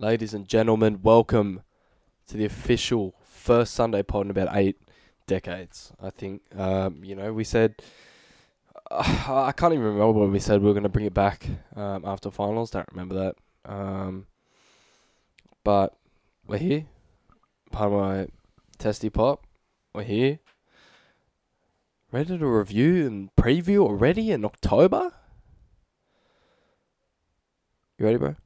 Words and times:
Ladies 0.00 0.32
and 0.32 0.46
gentlemen, 0.46 1.00
welcome 1.02 1.62
to 2.28 2.36
the 2.36 2.44
official 2.44 3.16
first 3.24 3.74
Sunday 3.74 4.04
pod 4.04 4.26
in 4.26 4.30
about 4.30 4.56
eight 4.56 4.76
decades. 5.26 5.92
I 6.00 6.10
think, 6.10 6.42
um, 6.56 7.02
you 7.02 7.16
know, 7.16 7.32
we 7.32 7.42
said, 7.42 7.82
uh, 8.92 9.24
I 9.26 9.50
can't 9.50 9.72
even 9.72 9.84
remember 9.84 10.20
when 10.20 10.30
we 10.30 10.38
said 10.38 10.60
we 10.60 10.68
were 10.68 10.72
going 10.72 10.84
to 10.84 10.88
bring 10.88 11.06
it 11.06 11.14
back 11.14 11.48
um, 11.74 12.04
after 12.04 12.30
finals. 12.30 12.70
Don't 12.70 12.86
remember 12.92 13.16
that. 13.16 13.34
Um, 13.64 14.28
but 15.64 15.96
we're 16.46 16.58
here. 16.58 16.86
Part 17.72 17.92
of 17.92 17.98
my 17.98 18.28
testy 18.78 19.10
pop. 19.10 19.48
We're 19.92 20.04
here. 20.04 20.38
Ready 22.12 22.38
to 22.38 22.46
review 22.46 23.04
and 23.04 23.34
preview 23.34 23.78
already 23.78 24.30
in 24.30 24.44
October? 24.44 25.10
You 27.98 28.04
ready, 28.06 28.18
bro? 28.18 28.36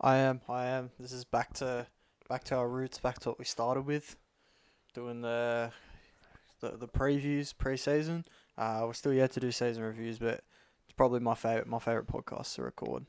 I 0.00 0.16
am. 0.16 0.40
I 0.48 0.66
am. 0.66 0.90
This 0.98 1.12
is 1.12 1.24
back 1.24 1.52
to 1.54 1.86
back 2.28 2.44
to 2.44 2.56
our 2.56 2.68
roots, 2.68 2.98
back 2.98 3.18
to 3.20 3.30
what 3.30 3.38
we 3.38 3.44
started 3.44 3.82
with, 3.82 4.16
doing 4.94 5.20
the 5.22 5.70
the, 6.60 6.76
the 6.76 6.88
previews 6.88 7.56
pre-season. 7.56 8.24
Uh, 8.56 8.82
we're 8.84 8.92
still 8.92 9.12
yet 9.12 9.30
to 9.32 9.40
do 9.40 9.50
season 9.50 9.82
reviews, 9.82 10.18
but 10.18 10.42
it's 10.84 10.94
probably 10.96 11.20
my 11.20 11.34
favorite 11.34 11.66
my 11.66 11.78
favorite 11.78 12.06
podcast 12.06 12.54
to 12.54 12.62
record. 12.62 13.04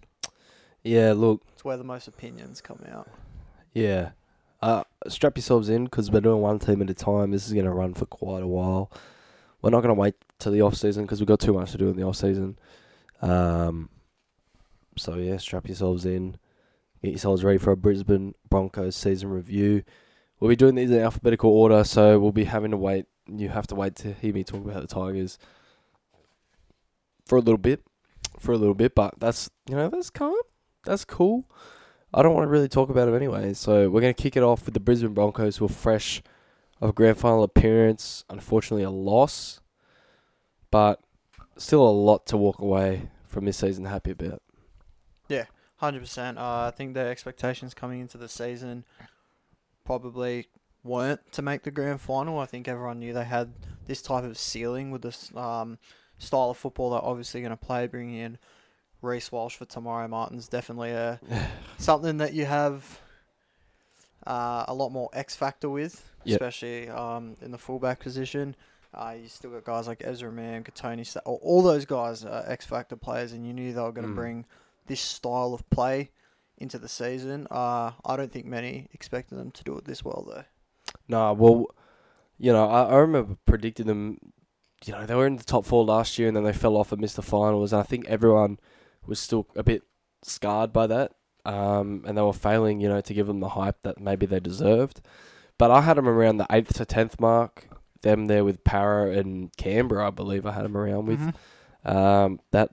Yeah, 0.83 1.13
look, 1.15 1.43
It's 1.53 1.63
where 1.63 1.77
the 1.77 1.83
most 1.83 2.07
opinions 2.07 2.59
come 2.61 2.79
out. 2.91 3.09
yeah. 3.73 4.11
Uh, 4.63 4.83
strap 5.07 5.35
yourselves 5.37 5.69
in 5.69 5.85
because 5.85 6.11
we're 6.11 6.21
doing 6.21 6.39
one 6.39 6.59
team 6.59 6.83
at 6.83 6.89
a 6.89 6.93
time. 6.93 7.31
This 7.31 7.47
is 7.47 7.53
going 7.53 7.65
to 7.65 7.71
run 7.71 7.95
for 7.95 8.05
quite 8.05 8.43
a 8.43 8.47
while. 8.47 8.91
We're 9.61 9.71
not 9.71 9.81
going 9.81 9.93
to 9.95 9.99
wait 9.99 10.13
till 10.37 10.51
the 10.51 10.61
off 10.61 10.75
season 10.75 11.03
because 11.03 11.19
we've 11.19 11.27
got 11.27 11.39
too 11.39 11.53
much 11.53 11.71
to 11.71 11.79
do 11.79 11.89
in 11.89 11.95
the 11.95 12.03
off 12.03 12.15
season. 12.17 12.59
Um, 13.23 13.89
so 14.97 15.15
yeah, 15.15 15.37
strap 15.37 15.67
yourselves 15.67 16.05
in. 16.05 16.37
Get 17.03 17.11
yourselves 17.11 17.43
ready 17.43 17.57
for 17.57 17.71
a 17.71 17.77
Brisbane 17.77 18.35
Broncos 18.49 18.95
season 18.95 19.29
review. 19.29 19.83
We'll 20.39 20.49
be 20.49 20.55
doing 20.55 20.75
these 20.75 20.91
in 20.91 20.99
alphabetical 20.99 21.51
order, 21.51 21.83
so 21.83 22.19
we'll 22.19 22.31
be 22.31 22.43
having 22.43 22.71
to 22.71 22.77
wait. 22.77 23.05
You 23.27 23.49
have 23.49 23.67
to 23.67 23.75
wait 23.75 23.95
to 23.97 24.13
hear 24.13 24.33
me 24.33 24.43
talk 24.43 24.63
about 24.63 24.81
the 24.81 24.87
Tigers 24.87 25.39
for 27.25 27.37
a 27.37 27.41
little 27.41 27.57
bit, 27.57 27.83
for 28.39 28.51
a 28.51 28.57
little 28.57 28.75
bit. 28.75 28.93
But 28.93 29.19
that's 29.19 29.49
you 29.67 29.75
know 29.75 29.89
that's 29.89 30.11
calm, 30.11 30.35
that's 30.85 31.03
cool. 31.05 31.49
I 32.13 32.21
don't 32.21 32.35
want 32.35 32.45
to 32.45 32.51
really 32.51 32.67
talk 32.67 32.89
about 32.89 33.05
them 33.05 33.15
anyway, 33.15 33.53
so 33.53 33.89
we're 33.89 34.01
gonna 34.01 34.13
kick 34.13 34.37
it 34.37 34.43
off 34.43 34.65
with 34.65 34.75
the 34.75 34.79
Brisbane 34.79 35.13
Broncos, 35.13 35.57
who 35.57 35.65
are 35.65 35.69
fresh 35.69 36.21
of 36.81 36.89
a 36.89 36.93
grand 36.93 37.17
final 37.17 37.41
appearance. 37.41 38.25
Unfortunately, 38.29 38.83
a 38.83 38.91
loss, 38.91 39.59
but 40.69 40.99
still 41.57 41.87
a 41.87 41.89
lot 41.89 42.27
to 42.27 42.37
walk 42.37 42.59
away 42.59 43.09
from 43.25 43.45
this 43.45 43.57
season 43.57 43.85
happy 43.85 44.11
about. 44.11 44.41
Hundred 45.81 45.99
percent. 46.01 46.37
Uh, 46.37 46.67
I 46.67 46.71
think 46.71 46.93
their 46.93 47.09
expectations 47.09 47.73
coming 47.73 47.99
into 47.99 48.17
the 48.17 48.29
season 48.29 48.85
probably 49.83 50.47
weren't 50.83 51.31
to 51.33 51.41
make 51.41 51.63
the 51.63 51.71
grand 51.71 51.99
final. 52.01 52.39
I 52.39 52.45
think 52.45 52.67
everyone 52.67 52.99
knew 52.99 53.13
they 53.13 53.23
had 53.25 53.53
this 53.87 54.01
type 54.01 54.23
of 54.23 54.37
ceiling 54.37 54.91
with 54.91 55.01
this 55.01 55.35
um, 55.35 55.77
style 56.17 56.51
of 56.51 56.57
football 56.57 56.91
they're 56.91 57.03
obviously 57.03 57.41
going 57.41 57.49
to 57.51 57.57
play. 57.57 57.87
Bringing 57.87 58.15
in 58.19 58.37
Reece 59.01 59.31
Walsh 59.31 59.55
for 59.55 59.65
Te 59.65 59.79
Maire 59.81 60.07
Martin's 60.07 60.47
definitely 60.47 60.91
a 60.91 61.19
something 61.79 62.17
that 62.17 62.33
you 62.33 62.45
have 62.45 62.99
uh, 64.27 64.65
a 64.67 64.73
lot 64.73 64.89
more 64.91 65.09
X 65.13 65.35
factor 65.35 65.69
with, 65.69 66.07
Yep. 66.23 66.35
especially 66.41 66.89
um, 66.89 67.35
in 67.41 67.49
the 67.49 67.57
fullback 67.57 67.99
position. 67.99 68.55
Uh, 68.93 69.15
you 69.19 69.27
still 69.27 69.49
got 69.49 69.63
guys 69.63 69.87
like 69.87 70.03
Ezra 70.05 70.31
Mam, 70.31 70.63
Kotoni, 70.63 71.17
all, 71.25 71.39
all 71.41 71.61
those 71.63 71.85
guys 71.85 72.23
are 72.25 72.43
X 72.45 72.65
factor 72.65 72.95
players, 72.95 73.31
and 73.31 73.47
you 73.47 73.53
knew 73.53 73.73
they 73.73 73.81
were 73.81 73.91
going 73.91 74.05
to 74.05 74.13
Mm. 74.13 74.15
bring 74.15 74.45
this 74.87 75.01
style 75.01 75.53
of 75.53 75.67
play 75.69 76.11
into 76.57 76.77
the 76.77 76.87
season. 76.89 77.47
Uh, 77.49 77.91
I 78.05 78.15
don't 78.17 78.31
think 78.31 78.45
many 78.45 78.87
expected 78.93 79.37
them 79.37 79.51
to 79.51 79.63
do 79.63 79.77
it 79.77 79.85
this 79.85 80.03
well, 80.03 80.25
though. 80.27 80.43
Nah, 81.07 81.33
well, 81.33 81.65
you 82.37 82.51
know, 82.51 82.67
I, 82.69 82.83
I 82.83 82.95
remember 82.97 83.37
predicting 83.45 83.87
them. 83.87 84.17
You 84.85 84.93
know, 84.93 85.05
they 85.05 85.13
were 85.15 85.27
in 85.27 85.37
the 85.37 85.43
top 85.43 85.65
four 85.65 85.85
last 85.85 86.17
year, 86.17 86.27
and 86.27 86.35
then 86.35 86.43
they 86.43 86.53
fell 86.53 86.75
off 86.75 86.91
and 86.91 86.99
missed 86.99 87.15
the 87.15 87.21
finals. 87.21 87.71
And 87.71 87.79
I 87.79 87.83
think 87.83 88.07
everyone 88.07 88.59
was 89.05 89.19
still 89.19 89.47
a 89.55 89.63
bit 89.63 89.83
scarred 90.23 90.73
by 90.73 90.87
that, 90.87 91.13
um, 91.45 92.03
and 92.07 92.17
they 92.17 92.21
were 92.21 92.33
failing. 92.33 92.81
You 92.81 92.89
know, 92.89 93.01
to 93.01 93.13
give 93.13 93.27
them 93.27 93.39
the 93.41 93.49
hype 93.49 93.81
that 93.83 93.99
maybe 93.99 94.25
they 94.25 94.39
deserved. 94.39 95.01
But 95.57 95.69
I 95.69 95.81
had 95.81 95.97
them 95.97 96.07
around 96.09 96.37
the 96.37 96.47
eighth 96.51 96.73
to 96.75 96.85
tenth 96.85 97.19
mark. 97.19 97.67
Them 98.01 98.25
there 98.25 98.43
with 98.43 98.63
Para 98.63 99.11
and 99.11 99.55
Canberra, 99.57 100.07
I 100.07 100.09
believe 100.09 100.47
I 100.47 100.53
had 100.53 100.65
them 100.65 100.75
around 100.75 101.05
with. 101.05 101.19
Mhm. 101.19 101.33
Um, 101.85 102.39
that 102.49 102.71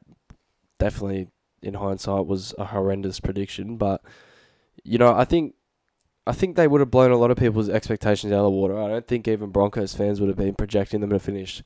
definitely, 0.79 1.29
in 1.63 1.75
hindsight, 1.75 2.27
was 2.27 2.55
a 2.59 2.67
horrendous 2.67 3.21
prediction. 3.21 3.77
But 3.77 4.03
you 4.85 4.99
know, 4.99 5.15
I 5.15 5.25
think, 5.25 5.55
I 6.27 6.33
think 6.33 6.57
they 6.57 6.69
would 6.69 6.81
have 6.81 6.91
blown 6.91 7.11
a 7.11 7.17
lot 7.17 7.31
of 7.31 7.37
people's 7.37 7.69
expectations 7.69 8.33
out 8.33 8.39
of 8.39 8.45
the 8.45 8.51
water. 8.51 8.81
I 8.81 8.89
don't 8.89 9.07
think 9.07 9.29
even 9.29 9.51
Broncos 9.51 9.95
fans 9.95 10.21
would 10.21 10.29
have 10.29 10.37
been 10.37 10.55
projecting 10.55 11.01
them 11.01 11.11
to 11.11 11.19
finish, 11.19 11.63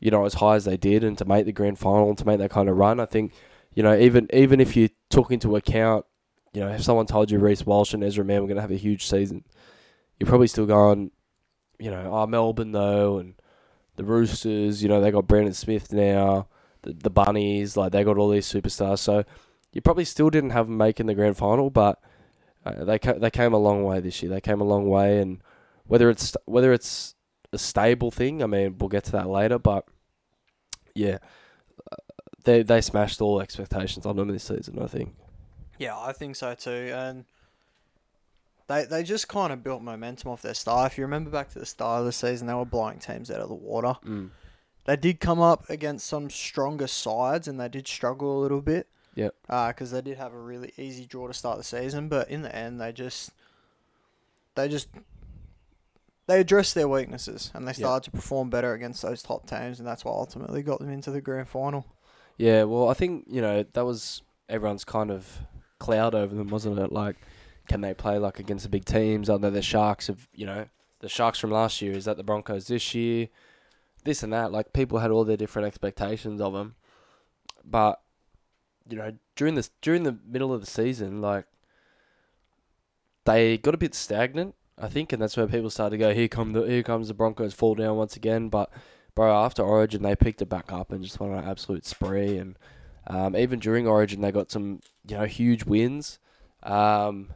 you 0.00 0.10
know, 0.10 0.24
as 0.24 0.34
high 0.34 0.56
as 0.56 0.64
they 0.64 0.76
did 0.76 1.04
and 1.04 1.16
to 1.18 1.24
make 1.24 1.46
the 1.46 1.52
grand 1.52 1.78
final 1.78 2.08
and 2.08 2.18
to 2.18 2.26
make 2.26 2.38
that 2.38 2.50
kind 2.50 2.68
of 2.68 2.76
run. 2.76 3.00
I 3.00 3.06
think, 3.06 3.32
you 3.74 3.82
know, 3.82 3.96
even 3.96 4.28
even 4.32 4.60
if 4.60 4.76
you 4.76 4.88
took 5.10 5.30
into 5.30 5.56
account, 5.56 6.06
you 6.52 6.60
know, 6.60 6.68
if 6.68 6.82
someone 6.82 7.06
told 7.06 7.30
you 7.30 7.38
Reece 7.38 7.66
Walsh 7.66 7.94
and 7.94 8.02
Ezra 8.02 8.24
Mam 8.24 8.42
were 8.42 8.48
going 8.48 8.56
to 8.56 8.62
have 8.62 8.70
a 8.70 8.76
huge 8.76 9.06
season, 9.06 9.44
you're 10.18 10.28
probably 10.28 10.46
still 10.46 10.66
going, 10.66 11.10
you 11.78 11.90
know, 11.90 12.10
oh 12.12 12.26
Melbourne 12.26 12.72
though 12.72 13.18
and 13.18 13.34
the 13.96 14.04
Roosters, 14.04 14.82
you 14.82 14.88
know, 14.88 15.00
they 15.00 15.10
got 15.10 15.26
Brandon 15.26 15.54
Smith 15.54 15.92
now 15.92 16.48
the, 16.86 16.92
the 16.92 17.10
bunnies, 17.10 17.76
like 17.76 17.92
they 17.92 18.04
got 18.04 18.18
all 18.18 18.30
these 18.30 18.46
superstars. 18.46 18.98
So 18.98 19.24
you 19.72 19.80
probably 19.80 20.04
still 20.04 20.30
didn't 20.30 20.50
have 20.50 20.66
them 20.66 20.76
making 20.76 21.06
the 21.06 21.14
grand 21.14 21.36
final, 21.36 21.68
but 21.70 22.00
uh, 22.64 22.84
they 22.84 22.98
ca- 22.98 23.18
they 23.18 23.30
came 23.30 23.52
a 23.52 23.58
long 23.58 23.84
way 23.84 24.00
this 24.00 24.22
year. 24.22 24.30
They 24.30 24.40
came 24.40 24.60
a 24.60 24.64
long 24.64 24.88
way, 24.88 25.20
and 25.20 25.42
whether 25.86 26.10
it's 26.10 26.36
whether 26.46 26.72
it's 26.72 27.14
a 27.52 27.58
stable 27.58 28.10
thing, 28.10 28.42
I 28.42 28.46
mean, 28.46 28.76
we'll 28.78 28.88
get 28.88 29.04
to 29.04 29.12
that 29.12 29.28
later. 29.28 29.58
But 29.58 29.86
yeah, 30.94 31.18
uh, 31.90 31.96
they 32.44 32.62
they 32.62 32.80
smashed 32.80 33.20
all 33.20 33.40
expectations 33.40 34.06
on 34.06 34.16
them 34.16 34.28
this 34.28 34.44
season. 34.44 34.78
I 34.80 34.86
think. 34.86 35.14
Yeah, 35.78 35.98
I 35.98 36.12
think 36.12 36.36
so 36.36 36.54
too. 36.54 36.92
And 36.94 37.24
they 38.68 38.84
they 38.84 39.02
just 39.02 39.28
kind 39.28 39.52
of 39.52 39.62
built 39.62 39.82
momentum 39.82 40.30
off 40.30 40.42
their 40.42 40.54
start. 40.54 40.92
If 40.92 40.98
you 40.98 41.04
remember 41.04 41.30
back 41.30 41.50
to 41.50 41.58
the 41.58 41.66
start 41.66 42.00
of 42.00 42.06
the 42.06 42.12
season, 42.12 42.46
they 42.46 42.54
were 42.54 42.64
blowing 42.64 42.98
teams 42.98 43.30
out 43.30 43.40
of 43.40 43.48
the 43.48 43.54
water. 43.54 43.94
Mm. 44.04 44.30
They 44.86 44.96
did 44.96 45.20
come 45.20 45.40
up 45.40 45.68
against 45.68 46.06
some 46.06 46.30
stronger 46.30 46.86
sides, 46.86 47.46
and 47.48 47.60
they 47.60 47.68
did 47.68 47.86
struggle 47.86 48.38
a 48.38 48.40
little 48.40 48.62
bit. 48.62 48.86
Yep. 49.16 49.34
Uh, 49.48 49.68
because 49.68 49.90
they 49.90 50.00
did 50.02 50.18
have 50.18 50.32
a 50.34 50.38
really 50.38 50.72
easy 50.76 51.06
draw 51.06 51.26
to 51.26 51.34
start 51.34 51.58
the 51.58 51.64
season, 51.64 52.08
but 52.08 52.28
in 52.28 52.42
the 52.42 52.54
end, 52.54 52.80
they 52.80 52.92
just 52.92 53.30
they 54.54 54.68
just 54.68 54.88
they 56.26 56.40
addressed 56.40 56.74
their 56.74 56.88
weaknesses 56.88 57.50
and 57.54 57.66
they 57.66 57.70
Yep. 57.70 57.76
started 57.76 58.04
to 58.04 58.10
perform 58.10 58.50
better 58.50 58.72
against 58.74 59.02
those 59.02 59.22
top 59.22 59.46
teams, 59.48 59.78
and 59.78 59.86
that's 59.88 60.04
what 60.04 60.12
ultimately 60.12 60.62
got 60.62 60.80
them 60.80 60.90
into 60.90 61.10
the 61.10 61.20
grand 61.20 61.48
final. 61.48 61.86
Yeah, 62.36 62.64
well, 62.64 62.88
I 62.90 62.94
think 62.94 63.24
you 63.28 63.40
know 63.40 63.64
that 63.72 63.84
was 63.84 64.22
everyone's 64.48 64.84
kind 64.84 65.10
of 65.10 65.40
cloud 65.78 66.14
over 66.14 66.34
them, 66.34 66.48
wasn't 66.48 66.78
it? 66.78 66.92
Like, 66.92 67.16
can 67.68 67.80
they 67.80 67.94
play 67.94 68.18
like 68.18 68.38
against 68.38 68.64
the 68.64 68.68
big 68.68 68.84
teams? 68.84 69.30
Are 69.30 69.38
they 69.38 69.50
the 69.50 69.62
Sharks 69.62 70.08
of 70.10 70.28
you 70.34 70.44
know 70.44 70.66
the 71.00 71.08
Sharks 71.08 71.38
from 71.38 71.50
last 71.50 71.80
year? 71.80 71.92
Is 71.92 72.04
that 72.04 72.18
the 72.18 72.22
Broncos 72.22 72.66
this 72.68 72.94
year? 72.94 73.28
This 74.06 74.22
and 74.22 74.32
that. 74.32 74.52
Like, 74.52 74.72
people 74.72 75.00
had 75.00 75.10
all 75.10 75.24
their 75.24 75.36
different 75.36 75.66
expectations 75.66 76.40
of 76.40 76.54
them, 76.54 76.76
but 77.64 78.00
you 78.88 78.96
know 78.96 79.12
during 79.34 79.56
this 79.56 79.70
during 79.82 80.04
the 80.04 80.16
middle 80.26 80.52
of 80.54 80.60
the 80.60 80.66
season, 80.66 81.20
like 81.20 81.44
they 83.24 83.58
got 83.58 83.74
a 83.74 83.78
bit 83.78 83.94
stagnant, 83.94 84.54
I 84.78 84.88
think, 84.88 85.12
and 85.12 85.20
that's 85.20 85.36
where 85.36 85.46
people 85.46 85.68
started 85.68 85.98
to 85.98 85.98
go. 85.98 86.14
Here 86.14 86.28
come 86.28 86.52
the 86.52 86.62
here 86.62 86.82
comes 86.82 87.08
the 87.08 87.14
Broncos 87.14 87.52
fall 87.52 87.74
down 87.74 87.96
once 87.96 88.16
again, 88.16 88.48
but 88.48 88.70
bro, 89.16 89.34
after 89.34 89.62
Origin, 89.62 90.02
they 90.02 90.14
picked 90.14 90.42
it 90.42 90.48
back 90.48 90.72
up 90.72 90.92
and 90.92 91.02
just 91.02 91.18
went 91.18 91.32
on 91.32 91.40
an 91.40 91.48
absolute 91.50 91.84
spree. 91.84 92.38
And 92.38 92.56
um, 93.08 93.34
even 93.34 93.58
during 93.58 93.88
Origin, 93.88 94.20
they 94.20 94.30
got 94.30 94.52
some, 94.52 94.80
you 95.08 95.16
know, 95.16 95.24
huge 95.24 95.64
wins. 95.64 96.20
Um, 96.62 97.30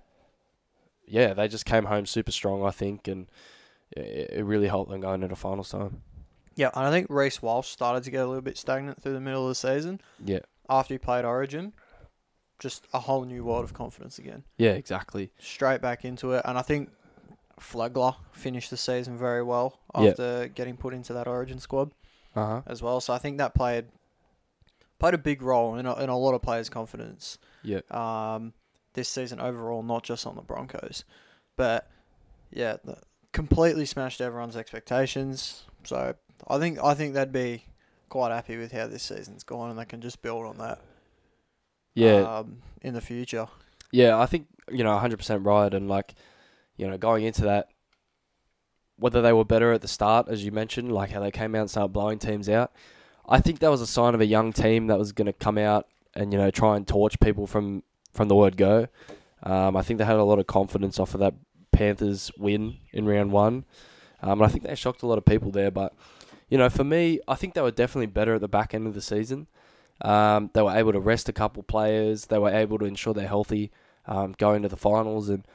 yeah, 1.07 1.35
they 1.35 1.49
just 1.49 1.65
came 1.65 1.87
home 1.87 2.07
super 2.07 2.31
strong, 2.31 2.65
I 2.65 2.71
think, 2.71 3.09
and 3.09 3.27
it, 3.91 4.31
it 4.35 4.45
really 4.45 4.69
helped 4.69 4.91
them 4.91 5.01
going 5.01 5.25
into 5.25 5.35
finals 5.35 5.71
time. 5.71 6.03
Yeah, 6.57 6.71
and 6.75 6.85
I 6.87 6.91
think 6.91 7.07
Reece 7.09 7.41
Walsh 7.41 7.69
started 7.69 8.03
to 8.05 8.11
get 8.11 8.23
a 8.23 8.27
little 8.27 8.43
bit 8.43 8.59
stagnant 8.59 9.01
through 9.01 9.13
the 9.15 9.21
middle 9.21 9.43
of 9.45 9.49
the 9.51 9.55
season. 9.55 10.01
Yeah, 10.25 10.41
After 10.69 10.95
he 10.95 10.99
played 10.99 11.25
Origin, 11.25 11.73
just 12.59 12.87
a 12.93 13.01
whole 13.01 13.25
new 13.25 13.45
world 13.45 13.65
of 13.65 13.73
confidence 13.73 14.19
again. 14.19 14.45
yeah, 14.59 14.73
exactly. 14.73 15.33
Straight 15.39 15.81
back 15.81 16.05
into 16.05 16.33
it. 16.33 16.43
And 16.45 16.59
I 16.59 16.63
think 16.63 16.91
Flegler 17.59 18.17
finished 18.33 18.71
the 18.71 18.77
season 18.77 19.17
very 19.17 19.43
well 19.43 19.81
Yeah. 19.99 20.09
after 20.11 20.49
getting 20.49 20.77
put 20.77 20.93
into 20.95 21.13
that 21.15 21.27
Origin 21.27 21.59
squad 21.61 21.93
Uh 22.35 22.47
huh. 22.47 22.63
as 22.67 22.83
well. 22.83 23.01
So 23.01 23.13
I 23.15 23.19
think 23.19 23.39
that 23.39 23.55
played 23.55 23.87
played 24.99 25.15
a 25.15 25.19
big 25.19 25.41
role 25.41 25.77
in 25.77 25.87
a, 25.87 25.95
in 26.03 26.11
a 26.11 26.19
lot 26.19 26.35
of 26.35 26.43
players' 26.43 26.69
confidence 26.69 27.39
Yeah, 27.63 27.81
um, 27.91 28.53
this 28.93 29.09
season 29.09 29.41
overall, 29.41 29.83
not 29.83 30.03
just 30.05 30.27
on 30.27 30.37
the 30.37 30.43
Broncos. 30.43 31.05
But 31.57 31.89
yeah, 32.51 32.77
completely 33.33 33.87
smashed 33.87 34.21
everyone's 34.21 34.57
expectations. 34.57 35.65
So 35.85 36.15
I 36.49 36.59
think 36.59 36.79
I 36.83 36.95
think 36.95 37.15
they'd 37.15 37.33
be 37.33 37.65
quite 38.09 38.33
happy 38.33 38.57
with 38.57 38.73
how 38.73 38.87
this 38.87 39.03
season's 39.03 39.45
gone, 39.45 39.71
and 39.71 39.79
they 39.79 39.85
can 39.85 40.01
just 40.01 40.23
build 40.23 40.47
on 40.47 40.59
that. 40.59 40.81
yeah. 41.95 42.39
Um, 42.39 42.59
in 42.83 42.95
the 42.95 43.01
future. 43.01 43.47
Yeah, 43.93 44.19
I 44.19 44.27
think 44.27 44.47
you 44.71 44.85
know 44.85 44.97
100% 44.97 45.45
right, 45.45 45.73
and 45.73 45.89
like 45.89 46.15
you 46.77 46.89
know 46.89 46.97
going 46.99 47.25
into 47.25 47.43
that, 47.43 47.69
whether 48.97 49.23
they 49.23 49.33
were 49.33 49.45
better 49.45 49.73
at 49.73 49.81
the 49.81 49.89
start, 49.89 50.29
as 50.29 50.45
you 50.45 50.53
mentioned, 50.53 50.93
like 50.93 51.11
how 51.11 51.21
they 51.21 51.31
came 51.31 51.55
out 51.55 51.63
and 51.63 51.71
started 51.71 51.93
blowing 51.93 52.19
teams 52.19 52.49
out. 52.49 52.73
I 53.29 53.41
think 53.41 53.61
that 53.61 53.71
was 53.71 53.81
a 53.81 53.87
sign 53.87 54.15
of 54.15 54.21
a 54.21 54.27
young 54.27 54.53
team 54.53 54.89
that 54.89 54.99
was 54.99 55.13
going 55.13 55.27
to 55.27 55.33
come 55.33 55.59
out 55.59 55.87
and 56.15 56.33
you 56.33 56.39
know 56.39 56.51
try 56.51 56.77
and 56.77 56.87
torch 56.87 57.19
people 57.21 57.47
from 57.47 57.83
from 58.13 58.29
the 58.29 58.35
word 58.35 58.57
go. 58.57 58.89
Um, 59.43 59.77
I 59.77 59.83
think 59.83 59.99
they 59.99 60.05
had 60.05 60.17
a 60.17 60.25
lot 60.25 60.39
of 60.39 60.47
confidence 60.47 60.99
off 60.99 61.15
of 61.15 61.21
that 61.21 61.35
Panthers 61.73 62.31
win 62.37 62.77
in 62.93 63.07
round 63.07 63.33
one, 63.33 63.65
um, 64.23 64.41
and 64.41 64.45
I 64.45 64.49
think 64.49 64.65
they 64.65 64.75
shocked 64.75 65.03
a 65.03 65.07
lot 65.07 65.19
of 65.19 65.25
people 65.25 65.51
there. 65.51 65.71
But 65.71 65.95
you 66.51 66.59
know, 66.59 66.69
for 66.69 66.85
me, 66.85 67.21
I 67.29 67.37
think 67.37 67.55
they 67.55 67.63
were 67.63 67.71
definitely 67.71 68.07
better 68.07 68.35
at 68.35 68.41
the 68.41 68.49
back 68.49 68.75
end 68.75 68.87
of 68.87 68.95
the 68.95 69.01
season. 69.01 69.47
Um, 70.03 70.51
they 70.53 70.63
were 70.63 70.77
able 70.77 70.93
to 70.93 71.01
rest 71.01 71.29
a 71.29 71.33
couple 71.33 71.63
players. 71.63 72.27
They 72.27 72.39
were 72.39 72.51
able 72.51 72.79
to 72.79 72.85
ensure 72.85 73.15
they're 73.15 73.29
healthy 73.29 73.71
um, 74.07 74.35
going 74.37 74.63
to 74.63 74.69
the 74.69 74.77
finals, 74.77 75.29
and 75.29 75.47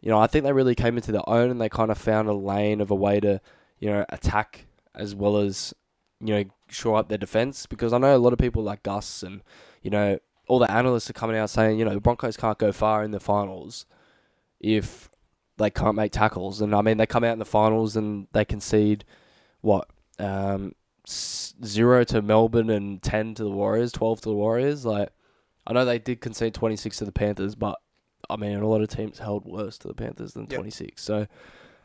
you 0.00 0.10
know, 0.10 0.20
I 0.20 0.28
think 0.28 0.44
they 0.44 0.52
really 0.52 0.76
came 0.76 0.96
into 0.96 1.10
their 1.10 1.28
own 1.28 1.50
and 1.50 1.60
they 1.60 1.68
kind 1.68 1.90
of 1.90 1.98
found 1.98 2.28
a 2.28 2.32
lane 2.32 2.80
of 2.80 2.90
a 2.90 2.94
way 2.94 3.18
to 3.20 3.40
you 3.80 3.90
know 3.90 4.04
attack 4.10 4.66
as 4.94 5.14
well 5.14 5.38
as 5.38 5.74
you 6.20 6.34
know 6.34 6.44
shore 6.68 6.98
up 6.98 7.08
their 7.08 7.18
defense. 7.18 7.66
Because 7.66 7.92
I 7.92 7.98
know 7.98 8.14
a 8.14 8.18
lot 8.18 8.32
of 8.32 8.38
people 8.38 8.62
like 8.62 8.84
Gus 8.84 9.24
and 9.24 9.42
you 9.82 9.90
know 9.90 10.18
all 10.46 10.60
the 10.60 10.70
analysts 10.70 11.10
are 11.10 11.14
coming 11.14 11.36
out 11.36 11.50
saying 11.50 11.78
you 11.78 11.84
know 11.84 11.94
the 11.94 12.00
Broncos 12.00 12.36
can't 12.36 12.58
go 12.58 12.70
far 12.70 13.02
in 13.02 13.10
the 13.10 13.20
finals 13.20 13.86
if 14.60 15.10
they 15.56 15.70
can't 15.70 15.96
make 15.96 16.12
tackles, 16.12 16.60
and 16.60 16.74
I 16.74 16.82
mean 16.82 16.98
they 16.98 17.06
come 17.06 17.24
out 17.24 17.32
in 17.32 17.40
the 17.40 17.44
finals 17.44 17.96
and 17.96 18.28
they 18.32 18.44
concede 18.44 19.04
what 19.62 19.88
um, 20.18 20.74
zero 21.08 22.04
to 22.04 22.22
Melbourne 22.22 22.70
and 22.70 23.02
ten 23.02 23.34
to 23.34 23.44
the 23.44 23.50
Warriors, 23.50 23.92
twelve 23.92 24.20
to 24.22 24.28
the 24.28 24.34
Warriors. 24.34 24.84
Like, 24.84 25.10
I 25.66 25.72
know 25.72 25.84
they 25.84 25.98
did 25.98 26.20
concede 26.20 26.54
twenty 26.54 26.76
six 26.76 26.98
to 26.98 27.04
the 27.04 27.12
Panthers, 27.12 27.54
but 27.54 27.78
I 28.30 28.36
mean, 28.36 28.58
a 28.58 28.66
lot 28.68 28.82
of 28.82 28.88
teams 28.88 29.18
held 29.18 29.44
worse 29.44 29.78
to 29.78 29.88
the 29.88 29.94
Panthers 29.94 30.34
than 30.34 30.44
Yep. 30.44 30.54
twenty 30.54 30.70
six. 30.70 31.02
So, 31.02 31.26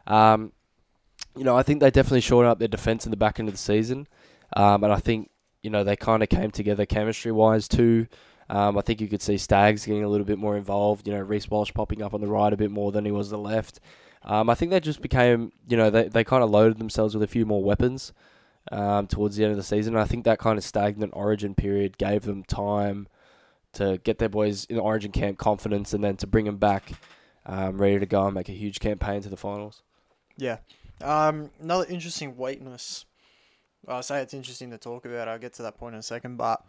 um, 0.07 0.51
you 1.35 1.43
know, 1.43 1.55
I 1.55 1.63
think 1.63 1.79
they 1.79 1.91
definitely 1.91 2.21
shored 2.21 2.45
up 2.45 2.59
their 2.59 2.67
defense 2.67 3.05
in 3.05 3.11
the 3.11 3.17
back 3.17 3.39
end 3.39 3.47
of 3.47 3.53
the 3.53 3.59
season, 3.59 4.07
um, 4.55 4.83
and 4.83 4.91
I 4.91 4.97
think 4.97 5.29
you 5.61 5.69
know 5.69 5.83
they 5.83 5.95
kind 5.95 6.21
of 6.21 6.29
came 6.29 6.51
together 6.51 6.85
chemistry 6.85 7.31
wise 7.31 7.67
too. 7.67 8.07
Um, 8.49 8.77
I 8.77 8.81
think 8.81 8.99
you 8.99 9.07
could 9.07 9.21
see 9.21 9.37
Staggs 9.37 9.85
getting 9.85 10.03
a 10.03 10.09
little 10.09 10.25
bit 10.25 10.37
more 10.37 10.57
involved. 10.57 11.07
You 11.07 11.13
know, 11.13 11.21
Reece 11.21 11.49
Walsh 11.49 11.73
popping 11.73 12.01
up 12.01 12.13
on 12.13 12.19
the 12.21 12.27
right 12.27 12.51
a 12.51 12.57
bit 12.57 12.71
more 12.71 12.91
than 12.91 13.05
he 13.05 13.11
was 13.11 13.29
the 13.29 13.37
left. 13.37 13.79
Um, 14.25 14.49
I 14.49 14.55
think 14.55 14.71
they 14.71 14.79
just 14.79 15.01
became, 15.01 15.51
you 15.67 15.75
know, 15.75 15.89
they, 15.89 16.07
they 16.07 16.23
kind 16.23 16.43
of 16.43 16.49
loaded 16.49 16.77
themselves 16.77 17.13
with 17.13 17.23
a 17.23 17.27
few 17.27 17.45
more 17.45 17.63
weapons 17.63 18.13
um, 18.71 19.07
towards 19.07 19.35
the 19.35 19.43
end 19.43 19.51
of 19.51 19.57
the 19.57 19.63
season. 19.63 19.95
And 19.95 20.01
I 20.01 20.05
think 20.05 20.23
that 20.25 20.39
kind 20.39 20.57
of 20.57 20.63
stagnant 20.63 21.11
origin 21.15 21.55
period 21.55 21.97
gave 21.97 22.23
them 22.23 22.43
time 22.43 23.07
to 23.73 23.99
get 24.03 24.19
their 24.19 24.29
boys 24.29 24.65
in 24.65 24.77
the 24.77 24.81
origin 24.81 25.11
camp 25.11 25.37
confidence 25.37 25.93
and 25.93 26.03
then 26.03 26.15
to 26.17 26.27
bring 26.27 26.45
them 26.45 26.57
back 26.57 26.93
um, 27.45 27.77
ready 27.77 27.99
to 27.99 28.05
go 28.05 28.25
and 28.25 28.33
make 28.33 28.49
a 28.49 28.53
huge 28.53 28.79
campaign 28.79 29.21
to 29.21 29.29
the 29.29 29.37
finals. 29.37 29.81
Yeah. 30.37 30.57
Um, 31.01 31.49
another 31.61 31.85
interesting 31.89 32.37
weakness. 32.37 33.05
I 33.87 34.01
say 34.01 34.21
it's 34.21 34.33
interesting 34.33 34.71
to 34.71 34.77
talk 34.77 35.05
about. 35.05 35.27
I'll 35.27 35.39
get 35.39 35.53
to 35.53 35.63
that 35.63 35.77
point 35.77 35.95
in 35.95 35.99
a 35.99 36.03
second. 36.03 36.37
But 36.37 36.63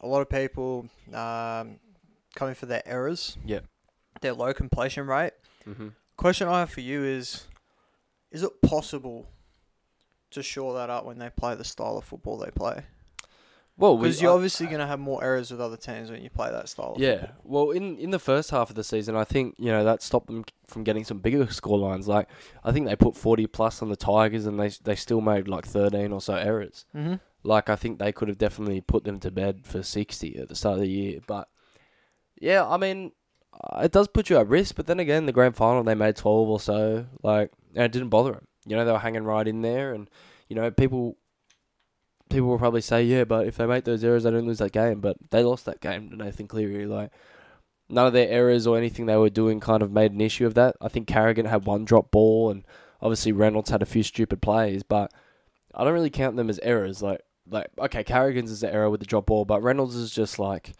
a 0.00 0.06
lot 0.06 0.20
of 0.20 0.28
people 0.28 0.86
um, 1.14 1.78
coming 2.34 2.54
for 2.54 2.66
their 2.66 2.82
errors. 2.86 3.38
Yeah. 3.44 3.60
Their 4.20 4.34
low 4.34 4.52
completion 4.52 5.06
rate. 5.06 5.32
Mm-hmm. 5.66 5.88
Question 6.16 6.48
I 6.48 6.60
have 6.60 6.70
for 6.70 6.80
you 6.80 7.04
is: 7.04 7.44
Is 8.30 8.42
it 8.42 8.62
possible 8.62 9.26
to 10.30 10.42
shore 10.42 10.74
that 10.74 10.90
up 10.90 11.04
when 11.04 11.18
they 11.18 11.30
play 11.30 11.54
the 11.54 11.64
style 11.64 11.96
of 11.98 12.04
football 12.04 12.38
they 12.38 12.50
play? 12.50 12.84
Well, 13.78 13.98
we, 13.98 14.04
Because 14.04 14.22
you're 14.22 14.30
I- 14.32 14.34
obviously 14.34 14.66
going 14.66 14.78
to 14.78 14.86
have 14.86 14.98
more 14.98 15.22
errors 15.22 15.50
with 15.50 15.60
other 15.60 15.76
teams 15.76 16.10
when 16.10 16.22
you 16.22 16.30
play 16.30 16.50
that 16.50 16.66
style. 16.70 16.96
Yeah, 16.98 17.26
football. 17.26 17.66
well, 17.66 17.70
in 17.72 17.98
in 17.98 18.10
the 18.10 18.18
first 18.18 18.50
half 18.50 18.70
of 18.70 18.76
the 18.76 18.84
season, 18.84 19.14
I 19.16 19.24
think 19.24 19.54
you 19.58 19.66
know 19.70 19.84
that 19.84 20.02
stopped 20.02 20.28
them 20.28 20.44
from 20.66 20.82
getting 20.84 21.04
some 21.04 21.18
bigger 21.18 21.46
score 21.52 21.78
lines. 21.78 22.08
Like 22.08 22.28
I 22.64 22.72
think 22.72 22.86
they 22.86 22.96
put 22.96 23.14
forty 23.16 23.46
plus 23.46 23.82
on 23.82 23.90
the 23.90 23.96
Tigers, 23.96 24.46
and 24.46 24.58
they 24.58 24.68
they 24.84 24.94
still 24.96 25.20
made 25.20 25.46
like 25.48 25.66
thirteen 25.66 26.12
or 26.12 26.20
so 26.22 26.34
errors. 26.34 26.86
Mm-hmm. 26.94 27.16
Like 27.42 27.68
I 27.68 27.76
think 27.76 27.98
they 27.98 28.12
could 28.12 28.28
have 28.28 28.38
definitely 28.38 28.80
put 28.80 29.04
them 29.04 29.20
to 29.20 29.30
bed 29.30 29.66
for 29.66 29.82
sixty 29.82 30.36
at 30.38 30.48
the 30.48 30.56
start 30.56 30.76
of 30.76 30.80
the 30.80 30.88
year. 30.88 31.20
But 31.26 31.48
yeah, 32.40 32.66
I 32.66 32.78
mean, 32.78 33.12
Uh, 33.70 33.80
it 33.80 33.92
does 33.92 34.08
put 34.08 34.30
you 34.30 34.38
at 34.38 34.48
risk. 34.48 34.76
But 34.76 34.86
then 34.86 35.00
again, 35.00 35.26
the 35.26 35.32
grand 35.32 35.56
final 35.56 35.82
they 35.82 35.94
made 35.94 36.16
twelve 36.16 36.48
or 36.48 36.60
so. 36.60 37.06
Like 37.22 37.50
and 37.74 37.84
it 37.84 37.92
didn't 37.92 38.10
bother 38.10 38.32
them. 38.32 38.46
You 38.66 38.76
know, 38.76 38.84
they 38.84 38.92
were 38.92 38.98
hanging 38.98 39.24
right 39.24 39.46
in 39.46 39.62
there, 39.62 39.92
and 39.92 40.08
you 40.48 40.56
know 40.56 40.70
people. 40.70 41.16
People 42.28 42.48
will 42.48 42.58
probably 42.58 42.80
say, 42.80 43.04
yeah, 43.04 43.22
but 43.22 43.46
if 43.46 43.56
they 43.56 43.66
make 43.66 43.84
those 43.84 44.02
errors, 44.02 44.24
they 44.24 44.32
don't 44.32 44.48
lose 44.48 44.58
that 44.58 44.72
game. 44.72 45.00
But 45.00 45.16
they 45.30 45.44
lost 45.44 45.64
that 45.66 45.80
game 45.80 46.10
to 46.10 46.16
Nathan 46.16 46.48
Cleary. 46.48 46.84
Like, 46.84 47.12
none 47.88 48.08
of 48.08 48.12
their 48.12 48.28
errors 48.28 48.66
or 48.66 48.76
anything 48.76 49.06
they 49.06 49.16
were 49.16 49.30
doing 49.30 49.60
kind 49.60 49.80
of 49.80 49.92
made 49.92 50.10
an 50.10 50.20
issue 50.20 50.44
of 50.44 50.54
that. 50.54 50.74
I 50.80 50.88
think 50.88 51.06
Carrigan 51.06 51.46
had 51.46 51.66
one 51.66 51.84
drop 51.84 52.10
ball, 52.10 52.50
and 52.50 52.64
obviously 53.00 53.30
Reynolds 53.30 53.70
had 53.70 53.80
a 53.80 53.86
few 53.86 54.02
stupid 54.02 54.42
plays, 54.42 54.82
but 54.82 55.12
I 55.72 55.84
don't 55.84 55.92
really 55.92 56.10
count 56.10 56.34
them 56.34 56.50
as 56.50 56.58
errors. 56.64 57.00
Like, 57.00 57.20
like 57.48 57.68
okay, 57.78 58.02
Carrigan's 58.02 58.50
is 58.50 58.64
an 58.64 58.70
error 58.70 58.90
with 58.90 58.98
the 58.98 59.06
drop 59.06 59.26
ball, 59.26 59.44
but 59.44 59.62
Reynolds 59.62 59.94
is 59.94 60.10
just 60.10 60.40
like, 60.40 60.72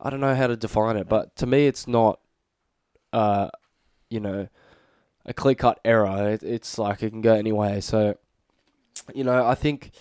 I 0.00 0.10
don't 0.10 0.20
know 0.20 0.34
how 0.34 0.46
to 0.46 0.56
define 0.56 0.96
it, 0.96 1.08
but 1.08 1.36
to 1.36 1.46
me, 1.46 1.66
it's 1.66 1.86
not, 1.86 2.20
uh, 3.12 3.50
you 4.08 4.20
know, 4.20 4.48
a 5.26 5.34
clear 5.34 5.54
cut 5.54 5.80
error. 5.84 6.30
It, 6.30 6.42
it's 6.42 6.78
like 6.78 7.02
it 7.02 7.10
can 7.10 7.20
go 7.20 7.34
any 7.34 7.52
way. 7.52 7.80
So, 7.80 8.16
you 9.14 9.24
know, 9.24 9.46
I 9.46 9.54
think 9.54 9.92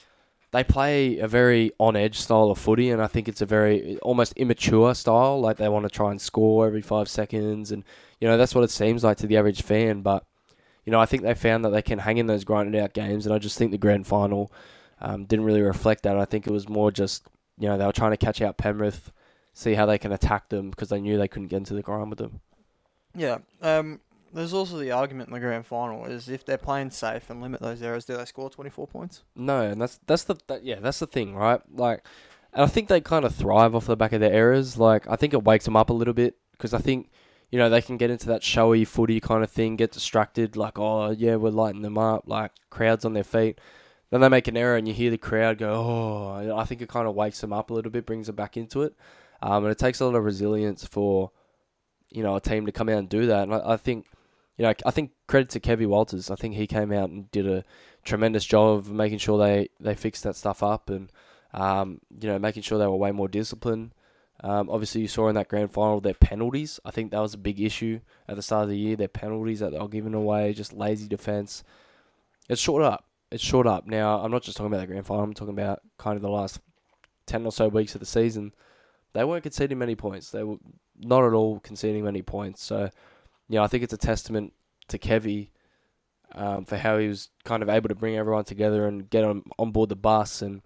they 0.51 0.63
play 0.63 1.19
a 1.19 1.28
very 1.28 1.72
on 1.80 1.96
edge 1.96 2.19
style 2.19 2.50
of 2.50 2.57
footy, 2.57 2.90
and 2.90 3.01
I 3.01 3.07
think 3.07 3.28
it's 3.28 3.42
a 3.42 3.46
very 3.46 3.98
almost 4.00 4.34
immature 4.34 4.96
style. 4.96 5.40
Like 5.40 5.57
they 5.57 5.69
want 5.69 5.84
to 5.84 5.90
try 5.90 6.12
and 6.12 6.19
score 6.19 6.66
every 6.66 6.81
five 6.81 7.07
seconds, 7.07 7.72
and 7.72 7.84
you 8.19 8.28
know 8.28 8.38
that's 8.38 8.56
what 8.56 8.63
it 8.63 8.72
seems 8.72 9.04
like 9.04 9.18
to 9.18 9.28
the 9.28 9.38
average 9.38 9.62
fan. 9.62 10.01
But 10.01 10.25
you 10.86 10.92
know, 10.92 11.00
I 11.00 11.06
think 11.06 11.24
they 11.24 11.36
found 11.36 11.66
that 11.66 11.69
they 11.69 11.81
can 11.81 12.00
hang 12.00 12.18
in 12.18 12.25
those 12.28 12.44
grinded 12.44 12.81
out 12.81 12.94
games, 12.94 13.25
and 13.25 13.36
I 13.36 13.38
just 13.38 13.57
think 13.57 13.72
the 13.72 13.78
grand 13.78 14.07
final 14.07 14.51
um, 15.01 15.25
didn't 15.25 15.46
really 15.46 15.62
reflect 15.62 16.04
that. 16.04 16.18
I 16.18 16.25
think 16.25 16.48
it 16.48 16.54
was 16.54 16.68
more 16.68 16.92
just 16.92 17.28
you 17.60 17.68
know 17.68 17.78
they 17.78 17.86
were 17.86 17.92
trying 17.92 18.12
to 18.12 18.18
catch 18.18 18.42
out 18.42 18.57
Penrith, 18.57 19.12
see 19.54 19.74
how 19.74 19.86
they 19.86 19.98
can 19.98 20.12
attack 20.12 20.50
them 20.50 20.69
because 20.69 20.90
they 20.90 21.01
knew 21.01 21.18
they 21.18 21.28
couldn't 21.28 21.48
get 21.48 21.57
into 21.57 21.74
the 21.74 21.81
ground 21.81 22.10
with 22.10 22.19
them. 22.19 22.42
Yeah. 23.16 23.40
Um, 23.62 24.01
there's 24.34 24.54
also 24.54 24.78
the 24.78 24.92
argument 24.92 25.30
in 25.30 25.34
the 25.34 25.40
grand 25.40 25.66
final 25.66 26.06
is 26.06 26.30
if 26.30 26.46
they're 26.46 26.57
playing 26.57 26.92
safe 26.92 27.30
and 27.30 27.42
limit 27.42 27.62
those 27.62 27.81
errors, 27.81 28.06
do 28.06 28.16
they 28.16 28.25
score 28.25 28.50
24 28.50 28.88
points? 28.88 29.24
No, 29.36 29.62
and 29.62 29.81
that's 29.81 30.00
that's 30.06 30.24
the 30.24 30.36
that, 30.48 30.63
yeah 30.63 30.80
that's 30.80 31.00
the 31.00 31.07
thing, 31.07 31.36
right? 31.36 31.62
Like, 31.74 32.06
and 32.54 32.63
I 32.63 32.68
think 32.68 32.88
they 32.88 33.01
kind 33.01 33.25
of 33.25 33.34
thrive 33.34 33.75
off 33.75 33.88
the 33.88 33.98
back 33.98 34.13
of 34.13 34.19
their 34.19 34.34
errors. 34.34 34.78
Like, 34.78 35.07
I 35.07 35.16
think 35.16 35.34
it 35.34 35.44
wakes 35.44 35.66
them 35.66 35.75
up 35.75 35.90
a 35.90 35.94
little 35.94 36.13
bit 36.13 36.36
because 36.51 36.74
I 36.74 36.80
think 36.80 37.10
you 37.51 37.57
know 37.57 37.69
they 37.69 37.81
can 37.81 37.98
get 37.98 38.12
into 38.12 38.28
that 38.28 38.44
showy 38.44 38.86
footy 38.86 39.19
kind 39.19 39.44
of 39.44 39.51
thing, 39.51 39.75
get 39.75 39.91
distracted, 39.91 40.56
like 40.56 40.77
oh 40.77 41.12
yeah 41.12 41.36
we're 41.36 41.50
lighting 41.50 41.82
them 41.82 41.98
up, 41.98 42.24
like 42.27 42.51
crowds 42.70 43.06
on 43.06 43.13
their 43.13 43.24
feet. 43.24 43.60
Then 44.12 44.22
they 44.22 44.29
make 44.29 44.48
an 44.48 44.58
error 44.58 44.75
and 44.75 44.88
you 44.88 44.94
hear 44.94 45.12
the 45.12 45.20
crowd 45.20 45.60
go 45.60 45.72
oh. 45.72 46.58
I 46.58 46.63
think 46.65 46.82
it 46.82 46.89
kind 46.89 47.08
of 47.08 47.13
wakes 47.15 47.41
them 47.41 47.53
up 47.53 47.70
a 47.70 47.74
little 47.74 47.91
bit, 47.91 48.06
brings 48.06 48.27
them 48.27 48.36
back 48.36 48.58
into 48.58 48.82
it, 48.84 48.96
um, 49.41 49.63
and 49.63 49.72
it 49.72 49.77
takes 49.77 50.00
a 50.00 50.05
lot 50.05 50.15
of 50.15 50.24
resilience 50.24 50.86
for 50.86 51.31
you 52.10 52.24
know 52.24 52.36
a 52.36 52.41
team 52.41 52.65
to 52.65 52.72
come 52.72 52.89
out 52.89 53.00
and 53.00 53.10
do 53.10 53.27
that. 53.27 53.43
And 53.43 53.53
I, 53.53 53.74
I 53.74 53.77
think 53.77 54.05
you 54.58 54.63
know 54.63 54.74
I 54.86 54.91
think 54.91 55.12
credit 55.27 55.50
to 55.51 55.60
Kevy 55.60 55.88
Walters. 55.88 56.29
I 56.29 56.36
think 56.36 56.55
he 56.55 56.67
came 56.67 56.91
out 56.91 57.10
and 57.10 57.29
did 57.31 57.48
a 57.48 57.63
tremendous 58.03 58.46
job 58.46 58.77
of 58.77 58.91
making 58.91 59.19
sure 59.19 59.38
they, 59.38 59.69
they 59.79 59.96
fixed 59.96 60.24
that 60.24 60.36
stuff 60.36 60.63
up 60.63 60.89
and 60.89 61.12
um, 61.53 62.00
you 62.19 62.29
know 62.29 62.39
making 62.39 62.63
sure 62.63 62.77
they 62.77 62.88
were 62.88 62.96
way 62.96 63.12
more 63.12 63.27
disciplined. 63.27 63.93
Um, 64.41 64.69
obviously, 64.69 65.01
you 65.01 65.08
saw 65.08 65.27
in 65.27 65.36
that 65.36 65.50
grand 65.50 65.74
final 65.74 66.00
their 66.00 66.13
penalties. 66.13 66.79
I 66.86 66.91
think 66.91 67.12
that 67.12 67.19
was 67.19 67.34
a 67.34 67.38
big 67.38 67.60
issue 67.60 68.00
at 68.27 68.36
the 68.38 68.41
start 68.41 68.63
of 68.63 68.69
the 68.69 68.77
year. 68.77 68.96
Their 68.96 69.10
penalties 69.10 69.60
that 69.60 69.72
they 69.72 69.79
were 69.79 69.89
giving 69.89 70.13
away, 70.13 70.53
just 70.53 70.72
lazy 70.72 71.08
defense. 71.08 71.63
It's 72.48 72.62
short 72.62 72.81
up. 72.81 73.05
It's 73.31 73.43
short 73.43 73.67
up. 73.67 73.86
Now, 73.86 74.22
I'm 74.22 74.31
not 74.31 74.43
just 74.43 74.58
talking 74.58 74.72
about 74.72 74.81
the 74.81 74.88
grand 74.88 75.05
final. 75.05 75.24
I'm 75.24 75.34
talking 75.34 75.53
about 75.53 75.81
kind 75.98 76.15
of 76.15 76.22
the 76.22 76.29
last 76.29 76.62
ten 77.25 77.46
or 77.46 77.51
so 77.51 77.67
weeks 77.67 77.96
of 77.96 78.00
the 78.00 78.05
season. 78.05 78.53
They 79.13 79.24
weren't 79.24 79.44
conceding 79.44 79.78
many 79.78 79.96
points. 79.96 80.32
They 80.32 80.44
were 80.44 80.58
not 80.98 81.24
at 81.24 81.34
all 81.34 81.60
conceding 81.60 82.04
many 82.04 82.22
points. 82.22 82.63
So, 82.63 82.89
yeah, 83.48 83.63
I 83.63 83.68
think 83.68 83.84
it's 83.84 83.94
a 83.94 83.98
testament 83.98 84.54
to 84.89 85.00
Kevy 85.00 85.50
um, 86.36 86.66
for 86.66 86.78
how 86.78 86.98
he 86.98 87.08
was 87.08 87.30
kind 87.44 87.63
of 87.63 87.70
able 87.70 87.89
to 87.89 87.96
bring 87.96 88.16
everyone 88.16 88.44
together 88.44 88.86
and 88.88 89.10
get 89.10 89.24
on 89.24 89.44
on 89.58 89.72
board 89.72 89.89
the 89.89 89.96
bus. 89.96 90.42
And 90.42 90.62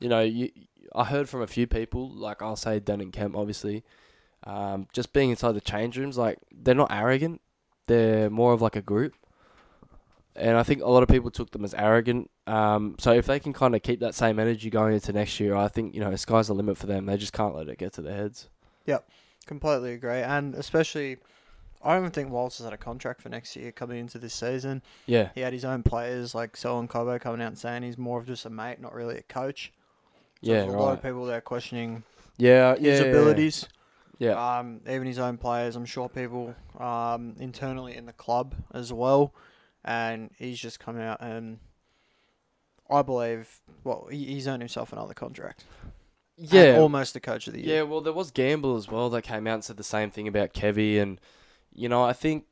you 0.00 0.08
know, 0.08 0.20
you, 0.20 0.50
I 0.94 1.04
heard 1.04 1.28
from 1.28 1.42
a 1.42 1.46
few 1.46 1.66
people, 1.66 2.10
like 2.10 2.42
I'll 2.42 2.56
say 2.56 2.80
Denan 2.80 3.12
Kemp, 3.12 3.36
obviously, 3.36 3.84
um, 4.44 4.88
just 4.92 5.12
being 5.12 5.30
inside 5.30 5.52
the 5.52 5.60
change 5.60 5.98
rooms, 5.98 6.18
like 6.18 6.38
they're 6.52 6.74
not 6.74 6.92
arrogant. 6.92 7.40
They're 7.86 8.30
more 8.30 8.52
of 8.52 8.62
like 8.62 8.76
a 8.76 8.82
group. 8.82 9.14
And 10.36 10.56
I 10.56 10.62
think 10.62 10.82
a 10.82 10.86
lot 10.88 11.02
of 11.02 11.08
people 11.08 11.30
took 11.30 11.50
them 11.50 11.64
as 11.64 11.74
arrogant. 11.74 12.30
Um, 12.46 12.96
so 12.98 13.12
if 13.12 13.26
they 13.26 13.40
can 13.40 13.52
kind 13.52 13.74
of 13.74 13.82
keep 13.82 14.00
that 14.00 14.14
same 14.14 14.38
energy 14.38 14.70
going 14.70 14.94
into 14.94 15.12
next 15.12 15.40
year, 15.40 15.54
I 15.56 15.68
think 15.68 15.94
you 15.94 16.00
know 16.00 16.14
sky's 16.16 16.48
the 16.48 16.54
limit 16.54 16.76
for 16.76 16.86
them. 16.86 17.06
They 17.06 17.16
just 17.16 17.32
can't 17.32 17.54
let 17.54 17.68
it 17.68 17.78
get 17.78 17.92
to 17.94 18.02
their 18.02 18.16
heads. 18.16 18.48
Yep, 18.86 19.08
completely 19.46 19.92
agree. 19.94 20.20
And 20.20 20.54
especially, 20.54 21.16
I 21.82 21.92
don't 21.94 22.02
even 22.02 22.10
think 22.12 22.30
Walters 22.30 22.64
had 22.64 22.72
a 22.72 22.76
contract 22.76 23.22
for 23.22 23.28
next 23.28 23.56
year 23.56 23.72
coming 23.72 23.98
into 23.98 24.18
this 24.18 24.34
season. 24.34 24.82
Yeah, 25.06 25.30
He 25.34 25.40
had 25.40 25.52
his 25.52 25.64
own 25.64 25.82
players 25.82 26.34
like 26.34 26.56
Selwyn 26.56 26.86
Cobbo 26.88 27.20
coming 27.20 27.40
out 27.42 27.48
and 27.48 27.58
saying 27.58 27.82
he's 27.82 27.98
more 27.98 28.20
of 28.20 28.26
just 28.26 28.44
a 28.44 28.50
mate, 28.50 28.80
not 28.80 28.94
really 28.94 29.16
a 29.18 29.22
coach. 29.22 29.72
So 30.42 30.52
yeah, 30.52 30.60
there's 30.62 30.74
a 30.74 30.78
lot 30.78 30.92
of 30.92 31.02
people 31.02 31.24
there 31.24 31.40
questioning 31.40 32.04
Yeah, 32.36 32.76
yeah, 32.78 32.90
his 32.92 33.00
yeah, 33.00 33.06
abilities. 33.06 33.66
Yeah. 34.18 34.58
Um, 34.58 34.80
even 34.88 35.06
his 35.06 35.18
own 35.18 35.36
players, 35.36 35.76
I'm 35.76 35.84
sure 35.84 36.08
people 36.08 36.54
um, 36.78 37.34
internally 37.38 37.96
in 37.96 38.06
the 38.06 38.12
club 38.12 38.54
as 38.72 38.92
well, 38.92 39.34
and 39.86 40.30
he's 40.36 40.58
just 40.58 40.80
come 40.80 40.98
out 40.98 41.18
and 41.20 41.58
I 42.90 43.02
believe, 43.02 43.60
well, 43.84 44.08
he, 44.10 44.24
he's 44.26 44.46
earned 44.46 44.62
himself 44.62 44.92
another 44.92 45.14
contract. 45.14 45.64
And 46.38 46.52
yeah. 46.52 46.76
almost 46.78 47.14
the 47.14 47.20
coach 47.20 47.46
of 47.46 47.54
the 47.54 47.64
year. 47.64 47.76
Yeah, 47.76 47.82
well, 47.82 48.00
there 48.00 48.12
was 48.12 48.30
Gamble 48.30 48.76
as 48.76 48.88
well 48.88 49.08
that 49.10 49.22
came 49.22 49.46
out 49.46 49.54
and 49.54 49.64
said 49.64 49.78
the 49.78 49.84
same 49.84 50.10
thing 50.10 50.28
about 50.28 50.52
Kevy, 50.52 51.00
and 51.00 51.18
you 51.72 51.88
know, 51.88 52.02
I 52.04 52.12
think 52.12 52.44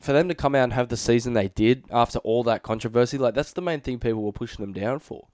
for 0.00 0.12
them 0.12 0.28
to 0.28 0.34
come 0.34 0.54
out 0.54 0.64
and 0.64 0.72
have 0.74 0.88
the 0.88 0.96
season 0.96 1.32
they 1.32 1.48
did 1.48 1.84
after 1.90 2.18
all 2.20 2.42
that 2.44 2.62
controversy, 2.62 3.16
like 3.16 3.34
that's 3.34 3.52
the 3.52 3.62
main 3.62 3.80
thing 3.80 3.98
people 3.98 4.22
were 4.22 4.32
pushing 4.32 4.62
them 4.62 4.74
down 4.74 4.98
for. 4.98 5.28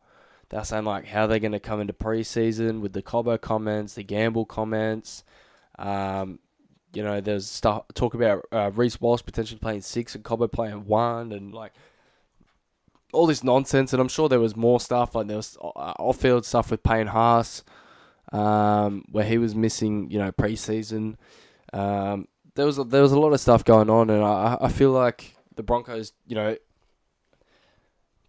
They're 0.51 0.65
saying 0.65 0.85
like 0.85 1.07
how 1.07 1.27
they're 1.27 1.41
going 1.41 1.53
to 1.53 1.61
come 1.61 1.81
into 1.81 1.93
preseason 1.93 2.81
with 2.81 2.93
the 2.93 3.03
Cobbo 3.03 3.41
comments, 3.41 3.95
the 3.95 4.05
Gamble 4.05 4.45
comments. 4.45 5.25
Um, 5.79 6.39
you 6.95 7.03
know, 7.03 7.21
there's 7.21 7.49
stuff 7.49 7.85
talk 7.95 8.15
about 8.15 8.45
uh, 8.53 8.71
Reece 8.75 9.01
Walsh 9.01 9.23
potentially 9.25 9.59
playing 9.59 9.83
six 9.83 10.15
and 10.15 10.25
Cobbo 10.25 10.51
playing 10.51 10.87
one, 10.87 11.33
and 11.33 11.55
like 11.55 11.73
all 13.13 13.27
this 13.27 13.45
nonsense. 13.45 13.93
And 13.93 14.01
I'm 14.01 14.09
sure 14.09 14.29
there 14.29 14.41
was 14.41 14.57
more 14.57 14.81
stuff 14.81 15.15
like 15.15 15.27
there 15.27 15.37
was 15.37 15.57
uh, 15.63 15.95
off-field 15.99 16.45
stuff 16.45 16.71
with 16.71 16.83
Payne 16.83 17.09
Haas 17.09 17.63
um, 18.33 19.05
where 19.11 19.25
he 19.25 19.39
was 19.39 19.55
missing, 19.55 20.11
you 20.11 20.19
know, 20.19 20.33
preseason. 20.33 21.17
Um, 21.73 22.29
there 22.55 22.67
was 22.67 22.79
a, 22.79 22.85
there 22.85 23.03
was 23.03 23.13
a 23.13 23.19
lot 23.19 23.33
of 23.33 23.41
stuff 23.41 23.65
going 23.65 23.91
on, 23.91 24.11
and 24.11 24.23
I 24.23 24.59
I 24.61 24.69
feel 24.69 24.91
like 24.91 25.37
the 25.57 25.63
Broncos, 25.63 26.13
you 26.27 26.35
know, 26.35 26.57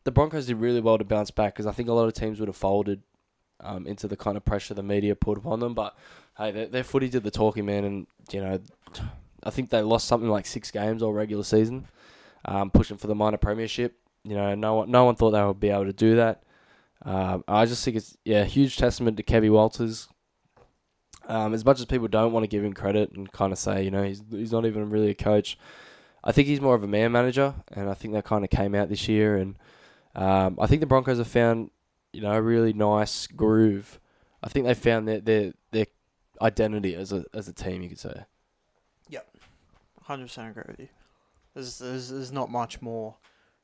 the 0.03 0.11
Broncos 0.11 0.45
did 0.45 0.57
really 0.57 0.81
well 0.81 0.97
to 0.97 1.03
bounce 1.03 1.31
back 1.31 1.53
because 1.53 1.65
I 1.65 1.71
think 1.71 1.89
a 1.89 1.93
lot 1.93 2.05
of 2.05 2.13
teams 2.13 2.39
would 2.39 2.49
have 2.49 2.55
folded 2.55 3.01
um, 3.59 3.87
into 3.87 4.07
the 4.07 4.17
kind 4.17 4.37
of 4.37 4.45
pressure 4.45 4.73
the 4.73 4.83
media 4.83 5.15
put 5.15 5.37
upon 5.37 5.59
them. 5.59 5.73
But 5.73 5.95
hey, 6.37 6.51
their, 6.51 6.67
their 6.67 6.83
footy 6.83 7.09
did 7.09 7.23
the 7.23 7.31
talking, 7.31 7.65
man, 7.65 7.83
and 7.83 8.07
you 8.31 8.41
know, 8.41 8.59
I 9.43 9.49
think 9.49 9.69
they 9.69 9.81
lost 9.81 10.07
something 10.07 10.29
like 10.29 10.45
six 10.45 10.71
games 10.71 11.03
all 11.03 11.13
regular 11.13 11.43
season, 11.43 11.87
um, 12.45 12.71
pushing 12.71 12.97
for 12.97 13.07
the 13.07 13.15
minor 13.15 13.37
premiership. 13.37 13.97
You 14.23 14.35
know, 14.35 14.55
no 14.55 14.75
one 14.75 14.91
no 14.91 15.05
one 15.05 15.15
thought 15.15 15.31
they 15.31 15.43
would 15.43 15.59
be 15.59 15.69
able 15.69 15.85
to 15.85 15.93
do 15.93 16.15
that. 16.15 16.43
Um, 17.03 17.43
I 17.47 17.65
just 17.65 17.85
think 17.85 17.97
it's 17.97 18.17
yeah, 18.25 18.43
huge 18.45 18.77
testament 18.77 19.17
to 19.17 19.23
Kevin 19.23 19.51
Walters. 19.51 20.07
Um, 21.27 21.53
as 21.53 21.65
much 21.65 21.79
as 21.79 21.85
people 21.85 22.07
don't 22.07 22.33
want 22.33 22.43
to 22.43 22.47
give 22.47 22.63
him 22.63 22.73
credit 22.73 23.11
and 23.11 23.31
kind 23.31 23.51
of 23.51 23.59
say, 23.59 23.83
you 23.83 23.91
know, 23.91 24.03
he's 24.03 24.23
he's 24.31 24.51
not 24.51 24.65
even 24.65 24.89
really 24.89 25.09
a 25.09 25.15
coach. 25.15 25.57
I 26.23 26.31
think 26.31 26.47
he's 26.47 26.61
more 26.61 26.73
of 26.73 26.83
a 26.83 26.87
man 26.87 27.11
manager, 27.11 27.53
and 27.71 27.89
I 27.89 27.93
think 27.93 28.13
that 28.13 28.25
kind 28.25 28.43
of 28.43 28.49
came 28.49 28.73
out 28.73 28.89
this 28.89 29.07
year. 29.07 29.37
And 29.37 29.55
um, 30.15 30.57
I 30.59 30.65
think 30.65 30.81
the 30.81 30.87
Broncos 30.87 31.19
have 31.19 31.27
found, 31.27 31.69
you 32.13 32.21
know, 32.21 32.31
a 32.31 32.41
really 32.41 32.73
nice 32.73 33.27
groove. 33.27 33.99
I 34.41 34.49
think 34.49 34.65
they 34.65 34.73
found 34.73 35.07
that 35.07 35.25
their 35.25 35.53
identity 36.41 36.95
as 36.95 37.11
a 37.11 37.25
as 37.33 37.47
a 37.47 37.53
team. 37.53 37.81
You 37.81 37.89
could 37.89 37.99
say. 37.99 38.25
Yep, 39.09 39.27
Hundred 40.03 40.27
percent 40.27 40.51
agree 40.51 40.63
with 40.67 40.79
you. 40.79 40.89
There's, 41.53 41.79
there's 41.79 42.09
there's 42.09 42.31
not 42.31 42.51
much 42.51 42.81
more 42.81 43.15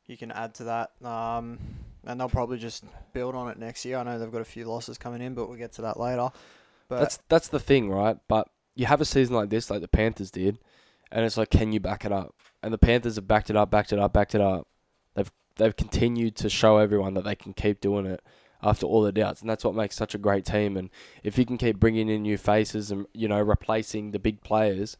you 0.07 0.17
can 0.17 0.31
add 0.31 0.53
to 0.55 0.65
that. 0.65 0.91
Um, 1.03 1.57
and 2.05 2.19
they'll 2.19 2.29
probably 2.29 2.57
just 2.57 2.83
build 3.13 3.35
on 3.35 3.49
it 3.49 3.57
next 3.57 3.85
year. 3.85 3.97
I 3.97 4.03
know 4.03 4.19
they've 4.19 4.31
got 4.31 4.41
a 4.41 4.45
few 4.45 4.65
losses 4.65 4.97
coming 4.97 5.21
in, 5.21 5.33
but 5.33 5.47
we'll 5.47 5.57
get 5.57 5.71
to 5.73 5.83
that 5.83 5.99
later. 5.99 6.29
But 6.87 6.99
that's 6.99 7.19
that's 7.29 7.47
the 7.47 7.59
thing, 7.59 7.89
right? 7.89 8.17
But 8.27 8.49
you 8.75 8.85
have 8.85 9.01
a 9.01 9.05
season 9.05 9.35
like 9.35 9.49
this, 9.49 9.69
like 9.69 9.81
the 9.81 9.87
Panthers 9.87 10.31
did, 10.31 10.59
and 11.11 11.25
it's 11.25 11.37
like, 11.37 11.49
can 11.49 11.71
you 11.71 11.79
back 11.79 12.05
it 12.05 12.11
up? 12.11 12.35
And 12.63 12.73
the 12.73 12.77
Panthers 12.77 13.15
have 13.15 13.27
backed 13.27 13.49
it 13.49 13.55
up, 13.55 13.71
backed 13.71 13.93
it 13.93 13.99
up, 13.99 14.13
backed 14.13 14.35
it 14.35 14.41
up. 14.41 14.67
They've 15.13 15.31
they've 15.55 15.75
continued 15.75 16.35
to 16.37 16.49
show 16.49 16.77
everyone 16.77 17.13
that 17.13 17.23
they 17.23 17.35
can 17.35 17.53
keep 17.53 17.81
doing 17.81 18.05
it 18.05 18.21
after 18.63 18.85
all 18.85 19.01
the 19.01 19.11
doubts, 19.11 19.41
and 19.41 19.49
that's 19.49 19.63
what 19.63 19.75
makes 19.75 19.95
such 19.95 20.13
a 20.13 20.19
great 20.19 20.45
team. 20.45 20.77
And 20.77 20.89
if 21.23 21.37
you 21.37 21.45
can 21.45 21.57
keep 21.57 21.79
bringing 21.79 22.09
in 22.09 22.21
new 22.21 22.37
faces 22.37 22.91
and 22.91 23.05
you 23.13 23.27
know 23.27 23.41
replacing 23.41 24.11
the 24.11 24.19
big 24.19 24.41
players 24.41 24.97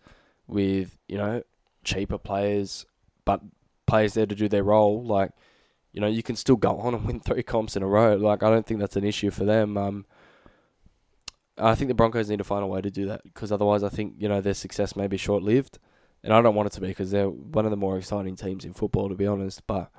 with 0.48 0.98
you 1.08 1.18
know 1.18 1.44
cheaper 1.84 2.18
players, 2.18 2.86
but 3.26 3.42
players 3.86 4.14
there 4.14 4.26
to 4.26 4.36
do 4.36 4.48
their 4.48 4.64
role, 4.64 5.04
like 5.04 5.32
you 5.94 6.02
know 6.02 6.08
you 6.08 6.24
can 6.24 6.36
still 6.36 6.56
go 6.56 6.80
on 6.80 6.94
and 6.94 7.06
win 7.08 7.20
three 7.20 7.44
comps 7.44 7.76
in 7.76 7.84
a 7.84 7.88
row. 7.88 8.16
Like 8.16 8.44
I 8.44 8.50
don't 8.50 8.66
think 8.66 8.80
that's 8.80 8.96
an 8.96 9.04
issue 9.04 9.32
for 9.32 9.46
them. 9.46 9.78
Um, 9.78 10.06
I 11.58 11.76
think 11.76 11.90
the 11.90 11.96
Broncos 11.96 12.30
need 12.30 12.38
to 12.38 12.44
find 12.44 12.64
a 12.64 12.68
way 12.68 12.82
to 12.82 12.90
do 12.90 13.06
that 13.08 13.24
because 13.24 13.52
otherwise, 13.52 13.84
I 13.84 13.90
think 13.90 14.16
you 14.18 14.28
know 14.28 14.42
their 14.42 14.54
success 14.54 14.96
may 14.96 15.08
be 15.08 15.18
short 15.18 15.44
lived, 15.44 15.78
and 16.24 16.34
I 16.34 16.42
don't 16.42 16.56
want 16.56 16.68
it 16.68 16.74
to 16.74 16.82
be 16.82 16.88
because 16.88 17.12
they're 17.12 17.30
one 17.30 17.66
of 17.66 17.72
the 17.72 17.78
more 17.78 17.98
exciting 17.98 18.36
teams 18.36 18.66
in 18.66 18.74
football, 18.74 19.10
to 19.10 19.16
be 19.16 19.28
honest. 19.28 19.66
But 19.68 19.92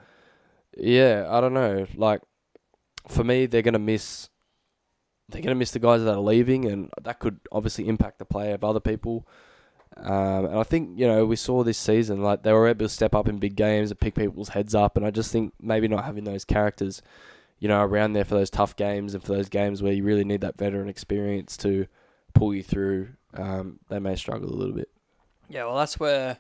yeah, 0.77 1.27
I 1.29 1.41
don't 1.41 1.55
know. 1.55 1.87
Like 1.95 2.23
for 3.09 3.25
me, 3.25 3.47
they're 3.47 3.63
gonna 3.63 3.79
miss. 3.79 4.29
They're 5.29 5.43
gonna 5.43 5.55
miss 5.55 5.71
the 5.71 5.79
guys 5.79 6.03
that 6.05 6.15
are 6.15 6.21
leaving, 6.21 6.67
and 6.67 6.91
that 7.03 7.19
could 7.19 7.41
obviously 7.51 7.89
impact 7.89 8.19
the 8.19 8.25
play 8.25 8.53
of 8.53 8.65
other 8.65 8.81
people. 8.81 9.27
Um, 9.97 10.47
and 10.47 10.59
I 10.59 10.63
think 10.63 10.99
you 10.99 11.07
know 11.07 11.27
we 11.27 11.37
saw 11.37 11.63
this 11.63 11.79
season 11.79 12.23
like 12.23 12.43
they 12.43 12.53
were 12.53 12.69
able 12.69 12.87
to 12.87 12.89
step 12.89 13.15
up 13.15 13.29
in 13.29 13.39
big 13.39 13.57
games 13.57 13.91
and 13.91 14.01
pick 14.01 14.15
people's 14.15 14.51
heads 14.51 14.75
up, 14.75 14.97
and 14.97 15.07
I 15.07 15.11
just 15.11 15.33
think 15.33 15.53
maybe 15.61 15.89
not 15.89 16.05
having 16.05 16.25
those 16.25 16.45
characters 16.45 17.03
you 17.63 17.69
know, 17.69 17.81
around 17.81 18.13
there 18.13 18.25
for 18.25 18.35
those 18.35 18.51
tough 18.51 18.75
games 18.75 19.15
and 19.15 19.23
for 19.23 19.35
those 19.35 19.49
games 19.49 19.81
where 19.81 19.93
you 19.93 20.03
really 20.03 20.25
need 20.25 20.41
that 20.41 20.59
veteran 20.59 20.89
experience 20.89 21.57
to 21.57 21.87
pull 22.35 22.53
you 22.53 22.61
through, 22.61 23.11
um, 23.35 23.79
they 23.89 24.01
may 24.01 24.17
struggle 24.17 24.49
a 24.49 24.59
little 24.59 24.75
bit. 24.75 24.91
yeah, 25.49 25.65
well, 25.65 25.77
that's 25.77 26.01
where 26.01 26.39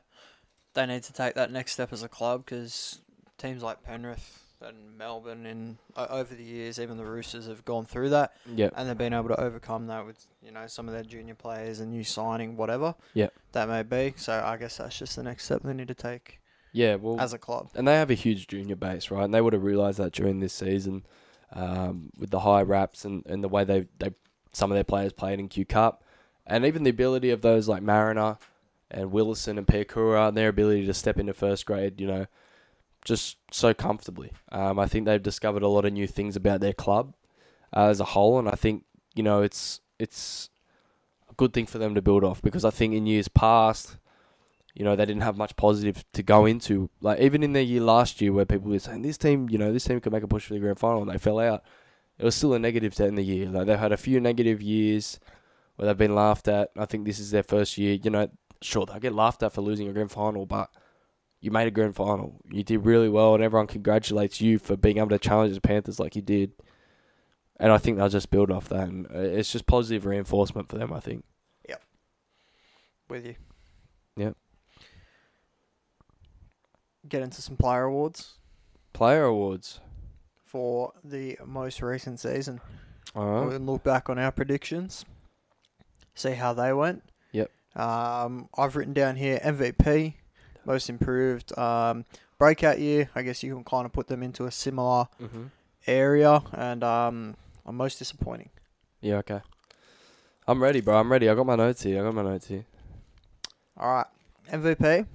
they 0.74 0.84
need 0.84 1.04
to 1.04 1.12
take 1.12 1.34
that 1.34 1.52
next 1.52 1.74
step 1.74 1.92
as 1.92 2.02
a 2.02 2.08
club 2.08 2.44
because 2.44 3.02
teams 3.38 3.62
like 3.62 3.84
Penrith 3.84 4.41
and 4.64 4.96
Melbourne, 4.96 5.46
and 5.46 5.76
o- 5.96 6.06
over 6.06 6.34
the 6.34 6.42
years, 6.42 6.78
even 6.78 6.96
the 6.96 7.04
Roosters 7.04 7.46
have 7.46 7.64
gone 7.64 7.84
through 7.84 8.10
that, 8.10 8.32
Yeah, 8.46 8.70
and 8.76 8.88
they've 8.88 8.96
been 8.96 9.12
able 9.12 9.28
to 9.28 9.40
overcome 9.40 9.86
that 9.88 10.06
with 10.06 10.26
you 10.44 10.50
know 10.52 10.66
some 10.66 10.88
of 10.88 10.94
their 10.94 11.02
junior 11.04 11.34
players 11.34 11.80
and 11.80 11.90
new 11.90 12.04
signing, 12.04 12.56
whatever. 12.56 12.94
Yep. 13.14 13.32
that 13.52 13.68
may 13.68 13.82
be. 13.82 14.14
So 14.16 14.42
I 14.44 14.56
guess 14.56 14.76
that's 14.78 14.98
just 14.98 15.16
the 15.16 15.22
next 15.22 15.44
step 15.44 15.62
they 15.62 15.74
need 15.74 15.88
to 15.88 15.94
take 15.94 16.40
yeah. 16.72 16.94
Well, 16.96 17.20
as 17.20 17.32
a 17.32 17.38
club. 17.38 17.70
and 17.74 17.86
they 17.86 17.94
have 17.94 18.10
a 18.10 18.14
huge 18.14 18.46
junior 18.48 18.76
base, 18.76 19.10
right? 19.10 19.24
And 19.24 19.34
they 19.34 19.40
would 19.40 19.52
have 19.52 19.62
realised 19.62 19.98
that 19.98 20.12
during 20.12 20.40
this 20.40 20.54
season, 20.54 21.04
um, 21.52 22.10
with 22.18 22.30
the 22.30 22.40
high 22.40 22.62
raps 22.62 23.04
and, 23.04 23.24
and 23.26 23.44
the 23.44 23.48
way 23.48 23.64
they 23.64 23.86
they 23.98 24.10
some 24.52 24.70
of 24.70 24.74
their 24.74 24.84
players 24.84 25.12
played 25.12 25.38
in 25.38 25.48
Q 25.48 25.64
Cup, 25.64 26.02
and 26.46 26.64
even 26.64 26.82
the 26.82 26.90
ability 26.90 27.30
of 27.30 27.42
those 27.42 27.68
like 27.68 27.82
Mariner 27.82 28.38
and 28.90 29.10
Willison 29.12 29.56
and 29.58 29.66
Piakura 29.66 30.28
and 30.28 30.36
their 30.36 30.48
ability 30.48 30.84
to 30.86 30.94
step 30.94 31.18
into 31.18 31.32
first 31.32 31.64
grade, 31.66 32.00
you 32.00 32.06
know, 32.06 32.26
just 33.04 33.36
so 33.50 33.74
comfortably. 33.74 34.32
Um, 34.50 34.78
I 34.78 34.86
think 34.86 35.06
they've 35.06 35.22
discovered 35.22 35.62
a 35.62 35.68
lot 35.68 35.84
of 35.84 35.92
new 35.92 36.06
things 36.06 36.36
about 36.36 36.60
their 36.60 36.72
club 36.72 37.14
uh, 37.74 37.86
as 37.86 38.00
a 38.00 38.04
whole, 38.04 38.38
and 38.38 38.48
I 38.48 38.54
think 38.54 38.84
you 39.14 39.22
know 39.22 39.42
it's 39.42 39.80
it's 39.98 40.50
a 41.30 41.34
good 41.34 41.52
thing 41.52 41.66
for 41.66 41.78
them 41.78 41.94
to 41.94 42.02
build 42.02 42.24
off 42.24 42.42
because 42.42 42.64
I 42.64 42.70
think 42.70 42.94
in 42.94 43.06
years 43.06 43.28
past, 43.28 43.96
you 44.74 44.84
know, 44.84 44.96
they 44.96 45.04
didn't 45.04 45.22
have 45.22 45.36
much 45.36 45.56
positive 45.56 46.04
to 46.12 46.22
go 46.22 46.46
into. 46.46 46.90
Like 47.00 47.20
even 47.20 47.42
in 47.42 47.52
their 47.52 47.62
year 47.62 47.80
last 47.80 48.20
year, 48.20 48.32
where 48.32 48.46
people 48.46 48.70
were 48.70 48.78
saying 48.78 49.02
this 49.02 49.18
team, 49.18 49.48
you 49.50 49.58
know, 49.58 49.72
this 49.72 49.84
team 49.84 50.00
could 50.00 50.12
make 50.12 50.22
a 50.22 50.28
push 50.28 50.46
for 50.46 50.54
the 50.54 50.60
grand 50.60 50.78
final, 50.78 51.02
and 51.02 51.10
they 51.10 51.18
fell 51.18 51.38
out. 51.38 51.62
It 52.18 52.24
was 52.24 52.34
still 52.34 52.54
a 52.54 52.58
negative 52.58 52.94
to 52.96 53.06
end 53.06 53.18
the 53.18 53.22
year. 53.22 53.48
Like 53.48 53.66
they've 53.66 53.78
had 53.78 53.92
a 53.92 53.96
few 53.96 54.20
negative 54.20 54.62
years 54.62 55.18
where 55.76 55.86
they've 55.86 55.96
been 55.96 56.14
laughed 56.14 56.46
at. 56.48 56.70
I 56.76 56.84
think 56.84 57.04
this 57.04 57.18
is 57.18 57.30
their 57.30 57.42
first 57.42 57.78
year. 57.78 57.98
You 58.02 58.10
know, 58.10 58.28
sure 58.60 58.86
they'll 58.86 59.00
get 59.00 59.14
laughed 59.14 59.42
at 59.42 59.52
for 59.52 59.62
losing 59.62 59.88
a 59.88 59.92
grand 59.92 60.12
final, 60.12 60.46
but 60.46 60.70
you 61.42 61.50
made 61.50 61.66
a 61.66 61.70
grand 61.70 61.94
final. 61.94 62.40
You 62.50 62.62
did 62.62 62.86
really 62.86 63.10
well, 63.10 63.34
and 63.34 63.44
everyone 63.44 63.66
congratulates 63.66 64.40
you 64.40 64.58
for 64.58 64.76
being 64.76 64.96
able 64.96 65.10
to 65.10 65.18
challenge 65.18 65.54
the 65.54 65.60
Panthers 65.60 66.00
like 66.00 66.16
you 66.16 66.22
did. 66.22 66.52
And 67.58 67.70
I 67.70 67.76
think 67.78 67.98
they'll 67.98 68.08
just 68.08 68.30
build 68.30 68.50
off 68.50 68.68
that, 68.70 68.88
and 68.88 69.06
uh, 69.06 69.18
it's 69.18 69.52
just 69.52 69.66
positive 69.66 70.06
reinforcement 70.06 70.68
for 70.68 70.78
them. 70.78 70.92
I 70.92 71.00
think. 71.00 71.24
Yep. 71.68 71.82
With 73.10 73.26
you. 73.26 73.34
Yep. 74.16 74.36
Get 77.08 77.22
into 77.22 77.42
some 77.42 77.56
player 77.56 77.84
awards 77.84 78.34
Player 78.92 79.24
awards. 79.24 79.80
for 80.44 80.92
the 81.02 81.38
most 81.44 81.82
recent 81.82 82.20
season. 82.20 82.60
All 83.14 83.26
right. 83.26 83.46
We'll 83.48 83.58
look 83.58 83.82
back 83.82 84.08
on 84.08 84.18
our 84.18 84.30
predictions, 84.30 85.04
see 86.14 86.32
how 86.32 86.52
they 86.52 86.72
went. 86.72 87.02
Yep. 87.32 87.50
Um, 87.74 88.48
I've 88.56 88.76
written 88.76 88.92
down 88.92 89.16
here 89.16 89.40
MVP, 89.42 90.14
most 90.64 90.88
improved, 90.90 91.56
um, 91.58 92.04
breakout 92.38 92.78
year. 92.78 93.10
I 93.14 93.22
guess 93.22 93.42
you 93.42 93.54
can 93.54 93.64
kind 93.64 93.86
of 93.86 93.92
put 93.92 94.08
them 94.08 94.22
into 94.22 94.44
a 94.46 94.50
similar 94.50 95.06
Mm-hmm. 95.20 95.44
area, 95.86 96.42
and 96.52 96.82
um, 96.84 97.36
I'm 97.66 97.76
most 97.76 97.98
disappointing. 97.98 98.50
Yeah. 99.00 99.16
Okay. 99.18 99.40
I'm 100.46 100.62
ready, 100.62 100.80
bro. 100.80 100.98
I'm 100.98 101.10
ready. 101.10 101.28
I 101.28 101.34
got 101.34 101.46
my 101.46 101.56
notes 101.56 101.82
here. 101.82 102.00
I 102.00 102.04
got 102.04 102.14
my 102.14 102.22
notes 102.22 102.46
here. 102.48 102.64
All 103.76 103.92
right, 103.94 104.06
MVP. 104.50 105.06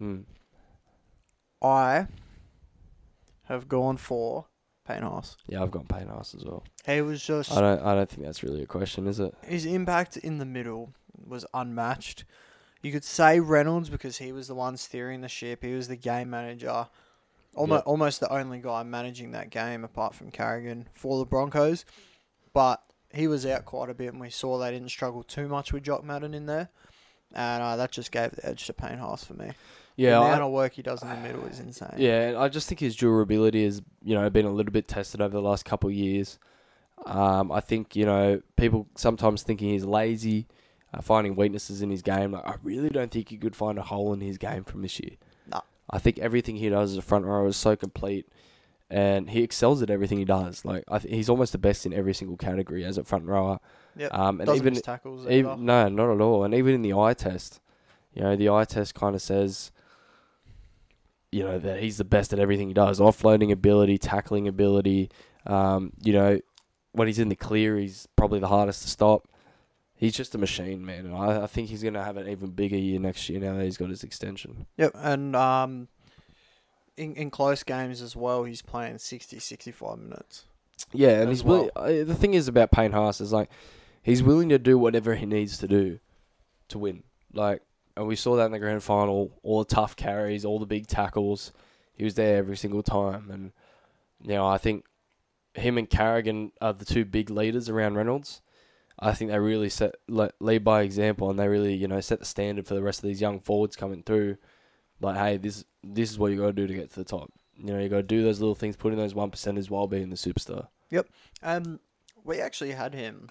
Mm. 0.00 0.24
I 1.62 2.06
have 3.44 3.68
gone 3.68 3.96
for 3.96 4.46
Payne 4.86 5.02
Haas. 5.02 5.36
Yeah, 5.48 5.62
I've 5.62 5.70
got 5.70 5.88
Payne 5.88 6.08
Haas 6.08 6.34
as 6.34 6.44
well. 6.44 6.64
He 6.86 7.00
was 7.00 7.22
just 7.24 7.52
I 7.52 7.60
don't. 7.60 7.80
I 7.82 7.94
don't 7.94 8.08
think 8.08 8.22
that's 8.24 8.42
really 8.42 8.62
a 8.62 8.66
question, 8.66 9.06
is 9.06 9.20
it? 9.20 9.34
his 9.44 9.64
impact 9.66 10.16
in 10.16 10.38
the 10.38 10.44
middle 10.44 10.92
was 11.26 11.46
unmatched. 11.54 12.24
You 12.82 12.92
could 12.92 13.04
say 13.04 13.38
Reynolds 13.40 13.88
because 13.88 14.18
he 14.18 14.32
was 14.32 14.48
the 14.48 14.54
one 14.54 14.76
steering 14.76 15.20
the 15.20 15.28
ship. 15.28 15.62
He 15.62 15.72
was 15.72 15.88
the 15.88 15.96
game 15.96 16.30
manager, 16.30 16.88
almost 17.54 17.78
Yep. 17.80 17.86
almost 17.86 18.20
the 18.20 18.32
only 18.32 18.58
guy 18.60 18.82
managing 18.82 19.30
that 19.32 19.50
game 19.50 19.84
apart 19.84 20.14
from 20.14 20.30
Carrigan 20.30 20.88
for 20.92 21.18
the 21.18 21.24
Broncos. 21.24 21.84
But 22.52 22.82
he 23.14 23.28
was 23.28 23.46
out 23.46 23.64
quite 23.64 23.88
a 23.90 23.94
bit, 23.94 24.08
and 24.12 24.20
we 24.20 24.30
saw 24.30 24.58
they 24.58 24.70
didn't 24.72 24.88
struggle 24.90 25.22
too 25.22 25.46
much 25.48 25.72
with 25.72 25.84
Jock 25.84 26.02
Madden 26.04 26.34
in 26.34 26.46
there, 26.46 26.70
and 27.32 27.62
uh, 27.62 27.76
that 27.76 27.92
just 27.92 28.10
gave 28.10 28.32
the 28.32 28.44
edge 28.46 28.66
to 28.66 28.72
Payne 28.72 28.98
Haas 28.98 29.24
for 29.24 29.34
me. 29.34 29.52
Yeah, 29.96 30.12
the 30.12 30.16
I- 30.24 30.28
amount 30.30 30.42
of 30.44 30.50
work 30.52 30.72
he 30.72 30.82
does 30.82 31.02
in 31.02 31.08
the 31.08 31.16
middle 31.16 31.44
is 31.44 31.60
insane. 31.60 31.94
Yeah, 31.98 32.34
I 32.38 32.48
just 32.48 32.68
think 32.68 32.80
his 32.80 32.96
durability 32.96 33.64
has, 33.64 33.80
you 34.02 34.14
know, 34.14 34.28
been 34.30 34.46
a 34.46 34.50
little 34.50 34.72
bit 34.72 34.88
tested 34.88 35.20
over 35.20 35.32
the 35.32 35.42
last 35.42 35.64
couple 35.66 35.88
of 35.90 35.94
years. 35.94 36.38
Um, 37.04 37.52
I 37.52 37.60
think, 37.60 37.94
you 37.94 38.06
know, 38.06 38.40
people 38.56 38.86
sometimes 38.96 39.42
thinking 39.42 39.68
he's 39.70 39.84
lazy, 39.84 40.46
uh, 40.92 41.00
finding 41.00 41.34
weaknesses 41.36 41.82
in 41.82 41.90
his 41.90 42.02
game. 42.02 42.32
Like, 42.32 42.44
I 42.46 42.56
really 42.62 42.90
don't 42.90 43.10
think 43.10 43.30
you 43.32 43.38
could 43.38 43.56
find 43.56 43.78
a 43.78 43.82
hole 43.82 44.12
in 44.12 44.20
his 44.20 44.38
game 44.38 44.64
from 44.64 44.82
this 44.82 44.98
year. 45.00 45.16
No. 45.50 45.60
I 45.90 45.98
think 45.98 46.18
everything 46.18 46.56
he 46.56 46.68
does 46.68 46.92
as 46.92 46.96
a 46.98 47.02
front 47.02 47.24
rower 47.24 47.46
is 47.46 47.56
so 47.56 47.76
complete, 47.76 48.26
and 48.90 49.30
he 49.30 49.42
excels 49.42 49.82
at 49.82 49.90
everything 49.90 50.18
he 50.18 50.24
does. 50.24 50.64
Like, 50.64 50.84
I 50.88 50.98
th- 50.98 51.14
he's 51.14 51.28
almost 51.28 51.52
the 51.52 51.58
best 51.58 51.86
in 51.86 51.92
every 51.92 52.14
single 52.14 52.36
category 52.36 52.84
as 52.84 52.98
a 52.98 53.04
front 53.04 53.24
rower. 53.26 53.58
Yep. 53.96 54.14
Um, 54.14 54.40
and 54.40 54.46
Doesn't 54.46 54.66
even 54.66 54.80
tackles. 54.82 55.26
even, 55.26 55.64
no, 55.64 55.88
not 55.88 56.14
at 56.14 56.20
all. 56.20 56.44
And 56.44 56.54
even 56.54 56.74
in 56.74 56.82
the 56.82 56.94
eye 56.94 57.14
test, 57.14 57.60
you 58.14 58.22
know, 58.22 58.36
the 58.36 58.48
eye 58.48 58.64
test 58.64 58.94
kind 58.94 59.14
of 59.14 59.22
says, 59.22 59.70
you 61.30 61.42
know, 61.42 61.58
that 61.58 61.80
he's 61.80 61.96
the 61.96 62.04
best 62.04 62.32
at 62.32 62.38
everything 62.38 62.68
he 62.68 62.74
does. 62.74 63.00
Offloading 63.00 63.50
ability, 63.50 63.96
tackling 63.98 64.46
ability. 64.48 65.10
Um, 65.46 65.92
you 66.02 66.12
know, 66.12 66.40
when 66.92 67.08
he's 67.08 67.18
in 67.18 67.30
the 67.30 67.36
clear, 67.36 67.78
he's 67.78 68.06
probably 68.16 68.38
the 68.38 68.48
hardest 68.48 68.82
to 68.82 68.88
stop. 68.88 69.26
He's 70.02 70.16
just 70.16 70.34
a 70.34 70.38
machine, 70.38 70.84
man. 70.84 71.06
And 71.06 71.14
I, 71.14 71.44
I 71.44 71.46
think 71.46 71.68
he's 71.68 71.80
going 71.84 71.94
to 71.94 72.02
have 72.02 72.16
an 72.16 72.26
even 72.28 72.50
bigger 72.50 72.76
year 72.76 72.98
next 72.98 73.28
year 73.28 73.38
now 73.38 73.54
that 73.56 73.62
he's 73.62 73.76
got 73.76 73.88
his 73.88 74.02
extension. 74.02 74.66
Yep, 74.76 74.96
and 74.96 75.36
um, 75.36 75.86
in 76.96 77.14
in 77.14 77.30
close 77.30 77.62
games 77.62 78.02
as 78.02 78.16
well, 78.16 78.42
he's 78.42 78.62
playing 78.62 78.98
60, 78.98 79.38
65 79.38 79.98
minutes. 79.98 80.46
Yeah, 80.92 81.20
and 81.20 81.28
he's 81.28 81.44
uh, 81.44 81.70
the 82.04 82.16
thing 82.18 82.34
is 82.34 82.48
about 82.48 82.72
Payne 82.72 82.90
Haas 82.90 83.20
is 83.20 83.32
like 83.32 83.48
he's 84.02 84.24
willing 84.24 84.48
to 84.48 84.58
do 84.58 84.76
whatever 84.76 85.14
he 85.14 85.24
needs 85.24 85.56
to 85.58 85.68
do 85.68 86.00
to 86.70 86.80
win. 86.80 87.04
Like, 87.32 87.62
and 87.96 88.08
we 88.08 88.16
saw 88.16 88.34
that 88.34 88.46
in 88.46 88.50
the 88.50 88.58
grand 88.58 88.82
final. 88.82 89.30
All 89.44 89.60
the 89.60 89.72
tough 89.72 89.94
carries, 89.94 90.44
all 90.44 90.58
the 90.58 90.66
big 90.66 90.88
tackles. 90.88 91.52
He 91.94 92.02
was 92.02 92.16
there 92.16 92.38
every 92.38 92.56
single 92.56 92.82
time, 92.82 93.30
and 93.30 93.52
you 94.20 94.34
know 94.34 94.48
I 94.48 94.58
think 94.58 94.84
him 95.54 95.78
and 95.78 95.88
Carrigan 95.88 96.50
are 96.60 96.72
the 96.72 96.84
two 96.84 97.04
big 97.04 97.30
leaders 97.30 97.68
around 97.68 97.94
Reynolds. 97.94 98.42
I 98.98 99.12
think 99.12 99.30
they 99.30 99.38
really 99.38 99.68
set 99.68 99.94
le- 100.08 100.32
lead 100.40 100.64
by 100.64 100.82
example, 100.82 101.30
and 101.30 101.38
they 101.38 101.48
really 101.48 101.74
you 101.74 101.88
know 101.88 102.00
set 102.00 102.18
the 102.18 102.24
standard 102.24 102.66
for 102.66 102.74
the 102.74 102.82
rest 102.82 103.00
of 103.00 103.08
these 103.08 103.20
young 103.20 103.40
forwards 103.40 103.76
coming 103.76 104.02
through. 104.02 104.36
Like, 105.00 105.16
hey, 105.16 105.36
this 105.36 105.64
this 105.82 106.10
is 106.10 106.18
what 106.18 106.30
you 106.32 106.38
got 106.38 106.46
to 106.46 106.52
do 106.52 106.66
to 106.66 106.74
get 106.74 106.90
to 106.90 106.96
the 106.96 107.04
top. 107.04 107.30
You 107.58 107.72
know, 107.74 107.78
you 107.78 107.88
got 107.88 107.96
to 107.96 108.02
do 108.02 108.22
those 108.22 108.40
little 108.40 108.54
things, 108.54 108.76
put 108.76 108.92
in 108.92 108.98
those 108.98 109.14
one 109.14 109.30
percenters 109.30 109.70
while 109.70 109.86
being 109.86 110.10
the 110.10 110.16
superstar. 110.16 110.68
Yep. 110.90 111.06
Um, 111.42 111.80
we 112.24 112.40
actually 112.40 112.72
had 112.72 112.94
him 112.94 113.30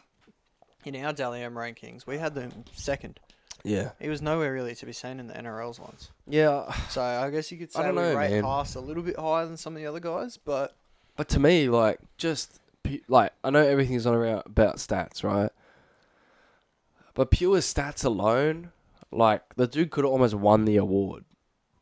in 0.86 0.96
our 1.04 1.14
Dally 1.14 1.42
M 1.42 1.54
rankings. 1.54 2.06
We 2.06 2.18
had 2.18 2.36
them 2.36 2.52
second. 2.74 3.20
Yeah. 3.64 3.92
He 4.00 4.10
was 4.10 4.22
nowhere 4.22 4.54
really 4.54 4.76
to 4.76 4.86
be 4.86 4.94
seen 4.94 5.20
in 5.20 5.28
the 5.28 5.34
NRL's 5.34 5.80
ones. 5.80 6.12
Yeah, 6.28 6.74
So 6.90 7.02
I 7.02 7.30
guess 7.30 7.52
you 7.52 7.58
could 7.58 7.72
say 7.72 7.82
I 7.82 7.86
don't 7.88 7.96
we 7.96 8.02
know, 8.02 8.16
rate 8.16 8.32
man. 8.32 8.44
Haas 8.44 8.76
a 8.76 8.80
little 8.80 9.04
bit 9.04 9.20
higher 9.20 9.46
than 9.46 9.58
some 9.58 9.76
of 9.76 9.82
the 9.82 9.88
other 9.88 10.00
guys, 10.00 10.38
but 10.38 10.76
but 11.18 11.28
to 11.30 11.40
me, 11.40 11.70
like, 11.70 12.00
just 12.18 12.61
pu- 12.84 13.02
like 13.08 13.32
I 13.44 13.50
know 13.50 13.66
everything's 13.66 14.06
on 14.06 14.14
around 14.16 14.44
about 14.46 14.78
stats, 14.78 15.24
right? 15.24 15.52
But 17.14 17.32
pure 17.32 17.58
stats 17.60 18.06
alone, 18.06 18.72
like 19.12 19.56
the 19.56 19.68
dude 19.68 19.92
could 19.92 20.04
have 20.06 20.12
almost 20.12 20.34
won 20.36 20.66
the 20.66 20.78
award. 20.78 21.26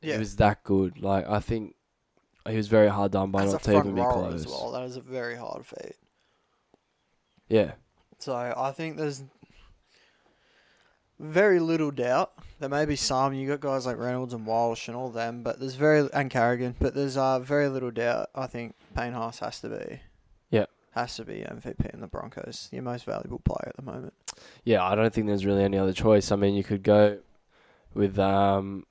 yeah, 0.02 0.14
He 0.14 0.20
was 0.20 0.36
that 0.38 0.64
good. 0.64 1.00
Like 1.02 1.28
I 1.30 1.40
think 1.40 1.76
he 2.48 2.56
was 2.58 2.68
very 2.68 2.88
hard 2.90 3.12
done 3.12 3.30
by 3.32 3.44
as 3.44 3.52
not 3.52 3.64
to 3.64 3.78
even 3.78 3.96
be 3.96 4.02
close. 4.02 4.34
as 4.46 4.48
well, 4.48 4.72
that 4.72 4.84
is 4.84 4.98
a 4.98 5.02
very 5.02 5.36
hard 5.36 5.66
feat. 5.66 5.96
Yeah, 7.48 7.72
So 8.20 8.34
I 8.36 8.72
think 8.72 8.98
there's 8.98 9.24
very 11.20 11.60
little 11.60 11.92
doubt. 11.92 12.32
There 12.60 12.70
may 12.70 12.86
be 12.86 12.96
some. 12.96 13.34
You 13.34 13.48
got 13.48 13.60
guys 13.60 13.86
like 13.86 13.98
Reynolds 13.98 14.34
and 14.34 14.46
Walsh 14.46 14.88
and 14.88 14.96
all 14.96 15.10
them, 15.10 15.44
but 15.44 15.60
there's 15.60 15.76
very 15.76 16.08
and 16.14 16.30
Carrigan, 16.30 16.76
but 16.80 16.94
there's 16.94 17.18
uh 17.18 17.40
very 17.40 17.68
little 17.70 17.92
doubt. 17.92 18.30
I 18.36 18.48
think 18.48 18.76
Payne 18.96 19.14
Haas 19.14 19.40
has 19.40 19.60
to 19.62 19.70
be. 19.70 20.00
Has 21.00 21.16
to 21.16 21.26
be 21.26 21.46
MVP 21.48 21.94
in 21.94 22.02
the 22.02 22.08
Broncos, 22.08 22.68
your 22.72 22.84
most 22.84 23.06
valuable 23.06 23.40
player 23.40 23.68
at 23.68 23.76
the 23.78 23.84
moment. 23.84 24.14
yeah. 24.64 24.84
I 24.84 24.96
don't 24.96 25.14
think 25.14 25.28
there's 25.28 25.46
really 25.46 25.64
any 25.64 25.78
other 25.78 25.94
choice. 25.94 26.32
I 26.32 26.36
mean, 26.36 26.56
you 26.56 26.64
could 26.64 26.84
go 26.84 27.20
with 27.94 28.20
um, 28.20 28.86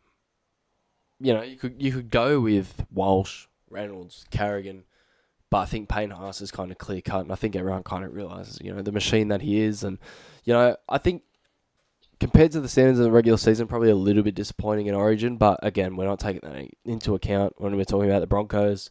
you 1.20 1.34
know, 1.34 1.42
you 1.42 1.56
could 1.56 1.82
you 1.82 1.92
could 1.92 2.10
go 2.10 2.40
with 2.40 2.84
Walsh, 2.92 3.46
Reynolds, 3.70 4.24
Carrigan, 4.30 4.84
but 5.50 5.58
I 5.58 5.66
think 5.66 5.88
Payne 5.88 6.10
Haas 6.10 6.40
is 6.40 6.50
kind 6.50 6.70
of 6.70 6.78
clear 6.78 7.00
cut, 7.00 7.22
and 7.22 7.32
I 7.32 7.34
think 7.34 7.56
everyone 7.56 7.82
kind 7.82 8.04
of 8.04 8.14
realizes, 8.14 8.58
you 8.62 8.72
know, 8.72 8.82
the 8.82 8.92
machine 8.92 9.28
that 9.28 9.42
he 9.42 9.60
is, 9.60 9.82
and 9.84 9.98
you 10.44 10.52
know, 10.52 10.76
I 10.88 10.98
think 10.98 11.22
compared 12.20 12.52
to 12.52 12.60
the 12.60 12.68
standards 12.68 12.98
of 12.98 13.04
the 13.04 13.10
regular 13.10 13.38
season, 13.38 13.66
probably 13.66 13.90
a 13.90 13.94
little 13.94 14.22
bit 14.22 14.34
disappointing 14.34 14.86
in 14.86 14.94
Origin, 14.94 15.36
but 15.36 15.58
again, 15.62 15.96
we're 15.96 16.06
not 16.06 16.20
taking 16.20 16.48
that 16.48 16.68
into 16.84 17.14
account 17.14 17.54
when 17.58 17.76
we're 17.76 17.84
talking 17.84 18.10
about 18.10 18.20
the 18.20 18.26
Broncos. 18.26 18.90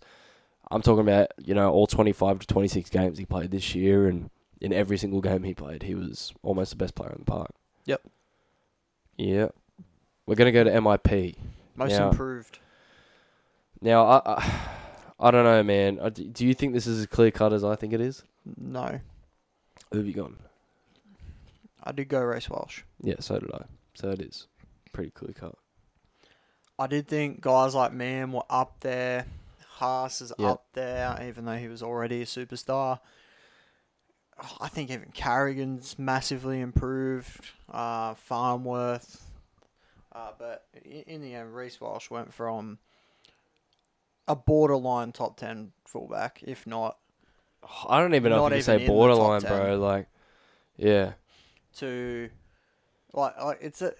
I'm 0.71 0.81
talking 0.81 1.01
about 1.01 1.31
you 1.43 1.53
know 1.53 1.71
all 1.71 1.87
25 1.87 2.39
to 2.39 2.47
26 2.47 2.89
games 2.89 3.17
he 3.17 3.25
played 3.25 3.51
this 3.51 3.73
year, 3.75 4.07
and 4.07 4.29
in 4.61 4.73
every 4.73 4.97
single 4.97 5.21
game 5.21 5.43
he 5.43 5.53
played, 5.53 5.83
he 5.83 5.95
was 5.95 6.33
almost 6.43 6.71
the 6.71 6.75
best 6.77 6.95
player 6.95 7.11
in 7.11 7.19
the 7.19 7.25
park. 7.25 7.51
Yep. 7.85 8.01
Yeah. 9.17 9.47
We're 10.25 10.35
gonna 10.35 10.51
go 10.51 10.63
to 10.63 10.71
MIP. 10.71 11.35
Most 11.75 11.91
Yeah. 11.91 12.09
improved. 12.09 12.59
Now, 13.81 14.05
I, 14.05 14.21
I, 14.25 14.61
I 15.19 15.31
don't 15.31 15.43
know, 15.45 15.63
man. 15.63 15.99
Uh, 16.01 16.09
Do 16.09 16.23
do 16.25 16.45
you 16.45 16.53
think 16.53 16.73
this 16.73 16.87
is 16.87 16.99
as 17.01 17.05
clear 17.05 17.31
cut 17.31 17.53
as 17.53 17.63
I 17.63 17.75
think 17.75 17.93
it 17.93 18.01
is? 18.01 18.23
No, 18.57 18.99
Who 19.91 19.97
have 19.99 20.07
you 20.07 20.13
gone? 20.13 20.37
I 21.83 21.91
did 21.91 22.09
go 22.09 22.21
Reece 22.21 22.49
Walsh. 22.49 22.81
Yeah, 23.01 23.15
so 23.19 23.39
did 23.39 23.51
I. 23.53 23.63
So 23.93 24.09
it 24.09 24.21
is 24.21 24.47
pretty 24.91 25.11
clear 25.11 25.33
cut. 25.33 25.55
I 26.79 26.87
did 26.87 27.07
think 27.07 27.39
guys 27.41 27.73
like 27.75 27.93
Mam 27.93 28.33
were 28.33 28.43
up 28.49 28.79
there. 28.81 29.25
Haas 29.77 30.21
is 30.21 30.31
Yeah. 30.37 30.51
up 30.51 30.65
there, 30.73 31.17
even 31.27 31.45
though 31.45 31.57
he 31.57 31.67
was 31.67 31.81
already 31.83 32.21
a 32.21 32.25
superstar. 32.25 32.99
Oh, 34.41 34.57
I 34.61 34.67
think 34.67 34.91
even 34.91 35.11
Carrigan's 35.11 35.97
massively 35.97 36.59
improved. 36.61 37.45
Uh, 37.71 38.13
Farnworth. 38.13 39.23
Uh, 40.11 40.31
but 40.37 40.65
in 40.83 41.21
the 41.21 41.33
end, 41.35 41.55
Reece 41.55 41.79
Walsh 41.81 42.09
went 42.09 42.33
from 42.33 42.79
a 44.27 44.35
borderline 44.35 45.11
top 45.11 45.37
10 45.37 45.71
fullback, 45.85 46.41
if 46.43 46.67
not, 46.67 46.97
I 47.87 47.99
don't 47.99 48.13
even 48.15 48.31
know 48.31 48.45
if 48.47 48.51
you 48.51 48.55
can 48.57 48.63
say 48.63 48.73
in 48.75 48.79
the 48.81 48.85
top 48.87 48.93
borderline, 48.95 49.41
bro. 49.41 49.77
Like, 49.77 50.07
yeah, 50.77 51.13
to. 51.77 52.29
Like, 53.13 53.41
like 53.41 53.57
it's 53.61 53.81
a. 53.81 53.93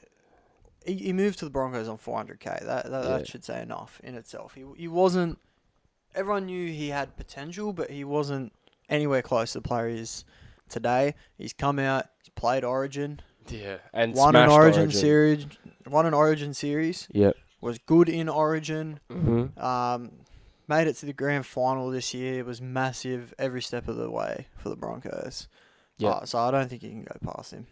He, 0.86 0.94
he 0.96 1.13
moved 1.13 1.40
to 1.40 1.46
the 1.46 1.52
Broncos 1.52 1.88
on 1.88 1.98
400k. 1.98 2.44
That 2.66 2.90
that, 2.90 3.04
Yeah. 3.04 3.18
that 3.18 3.28
should 3.28 3.44
say 3.44 3.62
enough 3.62 4.00
in 4.04 4.16
itself. 4.16 4.54
He 4.54 4.63
he 4.78 4.88
wasn't. 4.88 5.40
Everyone 6.18 6.46
knew 6.48 6.72
he 6.72 6.90
had 6.90 7.16
potential, 7.16 7.72
but 7.74 7.90
he 7.92 8.04
wasn't 8.04 8.52
anywhere 8.90 9.22
close 9.22 9.52
to 9.54 9.60
the 9.60 9.68
player 9.68 9.90
he 9.90 10.00
is 10.00 10.26
today. 10.70 11.14
He's 11.38 11.54
come 11.54 11.80
out. 11.80 12.06
He's 12.24 12.32
played 12.36 12.64
Origin. 12.64 13.22
yeah, 13.50 13.78
and 13.94 14.14
won 14.14 14.36
an 14.36 14.48
smashed 14.48 14.52
Origin, 14.52 14.92
series. 14.92 15.46
Won 15.86 16.06
an 16.06 16.14
Origin 16.14 16.54
series. 16.54 17.08
Yep. 17.12 17.36
Was 17.62 17.80
good 17.80 18.10
in 18.10 18.30
Origin. 18.30 19.00
hmm 19.10 19.46
Um, 19.58 20.12
made 20.68 20.88
it 20.88 20.96
to 20.98 21.06
the 21.06 21.14
grand 21.14 21.46
final 21.46 21.90
this 21.90 22.14
year. 22.14 22.40
It 22.40 22.46
was 22.46 22.62
massive 22.62 23.34
every 23.40 23.62
step 23.62 23.88
of 23.88 23.96
the 23.96 24.10
way 24.12 24.48
for 24.58 24.70
the 24.70 24.76
Broncos. 24.76 25.48
Yeah. 25.98 26.10
Uh, 26.10 26.26
so 26.26 26.40
I 26.40 26.52
don't 26.52 26.70
think 26.70 26.84
you 26.84 26.90
can 26.90 27.04
go 27.04 27.16
past 27.32 27.52
him. 27.54 27.68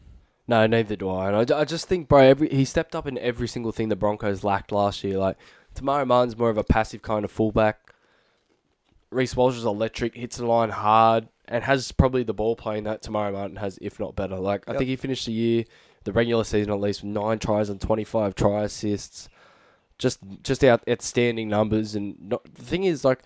No, 0.48 0.66
neither 0.68 0.96
do 0.96 1.10
I. 1.10 1.32
And 1.32 1.52
I, 1.52 1.60
I 1.60 1.66
just 1.66 1.88
think, 1.88 2.08
bro, 2.08 2.20
every 2.20 2.50
he 2.50 2.66
stepped 2.66 2.96
up 2.96 3.06
in 3.08 3.18
every 3.18 3.48
single 3.48 3.72
thing 3.72 3.90
the 3.90 3.96
Broncos 3.96 4.44
lacked 4.44 4.72
last 4.72 5.04
year. 5.04 5.18
Like, 5.18 5.38
Te 5.74 5.84
Maire 5.84 6.06
Martin's 6.06 6.38
more 6.38 6.50
of 6.50 6.58
a 6.58 6.64
passive 6.64 7.02
kind 7.02 7.26
of 7.26 7.32
fullback. 7.32 7.85
Reece 9.16 9.36
Walsh 9.36 9.56
is 9.56 9.66
electric, 9.66 10.16
hits 10.16 10.38
the 10.38 10.46
line 10.46 10.70
hard, 10.70 11.28
and 11.48 11.64
has 11.64 11.92
probably 11.92 12.24
the 12.24 12.34
ball 12.34 12.56
playing 12.56 12.84
that 12.84 13.02
Te 13.02 13.12
Maire 13.12 13.32
Martin 13.32 13.58
has, 13.58 13.78
if 13.82 14.00
not 14.00 14.16
better. 14.16 14.36
Like, 14.38 14.64
I 14.68 14.72
Yep. 14.74 14.80
think 14.80 14.90
he 14.90 14.96
finished 14.96 15.26
the 15.26 15.32
year, 15.32 15.66
the 16.04 16.12
regular 16.12 16.44
season 16.44 16.72
at 16.72 16.80
least, 16.80 17.04
with 17.04 17.12
nine 17.12 17.40
tries 17.40 17.70
and 17.70 17.80
25 17.80 18.36
try 18.36 18.64
assists. 18.64 19.30
Just 19.98 20.20
just 20.44 20.64
out, 20.64 20.84
outstanding 20.90 21.48
numbers. 21.48 21.96
And 21.96 22.16
not, 22.20 22.44
the 22.54 22.64
thing 22.64 22.84
is, 22.84 23.06
like, 23.06 23.22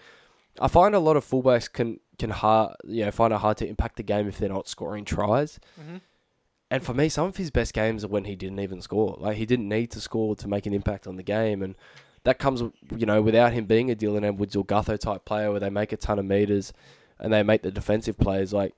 I 0.62 0.67
find 0.67 0.93
a 0.93 0.99
lot 0.99 1.17
of 1.17 1.25
fullbacks 1.25 1.71
can, 1.71 1.99
can 2.19 2.30
hard, 2.30 2.75
you 2.88 3.04
know, 3.06 3.12
find 3.12 3.34
it 3.34 3.38
hard 3.39 3.58
to 3.58 3.67
impact 3.67 3.95
the 3.95 4.04
game 4.04 4.28
if 4.28 4.38
they're 4.38 4.49
not 4.49 4.67
scoring 4.67 5.04
tries. 5.06 5.60
Mm-hmm. 5.82 5.97
And 6.71 6.84
for 6.84 6.93
me, 6.93 7.10
some 7.10 7.25
of 7.25 7.38
his 7.38 7.49
best 7.49 7.73
games 7.73 8.04
are 8.06 8.10
when 8.10 8.25
he 8.25 8.36
didn't 8.36 8.60
even 8.60 8.82
score. 8.82 9.17
Like 9.19 9.38
he 9.38 9.47
didn't 9.47 9.67
need 9.67 9.89
to 9.91 9.99
score 10.02 10.36
to 10.36 10.47
make 10.47 10.67
an 10.67 10.73
impact 10.75 11.08
on 11.08 11.15
the 11.15 11.23
game, 11.23 11.63
and 11.63 11.73
that 12.24 12.40
comes, 12.40 12.62
you 12.96 13.06
know, 13.06 13.22
without 13.22 13.54
him 13.54 13.66
being 13.66 13.90
a 13.90 13.96
Dylan 13.96 14.24
Edwards 14.24 14.56
or 14.56 14.66
Gutho 14.66 15.00
type 15.00 15.26
player 15.26 15.52
where 15.52 15.60
they 15.60 15.70
make 15.70 15.92
a 15.92 15.98
ton 15.98 16.20
of 16.20 16.26
meters 16.26 16.74
and 17.20 17.34
they 17.34 17.44
make 17.44 17.62
the 17.62 17.72
defensive 17.72 18.18
plays. 18.18 18.54
Like 18.54 18.74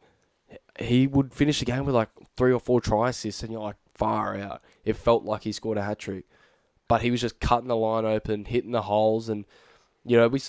he 0.80 1.08
would 1.08 1.34
finish 1.34 1.60
the 1.60 1.66
game 1.66 1.86
with 1.86 1.96
like 1.96 2.10
three 2.36 2.54
or 2.54 2.60
four 2.60 2.82
try 2.82 3.10
assists, 3.10 3.44
and 3.44 3.52
you're 3.52 3.62
like 3.62 3.78
far 3.94 4.38
out. 4.38 4.62
It 4.84 4.96
felt 4.96 5.24
like 5.24 5.44
he 5.44 5.52
scored 5.52 5.78
a 5.78 5.84
hat 5.84 6.00
trick, 6.00 6.26
but 6.88 7.02
he 7.02 7.12
was 7.12 7.22
just 7.22 7.40
cutting 7.40 7.68
the 7.68 7.76
line 7.76 8.06
open, 8.06 8.46
hitting 8.46 8.72
the 8.72 8.84
holes, 8.84 9.30
and 9.30 9.46
you 10.06 10.18
know 10.18 10.28
we. 10.28 10.42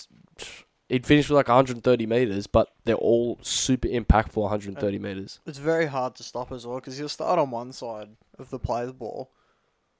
he'd 0.89 1.05
finish 1.05 1.29
with 1.29 1.35
like 1.35 1.47
130 1.47 2.05
meters, 2.05 2.47
but 2.47 2.69
they're 2.85 2.95
all 2.95 3.39
super 3.41 3.87
impactful 3.87 4.37
130 4.37 4.99
meters. 4.99 5.39
It's 5.45 5.59
very 5.59 5.87
hard 5.87 6.15
to 6.15 6.23
stop 6.23 6.51
as 6.51 6.65
well 6.65 6.79
because 6.79 6.97
he'll 6.97 7.09
start 7.09 7.39
on 7.39 7.51
one 7.51 7.71
side 7.71 8.09
of 8.37 8.49
the 8.49 8.59
play 8.59 8.85
the 8.85 8.93
ball, 8.93 9.31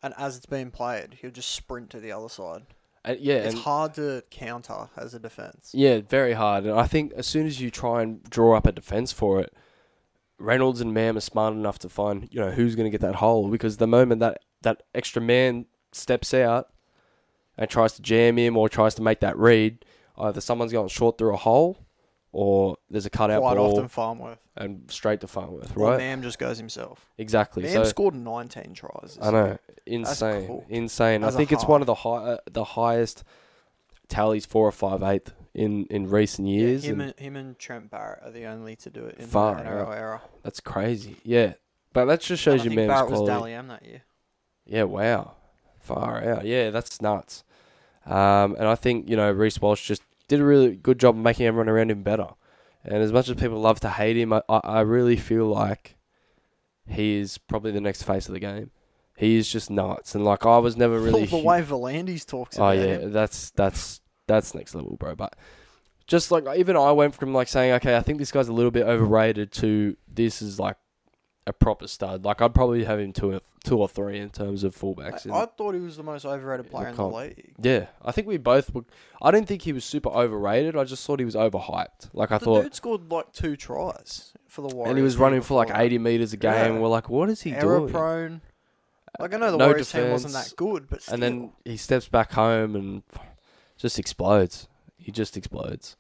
and 0.01 0.13
as 0.17 0.37
it's 0.37 0.45
being 0.45 0.71
played, 0.71 1.17
he'll 1.21 1.31
just 1.31 1.49
sprint 1.49 1.89
to 1.91 1.99
the 1.99 2.11
other 2.11 2.29
side. 2.29 2.63
And 3.05 3.19
yeah, 3.19 3.35
it's 3.35 3.59
hard 3.59 3.95
to 3.95 4.23
counter 4.29 4.89
as 4.95 5.13
a 5.13 5.19
defense. 5.19 5.71
yeah, 5.73 5.99
very 6.07 6.33
hard. 6.33 6.63
And 6.65 6.79
I 6.79 6.87
think 6.87 7.11
as 7.13 7.27
soon 7.27 7.45
as 7.47 7.59
you 7.59 7.69
try 7.69 8.01
and 8.01 8.23
draw 8.23 8.55
up 8.55 8.65
a 8.65 8.71
defense 8.71 9.11
for 9.11 9.41
it, 9.41 9.53
Reynolds 10.39 10.79
and 10.81 10.93
Mam 10.93 11.17
are 11.17 11.21
smart 11.21 11.53
enough 11.53 11.79
to 11.79 11.89
find 11.89 12.27
you 12.31 12.39
know 12.39 12.51
who's 12.51 12.75
going 12.75 12.85
to 12.85 12.89
get 12.89 13.01
that 13.01 13.15
hole 13.15 13.49
because 13.49 13.77
the 13.77 13.87
moment 13.87 14.19
that 14.21 14.39
that 14.61 14.83
extra 14.95 15.21
man 15.21 15.65
steps 15.91 16.33
out 16.33 16.69
and 17.57 17.69
tries 17.69 17.93
to 17.93 18.01
jam 18.01 18.37
him 18.37 18.57
or 18.57 18.69
tries 18.69 18.95
to 18.95 19.01
make 19.01 19.19
that 19.19 19.37
read, 19.37 19.85
either 20.17 20.41
someone's 20.41 20.71
going 20.71 20.87
short 20.87 21.17
through 21.17 21.33
a 21.33 21.37
hole 21.37 21.82
or 22.33 22.77
there's 22.89 23.05
a 23.05 23.09
cutout 23.09 23.41
Quite 23.41 23.55
ball 23.55 23.73
often, 23.73 23.87
Farnworth. 23.87 24.39
and 24.57 24.89
straight 24.91 25.21
to 25.21 25.27
Farnworth, 25.27 25.77
Or 25.77 25.91
right? 25.91 25.97
Mam 25.99 26.21
just 26.23 26.39
goes 26.39 26.57
himself. 26.57 27.05
Exactly. 27.17 27.63
Mam 27.63 27.71
so 27.71 27.83
scored 27.85 28.15
19 28.15 28.73
tries. 28.73 29.15
this 29.15 29.19
I 29.21 29.31
know, 29.31 29.57
insane, 29.85 30.47
cool. 30.47 30.65
insane. 30.67 31.23
I 31.23 31.27
As 31.27 31.35
a 31.35 31.37
think 31.37 31.51
it's 31.51 31.65
one 31.65 31.81
of 31.81 31.87
the 31.87 31.93
high, 31.95 32.09
uh, 32.33 32.37
the 32.51 32.63
highest 32.63 33.23
tallies 34.09 34.45
four 34.45 34.67
or 34.67 34.71
five 34.71 35.01
eighth 35.03 35.33
in 35.53 35.85
in 35.85 36.09
recent 36.09 36.47
year. 36.47 36.69
years. 36.69 36.83
Yeah, 36.85 36.91
him, 36.93 37.01
and 37.01 37.13
and, 37.15 37.19
him 37.19 37.35
and 37.35 37.59
Trent 37.59 37.89
Barrett 37.91 38.19
are 38.23 38.31
the 38.31 38.45
only 38.45 38.75
to 38.77 38.89
do 38.89 39.05
it 39.05 39.17
in 39.19 39.27
Far 39.27 39.55
the 39.55 39.61
out. 39.61 39.87
NRL 39.87 39.95
era. 39.97 40.21
that's 40.43 40.59
crazy. 40.59 41.17
Yeah, 41.23 41.53
but 41.93 42.05
that 42.05 42.19
just 42.21 42.31
And 42.31 42.39
shows 42.39 42.61
I 42.61 42.63
you 42.63 42.69
think 42.71 42.75
man's 42.77 42.89
Barrett 42.89 43.09
was 43.11 43.19
quality. 43.19 43.31
Dally 43.33 43.53
M 43.53 43.67
that 43.67 43.85
year. 43.85 44.01
Yeah, 44.65 44.83
wow, 44.83 45.35
far 45.79 46.23
out. 46.23 46.45
Yeah, 46.45 46.71
that's 46.71 47.01
nuts. 47.01 47.43
Um, 48.05 48.55
and 48.57 48.67
I 48.67 48.75
think 48.75 49.07
you 49.09 49.15
know 49.15 49.31
Reece 49.31 49.61
Walsh 49.61 49.87
just 49.87 50.01
did 50.27 50.39
a 50.39 50.45
really 50.45 50.75
good 50.75 50.99
job 50.99 51.15
of 51.15 51.21
making 51.21 51.45
everyone 51.45 51.69
around 51.69 51.91
him 51.91 52.03
better. 52.03 52.27
And 52.83 52.95
as 52.95 53.11
much 53.13 53.29
as 53.29 53.35
people 53.35 53.59
love 53.59 53.79
to 53.81 53.89
hate 53.89 54.17
him, 54.17 54.33
I, 54.33 54.41
I, 54.49 54.81
really 54.81 55.15
feel 55.15 55.45
like 55.45 55.95
he 56.85 57.15
is 57.15 57.37
probably 57.37 57.71
the 57.71 57.79
next 57.79 58.03
face 58.03 58.27
of 58.27 58.33
the 58.33 58.39
game. 58.39 58.71
He 59.15 59.37
is 59.37 59.47
just 59.47 59.69
nuts, 59.69 60.15
and 60.15 60.25
like 60.25 60.45
I 60.45 60.57
was 60.57 60.75
never 60.75 60.99
really. 60.99 61.25
the 61.25 61.37
hu- 61.37 61.43
way 61.45 61.61
V'landys 61.61 62.25
talks 62.25 62.57
Oh 62.59 62.63
about 62.63 62.77
yeah, 62.77 62.97
him. 62.97 63.11
that's 63.13 63.51
that's 63.51 64.01
that's 64.27 64.53
next 64.53 64.75
level, 64.75 64.97
bro. 64.97 65.15
But 65.15 65.35
just 66.07 66.31
like 66.31 66.45
even 66.57 66.75
I 66.75 66.91
went 66.91 67.15
from 67.15 67.33
like 67.33 67.47
saying, 67.47 67.73
okay, 67.73 67.95
I 67.95 68.01
think 68.01 68.19
this 68.19 68.31
guy's 68.31 68.49
a 68.49 68.53
little 68.53 68.71
bit 68.71 68.85
overrated 68.85 69.51
to 69.53 69.95
this 70.11 70.41
is 70.41 70.59
like 70.59 70.75
a 71.45 71.53
proper 71.53 71.87
stud. 71.87 72.23
Like 72.25 72.41
I'd 72.41 72.53
probably 72.53 72.83
have 72.85 72.99
him 72.99 73.11
two, 73.13 73.39
two 73.63 73.77
or 73.77 73.87
three 73.87 74.19
in 74.19 74.29
terms 74.29 74.63
of 74.63 74.75
fullbacks. 74.75 75.29
I, 75.29 75.41
I 75.43 75.45
thought 75.45 75.73
he 75.75 75.81
was 75.81 75.97
the 75.97 76.03
most 76.03 76.25
overrated 76.25 76.69
player 76.71 76.87
in 76.87 76.91
the 76.95 76.97
comp. 76.97 77.15
league. 77.15 77.53
yeah, 77.59 77.87
I 78.01 78.11
think 78.11 78.27
we 78.27 78.37
both 78.37 78.73
were. 78.73 78.85
I 79.21 79.31
didn't 79.31 79.47
think 79.47 79.61
he 79.63 79.73
was 79.73 79.83
super 79.83 80.09
overrated. 80.09 80.75
I 80.77 80.83
just 80.85 81.05
thought 81.05 81.19
he 81.19 81.25
was 81.25 81.35
overhyped. 81.35 82.09
Like 82.13 82.31
I 82.31 82.37
the 82.37 82.45
thought, 82.45 82.63
dude 82.63 82.75
scored 82.75 83.11
like 83.11 83.31
two 83.33 83.55
tries 83.57 84.33
for 84.47 84.61
the 84.67 84.73
Warriors. 84.73 84.89
and 84.91 84.97
he 84.97 85.03
was 85.03 85.17
running 85.17 85.41
for 85.41 85.55
like 85.55 85.71
eighty 85.77 85.97
meters 85.97 86.31
a 86.33 86.37
game. 86.37 86.75
Yeah. 86.75 86.79
We're 86.79 86.87
like, 86.87 87.09
what 87.09 87.29
is 87.29 87.41
he 87.41 87.51
Error 87.51 87.79
doing? 87.79 87.91
prone. 87.91 88.41
Like 89.19 89.33
I 89.33 89.37
know 89.37 89.51
the 89.51 89.57
No 89.57 89.67
Warriors 89.67 89.91
team 89.91 90.09
wasn't 90.11 90.33
that 90.33 90.53
good, 90.55 90.89
but 90.89 91.01
still. 91.03 91.13
and 91.15 91.21
then 91.23 91.51
he 91.65 91.77
steps 91.77 92.07
back 92.07 92.31
home 92.31 92.75
and 92.75 93.03
just 93.77 93.99
explodes. 93.99 94.67
He 94.97 95.11
just 95.11 95.35
explodes. 95.37 95.97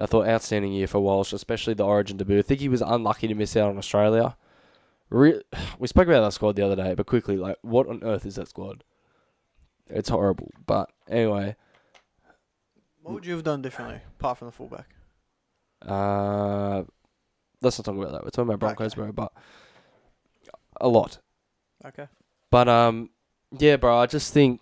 I 0.00 0.06
thought 0.06 0.26
outstanding 0.28 0.72
year 0.72 0.86
for 0.86 1.00
Walsh, 1.00 1.32
especially 1.32 1.74
the 1.74 1.84
Origin 1.84 2.16
debut. 2.16 2.38
I 2.38 2.42
think 2.42 2.60
he 2.60 2.68
was 2.68 2.82
unlucky 2.82 3.28
to 3.28 3.34
miss 3.34 3.56
out 3.56 3.70
on 3.70 3.78
Australia. 3.78 4.36
Re- 5.10 5.42
we 5.78 5.88
spoke 5.88 6.06
about 6.08 6.22
that 6.22 6.32
squad 6.32 6.56
the 6.56 6.64
other 6.64 6.76
day, 6.76 6.94
but 6.94 7.06
quickly, 7.06 7.36
like, 7.36 7.56
what 7.62 7.88
on 7.88 8.02
earth 8.04 8.24
is 8.26 8.36
that 8.36 8.48
squad? 8.48 8.84
It's 9.88 10.08
horrible. 10.10 10.50
But 10.66 10.90
anyway, 11.08 11.56
what 13.02 13.14
would 13.14 13.26
you 13.26 13.32
have 13.34 13.44
done 13.44 13.62
differently 13.62 14.00
apart 14.18 14.38
from 14.38 14.48
the 14.48 14.52
fullback? 14.52 14.88
uh, 15.86 16.82
let's 17.62 17.78
not 17.78 17.84
talk 17.84 17.96
about 17.96 18.12
that. 18.12 18.24
We're 18.24 18.30
talking 18.30 18.52
about 18.52 18.60
Broncos, 18.60 18.92
Okay. 18.92 19.00
bro. 19.02 19.12
But 19.12 19.32
a 20.80 20.88
lot. 20.88 21.18
Okay. 21.86 22.08
But 22.50 22.68
um, 22.68 23.10
yeah, 23.58 23.76
bro. 23.76 23.96
I 23.98 24.06
just 24.06 24.32
think 24.34 24.60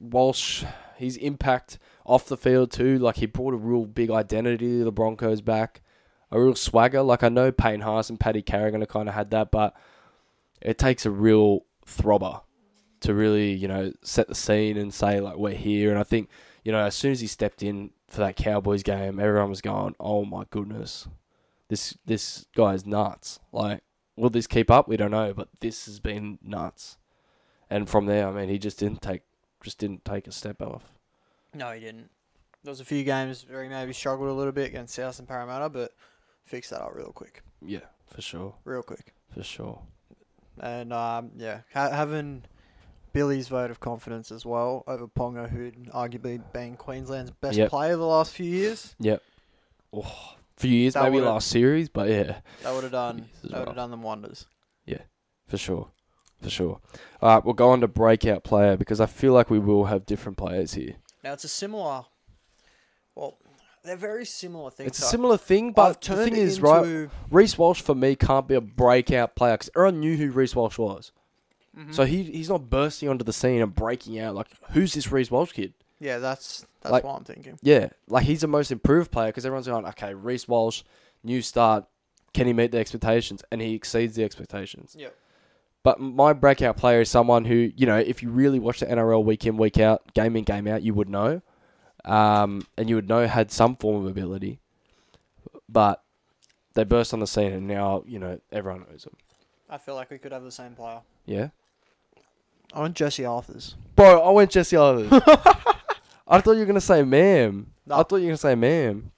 Walsh, 0.00 0.64
his 0.96 1.16
impact 1.16 1.78
off 2.04 2.26
the 2.26 2.36
field 2.36 2.70
too. 2.70 2.98
Like 2.98 3.16
he 3.16 3.26
brought 3.26 3.54
a 3.54 3.58
real 3.58 3.86
big 3.86 4.10
identity 4.10 4.78
to 4.78 4.84
the 4.84 4.92
Broncos 4.92 5.40
back, 5.40 5.82
a 6.30 6.40
real 6.40 6.54
swagger. 6.54 7.02
Like 7.02 7.22
I 7.22 7.28
know 7.28 7.52
Payne 7.52 7.80
Haas 7.80 8.10
and 8.10 8.20
Paddy 8.20 8.42
Carrigan 8.42 8.80
have 8.80 8.88
kind 8.88 9.08
of 9.08 9.14
had 9.14 9.30
that, 9.30 9.50
but 9.50 9.74
it 10.60 10.78
takes 10.78 11.06
a 11.06 11.10
real 11.10 11.60
throbber 11.86 12.42
to 13.00 13.14
really 13.14 13.52
you 13.52 13.66
know 13.66 13.92
set 14.02 14.28
the 14.28 14.34
scene 14.34 14.76
and 14.76 14.92
say 14.94 15.20
like 15.20 15.36
we're 15.36 15.54
here. 15.54 15.90
And 15.90 15.98
I 15.98 16.04
think 16.04 16.28
you 16.64 16.72
know 16.72 16.84
as 16.84 16.94
soon 16.94 17.12
as 17.12 17.20
he 17.20 17.26
stepped 17.26 17.62
in 17.62 17.90
for 18.08 18.20
that 18.20 18.36
Cowboys 18.36 18.82
game, 18.82 19.18
everyone 19.18 19.50
was 19.50 19.60
going, 19.60 19.94
"Oh 19.98 20.24
my 20.24 20.44
goodness, 20.50 21.08
this 21.68 21.96
this 22.06 22.46
guy's 22.54 22.86
nuts!" 22.86 23.40
Like. 23.52 23.82
Will 24.14 24.28
this 24.28 24.46
keep 24.46 24.70
up? 24.70 24.88
We 24.88 24.98
don't 24.98 25.10
know, 25.10 25.32
but 25.32 25.48
this 25.60 25.86
has 25.86 25.98
been 25.98 26.38
nuts. 26.42 26.98
And 27.70 27.88
from 27.88 28.04
there, 28.04 28.28
I 28.28 28.32
mean, 28.32 28.50
he 28.50 28.58
just 28.58 28.78
didn't 28.78 29.00
take, 29.00 29.22
just 29.64 29.78
didn't 29.78 30.04
take 30.04 30.26
a 30.26 30.32
step 30.32 30.60
off. 30.60 30.91
No, 31.54 31.70
he 31.72 31.80
didn't. 31.80 32.08
There 32.64 32.70
was 32.70 32.80
a 32.80 32.84
few 32.84 33.02
games 33.04 33.44
where 33.48 33.62
he 33.62 33.68
maybe 33.68 33.92
struggled 33.92 34.28
a 34.28 34.32
little 34.32 34.52
bit 34.52 34.68
against 34.68 34.94
South 34.94 35.18
and 35.18 35.26
Parramatta, 35.28 35.68
but 35.68 35.92
fixed 36.44 36.70
that 36.70 36.80
up 36.80 36.94
real 36.94 37.12
quick, 37.12 37.42
Yeah, 37.60 37.80
for 38.06 38.22
sure, 38.22 38.54
real 38.64 38.82
quick. 38.82 39.12
for 39.34 39.42
sure. 39.42 39.82
And 40.60 40.92
um, 40.92 41.30
yeah, 41.36 41.60
ha- 41.74 41.90
having 41.90 42.44
Billy's 43.12 43.48
vote 43.48 43.70
of 43.70 43.80
confidence 43.80 44.30
as 44.30 44.46
well 44.46 44.84
over 44.86 45.08
Ponga, 45.08 45.48
who'd 45.50 45.86
arguably 45.92 46.40
been 46.52 46.76
Queensland's 46.76 47.30
best 47.32 47.56
Yep. 47.58 47.70
player 47.70 47.96
the 47.96 48.06
last 48.06 48.32
few 48.32 48.46
years. 48.46 48.94
Yep. 49.00 49.22
Oh, 49.92 50.34
few 50.56 50.70
years, 50.70 50.94
That 50.94 51.02
maybe 51.04 51.16
would've- 51.16 51.26
last 51.28 51.48
series, 51.48 51.88
but 51.88 52.08
yeah, 52.08 52.40
That 52.62 52.74
would 52.74 52.84
have 52.84 52.92
done. 52.92 53.18
Yes, 53.42 53.44
as 53.44 53.50
That 53.50 53.50
would 53.50 53.58
well. 53.58 53.66
have 53.66 53.76
done 53.76 53.90
them 53.90 54.02
wonders. 54.02 54.46
Yeah. 54.86 55.02
For 55.48 55.58
sure, 55.58 55.88
for 56.40 56.48
sure. 56.50 56.80
All 57.20 57.34
right, 57.34 57.44
we'll 57.44 57.54
go 57.54 57.70
on 57.70 57.80
to 57.80 57.88
breakout 57.88 58.44
player 58.44 58.76
because 58.76 59.00
I 59.00 59.06
feel 59.06 59.32
like 59.32 59.50
we 59.50 59.58
will 59.58 59.86
have 59.86 60.06
different 60.06 60.38
players 60.38 60.74
here. 60.74 60.94
Now 61.22 61.32
it's 61.32 61.44
a 61.44 61.48
similar. 61.48 62.04
Well, 63.14 63.36
they're 63.84 63.96
very 63.96 64.24
similar 64.24 64.70
things. 64.70 64.88
It's 64.88 64.98
a 65.00 65.02
similar 65.02 65.36
thing, 65.36 65.68
I've 65.68 65.74
but 65.74 66.00
the 66.00 66.24
thing 66.24 66.36
is, 66.36 66.60
right, 66.60 67.08
Reece 67.30 67.58
Walsh 67.58 67.80
for 67.82 67.94
me 67.94 68.14
can't 68.16 68.46
be 68.48 68.54
a 68.54 68.60
breakout 68.60 69.34
player 69.36 69.54
because 69.54 69.70
everyone 69.76 70.00
knew 70.00 70.16
who 70.16 70.30
Reece 70.30 70.54
Walsh 70.56 70.78
was. 70.78 71.12
Mhm. 71.76 71.94
So 71.94 72.04
he 72.04 72.22
he's 72.24 72.48
not 72.48 72.68
bursting 72.70 73.08
onto 73.08 73.24
the 73.24 73.32
scene 73.32 73.60
and 73.62 73.74
breaking 73.74 74.18
out 74.18 74.34
like, 74.34 74.48
who's 74.70 74.94
this 74.94 75.10
Reece 75.10 75.30
Walsh 75.30 75.52
kid? 75.52 75.74
yeah, 76.00 76.18
that's 76.18 76.66
that's 76.80 76.92
like- 76.92 77.04
what 77.04 77.16
I'm 77.16 77.24
thinking. 77.24 77.58
Yeah, 77.62 77.88
like 78.08 78.24
he's 78.24 78.40
the 78.40 78.46
most 78.48 78.70
improved 78.72 79.10
player 79.10 79.28
because 79.28 79.46
everyone's 79.46 79.66
going, 79.68 79.86
okay, 79.86 80.14
Reece 80.14 80.48
Walsh, 80.48 80.82
new 81.22 81.40
start, 81.42 81.84
can 82.34 82.46
he 82.46 82.52
meet 82.52 82.72
the 82.72 82.78
expectations? 82.78 83.42
And 83.50 83.60
he 83.60 83.74
exceeds 83.74 84.16
the 84.16 84.24
expectations. 84.24 84.94
Yep. 84.98 85.16
But 85.84 86.00
my 86.00 86.32
breakout 86.32 86.76
player 86.76 87.00
is 87.00 87.10
someone 87.10 87.44
who, 87.44 87.72
you 87.76 87.86
know, 87.86 87.98
if 87.98 88.22
you 88.22 88.30
really 88.30 88.58
watch 88.60 88.80
the 88.80 88.86
NRL 88.86 89.24
week 89.24 89.44
in, 89.46 89.56
week 89.56 89.78
out, 89.78 90.14
game 90.14 90.36
in, 90.36 90.44
game 90.44 90.68
out, 90.68 90.82
you 90.82 90.94
would 90.94 91.08
know. 91.08 91.42
Um, 92.04 92.66
and 92.76 92.88
you 92.88 92.96
would 92.96 93.08
know 93.08 93.26
had 93.26 93.50
some 93.50 93.76
form 93.76 94.04
of 94.04 94.10
ability. 94.10 94.60
But 95.68 96.02
they 96.74 96.84
burst 96.84 97.12
on 97.12 97.20
the 97.20 97.26
scene 97.26 97.52
and 97.52 97.66
now, 97.66 98.04
you 98.06 98.18
know, 98.18 98.40
everyone 98.52 98.84
knows 98.88 99.04
them. 99.04 99.16
I 99.68 99.78
feel 99.78 99.94
like 99.94 100.10
we 100.10 100.18
could 100.18 100.32
have 100.32 100.44
the 100.44 100.52
same 100.52 100.74
player. 100.74 101.00
Yeah? 101.26 101.48
I 102.72 102.80
want 102.80 102.94
Jesse 102.94 103.24
Arthurs. 103.24 103.74
Bro, 103.96 104.22
I 104.22 104.30
went 104.30 104.50
Jesse 104.50 104.76
Arthurs. 104.76 105.08
I 106.28 106.40
thought 106.40 106.52
you 106.52 106.60
were 106.60 106.66
going 106.66 106.74
to 106.74 106.80
say 106.80 107.02
Mam. 107.02 107.72
I 107.90 108.02
thought 108.02 108.16
you 108.16 108.22
were 108.22 108.28
going 108.28 108.34
to 108.34 108.36
say 108.38 108.54
Mam. 108.54 109.10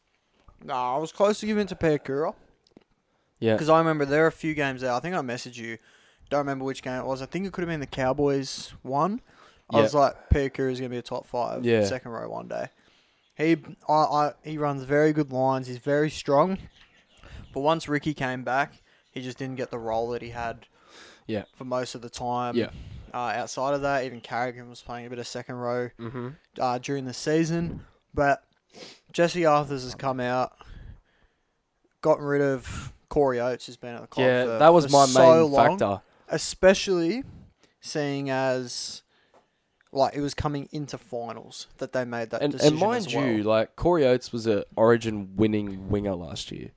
Nah, 0.64 0.96
I 0.96 0.98
was 0.98 1.12
close 1.12 1.40
to 1.40 1.46
giving 1.46 1.62
it 1.62 1.68
to 1.68 1.76
Piakura. 1.76 2.34
Yeah. 3.38 3.54
Because 3.54 3.68
I 3.68 3.78
remember 3.78 4.04
there 4.04 4.24
are 4.24 4.28
a 4.28 4.32
few 4.32 4.54
games 4.54 4.80
there. 4.80 4.92
I 4.92 5.00
think 5.00 5.14
I 5.14 5.20
messaged 5.20 5.56
you. 5.56 5.78
I 6.34 6.38
don't 6.38 6.46
remember 6.46 6.64
which 6.64 6.82
game 6.82 6.98
it 7.00 7.06
was. 7.06 7.22
I 7.22 7.26
think 7.26 7.46
it 7.46 7.52
could 7.52 7.62
have 7.62 7.68
been 7.68 7.80
the 7.80 7.86
Cowboys 7.86 8.72
one. 8.82 9.20
I 9.70 9.76
Yeah. 9.78 9.82
was 9.84 9.94
like, 9.94 10.14
Piakura 10.30 10.70
is 10.72 10.80
going 10.80 10.90
to 10.90 10.94
be 10.94 10.98
a 10.98 11.02
top 11.02 11.26
five 11.26 11.64
Yeah. 11.64 11.84
second 11.84 12.10
row 12.10 12.28
one 12.28 12.48
day. 12.48 12.66
He, 13.36 13.56
I, 13.88 13.92
I, 13.92 14.32
he 14.42 14.58
runs 14.58 14.82
very 14.84 15.12
good 15.12 15.32
lines. 15.32 15.66
He's 15.66 15.78
very 15.78 16.10
strong. 16.10 16.58
But 17.52 17.60
once 17.60 17.88
Riki 17.88 18.14
came 18.14 18.42
back, 18.44 18.74
he 19.10 19.22
just 19.22 19.38
didn't 19.38 19.56
get 19.56 19.70
the 19.70 19.78
role 19.78 20.10
that 20.10 20.22
he 20.22 20.30
had. 20.30 20.66
Yeah. 21.26 21.44
For 21.56 21.64
most 21.64 21.94
of 21.94 22.02
the 22.02 22.10
time. 22.10 22.56
Yeah. 22.56 22.70
Uh, 23.14 23.32
outside 23.36 23.74
of 23.74 23.82
that, 23.82 24.04
even 24.04 24.20
Carrigan 24.20 24.68
was 24.68 24.82
playing 24.82 25.06
a 25.06 25.10
bit 25.10 25.18
of 25.20 25.26
second 25.26 25.54
row 25.54 25.88
Mm-hmm. 25.98 26.28
uh, 26.60 26.78
during 26.78 27.04
the 27.06 27.14
season. 27.14 27.84
But 28.12 28.42
Jesse 29.12 29.46
Arthurs 29.46 29.84
has 29.84 29.94
come 29.94 30.20
out, 30.20 30.52
gotten 32.02 32.24
rid 32.24 32.42
of 32.42 32.92
Corey 33.08 33.40
Oates, 33.40 33.66
who's 33.66 33.76
been 33.76 33.94
at 33.94 34.00
the 34.02 34.06
club. 34.06 34.26
Yeah, 34.26 34.44
for, 34.44 34.58
that 34.58 34.72
was 34.74 34.86
for 34.86 34.92
my 34.92 35.06
so 35.06 35.42
main 35.44 35.52
long, 35.52 35.78
factor. 35.78 36.02
Especially 36.28 37.22
seeing 37.80 38.30
as 38.30 39.02
like 39.92 40.14
it 40.16 40.20
was 40.20 40.34
coming 40.34 40.68
into 40.72 40.98
finals 40.98 41.68
that 41.78 41.92
they 41.92 42.04
made 42.04 42.30
that 42.30 42.42
And, 42.42 42.52
decision 42.52 42.72
and 42.74 42.80
mind 42.80 43.06
well. 43.14 43.26
you, 43.26 43.42
like 43.44 43.76
Corey 43.76 44.04
Oates 44.04 44.32
was 44.32 44.46
a 44.46 44.64
Origin 44.76 45.36
winning 45.36 45.88
winger 45.88 46.14
last 46.16 46.50
year. 46.50 46.70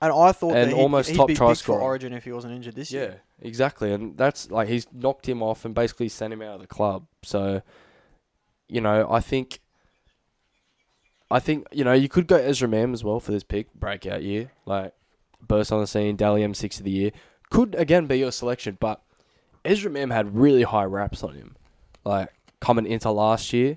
and 0.00 0.10
I 0.12 0.32
thought 0.32 0.54
and 0.56 0.70
that 0.70 0.74
he'd, 0.76 0.80
almost 0.80 1.10
he'd 1.10 1.16
top 1.16 1.28
be 1.28 1.34
try 1.34 1.52
scorer. 1.52 1.78
for 1.80 1.84
Origin 1.84 2.12
if 2.14 2.24
he 2.24 2.32
wasn't 2.32 2.54
injured 2.54 2.74
this 2.76 2.90
year. 2.90 3.20
Yeah, 3.40 3.46
exactly. 3.46 3.92
And 3.92 4.16
that's 4.16 4.50
like 4.50 4.68
he's 4.68 4.86
knocked 4.92 5.28
him 5.28 5.42
off 5.42 5.64
and 5.66 5.74
basically 5.74 6.08
sent 6.08 6.32
him 6.32 6.40
out 6.40 6.54
of 6.54 6.60
the 6.60 6.66
club. 6.66 7.06
So, 7.22 7.60
you 8.68 8.80
know, 8.80 9.06
I 9.10 9.20
think, 9.20 9.60
I 11.30 11.38
think 11.40 11.66
you 11.72 11.84
know 11.84 11.92
you 11.92 12.08
could 12.08 12.26
go 12.26 12.36
Ezra 12.36 12.68
Mam 12.68 12.94
as 12.94 13.04
well 13.04 13.20
for 13.20 13.32
this 13.32 13.42
pick 13.44 13.72
breakout 13.74 14.22
year, 14.22 14.50
like 14.64 14.94
burst 15.46 15.72
on 15.72 15.80
the 15.80 15.86
scene, 15.86 16.16
Dally 16.16 16.42
M 16.42 16.54
six 16.54 16.78
of 16.78 16.84
the 16.84 16.90
year. 16.90 17.10
Could 17.52 17.74
again 17.74 18.06
be 18.06 18.18
your 18.18 18.32
selection, 18.32 18.78
but 18.80 19.02
Ezra 19.62 19.90
Mam 19.90 20.08
had 20.08 20.34
really 20.34 20.62
high 20.62 20.86
raps 20.86 21.22
on 21.22 21.34
him, 21.34 21.54
like 22.02 22.32
coming 22.60 22.86
into 22.86 23.10
last 23.10 23.52
year, 23.52 23.76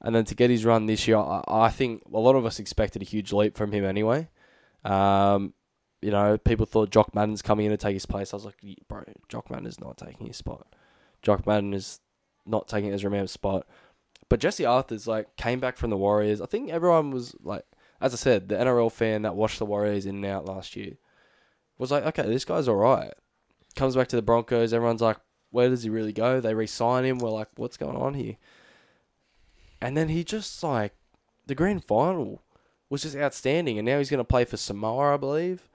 and 0.00 0.14
then 0.14 0.24
to 0.26 0.36
get 0.36 0.50
his 0.50 0.64
run 0.64 0.86
this 0.86 1.08
year, 1.08 1.16
I, 1.16 1.42
I 1.48 1.70
think 1.70 2.04
a 2.14 2.18
lot 2.20 2.36
of 2.36 2.46
us 2.46 2.60
expected 2.60 3.02
a 3.02 3.04
huge 3.04 3.32
leap 3.32 3.56
from 3.56 3.72
him 3.72 3.84
anyway. 3.84 4.28
Um, 4.84 5.52
you 6.00 6.12
know, 6.12 6.38
people 6.38 6.64
thought 6.64 6.90
Jock 6.90 7.12
Madden's 7.12 7.42
coming 7.42 7.66
in 7.66 7.72
to 7.72 7.76
take 7.76 7.94
his 7.94 8.06
place. 8.06 8.32
I 8.32 8.36
was 8.36 8.44
like, 8.44 8.54
bro, 8.86 9.02
Jock 9.28 9.50
Madden 9.50 9.66
is 9.66 9.80
not 9.80 9.98
taking 9.98 10.28
his 10.28 10.36
spot. 10.36 10.68
Jock 11.20 11.44
Madden 11.44 11.74
is 11.74 11.98
not 12.46 12.68
taking 12.68 12.92
Ezra 12.92 13.10
Mam's 13.10 13.32
spot. 13.32 13.66
But 14.28 14.38
Jesse 14.38 14.64
Arthur's 14.64 15.08
like 15.08 15.34
came 15.34 15.58
back 15.58 15.76
from 15.76 15.90
the 15.90 15.96
Warriors. 15.96 16.40
I 16.40 16.46
think 16.46 16.70
everyone 16.70 17.10
was 17.10 17.34
like, 17.42 17.64
as 18.00 18.14
I 18.14 18.16
said, 18.16 18.48
the 18.48 18.54
NRL 18.54 18.92
fan 18.92 19.22
that 19.22 19.34
watched 19.34 19.58
the 19.58 19.66
Warriors 19.66 20.06
in 20.06 20.14
and 20.14 20.26
out 20.26 20.46
last 20.46 20.76
year 20.76 20.98
was 21.78 21.90
like, 21.90 22.04
okay, 22.06 22.22
this 22.26 22.44
guy's 22.44 22.68
all 22.68 22.76
right. 22.76 23.12
Comes 23.76 23.94
back 23.96 24.08
to 24.08 24.16
the 24.16 24.22
Broncos. 24.22 24.72
Everyone's 24.72 25.00
like, 25.02 25.18
where 25.50 25.68
does 25.68 25.82
he 25.84 25.90
really 25.90 26.12
go? 26.12 26.40
They 26.40 26.54
re-sign 26.54 27.04
him. 27.04 27.18
We're 27.18 27.30
like, 27.30 27.48
what's 27.56 27.76
going 27.76 27.96
on 27.96 28.14
here? 28.14 28.36
And 29.80 29.96
then 29.96 30.08
he 30.08 30.24
just 30.24 30.62
like 30.62 30.92
the 31.46 31.54
grand 31.54 31.84
final 31.84 32.42
was 32.90 33.02
just 33.02 33.16
outstanding, 33.16 33.78
and 33.78 33.86
now 33.86 33.98
he's 33.98 34.10
going 34.10 34.18
to 34.18 34.24
play 34.24 34.44
for 34.44 34.56
Samoa, 34.56 35.14
I 35.14 35.16
believe. 35.18 35.68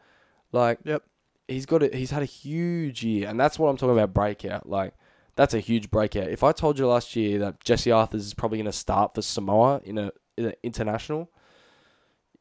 Like, 0.52 0.80
Yep. 0.84 1.04
he's 1.48 1.66
got 1.66 1.84
it. 1.84 1.94
he's 1.94 2.12
had 2.12 2.22
a 2.24 2.26
huge 2.26 3.04
year, 3.04 3.28
and 3.30 3.39
that's 3.39 3.58
what 3.58 3.70
I'm 3.70 3.78
talking 3.78 3.98
about 3.98 4.13
breakout. 4.13 4.68
Like, 4.68 4.94
that's 5.36 5.54
a 5.54 5.60
huge 5.60 5.89
breakout. 5.89 6.28
If 6.30 6.44
I 6.44 6.52
told 6.52 6.78
you 6.78 6.88
last 6.88 7.16
year 7.16 7.39
that 7.39 7.63
Jesse 7.63 7.92
Arthurs 7.92 8.26
is 8.26 8.34
probably 8.34 8.58
going 8.58 8.66
to 8.66 8.72
start 8.72 9.16
for 9.16 9.22
Samoa 9.22 9.82
in 9.84 9.98
a, 9.98 10.12
in 10.38 10.46
a 10.48 10.54
international, 10.63 11.30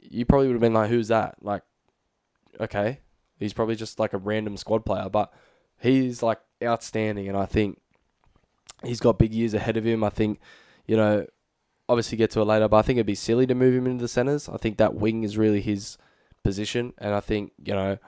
you 0.00 0.24
probably 0.24 0.48
would 0.48 0.54
have 0.54 0.60
been 0.60 0.74
like, 0.74 0.90
"Who's 0.90 1.08
that?" 1.08 1.36
Like, 1.42 1.62
okay, 2.60 3.00
he's 3.42 3.52
probably 3.52 3.76
just 3.76 3.98
like 3.98 4.12
a 4.12 4.18
random 4.18 4.56
squad 4.56 4.84
player, 4.84 5.08
but 5.08 5.32
he's 5.80 6.22
like 6.22 6.40
outstanding, 6.62 7.28
and 7.28 7.36
I 7.36 7.46
think 7.46 7.80
he's 8.84 9.00
got 9.00 9.18
big 9.18 9.34
years 9.34 9.54
ahead 9.54 9.76
of 9.76 9.84
him. 9.84 10.02
I 10.04 10.10
think, 10.10 10.40
you 10.86 10.96
know, 10.96 11.26
obviously 11.88 12.16
get 12.18 12.30
to 12.32 12.40
it 12.40 12.44
later, 12.44 12.68
but 12.68 12.78
I 12.78 12.82
think 12.82 12.96
it'd 12.96 13.06
be 13.06 13.14
silly 13.14 13.46
to 13.46 13.54
move 13.54 13.74
him 13.74 13.86
into 13.86 14.02
the 14.02 14.08
centers. 14.08 14.48
I 14.48 14.56
think 14.56 14.78
that 14.78 14.94
wing 14.94 15.24
is 15.24 15.36
really 15.36 15.60
his 15.60 15.98
position, 16.42 16.92
and 16.98 17.14
I 17.14 17.20
think 17.20 17.52
you 17.64 17.74
know 17.74 17.98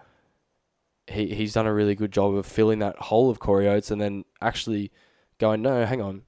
he 1.07 1.35
he's 1.35 1.53
done 1.53 1.67
a 1.67 1.75
really 1.75 1.95
good 1.95 2.13
job 2.13 2.35
of 2.35 2.47
filling 2.47 2.79
that 2.81 2.97
hole 2.97 3.31
of 3.31 3.39
Corey 3.39 3.69
Oates, 3.69 3.91
and 3.91 4.01
then 4.01 4.25
actually 4.41 4.91
going, 5.39 5.63
no, 5.63 5.85
hang 5.85 6.01
on, 6.01 6.23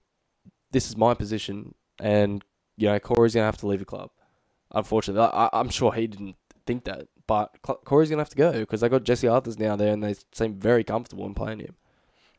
this 0.73 0.89
is 0.89 0.97
my 0.97 1.15
position, 1.15 1.75
and 2.01 2.45
you 2.77 2.89
know 2.89 2.99
Corey's 2.99 3.35
gonna 3.35 3.47
have 3.47 3.59
to 3.59 3.67
leave 3.67 3.81
the 3.81 3.85
club. 3.85 4.11
Unfortunately, 4.73 5.23
I, 5.23 5.49
I'm 5.53 5.71
sure 5.71 5.93
he 5.93 6.07
didn't 6.07 6.37
think 6.67 6.85
that, 6.85 7.07
but 7.27 7.55
Corey's 7.63 8.11
gonna 8.11 8.21
have 8.23 8.29
to 8.31 8.37
go 8.37 8.53
because 8.53 8.81
they 8.81 8.89
got 8.89 9.05
Jesse 9.05 9.29
Arthurs 9.29 9.59
now 9.59 9.77
there, 9.77 9.93
and 9.93 10.03
they 10.03 10.15
seem 10.33 10.55
very 10.55 10.85
comfortable 10.85 11.27
in 11.27 11.35
playing 11.35 11.61
him. 11.61 11.75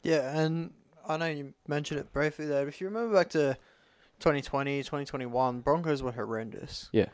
Yeah, 0.03 0.37
and 0.39 0.73
I 1.07 1.17
know 1.17 1.25
you 1.27 1.53
mentioned 1.67 1.99
it 1.99 2.11
briefly 2.13 2.45
there, 2.45 2.63
but 2.63 2.69
if 2.69 2.79
you 2.81 2.87
remember 2.87 3.13
back 3.13 3.29
to 3.29 3.57
2020, 4.19 4.79
2021, 4.83 5.61
Broncos 5.61 6.01
were 6.01 6.11
horrendous. 6.11 6.89
Yeah. 6.91 7.07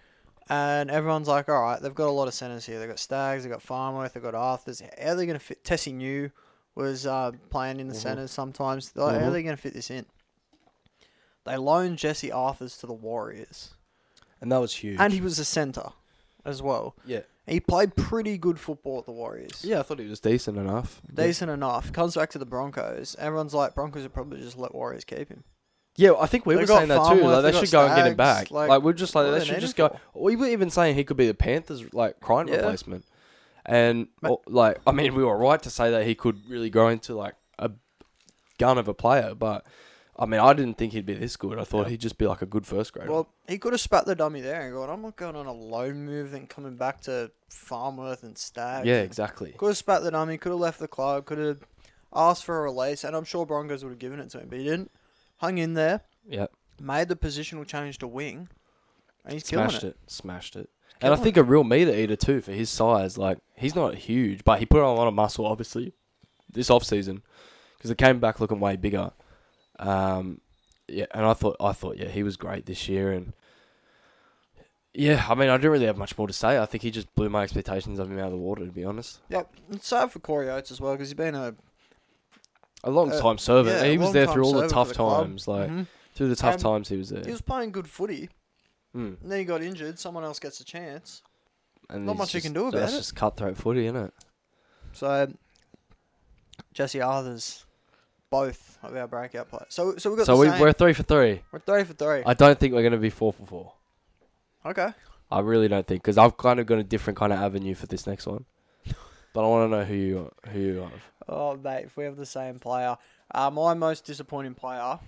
And 0.50 0.92
everyone's 0.92 1.28
like, 1.30 1.48
all 1.48 1.62
right, 1.62 1.82
they've 1.82 1.96
got 1.96 2.08
a 2.08 2.12
lot 2.12 2.28
of 2.28 2.34
centers 2.34 2.66
here. 2.66 2.78
They've 2.80 2.90
got 2.90 3.00
Staggs, 3.00 3.44
they've 3.44 3.52
got 3.52 3.62
Farnworth, 3.62 4.14
they've 4.14 4.22
got 4.24 4.36
Arthurs. 4.36 4.82
How 4.82 5.12
are 5.12 5.16
they 5.16 5.26
going 5.26 5.40
to 5.40 5.44
fit? 5.44 5.64
Tesi 5.64 5.94
Niu 5.94 6.32
was 6.76 7.06
uh, 7.06 7.32
playing 7.50 7.80
in 7.80 7.88
the 7.88 7.94
Mhm. 7.94 8.02
centers 8.02 8.32
sometimes. 8.32 8.92
Like, 8.96 9.20
How 9.22 9.28
are 9.28 9.30
Mhm. 9.30 9.34
they 9.34 9.44
going 9.44 9.56
to 9.56 9.62
fit 9.62 9.74
this 9.74 9.90
in? 9.90 10.06
They 11.46 11.56
loaned 11.58 11.98
Jesse 11.98 12.32
Arthurs 12.32 12.78
to 12.80 12.88
the 12.88 12.94
Warriors. 12.94 13.74
And 14.42 14.52
that 14.52 14.58
was 14.58 14.76
huge. 14.76 14.98
And 15.00 15.14
he 15.14 15.22
was 15.22 15.40
a 15.40 15.46
center 15.46 15.90
as 16.46 16.62
well. 16.62 16.96
yeah, 17.06 17.22
He 17.46 17.60
played 17.60 17.96
pretty 17.98 18.38
good 18.38 18.58
football 18.60 19.00
at 19.00 19.06
the 19.06 19.12
Warriors. 19.12 19.64
yeah, 19.66 19.80
I 19.80 19.84
thought 19.84 20.00
he 20.00 20.08
was 20.08 20.20
decent 20.22 20.58
enough. 20.58 21.02
Decent 21.14 21.52
enough. 21.52 21.92
Comes 21.92 22.16
back 22.16 22.30
to 22.32 22.40
the 22.40 22.46
Broncos. 22.46 23.16
Everyone's 23.20 23.54
like, 23.54 23.76
Broncos 23.76 24.04
would 24.04 24.14
probably 24.14 24.40
just 24.40 24.58
let 24.58 24.74
Warriors 24.74 25.04
keep 25.04 25.28
him. 25.30 25.44
Yeah, 25.98 26.14
I 26.20 26.26
think 26.26 26.46
we 26.46 26.56
They 26.56 26.62
were 26.62 26.68
got 26.68 26.78
saying 26.78 26.88
that 26.90 26.96
too. 27.00 27.04
Farnworth, 27.04 27.24
Like, 27.26 27.36
they 27.36 27.42
they 27.50 27.52
got 27.52 27.60
should 27.66 27.72
go 27.72 27.86
and 27.86 27.96
get 27.96 28.08
him 28.08 28.14
Staggs, 28.14 28.18
back. 28.18 28.52
like, 28.52 28.70
Like, 28.70 28.82
we're 28.82 28.94
just 28.94 29.14
like 29.14 29.26
they 29.32 29.40
they 29.40 29.46
should 29.46 29.60
just 29.60 29.76
go. 29.76 29.90
for? 29.90 30.00
We 30.24 30.36
were 30.38 30.48
even 30.48 30.70
saying 30.70 30.96
he 30.96 31.04
could 31.04 31.18
be 31.18 31.28
the 31.28 31.34
Panthers 31.36 31.84
like 31.94 32.20
crying 32.22 32.48
Yeah. 32.48 32.56
replacement, 32.56 33.06
and 33.66 34.08
like 34.48 34.80
I 34.88 34.92
mean 34.92 35.14
we 35.14 35.24
were 35.24 35.38
right 35.38 35.62
to 35.62 35.70
say 35.70 35.92
that 35.92 36.06
he 36.08 36.16
could 36.16 36.50
really 36.50 36.70
grow 36.72 36.88
into 36.88 37.14
like 37.14 37.36
a 37.60 37.72
gun 38.58 38.78
of 38.80 38.88
a 38.88 38.94
player, 38.96 39.36
but 39.36 39.68
I 40.18 40.26
mean 40.26 40.40
I 40.40 40.54
didn't 40.54 40.78
think 40.78 40.94
he'd 40.94 41.06
be 41.06 41.16
this 41.16 41.36
good. 41.38 41.58
I 41.58 41.64
thought 41.64 41.88
he'd 41.88 42.00
just 42.00 42.18
be 42.18 42.28
like 42.28 42.42
a 42.42 42.46
good 42.46 42.68
first 42.68 42.94
grader. 42.94 43.12
Well, 43.12 43.30
he 43.48 43.58
could 43.58 43.74
have 43.74 43.82
spat 43.82 44.06
the 44.06 44.16
dummy 44.16 44.42
there 44.42 44.62
and 44.62 44.74
gone, 44.74 44.90
I'm 44.90 45.02
not 45.02 45.16
going 45.16 45.36
on 45.36 45.48
a 45.48 45.52
loan 45.54 46.06
move 46.06 46.34
and 46.34 46.48
coming 46.48 46.76
back 46.76 47.02
to 47.02 47.32
Farnworth 47.50 48.24
and 48.24 48.38
Stag. 48.38 48.86
yeah, 48.86 49.02
exactly. 49.02 49.54
Could 49.58 49.68
have 49.70 49.78
spat 49.78 50.04
the 50.04 50.12
dummy, 50.12 50.38
could 50.38 50.52
have 50.52 50.60
left 50.60 50.80
the 50.80 50.88
club, 50.88 51.26
could 51.26 51.40
have 51.40 51.60
asked 52.14 52.44
for 52.44 52.60
a 52.60 52.62
release, 52.62 53.04
and 53.04 53.16
I'm 53.16 53.24
sure 53.24 53.46
Broncos 53.46 53.84
would 53.84 53.90
have 53.90 54.00
given 54.00 54.20
it 54.20 54.30
to 54.32 54.40
him, 54.40 54.48
but 54.50 54.60
he 54.60 54.66
didn't. 54.66 54.92
Hung 55.38 55.58
in 55.58 55.74
there, 55.74 56.02
Yep. 56.30 56.52
made 56.80 57.08
the 57.10 57.16
positional 57.16 57.66
change 57.66 57.98
to 57.98 58.08
wing, 58.08 58.50
and 59.26 59.34
he's 59.34 59.44
killing 59.44 59.68
smashed 59.70 59.84
it. 59.84 59.88
it. 59.88 59.98
smashed 60.12 60.56
it. 60.56 60.70
And 61.02 61.12
I 61.12 61.18
think 61.18 61.36
a 61.36 61.44
real 61.44 61.64
meter 61.66 61.92
eater 61.94 62.16
too 62.16 62.40
for 62.40 62.52
his 62.54 62.70
size. 62.70 63.18
Like 63.18 63.40
he's 63.58 63.76
not 63.76 63.96
huge, 63.96 64.44
but 64.46 64.60
he 64.60 64.66
put 64.66 64.80
on 64.82 64.90
a 64.90 64.94
lot 64.94 65.08
of 65.08 65.14
muscle 65.14 65.46
obviously 65.46 65.92
this 66.50 66.70
off 66.70 66.84
season 66.86 67.24
because 67.78 67.92
it 67.92 67.98
came 67.98 68.20
back 68.20 68.40
looking 68.40 68.60
way 68.62 68.78
bigger. 68.78 69.12
Um, 69.80 70.40
yeah, 70.88 71.06
and 71.12 71.26
I 71.26 71.34
thought 71.34 71.56
I 71.60 71.72
thought 71.72 71.98
yeah 71.98 72.10
he 72.10 72.24
was 72.24 72.38
great 72.38 72.66
this 72.66 72.88
year, 72.90 73.12
and 73.12 73.34
yeah, 74.94 75.26
I 75.28 75.34
mean 75.36 75.50
I 75.50 75.58
didn't 75.58 75.72
really 75.72 75.86
have 75.88 75.98
much 75.98 76.18
more 76.18 76.28
to 76.28 76.34
say. 76.34 76.60
I 76.60 76.66
think 76.66 76.84
he 76.84 76.92
just 76.92 77.14
blew 77.16 77.30
my 77.30 77.44
expectations 77.44 78.00
of 78.00 78.12
him 78.12 78.20
out 78.20 78.26
of 78.28 78.32
the 78.32 78.38
water 78.38 78.66
to 78.66 78.72
be 78.72 78.84
honest. 78.86 79.20
Yep. 79.30 79.54
It's 79.72 79.88
sad 79.88 80.12
for 80.12 80.20
Corey 80.20 80.50
Oates 80.50 80.72
as 80.72 80.80
well 80.80 80.94
because 80.94 81.08
he's 81.10 81.16
been 81.16 81.36
a 81.36 81.56
A 82.84 82.92
long 82.92 83.12
Uh, 83.12 83.20
time 83.20 83.38
servant. 83.38 83.78
yeah, 83.78 83.90
he 83.90 83.98
was 83.98 84.12
there 84.12 84.28
through 84.28 84.44
all 84.44 84.54
the 84.54 84.68
tough 84.68 84.90
the 84.90 84.94
times. 84.96 85.48
Like 85.48 85.70
Mhm. 85.70 85.88
through 86.16 86.30
the 86.30 86.36
tough 86.36 86.58
times 86.58 86.90
he 86.90 86.98
was 86.98 87.10
there. 87.10 87.24
he 87.24 87.32
was 87.32 87.42
playing 87.42 87.72
good 87.72 87.90
footy, 87.90 88.30
Mm. 88.94 89.22
and 89.22 89.32
then 89.32 89.40
he 89.40 89.46
got 89.46 89.62
injured. 89.64 89.98
Someone 90.00 90.24
else 90.26 90.38
gets 90.40 90.60
a 90.60 90.66
chance. 90.66 91.22
And 91.90 92.06
not 92.06 92.18
much 92.18 92.34
you 92.36 92.42
can 92.42 92.54
do 92.54 92.68
about 92.68 92.74
That's 92.74 92.92
it. 92.92 92.96
That's 92.96 93.06
just 93.08 93.16
cutthroat 93.16 93.58
footy, 93.58 93.86
isn't 93.86 93.96
it? 93.96 94.14
So 94.94 95.32
Jesse 96.74 97.02
Arthurs, 97.02 97.66
both 98.34 98.80
of 98.82 98.96
our 98.96 99.08
breakout 99.08 99.48
players. 99.48 99.68
So 99.70 99.96
so 99.98 100.10
we 100.10 100.18
got 100.18 100.26
So 100.26 100.36
we, 100.36 100.50
we're 100.50 100.74
three 100.74 100.94
for 100.94 101.04
three. 101.04 101.44
We're 101.52 101.60
three 101.60 101.84
for 101.84 101.94
three. 101.94 102.24
I 102.26 102.34
don't 102.34 102.60
think 102.60 102.74
we're 102.74 102.82
going 102.82 102.94
to 102.94 102.98
be 102.98 103.12
four 103.12 103.32
for 103.32 103.46
four. 103.46 103.74
okay. 104.66 104.90
I 105.32 105.40
really 105.42 105.68
don't 105.68 105.86
think 105.86 106.02
because 106.02 106.18
I've 106.18 106.36
kind 106.36 106.60
of 106.60 106.66
got 106.66 106.80
a 106.80 106.84
different 106.84 107.18
kind 107.20 107.32
of 107.32 107.40
avenue 107.40 107.76
for 107.76 107.86
this 107.86 108.08
next 108.08 108.26
one. 108.26 108.46
But 109.34 109.46
I 109.46 109.48
want 109.48 109.72
to 109.72 109.78
know 109.78 109.84
who 109.84 109.94
you 109.94 110.32
who 110.52 110.60
you 110.60 110.76
have. 110.82 111.04
Oh 111.28 111.56
mate, 111.56 111.86
if 111.86 111.96
we 111.96 112.06
have 112.06 112.18
the 112.18 112.26
same 112.26 112.58
player, 112.58 112.98
uh, 113.34 113.52
my 113.52 113.76
most 113.76 114.04
disappointing 114.06 114.56
player 114.56 115.00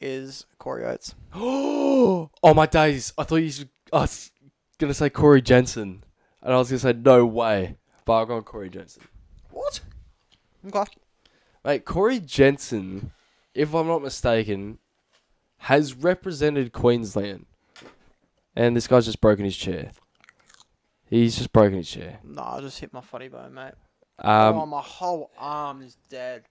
is 0.00 0.46
Corey 0.58 0.84
Oates. 0.84 1.16
oh 1.34 2.28
my 2.42 2.66
days! 2.66 3.12
I 3.18 3.24
thought 3.24 3.36
you 3.36 3.50
should, 3.50 3.70
I 3.92 4.00
was 4.00 4.30
gonna 4.78 4.94
say 4.94 5.10
Corey 5.10 5.42
Jensen, 5.42 6.04
and 6.42 6.54
I 6.54 6.56
was 6.58 6.70
gonna 6.70 6.78
say 6.78 6.92
no 6.92 7.24
way, 7.26 7.76
but 8.04 8.20
I've 8.20 8.28
gone 8.28 8.42
Corey 8.42 8.70
Jensen. 8.70 9.02
What? 9.50 9.80
Okay. 10.66 10.84
Mate, 11.64 11.84
Corey 11.84 12.20
Jensen, 12.20 13.12
if 13.54 13.74
I'm 13.74 13.86
not 13.86 14.02
mistaken, 14.02 14.78
has 15.58 15.94
represented 15.94 16.72
Queensland, 16.72 17.46
and 18.54 18.76
this 18.76 18.86
guy's 18.86 19.06
just 19.06 19.20
broken 19.20 19.44
his 19.46 19.56
chair. 19.56 19.92
He's 21.08 21.38
just 21.38 21.52
broken 21.52 21.78
his 21.78 21.90
chair. 21.90 22.18
No, 22.22 22.42
I 22.42 22.60
just 22.60 22.80
hit 22.80 22.92
my 22.92 23.00
funny 23.00 23.28
bone, 23.28 23.54
mate. 23.54 23.72
Um, 24.18 24.56
oh, 24.56 24.66
my 24.66 24.82
whole 24.82 25.30
arm 25.38 25.80
is 25.82 25.96
dead. 26.10 26.44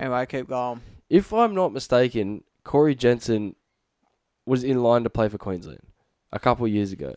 Anyway, 0.00 0.26
keep 0.26 0.48
going. 0.48 0.80
if 1.08 1.32
I'm 1.32 1.54
not 1.54 1.72
mistaken, 1.72 2.44
Corey 2.62 2.94
Jensen 2.94 3.56
was 4.44 4.64
in 4.64 4.82
line 4.82 5.02
to 5.04 5.10
play 5.10 5.28
for 5.28 5.38
Queensland 5.38 5.80
a 6.32 6.38
couple 6.38 6.66
of 6.66 6.72
years 6.72 6.92
ago, 6.92 7.14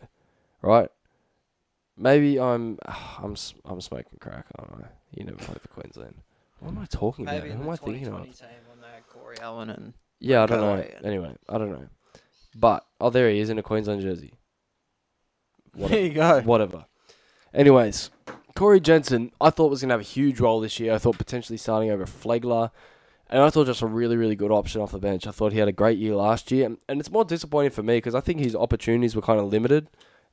right? 0.62 0.88
Maybe 1.96 2.40
I'm 2.40 2.78
I'm 3.18 3.36
I'm 3.64 3.80
smoking 3.80 4.18
crack. 4.20 4.46
I 4.58 4.62
don't 4.62 4.80
know. 4.80 4.88
He 5.14 5.22
never 5.24 5.38
played 5.38 5.60
for 5.60 5.68
Queensland. 5.68 6.14
What 6.60 6.70
am 6.70 6.78
I 6.78 6.86
talking 6.86 7.26
about? 7.26 7.42
Who 7.42 7.50
am 7.62 7.68
I 7.70 7.76
thinking 7.76 8.04
2020 8.04 8.30
of? 8.30 8.38
team 8.38 8.48
when 8.68 8.80
they 8.80 8.88
Corey 9.08 9.36
Allen 9.40 9.70
and 9.70 9.94
Yeah, 10.18 10.42
I 10.42 10.46
don't 10.46 10.60
know. 10.60 10.74
And- 10.74 11.06
Anyway, 11.06 11.34
I 11.48 11.58
don't 11.58 11.70
know. 11.72 11.86
But 12.54 12.84
oh, 13.00 13.10
there 13.10 13.30
he 13.30 13.38
is 13.40 13.48
in 13.50 13.58
a 13.58 13.62
Queensland 13.62 14.02
jersey. 14.02 14.34
there 15.74 15.82
Whatever. 15.82 16.00
you 16.02 16.12
go. 16.12 16.40
Whatever. 16.42 16.84
Anyways, 17.54 18.10
Corey 18.54 18.80
Jensen, 18.80 19.32
I 19.40 19.50
thought 19.50 19.70
was 19.70 19.80
going 19.80 19.88
to 19.90 19.94
have 19.94 20.00
a 20.00 20.04
huge 20.04 20.40
role 20.40 20.60
this 20.60 20.78
year. 20.80 20.92
I 20.94 20.98
thought 20.98 21.18
potentially 21.18 21.56
starting 21.56 21.90
over 21.90 22.04
Flegler. 22.04 22.70
And 23.32 23.40
I 23.42 23.50
thought 23.50 23.66
just 23.66 23.82
a 23.82 23.86
really, 23.86 24.16
really 24.16 24.34
good 24.34 24.50
option 24.50 24.80
off 24.80 24.90
the 24.90 24.98
bench. 24.98 25.26
I 25.26 25.30
thought 25.30 25.52
he 25.52 25.60
had 25.60 25.68
a 25.68 25.72
great 25.72 25.98
year 25.98 26.16
last 26.16 26.50
year. 26.50 26.66
And, 26.66 26.78
and 26.88 26.98
it's 26.98 27.12
more 27.12 27.24
disappointing 27.24 27.70
for 27.70 27.84
me 27.84 27.98
because 27.98 28.14
I 28.16 28.20
think 28.20 28.40
his 28.40 28.56
opportunities 28.56 29.14
were 29.14 29.22
kind 29.22 29.38
of 29.38 29.46
limited, 29.46 29.86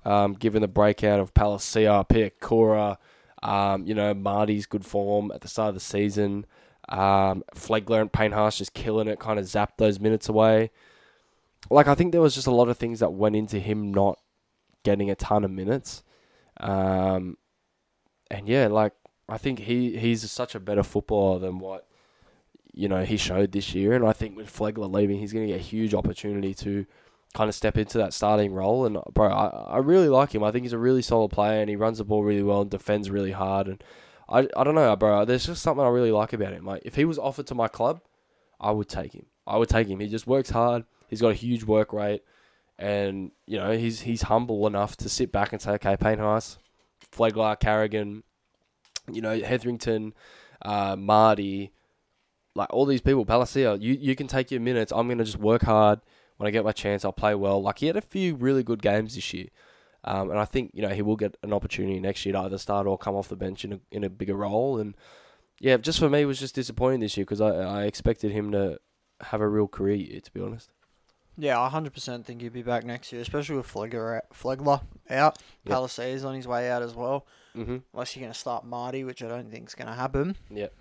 um, 0.04 0.34
given 0.34 0.64
the 0.64 0.68
breakout 0.68 1.20
of 1.20 1.32
Palasia, 1.36 2.08
Pick, 2.10 2.40
Cora, 2.40 2.98
um, 3.44 3.86
you 3.86 3.94
know, 3.94 4.14
Marty's 4.14 4.66
good 4.66 4.86
form 4.86 5.32
at 5.34 5.42
the 5.42 5.48
start 5.48 5.70
of 5.70 5.76
the 5.76 5.82
season. 5.82 6.46
Um, 6.90 7.44
Flegler 7.56 8.02
and 8.02 8.12
Payne 8.12 8.32
Haas 8.32 8.58
just 8.58 8.74
killing 8.74 9.08
it, 9.08 9.20
kind 9.20 9.40
of 9.40 9.46
zapped 9.46 9.78
those 9.78 10.00
minutes 10.00 10.30
away. 10.30 10.72
like 11.70 11.88
I 11.88 11.96
think 11.96 12.12
there 12.12 12.22
was 12.22 12.36
just 12.36 12.48
a 12.48 12.52
lot 12.52 12.70
of 12.70 12.78
things 12.78 13.00
that 13.00 13.12
went 13.12 13.36
into 13.36 13.60
him 13.60 13.94
not 13.94 14.20
getting 14.84 15.10
a 15.10 15.16
ton 15.16 15.44
of 15.44 15.52
minutes. 15.52 16.04
Um, 16.60 17.38
and 18.32 18.48
yeah, 18.48 18.68
like 18.68 18.94
I 19.30 19.38
think 19.38 19.60
he 19.60 19.98
he's 19.98 20.30
such 20.32 20.56
a 20.56 20.60
better 20.60 20.84
footballer 20.84 21.40
than 21.40 21.60
what 21.60 21.88
you 22.74 22.88
know 22.88 23.04
he 23.04 23.18
showed 23.18 23.52
this 23.52 23.76
year, 23.76 23.94
and 23.94 24.06
I 24.08 24.14
think 24.14 24.38
with 24.38 24.54
Flegler 24.54 24.92
leaving, 24.92 25.20
he's 25.20 25.34
going 25.34 25.48
to 25.48 25.54
get 25.54 25.60
a 25.60 25.64
huge 25.64 25.94
opportunity 25.94 26.54
to 26.56 26.86
kind 27.38 27.50
of 27.50 27.56
step 27.56 27.78
into 27.78 28.00
that 28.00 28.14
starting 28.14 28.52
role. 28.52 28.86
And 28.86 28.98
bro, 29.14 29.30
I, 29.30 29.76
I 29.76 29.78
really 29.78 30.10
like 30.10 30.34
him. 30.34 30.44
I 30.44 30.52
think 30.52 30.64
he's 30.64 30.74
a 30.74 30.78
really 30.78 31.04
solid 31.04 31.30
player, 31.30 31.62
and 31.62 31.70
he 31.70 31.76
runs 31.76 32.00
the 32.00 32.04
ball 32.04 32.24
really 32.24 32.44
well 32.44 32.62
and 32.62 32.72
defends 32.72 33.12
really 33.12 33.32
hard. 33.32 33.68
And 33.68 33.84
I 34.28 34.48
I 34.58 34.64
don't 34.64 34.76
know, 34.76 34.96
bro. 34.96 35.24
There's 35.24 35.46
just 35.46 35.62
something 35.62 35.86
I 35.86 35.90
really 35.90 36.12
like 36.12 36.34
about 36.34 36.54
him. 36.54 36.66
Like 36.66 36.82
if 36.84 36.96
he 36.96 37.06
was 37.06 37.20
offered 37.20 37.48
to 37.48 37.56
my 37.56 37.68
club, 37.68 38.02
I 38.60 38.72
would 38.72 38.90
take 38.90 39.14
him. 39.14 39.28
I 39.46 39.58
would 39.58 39.70
take 39.70 39.88
him. 39.88 40.00
He 40.00 40.08
just 40.08 40.28
works 40.28 40.50
hard. 40.50 40.86
He's 41.08 41.22
got 41.22 41.30
a 41.30 41.36
huge 41.36 41.64
work 41.64 41.94
rate, 41.94 42.24
and 42.80 43.32
you 43.46 43.58
know 43.58 43.78
he's 43.78 44.02
he's 44.02 44.24
humble 44.24 44.66
enough 44.66 44.98
to 44.98 45.08
sit 45.08 45.32
back 45.32 45.54
and 45.54 45.62
say, 45.62 45.72
okay, 45.74 45.96
Haas, 46.02 46.58
Flegler, 47.12 47.60
Carrigan, 47.60 48.24
you 49.12 49.22
know 49.22 49.40
Hetherington, 49.40 50.14
uh, 50.64 50.96
Marty, 50.98 51.72
like 52.56 52.74
all 52.74 52.88
these 52.88 53.02
people, 53.02 53.26
Palasia, 53.26 53.80
you 53.80 53.94
you 53.94 54.16
can 54.16 54.28
take 54.28 54.50
your 54.50 54.60
minutes. 54.60 54.92
I'm 54.92 55.08
gonna 55.08 55.24
just 55.24 55.38
work 55.38 55.62
hard. 55.62 56.02
When 56.38 56.48
I 56.48 56.52
get 56.52 56.64
my 56.64 56.72
chance, 56.72 57.04
I'll 57.04 57.12
play 57.12 57.36
well. 57.36 57.62
Like 57.62 57.80
he 57.80 57.88
had 57.88 57.98
a 57.98 58.02
few 58.02 58.36
really 58.36 58.64
good 58.64 58.82
games 58.82 59.16
this 59.16 59.34
year. 59.34 59.48
Um, 60.04 60.30
and 60.30 60.40
I 60.40 60.46
think 60.46 60.72
you 60.74 60.82
know 60.82 60.90
he 60.90 61.02
will 61.02 61.16
get 61.16 61.36
an 61.44 61.52
opportunity 61.52 62.00
next 62.00 62.26
year 62.26 62.34
to 62.34 62.40
either 62.40 62.58
start 62.58 62.88
or 62.88 62.98
come 62.98 63.16
off 63.16 63.28
the 63.28 63.36
bench 63.36 63.66
in 63.66 63.74
a 63.74 63.80
in 63.92 64.04
a 64.04 64.10
bigger 64.10 64.36
role. 64.36 64.78
And 64.78 64.96
yeah, 65.60 65.78
just 65.78 66.00
for 66.00 66.10
me, 66.10 66.22
it 66.22 66.26
was 66.26 66.40
just 66.40 66.56
disappointing 66.56 67.02
this 67.02 67.18
year 67.18 67.26
because 67.26 67.42
I 67.42 67.50
I 67.50 67.84
expected 67.84 68.32
him 68.32 68.52
to 68.52 68.80
have 69.22 69.42
a 69.42 69.48
real 69.48 69.68
career 69.68 69.96
year. 69.96 70.22
To 70.22 70.32
be 70.32 70.42
honest. 70.42 70.70
Yeah, 71.40 71.60
I 71.60 71.70
hundred 71.70 71.94
percent 71.94 72.26
think 72.26 72.42
he'd 72.42 72.54
be 72.54 72.64
back 72.64 72.84
next 72.84 73.12
year, 73.12 73.22
especially 73.22 73.58
with 73.58 73.72
Flegler 73.72 74.18
out, 74.18 74.30
Flegler 74.34 74.82
out. 75.10 75.38
Yep. 75.66 75.76
Palasia's 75.76 76.26
on 76.26 76.34
his 76.34 76.48
way 76.48 76.70
out 76.72 76.82
as 76.82 76.96
well. 76.96 77.28
Mm-hmm. 77.56 77.78
Unless 77.94 78.16
you're 78.16 78.22
going 78.22 78.34
to 78.34 78.40
start 78.40 78.66
Marty, 78.66 79.04
which 79.04 79.22
I 79.22 79.28
don't 79.28 79.52
think 79.52 79.68
is 79.68 79.76
going 79.76 79.88
to 79.88 79.94
happen. 79.94 80.36
Yep. 80.50 80.74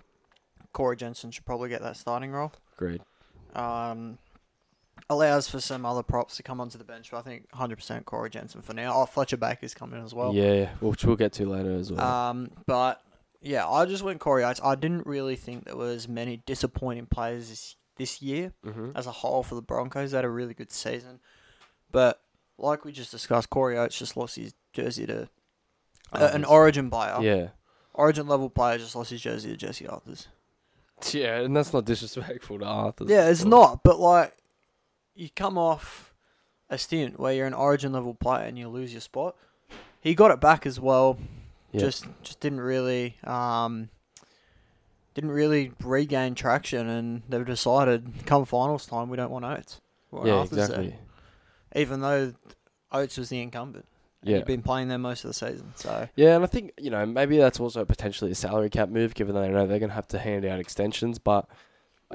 Corey 0.73 0.95
Jensen 0.95 1.29
should 1.29 1.45
probably 1.45 1.69
get 1.69 1.81
that 1.81 1.95
starting 1.95 2.31
role. 2.31 2.53
Agreed. 2.75 3.01
Um, 3.55 4.17
allows 5.09 5.47
for 5.47 5.59
some 5.59 5.85
other 5.85 6.03
props 6.03 6.37
to 6.37 6.43
come 6.43 6.59
onto 6.59 6.77
the 6.77 6.83
bench, 6.83 7.11
but 7.11 7.19
I 7.19 7.21
think 7.21 7.49
100% 7.51 8.05
Corey 8.05 8.29
Jensen 8.29 8.61
for 8.61 8.73
now. 8.73 8.93
Oh, 8.93 9.05
Fletcher 9.05 9.37
Baker's 9.37 9.73
coming 9.73 10.03
as 10.03 10.13
well. 10.13 10.33
yeah, 10.33 10.69
which 10.79 11.05
we'll 11.05 11.15
get 11.15 11.33
to 11.33 11.45
later 11.45 11.75
as 11.75 11.91
well. 11.91 12.01
Um, 12.01 12.49
but 12.65 13.01
yeah, 13.41 13.67
I 13.67 13.85
just 13.85 14.03
went 14.03 14.19
Corey 14.19 14.43
Oates. 14.43 14.61
I 14.63 14.75
didn't 14.75 15.05
really 15.05 15.35
think 15.35 15.65
there 15.65 15.75
was 15.75 16.07
many 16.07 16.37
disappointing 16.45 17.05
players 17.05 17.49
this, 17.49 17.75
this 17.95 18.21
year 18.21 18.53
mm-hmm. 18.65 18.91
as 18.95 19.07
a 19.07 19.11
whole 19.11 19.43
for 19.43 19.55
the 19.55 19.61
Broncos. 19.61 20.11
They 20.11 20.17
had 20.17 20.25
a 20.25 20.29
really 20.29 20.53
good 20.53 20.71
season, 20.71 21.19
but 21.91 22.21
like 22.57 22.83
we 22.83 22.91
just 22.91 23.11
discussed, 23.11 23.49
Corey 23.49 23.77
Oates 23.77 23.97
just 23.97 24.17
lost 24.17 24.35
his 24.35 24.53
jersey 24.73 25.05
to 25.07 25.29
uh, 26.11 26.29
an 26.33 26.43
Origin 26.43 26.89
player. 26.89 27.17
Yeah. 27.21 27.47
Origin 27.93 28.27
level 28.27 28.49
player 28.49 28.77
just 28.77 28.95
lost 28.95 29.11
his 29.11 29.21
jersey 29.21 29.49
to 29.49 29.57
Jesse 29.57 29.85
Arthars. 29.85 30.27
Yeah, 31.11 31.41
and 31.41 31.55
that's 31.55 31.73
not 31.73 31.85
disrespectful 31.85 32.57
to 32.57 32.65
Arthur. 32.65 33.05
Yeah, 33.07 33.29
it's 33.29 33.45
not. 33.45 33.83
But 33.83 33.99
like, 33.99 34.33
you 35.17 35.29
come 35.35 35.57
off 35.57 36.13
a 36.69 36.77
stint 36.77 37.19
where 37.19 37.33
you're 37.33 37.47
an 37.47 37.53
Origin 37.53 37.91
level 37.91 38.13
player 38.13 38.45
and 38.45 38.57
you 38.57 38.67
lose 38.69 38.93
your 38.93 39.01
spot. 39.01 39.35
He 39.99 40.15
got 40.15 40.31
it 40.31 40.39
back 40.39 40.65
as 40.65 40.79
well. 40.79 41.17
Yeah. 41.71 41.81
Just 41.81 42.05
just 42.23 42.39
didn't 42.39 42.61
really 42.61 43.17
um 43.23 43.89
didn't 45.13 45.31
really 45.31 45.71
regain 45.83 46.35
traction, 46.35 46.87
and 46.87 47.23
they've 47.27 47.45
decided 47.45 48.07
come 48.25 48.45
finals 48.45 48.85
time 48.85 49.09
we 49.09 49.17
don't 49.17 49.31
want 49.31 49.45
Oates. 49.45 49.81
We 50.11 50.19
want 50.19 50.27
yeah, 50.29 50.35
Arthars 50.35 50.49
there. 50.49 50.65
exactly. 50.65 50.95
Even 51.75 52.01
though 52.01 52.33
Oates 52.91 53.17
was 53.17 53.29
the 53.29 53.41
incumbent. 53.41 53.85
Yeah. 54.23 54.37
He'd 54.37 54.45
been 54.45 54.61
playing 54.61 54.87
there 54.87 54.97
most 54.97 55.23
of 55.23 55.29
the 55.29 55.33
season. 55.33 55.73
So 55.75 56.07
Yeah, 56.15 56.35
and 56.35 56.43
I 56.43 56.47
think 56.47 56.71
you 56.77 56.89
know 56.89 57.05
maybe 57.05 57.37
that's 57.37 57.59
also 57.59 57.83
potentially 57.85 58.31
a 58.31 58.35
salary 58.35 58.69
cap 58.69 58.89
move, 58.89 59.13
given 59.13 59.35
they 59.35 59.49
know 59.49 59.67
they're 59.67 59.79
going 59.79 59.89
to 59.89 59.95
have 59.95 60.07
to 60.09 60.19
hand 60.19 60.45
out 60.45 60.59
extensions. 60.59 61.19
But 61.19 61.47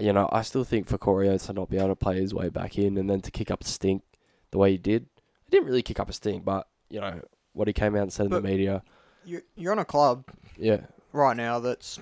you 0.01 0.13
know, 0.13 0.29
I 0.33 0.43
still 0.43 0.65
think 0.65 0.87
for 0.89 0.99
Oates 1.23 1.47
to 1.47 1.53
not 1.53 1.69
be 1.71 1.77
able 1.77 1.89
to 1.89 1.97
play 1.97 2.17
his 2.21 2.33
way 2.35 2.49
back 2.49 2.79
in 2.79 2.97
and 2.99 3.09
then 3.11 3.21
to 3.21 3.31
kick 3.31 3.51
up 3.51 3.63
a 3.63 3.67
stink 3.67 4.03
the 4.51 4.59
way 4.59 4.73
he 4.73 4.79
did, 4.79 5.07
he 5.45 5.51
didn't 5.51 5.67
really 5.67 5.83
kick 5.83 6.01
up 6.01 6.09
a 6.09 6.13
stink, 6.13 6.45
but 6.45 6.67
you 6.89 7.01
know 7.01 7.21
what 7.53 7.69
he 7.69 7.75
came 7.75 7.95
out 7.97 8.03
and 8.03 8.13
said 8.13 8.27
in 8.27 8.33
the 8.33 8.41
media. 8.41 8.83
you're 9.25 9.43
you're 9.57 9.73
on 9.73 9.79
a 9.79 9.85
club 9.85 10.25
Yeah, 10.57 10.81
right 11.13 11.37
now 11.37 11.59
that's 11.59 11.99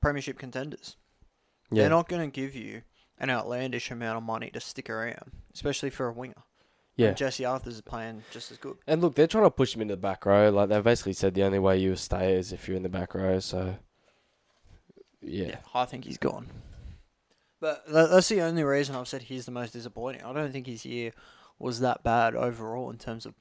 premiership 0.00 0.38
contenders. 0.38 0.96
yeah, 1.70 1.82
They're 1.82 1.90
not 1.90 2.08
going 2.08 2.30
to 2.30 2.32
give 2.40 2.54
you 2.54 2.82
an 3.18 3.30
outlandish 3.30 3.90
amount 3.90 4.16
of 4.18 4.22
money 4.22 4.50
to 4.50 4.60
stick 4.60 4.90
around, 4.90 5.30
especially 5.54 5.90
for 5.90 6.08
a 6.08 6.12
winger. 6.12 6.34
yeah. 6.96 7.08
And 7.08 7.16
Jesse 7.16 7.44
Arthars 7.44 7.84
playing 7.84 8.22
just 8.30 8.50
as 8.50 8.58
good. 8.58 8.76
And 8.86 9.00
look, 9.00 9.14
they're 9.14 9.26
trying 9.26 9.44
to 9.44 9.50
push 9.50 9.74
him 9.74 9.82
into 9.82 9.94
the 9.94 10.00
back 10.00 10.26
row. 10.26 10.50
Like 10.50 10.68
they've 10.68 10.82
basically 10.82 11.12
said, 11.14 11.34
the 11.34 11.42
only 11.44 11.58
way 11.58 11.78
you 11.78 11.96
stay 11.96 12.34
is 12.34 12.52
if 12.52 12.66
you're 12.68 12.76
in 12.76 12.82
the 12.82 12.88
back 12.88 13.14
row. 13.14 13.38
So, 13.40 13.76
yeah, 15.24 15.56
I 15.74 15.84
think 15.84 16.04
he's 16.04 16.18
gone. 16.18 16.46
But 17.60 17.86
tha- 17.86 18.08
that's 18.10 18.28
the 18.28 18.42
only 18.42 18.62
reason 18.64 18.94
I've 18.94 19.08
said 19.08 19.22
he's 19.22 19.46
the 19.46 19.52
most 19.52 19.72
disappointing. 19.72 20.22
I 20.22 20.32
don't 20.32 20.52
think 20.52 20.66
his 20.66 20.84
year 20.84 21.12
was 21.58 21.80
that 21.80 22.02
bad 22.02 22.34
overall 22.34 22.90
in 22.90 22.98
terms 22.98 23.24
of 23.26 23.34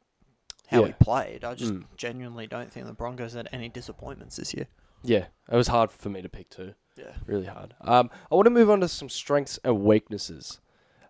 how 0.68 0.84
he 0.86 0.94
played. 0.94 1.44
I 1.44 1.56
just 1.56 1.74
Mm. 1.74 1.84
genuinely 1.98 2.48
don't 2.48 2.72
think 2.72 2.86
the 2.86 2.94
Broncos 2.94 3.34
had 3.34 3.50
any 3.52 3.70
disappointments 3.70 4.36
this 4.38 4.54
year. 4.54 4.68
yeah. 5.04 5.26
It 5.52 5.56
was 5.56 5.68
hard 5.68 5.92
for 5.92 6.10
me 6.10 6.22
to 6.22 6.30
pick 6.30 6.50
two. 6.50 6.74
Yeah. 6.96 7.16
really 7.26 7.48
hard. 7.48 7.74
Um, 7.82 8.10
I 8.32 8.36
want 8.36 8.46
to 8.46 8.52
move 8.52 8.70
on 8.70 8.80
to 8.82 8.88
some 8.88 9.10
strengths 9.10 9.60
and 9.64 9.84
weaknesses, 9.84 10.60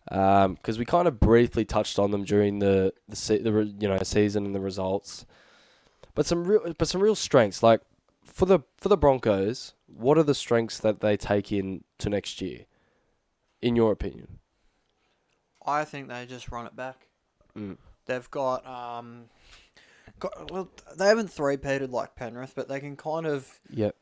because 0.10 0.80
we 0.80 0.86
kind 0.86 1.08
of 1.10 1.20
briefly 1.20 1.66
touched 1.66 2.00
on 2.00 2.10
them 2.12 2.24
during 2.24 2.60
the 2.60 2.94
the, 3.10 3.16
se- 3.18 3.40
the 3.44 3.52
re- 3.52 3.76
you 3.80 3.88
know 3.90 3.98
season 4.02 4.46
and 4.46 4.56
the 4.56 4.60
results, 4.62 5.26
but 6.16 6.26
some 6.26 6.46
real 6.46 6.74
but 6.78 6.88
some 6.88 7.02
real 7.04 7.16
strengths 7.16 7.62
like 7.62 7.82
for 8.24 8.46
the 8.46 8.60
for 8.78 8.90
the 8.90 8.98
Broncos. 8.98 9.74
What 9.88 10.18
are 10.18 10.24
the 10.24 10.36
strengths 10.36 10.80
that 10.80 11.02
they 11.02 11.16
take 11.18 11.52
in 11.52 11.84
to 12.00 12.10
next 12.10 12.42
year, 12.42 12.66
in 13.62 13.76
your 13.76 13.92
opinion? 13.92 14.40
I 15.66 15.86
think 15.86 16.10
they 16.10 16.26
just 16.26 16.52
run 16.52 16.66
it 16.66 16.76
back. 16.76 17.08
Mm. 17.58 17.78
They've 18.06 18.30
got 18.32 18.66
um, 18.68 19.26
got 20.20 20.52
well, 20.52 20.70
they 20.98 21.08
haven't 21.08 21.32
three-peated 21.32 21.92
like 21.92 22.16
Penrith, 22.16 22.54
but 22.56 22.68
they 22.68 22.80
can 22.80 22.96
kind 22.98 23.26
of 23.26 23.60
Yep. 23.70 23.96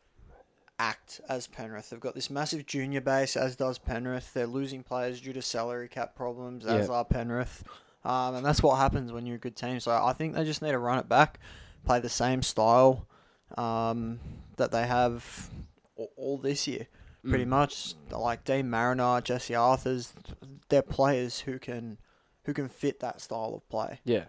act 0.79 1.21
as 1.29 1.47
Penrith. 1.47 1.89
They've 1.89 1.99
got 1.99 2.15
this 2.15 2.29
massive 2.29 2.65
junior 2.65 3.01
base, 3.01 3.35
as 3.37 3.55
does 3.55 3.77
Penrith. 3.77 4.33
They're 4.33 4.47
losing 4.47 4.81
players 4.83 5.21
due 5.21 5.33
to 5.33 5.41
salary 5.41 5.87
cap 5.87 6.15
problems, 6.15 6.65
as 6.65 6.87
Yeah. 6.87 6.93
are 6.95 7.05
Penrith. 7.05 7.63
Um, 8.03 8.33
and 8.35 8.43
that's 8.45 8.63
what 8.63 8.77
happens 8.77 9.11
when 9.11 9.27
you're 9.27 9.35
a 9.35 9.39
good 9.39 9.55
team. 9.55 9.79
So 9.79 9.91
I 9.91 10.13
think 10.13 10.33
they 10.33 10.43
just 10.43 10.63
need 10.63 10.71
to 10.71 10.79
run 10.79 10.97
it 10.97 11.07
back, 11.07 11.39
play 11.85 11.99
the 11.99 12.09
same 12.09 12.41
style 12.41 13.05
um, 13.57 14.19
that 14.57 14.71
they 14.71 14.85
have 14.87 15.49
all, 15.95 16.11
all 16.15 16.37
this 16.37 16.67
year. 16.67 16.87
Pretty 17.27 17.45
Mm. 17.45 17.49
much, 17.49 17.93
like 18.09 18.43
Deine 18.43 18.67
Mariner, 18.69 19.21
Jesse 19.21 19.53
Arthars, 19.53 20.13
they're 20.69 20.81
players 20.81 21.41
who 21.41 21.59
can 21.59 21.97
who 22.45 22.53
can 22.53 22.67
fit 22.67 22.99
that 23.01 23.21
style 23.21 23.53
of 23.55 23.69
play. 23.69 23.99
Yeah. 24.03 24.25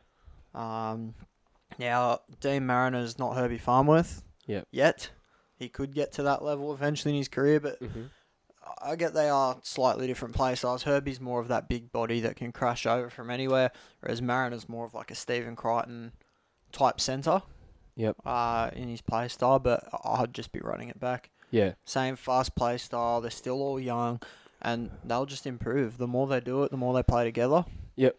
Um, 0.55 1.15
now, 1.79 2.21
Deine 2.41 2.67
Mariner's 2.67 3.19
not 3.19 3.35
Herbie 3.37 3.57
Farnworth 3.57 4.23
Yep. 4.47 4.69
yet. 4.71 5.11
He 5.57 5.71
could 5.71 5.95
get 5.95 6.13
to 6.13 6.23
that 6.25 6.43
level 6.45 6.75
eventually 6.75 7.15
in 7.15 7.19
his 7.19 7.29
career, 7.29 7.59
but 7.61 7.81
Mm-hmm. 7.81 8.03
I 8.83 8.97
get 8.97 9.15
they 9.15 9.29
are 9.29 9.57
slightly 9.63 10.07
different 10.07 10.35
play 10.35 10.55
styles. 10.55 10.83
Herbie's 10.83 11.21
more 11.21 11.41
of 11.41 11.49
that 11.49 11.69
big 11.69 11.91
body 11.93 12.21
that 12.21 12.37
can 12.37 12.53
crash 12.53 12.85
over 12.85 13.09
from 13.11 13.31
anywhere, 13.31 13.71
whereas 14.01 14.21
Mariner's 14.21 14.69
more 14.69 14.85
of 14.85 14.93
like 14.95 15.11
a 15.11 15.15
Stephen 15.15 15.57
Crichton 15.57 16.13
type 16.73 17.01
centre 17.01 17.43
Yep. 17.97 18.17
uh, 18.25 18.71
in 18.75 18.89
his 18.89 19.01
play 19.01 19.29
style, 19.29 19.59
but 19.59 19.87
I'd 20.05 20.33
just 20.35 20.53
be 20.53 20.61
running 20.61 20.89
it 20.89 20.99
back. 20.99 21.31
Yeah. 21.51 21.73
Same 21.85 22.17
fast 22.17 22.55
play 22.55 22.79
style. 22.79 23.21
They're 23.21 23.31
still 23.31 23.61
all 23.61 23.79
young, 23.79 24.21
and 24.63 24.91
they'll 25.05 25.27
just 25.27 25.47
improve. 25.47 25.99
The 25.99 26.07
more 26.07 26.27
they 26.27 26.41
do 26.41 26.63
it, 26.63 26.71
the 26.71 26.77
more 26.79 26.95
they 26.95 27.03
play 27.03 27.25
together. 27.25 27.65
Yep. 27.97 28.17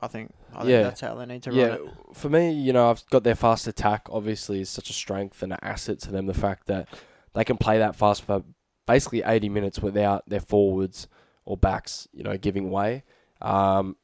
I 0.00 0.08
think. 0.08 0.32
I 0.52 0.58
think 0.58 0.68
Yeah. 0.70 0.82
that's 0.82 1.00
how 1.00 1.14
they 1.14 1.24
need 1.26 1.42
to 1.44 1.52
yeah, 1.54 1.66
run 1.68 1.74
it. 1.88 1.92
for 2.14 2.28
me, 2.28 2.52
you 2.52 2.72
know, 2.74 2.90
I've 2.90 3.06
got 3.08 3.24
their 3.24 3.34
fast 3.34 3.66
attack. 3.66 4.06
Obviously, 4.10 4.60
is 4.60 4.68
such 4.68 4.90
a 4.90 4.92
strength 4.92 5.42
and 5.42 5.52
an 5.52 5.58
asset 5.62 5.98
to 6.00 6.10
them. 6.12 6.26
The 6.26 6.34
fact 6.34 6.66
that 6.66 6.88
they 7.34 7.44
can 7.44 7.56
play 7.56 7.78
that 7.78 7.96
fast 7.96 8.22
for 8.22 8.42
basically 8.86 9.22
eighty 9.24 9.48
minutes 9.48 9.80
without 9.80 10.28
their 10.28 10.40
forwards 10.40 11.08
or 11.46 11.56
backs, 11.56 12.08
you 12.12 12.22
know, 12.22 12.36
giving 12.36 12.70
way. 12.70 13.04
Um, 13.40 13.96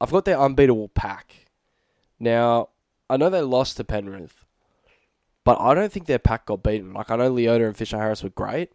I've 0.00 0.10
got 0.10 0.24
their 0.24 0.38
unbeatable 0.40 0.88
pack. 0.88 1.34
Now, 2.18 2.68
I 3.10 3.16
know 3.16 3.30
they 3.30 3.40
lost 3.40 3.76
to 3.76 3.84
Penrith, 3.84 4.44
but 5.44 5.60
I 5.60 5.74
don't 5.74 5.92
think 5.92 6.06
their 6.06 6.18
pack 6.18 6.46
got 6.46 6.62
beaten. 6.62 6.92
Like 6.92 7.10
I 7.10 7.16
know 7.16 7.32
Leota 7.32 7.66
and 7.66 7.76
Fisher 7.76 7.98
Harris 7.98 8.22
were 8.22 8.30
great, 8.30 8.72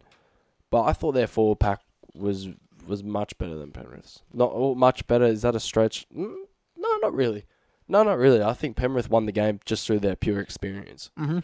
but 0.70 0.82
I 0.82 0.92
thought 0.92 1.12
their 1.12 1.26
forward 1.26 1.60
pack 1.60 1.80
was 2.14 2.48
was 2.86 3.02
much 3.02 3.36
better 3.38 3.54
than 3.54 3.70
Penrith's. 3.70 4.22
Not 4.32 4.50
oh, 4.52 4.74
much 4.74 5.06
better. 5.06 5.24
Is 5.24 5.42
that 5.42 5.54
a 5.54 5.60
stretch? 5.60 6.06
Mm, 6.14 6.34
no, 6.76 6.96
not 7.02 7.14
really. 7.14 7.44
No, 7.88 8.02
not 8.02 8.18
really. 8.18 8.42
I 8.42 8.52
think 8.54 8.76
Penrith 8.76 9.10
won 9.10 9.26
the 9.26 9.32
game 9.32 9.60
just 9.64 9.86
through 9.86 10.00
their 10.00 10.16
pure 10.16 10.40
experience. 10.40 11.10
Mm-hmm. 11.18 11.40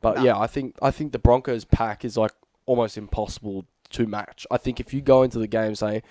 But 0.00 0.16
No. 0.16 0.22
yeah, 0.24 0.38
I 0.38 0.46
think 0.46 0.76
I 0.82 0.90
think 0.90 1.12
the 1.12 1.18
Broncos 1.18 1.64
pack 1.64 2.04
is 2.04 2.16
like 2.16 2.32
almost 2.66 2.96
impossible 2.96 3.66
to 3.90 4.06
match. 4.06 4.46
I 4.50 4.56
think 4.56 4.80
if 4.80 4.94
you 4.94 5.00
go 5.00 5.22
into 5.22 5.38
the 5.38 5.46
game 5.46 5.74
saying 5.74 6.02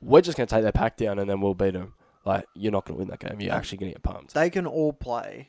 we're 0.00 0.20
just 0.20 0.36
going 0.36 0.46
to 0.46 0.54
take 0.54 0.62
their 0.62 0.72
pack 0.72 0.96
down 0.96 1.18
and 1.18 1.28
then 1.28 1.40
we'll 1.40 1.54
beat 1.54 1.72
them. 1.74 1.94
Like, 2.28 2.44
you're 2.54 2.72
not 2.72 2.84
going 2.84 2.96
to 2.96 2.98
win 2.98 3.08
that 3.08 3.20
game. 3.20 3.40
You're 3.40 3.54
actually 3.54 3.78
going 3.78 3.92
to 3.92 3.94
get 3.94 4.02
pumped. 4.02 4.34
They 4.34 4.50
can 4.50 4.66
all 4.66 4.92
play 4.92 5.48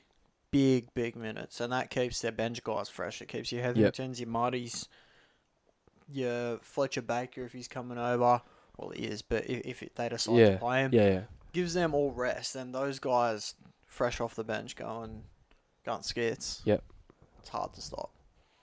big, 0.52 0.94
big 0.94 1.16
minutes, 1.18 1.60
and 1.60 1.74
that 1.74 1.90
keeps 1.90 2.22
their 2.22 2.32
bench 2.32 2.64
guys 2.64 2.88
fresh. 2.88 3.22
It 3.22 3.28
keeps 3.28 3.52
your 3.52 3.62
Hetheringtons, 3.64 4.20
your 4.20 4.30
Muddies, 4.30 4.88
your 6.12 6.60
Fletcher 6.60 7.02
Baker 7.02 7.44
if 7.44 7.54
he's 7.54 7.68
coming 7.68 7.98
over. 7.98 8.42
Well, 8.78 8.90
he 8.92 9.04
is, 9.04 9.22
but 9.22 9.50
if, 9.50 9.62
if 9.66 9.84
it, 9.84 9.96
they 9.96 10.10
decide 10.10 10.38
Yeah, 10.38 10.50
to 10.52 10.58
play 10.58 10.82
him, 10.84 10.94
Yeah, 10.94 11.08
yeah. 11.10 11.22
gives 11.52 11.74
them 11.74 11.94
all 11.94 12.12
rest, 12.12 12.56
and 12.56 12.74
those 12.74 13.00
guys 13.00 13.56
fresh 13.88 14.22
off 14.22 14.36
the 14.36 14.44
bench 14.46 14.76
going, 14.76 15.24
going 15.86 16.04
skits. 16.04 16.62
Yep. 16.66 16.84
It's 17.40 17.50
hard 17.50 17.74
to 17.74 17.82
stop. 17.82 18.12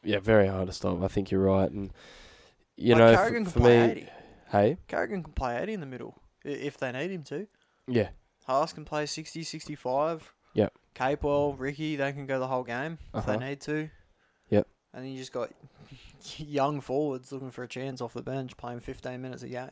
Yeah, 0.03 0.21
very 0.21 0.47
hard 0.49 0.69
to 0.69 0.73
stop. 0.73 1.03
I 1.03 1.09
think 1.09 1.31
you're 1.31 1.43
right. 1.43 1.71
And, 1.71 1.93
you 2.77 2.95
Like, 2.95 2.99
know, 2.99 3.15
Carrigan 3.15 3.45
for, 3.45 3.51
can 3.51 3.53
for 3.53 3.61
play 3.61 3.79
me, 3.87 3.93
80. 3.93 4.09
hey, 4.53 4.77
Carrigan 4.89 5.23
can 5.23 5.33
play 5.35 5.61
80 5.61 5.73
in 5.75 5.81
the 5.81 5.87
middle 5.87 6.15
if 6.45 6.79
they 6.79 6.93
need 6.93 7.11
him 7.11 7.23
to. 7.25 7.47
Yeah, 7.89 8.09
Haas 8.47 8.73
can 8.73 8.85
play 8.85 9.07
60, 9.07 9.43
65. 9.43 10.33
Yep. 10.55 10.73
Capewell, 10.95 11.55
Riki, 11.59 11.97
they 11.97 12.13
can 12.13 12.27
go 12.27 12.39
the 12.41 12.47
whole 12.47 12.65
game 12.65 12.99
if 13.15 13.21
Uh-huh. 13.29 13.37
they 13.37 13.49
need 13.49 13.61
to. 13.63 13.91
Yep. 14.51 14.67
And 14.95 15.05
then 15.05 15.13
you 15.13 15.19
just 15.19 15.33
got 15.33 15.51
young 16.39 16.81
forwards 16.81 17.31
looking 17.33 17.51
for 17.51 17.63
a 17.63 17.69
chance 17.69 18.01
off 18.01 18.15
the 18.15 18.23
bench 18.23 18.57
playing 18.57 18.81
15 18.81 19.21
minutes 19.21 19.43
a 19.43 19.49
game. 19.49 19.69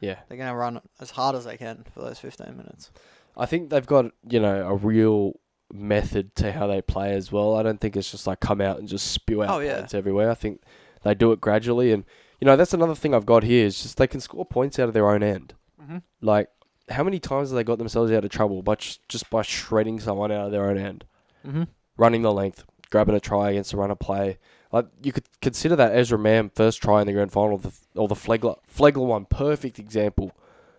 yeah. 0.00 0.16
They're 0.28 0.36
going 0.38 0.50
to 0.50 0.54
run 0.56 0.80
as 1.00 1.10
hard 1.12 1.34
as 1.36 1.44
they 1.46 1.56
can 1.56 1.84
for 1.94 2.00
those 2.02 2.18
15 2.18 2.56
minutes. 2.56 2.90
I 3.36 3.46
think 3.46 3.70
they've 3.70 3.86
got 3.86 4.12
you 4.28 4.40
know 4.40 4.68
a 4.68 4.74
real 4.74 5.40
method 5.72 6.34
to 6.36 6.52
how 6.52 6.66
they 6.66 6.82
play 6.82 7.12
as 7.12 7.30
well. 7.32 7.56
I 7.56 7.62
don't 7.62 7.80
think 7.80 7.96
it's 7.96 8.10
just 8.10 8.26
like 8.26 8.40
come 8.40 8.60
out 8.60 8.78
and 8.78 8.88
just 8.88 9.10
spew 9.12 9.42
out 9.42 9.50
Oh, 9.50 9.58
yeah. 9.60 9.76
points 9.78 9.94
everywhere. 9.94 10.30
I 10.30 10.34
think 10.34 10.60
they 11.04 11.14
do 11.14 11.30
it 11.32 11.40
gradually, 11.40 11.92
and 11.92 12.04
you 12.40 12.46
know 12.46 12.56
that's 12.56 12.74
another 12.74 12.94
thing 12.94 13.14
I've 13.14 13.26
got 13.26 13.44
here 13.44 13.64
is 13.66 13.80
just 13.82 13.96
they 13.96 14.06
can 14.06 14.20
score 14.20 14.44
points 14.44 14.78
out 14.78 14.88
of 14.88 14.94
their 14.94 15.08
own 15.08 15.22
end. 15.22 15.54
Mm-hmm. 15.80 15.98
Like 16.20 16.48
how 16.90 17.04
many 17.04 17.18
times 17.18 17.50
have 17.50 17.56
they 17.56 17.64
got 17.64 17.78
themselves 17.78 18.10
out 18.12 18.24
of 18.24 18.30
trouble 18.30 18.62
by 18.62 18.76
sh- 18.78 18.98
just 19.08 19.28
by 19.30 19.42
shredding 19.42 20.00
someone 20.00 20.32
out 20.32 20.46
of 20.46 20.52
their 20.52 20.68
own 20.68 20.78
end, 20.78 21.04
Mm-hmm. 21.46 21.64
running 21.96 22.22
the 22.22 22.32
length, 22.32 22.64
grabbing 22.90 23.14
a 23.14 23.20
try 23.20 23.50
against 23.50 23.72
a 23.72 23.76
run 23.76 23.90
of 23.90 23.98
play. 23.98 24.38
Like 24.72 24.86
you 25.02 25.12
could 25.12 25.24
consider 25.40 25.76
that 25.76 25.94
Ezra 25.96 26.18
Mam 26.18 26.50
first 26.50 26.82
try 26.82 27.00
in 27.00 27.06
the 27.06 27.12
grand 27.12 27.32
final, 27.32 27.56
the, 27.58 27.72
or 27.94 28.08
the 28.08 28.14
Flegler 28.14 28.56
Flegler 28.74 29.06
one, 29.06 29.24
perfect 29.24 29.78
example. 29.78 30.32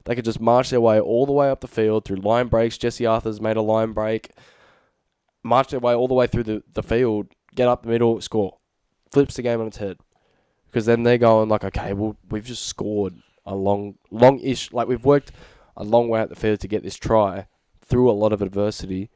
They 0.05 0.16
could 0.16 0.26
just 0.26 0.39
march 0.41 0.70
their 0.70 0.82
way 0.82 0.99
all 0.99 1.26
the 1.26 1.32
way 1.32 1.49
up 1.49 1.62
the 1.62 1.68
field 1.68 2.05
through 2.05 2.18
line 2.18 2.47
breaks. 2.47 2.78
Jesse 2.78 3.05
Arthur's 3.05 3.41
made 3.41 3.57
a 3.57 3.62
line 3.62 3.93
break, 3.93 4.32
march 5.43 5.70
their 5.70 5.80
way 5.80 5.93
all 5.93 6.07
the 6.07 6.14
way 6.14 6.28
through 6.28 6.43
the, 6.43 6.64
the 6.74 6.84
field, 6.84 7.28
get 7.55 7.68
up 7.68 7.84
the 7.84 7.89
middle, 7.89 8.20
score, 8.22 8.57
flips 9.12 9.36
the 9.36 9.41
game 9.41 9.60
on 9.62 9.68
its 9.68 9.78
head. 9.78 9.97
Because 10.68 10.86
then 10.86 11.03
they're 11.03 11.18
going 11.18 11.49
like, 11.49 11.64
okay, 11.64 11.93
well 11.93 12.16
we've 12.30 12.45
just 12.45 12.66
scored 12.68 13.16
a 13.45 13.55
long, 13.55 13.95
long-ish, 14.12 14.72
like 14.72 14.88
we've 14.88 15.05
worked 15.05 15.32
a 15.80 15.84
long 15.84 16.09
way 16.09 16.19
out 16.19 16.30
the 16.30 16.36
field 16.36 16.59
to 16.59 16.67
get 16.67 16.84
this 16.84 16.95
try 16.95 17.47
through 17.82 18.11
a 18.11 18.13
lot 18.13 18.32
of 18.32 18.43
adversity. 18.43 19.09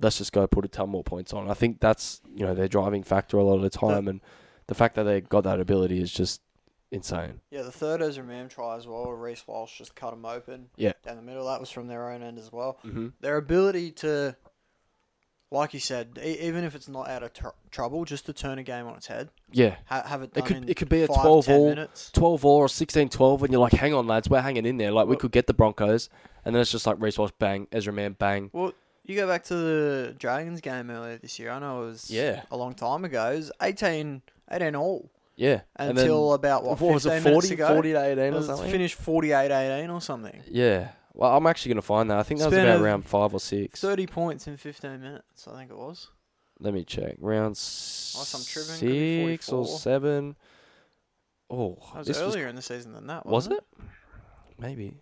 Let's 0.00 0.16
just 0.16 0.32
go 0.32 0.46
put 0.46 0.64
a 0.64 0.68
ton 0.68 0.88
more 0.88 1.04
points 1.04 1.34
on. 1.34 1.50
I 1.50 1.54
think 1.54 1.80
that's 1.80 2.22
you 2.34 2.46
know 2.46 2.54
their 2.54 2.68
driving 2.68 3.02
factor 3.02 3.36
a 3.36 3.44
lot 3.44 3.56
of 3.56 3.62
the 3.62 3.68
time, 3.68 4.08
and 4.08 4.22
the 4.68 4.74
fact 4.74 4.94
that 4.94 5.02
they 5.02 5.20
got 5.20 5.44
that 5.44 5.60
ability 5.60 6.00
is 6.00 6.10
just 6.10 6.40
insane. 6.90 7.40
Yeah, 7.50 7.62
the 7.62 7.72
third 7.72 8.02
Ezra 8.02 8.24
Mam 8.24 8.48
try 8.48 8.76
as 8.76 8.86
well. 8.86 9.10
Reece 9.12 9.44
Walsh 9.46 9.78
just 9.78 9.94
cut 9.94 10.10
them 10.10 10.24
open. 10.24 10.68
Yeah. 10.76 10.92
Down 11.04 11.16
the 11.16 11.22
middle. 11.22 11.46
That 11.46 11.60
was 11.60 11.70
from 11.70 11.88
their 11.88 12.10
own 12.10 12.22
end 12.22 12.38
as 12.38 12.52
well. 12.52 12.78
Mm-hmm. 12.84 13.08
Their 13.20 13.36
ability 13.36 13.92
to, 13.92 14.36
like 15.52 15.74
you 15.74 15.80
said, 15.80 16.18
e- 16.22 16.38
even 16.40 16.62
if 16.64 16.74
it's 16.74 16.88
not 16.88 17.08
out 17.08 17.22
of 17.22 17.32
tr- 17.32 17.48
trouble, 17.70 18.04
just 18.04 18.26
to 18.26 18.32
turn 18.32 18.58
a 18.58 18.62
game 18.62 18.86
on 18.86 18.94
its 18.96 19.06
head, 19.08 19.30
Yeah, 19.52 19.76
ha- 19.86 20.04
have 20.06 20.22
it 20.22 20.30
It 20.36 20.44
could- 20.46 20.70
it 20.70 20.74
could 20.76 20.88
be 20.88 21.02
a 21.02 21.06
12 21.08 21.48
all. 21.48 21.68
minutes. 21.70 22.10
12 22.12 22.44
all 22.44 22.56
or 22.58 22.68
16 22.68 23.08
12 23.08 23.42
and 23.42 23.50
you're 23.52 23.60
like 23.60 23.72
hang 23.72 23.92
on 23.92 24.06
lads 24.06 24.28
we're 24.30 24.40
hanging 24.40 24.64
in 24.66 24.76
there 24.76 24.92
like 24.92 25.06
we 25.06 25.10
Well- 25.10 25.18
could 25.20 25.32
get 25.32 25.46
the 25.48 25.54
broncos 25.54 26.08
and 26.44 26.54
then 26.54 26.62
it's 26.62 26.70
just 26.70 26.86
like 26.86 26.96
Reece 27.00 27.18
Walsh 27.18 27.32
bang 27.38 27.66
Ezra 27.72 27.92
Mam 27.92 28.12
bang 28.18 28.50
Well, 28.52 28.72
you 29.04 29.16
go 29.16 29.26
back 29.26 29.42
to 29.44 29.54
the 29.54 30.14
Dragons 30.18 30.60
game 30.60 30.88
earlier 30.88 31.18
this 31.18 31.38
year. 31.40 31.50
I 31.50 31.58
know 31.58 31.82
it 31.82 31.86
was 31.86 32.10
Yeah. 32.10 32.42
a 32.52 32.56
long 32.56 32.74
time 32.74 33.04
ago. 33.04 33.32
It 33.32 33.36
was 33.38 33.52
18, 33.60 34.22
18 34.52 34.76
all 34.76 35.10
yeah 35.36 35.62
and 35.76 35.96
then- 35.96 36.04
until 36.04 36.34
about 36.34 36.62
what, 36.64 36.80
what 36.80 36.94
was 36.94 37.02
15 37.04 37.18
it 37.18 37.24
minutes 37.24 37.46
40 37.48 37.54
ago? 37.54 37.68
40 37.74 37.92
to 37.92 38.04
18 38.04 38.18
It 38.24 38.28
or 38.28 38.36
was 38.36 38.46
something 38.46 38.70
finished 38.70 38.94
48 38.94 39.50
18 39.50 39.90
or 39.90 40.00
something. 40.00 40.42
yeah 40.48 40.90
well 41.20 41.36
I'm 41.36 41.46
actually 41.46 41.70
going 41.70 41.82
to 41.82 41.86
find 41.86 42.10
that. 42.10 42.18
I 42.18 42.22
think 42.24 42.40
that 42.40 42.50
was 42.50 42.58
about 42.58 42.80
round 42.82 43.06
5 43.06 43.34
or 43.34 43.40
6 43.40 43.80
30 43.80 44.06
points 44.08 44.46
in 44.48 44.56
15 44.56 45.00
minutes, 45.00 45.46
I 45.46 45.56
think 45.56 45.70
it 45.70 45.76
was. 45.76 46.08
let 46.58 46.74
me 46.74 46.82
check. 46.84 47.14
Round 47.20 47.46
Unless 47.56 48.34
I'm 48.34 48.44
tripping, 48.44 48.80
could 48.80 48.88
be 48.88 49.26
6 49.36 49.48
or 49.50 49.64
44. 49.64 49.78
7 49.78 50.36
oh 51.50 51.78
That 51.92 51.98
was 51.98 52.06
this 52.08 52.18
earlier 52.18 52.48
in 52.48 52.56
the 52.56 52.62
season 52.62 52.92
than 52.92 53.06
that, 53.06 53.24
was, 53.24 53.48
was 53.48 53.48
wasn't 53.48 53.54
it? 53.78 53.84
Maybe. 54.58 54.96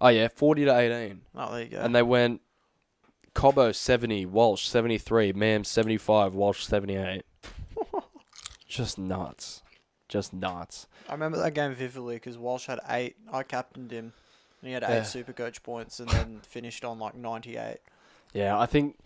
Oh 0.00 0.08
yeah 0.08 0.28
40 0.28 0.66
to 0.66 0.76
18 0.78 1.20
Oh, 1.34 1.52
there 1.52 1.62
you 1.64 1.68
go. 1.70 1.78
and 1.80 1.94
they 1.94 2.02
went 2.02 2.40
Cobbo 3.34 3.74
70 3.74 4.26
Walsh 4.26 4.66
73 4.68 5.32
Mam 5.32 5.64
75 5.64 6.34
Walsh 6.34 6.64
78 6.64 7.22
just 8.68 8.98
nuts. 8.98 9.62
Just 10.08 10.32
nuts. 10.32 10.86
I 11.08 11.12
remember 11.12 11.38
that 11.38 11.52
game 11.54 11.74
vividly 11.74 12.16
because 12.16 12.38
Walsh 12.38 12.66
had 12.66 12.80
eight. 12.88 13.16
I 13.32 13.42
captained 13.42 13.90
him, 13.90 14.12
and 14.60 14.68
he 14.68 14.72
had 14.72 14.82
eight 14.82 14.88
Yeah. 14.88 15.02
super 15.02 15.32
coach 15.32 15.62
points, 15.62 16.00
and 16.00 16.08
then 16.08 16.40
finished 16.42 16.84
on 16.84 16.98
like 16.98 17.14
98. 17.14 17.78
Yeah, 18.34 18.58
I 18.58 18.66
think, 18.66 18.98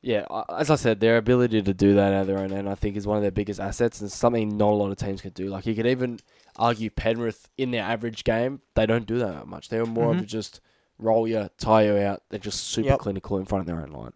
yeah, 0.00 0.24
as 0.56 0.70
I 0.70 0.76
said, 0.76 1.00
their 1.00 1.16
ability 1.18 1.60
to 1.62 1.74
do 1.74 1.94
that 1.94 2.12
at 2.12 2.26
their 2.26 2.38
own 2.38 2.52
end, 2.52 2.68
I 2.68 2.74
think, 2.74 2.96
is 2.96 3.06
one 3.06 3.16
of 3.16 3.22
their 3.22 3.30
biggest 3.30 3.60
assets 3.60 4.00
and 4.00 4.10
something 4.10 4.56
not 4.56 4.70
a 4.70 4.76
lot 4.76 4.90
of 4.90 4.96
teams 4.96 5.20
can 5.20 5.32
do. 5.32 5.48
Like, 5.48 5.66
you 5.66 5.74
could 5.74 5.86
even 5.86 6.20
argue 6.56 6.88
Penrith 6.90 7.48
in 7.58 7.70
their 7.72 7.82
average 7.82 8.24
game, 8.24 8.62
they 8.74 8.86
don't 8.86 9.06
do 9.06 9.18
that 9.18 9.46
much. 9.46 9.68
They're 9.68 9.84
more 9.86 10.14
Mhm. 10.14 10.20
of 10.20 10.26
just 10.26 10.60
roll 10.98 11.28
you, 11.28 11.48
tie 11.58 11.84
you 11.84 11.96
out. 11.98 12.22
They're 12.30 12.40
just 12.40 12.64
super 12.64 12.88
Yep. 12.90 12.98
clinical 13.00 13.38
in 13.38 13.44
front 13.44 13.60
of 13.62 13.66
their 13.66 13.80
own 13.82 13.90
line. 13.92 14.12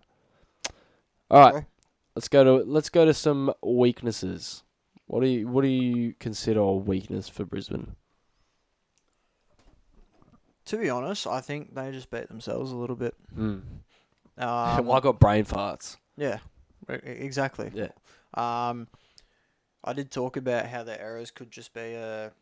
All 1.30 1.40
right, 1.40 1.52
Sorry. 1.52 1.66
let's 2.16 2.28
go 2.28 2.44
to 2.44 2.52
let's 2.64 2.88
go 2.88 3.04
to 3.04 3.14
some 3.14 3.52
weaknesses. 3.62 4.62
What 5.06 5.20
do 5.22 5.28
you 5.28 5.46
what 5.48 5.62
do 5.62 5.68
you 5.68 6.14
consider 6.18 6.60
a 6.60 6.74
weakness 6.74 7.28
for 7.28 7.44
Brisbane? 7.44 7.96
To 10.66 10.76
be 10.76 10.88
honest, 10.90 11.26
I 11.26 11.40
think 11.40 11.74
they 11.74 11.90
just 11.90 12.10
beat 12.10 12.28
themselves 12.28 12.70
a 12.72 12.76
little 12.76 12.96
bit. 12.96 13.14
Hmm. 13.34 13.58
Um, 14.38 14.86
well, 14.86 14.96
I 14.96 15.00
got 15.00 15.20
brain 15.20 15.44
farts. 15.44 15.98
yeah, 16.16 16.38
exactly. 16.88 17.70
Yeah. 17.74 17.90
Um, 18.32 18.88
I 19.84 19.92
did 19.92 20.10
talk 20.10 20.38
about 20.38 20.66
how 20.66 20.82
the 20.84 20.98
errors 20.98 21.30
could 21.30 21.50
just 21.50 21.74
be 21.74 21.92
a, 21.92 22.32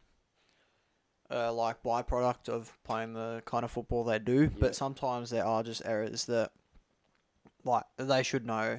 a 1.31 1.51
like 1.53 1.83
byproduct 1.83 2.49
of 2.49 2.73
playing 2.85 3.15
the 3.15 3.43
kind 3.45 3.65
of 3.65 3.73
football 3.73 4.05
they 4.05 4.21
do, 4.21 4.43
Yeah. 4.43 4.49
but 4.61 4.77
sometimes 4.77 5.31
there 5.31 5.45
are 5.45 5.65
just 5.65 5.83
errors 5.85 6.27
that, 6.27 6.53
like, 7.65 7.85
they 7.97 8.23
should 8.23 8.47
know. 8.47 8.79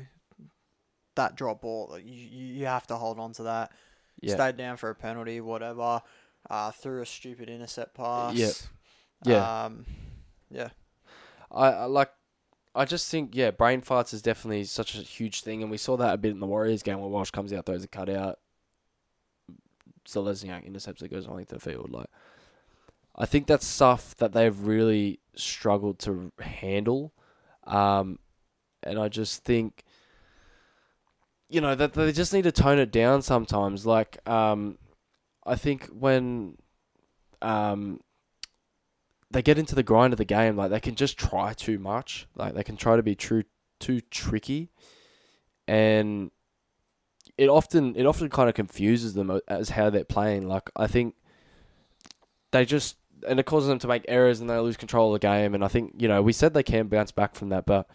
That 1.15 1.35
drop 1.35 1.61
ball, 1.61 1.89
like, 1.91 2.05
you 2.05 2.13
you 2.13 2.65
have 2.67 2.87
to 2.87 2.95
hold 2.95 3.19
on 3.19 3.33
to 3.33 3.43
that. 3.43 3.73
Yeah. 4.21 4.35
Stayed 4.35 4.55
down 4.55 4.77
for 4.77 4.89
a 4.89 4.95
penalty, 4.95 5.41
whatever. 5.41 6.01
Uh, 6.49 6.71
threw 6.71 7.01
a 7.01 7.05
stupid 7.05 7.49
intercept 7.49 7.93
pass. 7.93 8.35
Yeah. 8.35 8.51
Yeah. 9.24 9.65
Um, 9.65 9.86
yeah. 10.49 10.69
I, 11.51 11.67
I 11.67 11.86
like. 11.86 12.11
I 12.74 12.86
just 12.86 13.11
think 13.11 13.36
yeah, 13.36 13.51
brain 13.51 13.82
farts 13.82 14.13
is 14.13 14.22
definitely 14.22 14.63
such 14.63 14.95
a 14.95 14.99
huge 14.99 15.41
thing, 15.41 15.61
and 15.61 15.69
we 15.69 15.78
saw 15.78 15.97
that 15.97 16.13
a 16.13 16.17
bit 16.17 16.32
in 16.32 16.39
the 16.39 16.47
Warriors 16.47 16.84
game 16.84 16.99
where 16.99 17.09
Walsh 17.09 17.32
comes 17.32 17.51
out, 17.51 17.65
throws 17.65 17.84
a 17.84 17.88
cutout. 17.88 18.39
Zelezniak 20.07 20.65
intercepts 20.65 21.01
it, 21.01 21.11
goes 21.11 21.28
on 21.28 21.36
length 21.36 21.51
of 21.51 21.61
the 21.61 21.69
field. 21.69 21.91
Like, 21.91 22.07
I 23.15 23.26
think 23.26 23.45
that's 23.45 23.65
stuff 23.65 24.15
that 24.17 24.32
they've 24.32 24.57
really 24.57 25.19
struggled 25.36 25.99
to 25.99 26.32
handle, 26.39 27.13
um, 27.65 28.19
and 28.84 28.97
I 28.97 29.09
just 29.09 29.43
think, 29.43 29.84
you 31.49 31.59
know, 31.61 31.76
that 31.76 31.93
they 31.93 32.11
just 32.13 32.34
need 32.34 32.43
to 32.43 32.51
tone 32.51 32.80
it 32.80 32.91
down 32.91 33.22
sometimes. 33.22 33.86
Like, 33.86 34.17
um, 34.28 34.78
I 35.45 35.55
think 35.55 35.88
when, 35.88 36.57
um, 37.41 37.99
they 39.32 39.41
get 39.41 39.57
into 39.57 39.75
the 39.75 39.84
grind 39.84 40.13
of 40.13 40.17
the 40.17 40.25
game, 40.25 40.55
like 40.55 40.71
they 40.71 40.79
can 40.79 40.95
just 40.95 41.17
try 41.17 41.53
too 41.53 41.79
much. 41.79 42.27
Like 42.36 42.53
they 42.53 42.63
can 42.63 42.77
try 42.77 42.95
to 42.95 43.03
be 43.03 43.15
true 43.15 43.43
too 43.79 44.01
tricky, 44.01 44.69
and 45.67 46.32
it 47.38 47.49
often 47.49 47.95
it 47.95 48.05
often 48.05 48.29
kind 48.29 48.49
of 48.49 48.55
confuses 48.55 49.13
them 49.13 49.39
as 49.47 49.69
how 49.69 49.89
they're 49.89 50.03
playing. 50.03 50.47
Like 50.47 50.69
I 50.75 50.88
think 50.88 51.15
they 52.51 52.65
just 52.65 52.97
and 53.27 53.39
it 53.39 53.45
causes 53.45 53.69
them 53.69 53.79
to 53.79 53.88
make 53.88 54.05
errors 54.07 54.39
and 54.39 54.49
they 54.49 54.57
lose 54.57 54.77
control 54.77 55.13
of 55.13 55.21
the 55.21 55.27
game. 55.27 55.55
And 55.55 55.63
I 55.63 55.67
think 55.67 55.95
you 55.97 56.07
know 56.07 56.21
we 56.21 56.34
said 56.34 56.53
they 56.53 56.63
can 56.63 56.88
bounce 56.88 57.11
back 57.11 57.36
from 57.36 57.49
that, 57.49 57.65
but 57.65 57.88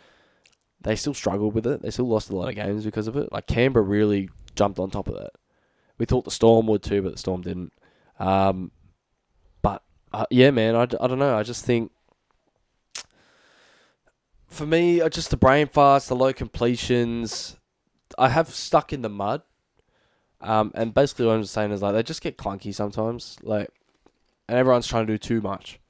they 0.80 0.96
still 0.96 1.14
struggled 1.14 1.54
with 1.54 1.66
it. 1.66 1.82
They 1.82 1.90
still 1.90 2.08
lost 2.08 2.30
a 2.30 2.36
lot 2.36 2.48
of 2.48 2.54
games 2.54 2.84
because 2.84 3.08
of 3.08 3.16
it. 3.16 3.32
Like 3.32 3.46
Canberra 3.46 3.84
really 3.84 4.30
jumped 4.54 4.78
on 4.78 4.90
top 4.90 5.08
of 5.08 5.14
that. 5.14 5.32
We 5.98 6.06
thought 6.06 6.24
the 6.24 6.30
Storm 6.30 6.66
would 6.66 6.82
too, 6.82 7.02
but 7.02 7.12
the 7.12 7.18
Storm 7.18 7.42
didn't. 7.42 7.72
Um, 8.18 8.70
uh, 10.12 10.26
yeah, 10.30 10.50
man, 10.50 10.74
I, 10.76 10.82
I 10.82 11.06
don't 11.06 11.18
know. 11.18 11.36
I 11.36 11.42
just 11.42 11.64
think 11.64 11.90
for 14.48 14.66
me, 14.66 15.00
uh, 15.00 15.08
just 15.08 15.30
the 15.30 15.36
brain 15.36 15.66
farts, 15.66 16.08
the 16.08 16.16
low 16.16 16.32
completions. 16.32 17.56
I 18.18 18.28
have 18.28 18.48
stuck 18.48 18.92
in 18.92 19.02
the 19.02 19.08
mud. 19.08 19.42
Um, 20.40 20.70
and 20.74 20.92
basically 20.92 21.26
what 21.26 21.36
I'm 21.36 21.44
saying 21.44 21.72
is 21.72 21.82
like 21.82 21.94
they 21.94 22.02
just 22.02 22.20
get 22.20 22.36
clunky 22.36 22.74
sometimes. 22.74 23.36
Like 23.42 23.70
and 24.48 24.58
everyone's 24.58 24.86
trying 24.86 25.06
to 25.06 25.12
do 25.12 25.18
too 25.18 25.40
much. 25.40 25.80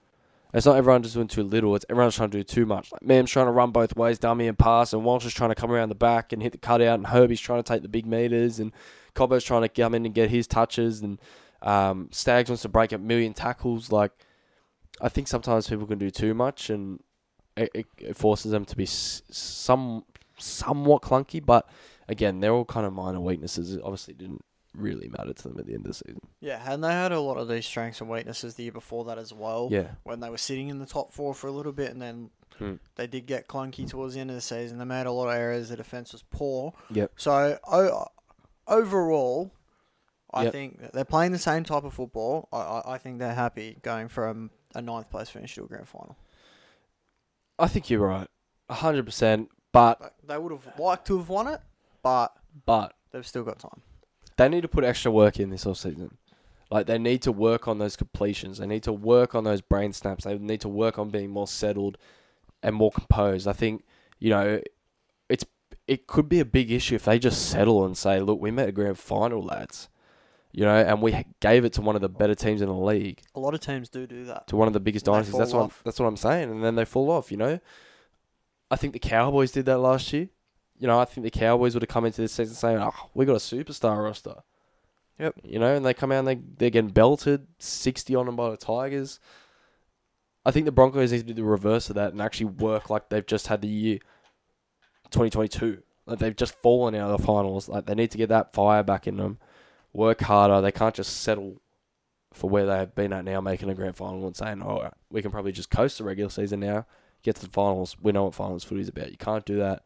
It's 0.55 0.65
not 0.65 0.77
everyone 0.77 1.03
just 1.03 1.15
doing 1.15 1.29
too 1.29 1.43
little. 1.43 1.75
It's 1.77 1.85
everyone's 1.91 2.17
trying 2.17 2.31
to 2.31 2.39
do 2.39 2.45
too 2.45 2.65
much. 2.65 2.91
Like 2.91 3.03
Mam's 3.03 3.31
trying 3.31 3.47
to 3.47 3.53
run 3.53 3.73
both 3.73 3.95
ways, 3.97 4.19
dummy 4.19 4.49
and 4.49 4.59
pass, 4.59 4.93
and 4.93 5.05
Walsh 5.05 5.27
is 5.27 5.35
trying 5.35 5.51
to 5.51 5.55
come 5.55 5.71
around 5.71 5.91
the 5.91 5.95
back 5.95 6.33
and 6.33 6.43
hit 6.43 6.53
the 6.53 6.59
cutout, 6.59 6.95
and 6.95 7.09
Herbie's 7.09 7.41
trying 7.41 7.63
to 7.63 7.69
take 7.69 7.83
the 7.83 7.89
big 7.89 8.07
meters, 8.07 8.59
and 8.59 8.73
Cobbo's 9.15 9.45
trying 9.45 9.63
to 9.63 9.69
come 9.69 9.95
in 9.95 10.07
and 10.07 10.15
get 10.15 10.31
his 10.31 10.47
touches, 10.47 11.03
and 11.03 11.21
um, 11.63 12.09
Staggs 12.13 12.51
wants 12.51 12.63
to 12.63 12.69
break 12.69 12.93
a 12.93 12.99
million 12.99 13.35
tackles. 13.35 13.91
Like, 13.93 14.13
I 15.01 15.09
think 15.09 15.29
sometimes 15.29 15.69
people 15.69 15.87
can 15.87 15.99
do 15.99 16.11
too 16.11 16.35
much, 16.35 16.71
and 16.71 17.01
it, 17.57 17.71
it, 17.75 17.87
it 17.99 18.17
forces 18.17 18.51
them 18.53 18.65
to 18.67 18.77
be 18.77 18.85
s- 18.85 19.23
some 19.31 20.05
somewhat 20.39 21.03
clunky. 21.03 21.45
But 21.45 21.69
again, 22.09 22.41
they're 22.41 22.53
all 22.53 22.65
kind 22.65 22.87
of 22.87 22.93
minor 22.93 23.21
weaknesses. 23.21 23.75
It 23.75 23.81
obviously 23.83 24.15
didn't 24.15 24.45
really 24.75 25.09
matter 25.09 25.33
to 25.33 25.49
them 25.49 25.59
at 25.59 25.67
the 25.67 25.73
end 25.73 25.87
of 25.87 25.93
the 25.93 25.95
season. 25.95 26.21
Yeah, 26.41 26.63
and 26.71 26.85
they 26.85 26.91
had 26.93 27.11
a 27.13 27.21
lot 27.21 27.39
of 27.39 27.49
these 27.49 27.65
strengths 27.65 28.01
and 28.03 28.11
weaknesses 28.11 28.55
the 28.57 28.65
year 28.65 28.73
before 28.73 29.05
that 29.07 29.17
as 29.17 29.33
well. 29.33 29.69
Yeah, 29.71 29.93
When 30.05 30.21
they 30.21 30.29
were 30.29 30.37
sitting 30.37 30.69
in 30.69 30.79
the 30.79 30.85
top 30.87 31.13
four 31.13 31.33
for 31.35 31.47
a 31.47 31.53
little 31.53 31.73
bit, 31.73 31.91
and 31.91 32.01
then 32.03 32.31
Hmm. 32.59 32.75
they 32.95 33.07
did 33.07 33.27
get 33.27 33.49
clunky 33.49 33.87
towards 33.89 34.15
the 34.15 34.21
end 34.21 34.31
of 34.31 34.37
the 34.37 34.41
season. 34.43 34.79
They 34.79 34.85
made 34.87 35.05
a 35.07 35.13
lot 35.13 35.29
of 35.29 35.35
errors. 35.35 35.69
The 35.69 35.77
defense 35.77 36.13
was 36.13 36.23
poor. 36.23 36.73
Yep. 36.91 37.13
So 37.17 37.59
overall, 38.67 39.53
I 40.37 40.45
Yep. 40.45 40.53
think 40.53 40.93
they're 40.93 41.05
playing 41.05 41.33
the 41.33 41.39
same 41.39 41.65
type 41.65 41.85
of 41.85 41.95
football. 41.95 42.49
I, 42.53 42.57
I, 42.59 42.95
I 42.95 42.99
think 42.99 43.19
they're 43.19 43.35
happy 43.35 43.79
going 43.83 44.09
from 44.09 44.51
a 44.75 44.83
ninth 44.83 45.11
place 45.11 45.29
finish 45.31 45.55
to 45.57 45.65
a 45.65 45.67
grand 45.67 45.89
final. 45.89 46.17
I 47.59 47.69
think 47.69 47.89
you're 47.91 48.07
right, 48.07 48.29
hundred 48.71 49.05
percent. 49.07 49.49
But 49.73 50.15
they 50.27 50.39
would 50.39 50.53
have 50.53 50.79
liked 50.79 51.07
to 51.09 51.19
have 51.19 51.29
won 51.29 51.49
it, 51.49 51.61
but 52.03 52.33
but 52.65 52.95
they've 53.13 53.27
still 53.27 53.43
got 53.45 53.59
time. 53.59 53.83
they 54.37 54.49
need 54.49 54.63
to 54.63 54.69
put 54.69 54.85
extra 54.85 55.11
work 55.11 55.39
in 55.41 55.51
this 55.51 55.67
off 55.67 55.79
season. 55.79 56.17
Like 56.71 56.87
they 56.87 56.99
need 56.99 57.23
to 57.23 57.33
work 57.33 57.69
on 57.69 57.79
those 57.79 57.97
completions. 57.97 58.59
They 58.59 58.67
need 58.67 58.83
to 58.85 58.93
work 58.93 59.35
on 59.35 59.45
those 59.45 59.61
brain 59.61 59.93
snaps. 59.93 60.25
They 60.25 60.37
need 60.39 60.61
to 60.63 60.69
work 60.69 60.99
on 60.99 61.11
being 61.11 61.31
more 61.31 61.47
settled 61.47 61.97
and 62.63 62.75
more 62.75 62.91
composed. 62.91 63.47
I 63.47 63.53
think 63.53 63.85
you 64.19 64.31
know 64.31 64.61
it's 65.29 65.45
it 65.87 66.07
could 66.07 66.29
be 66.29 66.41
a 66.41 66.45
big 66.45 66.71
issue 66.73 66.95
if 66.97 67.05
they 67.05 67.19
just 67.19 67.49
settle 67.51 67.85
and 67.85 67.97
say, 67.97 68.21
"Look, 68.21 68.41
we 68.41 68.51
made 68.51 68.69
a 68.69 68.73
grand 68.73 68.99
final, 68.99 69.43
lads." 69.43 69.89
You 70.57 70.65
know, 70.65 70.75
and 70.75 71.03
we 71.03 71.27
gave 71.41 71.67
it 71.67 71.75
to 71.75 71.83
one 71.83 71.97
of 71.97 72.01
the 72.01 72.09
better 72.09 72.35
teams 72.35 72.63
in 72.63 72.69
the 72.69 72.75
league, 72.75 73.21
A 73.35 73.41
lot 73.41 73.53
of 73.53 73.61
teams 73.61 73.91
do 73.91 74.07
do 74.07 74.25
that. 74.25 74.47
to 74.47 74.57
one 74.57 74.67
of 74.69 74.73
the 74.73 74.81
biggest 74.81 75.05
dynasties. 75.05 75.37
That's 75.37 75.53
what 75.53 75.65
I'm, 75.65 75.71
that's 75.85 76.01
what 76.01 76.07
I'm 76.07 76.17
saying, 76.17 76.51
and 76.51 76.65
then 76.65 76.77
they 76.77 76.87
fall 76.87 77.11
off. 77.11 77.31
You 77.31 77.37
know, 77.37 77.61
I 78.71 78.77
think 78.77 78.95
the 78.95 78.99
Cowboys 78.99 79.53
did 79.53 79.67
that 79.67 79.77
last 79.77 80.11
year. 80.15 80.31
You 80.79 80.87
know, 80.87 80.99
I 80.99 81.05
think 81.05 81.25
the 81.25 81.31
Cowboys 81.31 81.75
would 81.75 81.83
have 81.83 81.91
come 81.91 82.07
into 82.07 82.23
this 82.23 82.33
season 82.33 82.55
saying, 82.55 82.79
"Oh, 82.81 83.11
we 83.13 83.27
got 83.27 83.35
a 83.35 83.37
superstar 83.37 84.03
roster." 84.03 84.37
Yep. 85.19 85.35
You 85.45 85.59
know, 85.59 85.75
and 85.77 85.85
they 85.85 85.93
come 85.93 86.11
out 86.11 86.21
and 86.21 86.29
they 86.29 86.41
they're 86.57 86.71
getting 86.71 86.89
belted, 86.91 87.47
sixty 87.59 88.15
on 88.15 88.25
them 88.25 88.37
by 88.37 88.49
the 88.49 88.57
Tigers. 88.57 89.21
I 90.47 90.53
think 90.53 90.65
the 90.65 90.73
Broncos 90.73 91.13
need 91.13 91.19
to 91.19 91.25
do 91.25 91.35
the 91.35 91.45
reverse 91.45 91.91
of 91.91 91.97
that 91.97 92.13
and 92.13 92.23
actually 92.23 92.47
work 92.47 92.89
like 92.89 93.11
they've 93.11 93.27
just 93.27 93.49
had 93.49 93.61
the 93.61 93.69
year 93.69 93.99
2022. 95.11 95.83
Like 96.07 96.19
they've 96.19 96.35
just 96.37 96.55
fallen 96.55 96.95
out 96.95 97.11
of 97.11 97.21
the 97.21 97.27
finals. 97.27 97.69
Like 97.69 97.85
they 97.85 97.95
need 97.95 98.11
to 98.13 98.19
get 98.19 98.29
that 98.31 98.55
fire 98.55 98.83
back 98.83 99.07
in 99.07 99.17
them. 99.19 99.39
Work 99.97 100.21
harder. 100.21 100.61
They 100.61 100.73
can't 100.73 100.95
just 100.95 101.21
settle 101.23 101.63
for 102.35 102.51
where 102.51 102.67
they 102.67 102.77
have 102.77 102.95
been 102.95 103.15
at 103.15 103.25
now, 103.25 103.41
making 103.41 103.71
a 103.71 103.75
grand 103.75 103.97
final 103.97 104.27
and 104.27 104.37
saying, 104.37 104.63
"Oh, 104.63 104.91
we 105.11 105.23
can 105.23 105.31
probably 105.31 105.53
just 105.53 105.71
coast 105.71 105.97
the 105.99 106.05
regular 106.05 106.29
season 106.29 106.61
now, 106.61 106.87
get 107.23 107.37
to 107.37 107.47
the 107.47 107.51
finals. 107.51 107.97
We 108.01 108.13
know 108.13 108.25
what 108.25 108.35
finals 108.35 108.63
footy 108.63 108.83
is 108.83 108.89
about." 108.89 109.11
You 109.11 109.17
can't 109.17 109.47
do 109.47 109.57
that. 109.57 109.85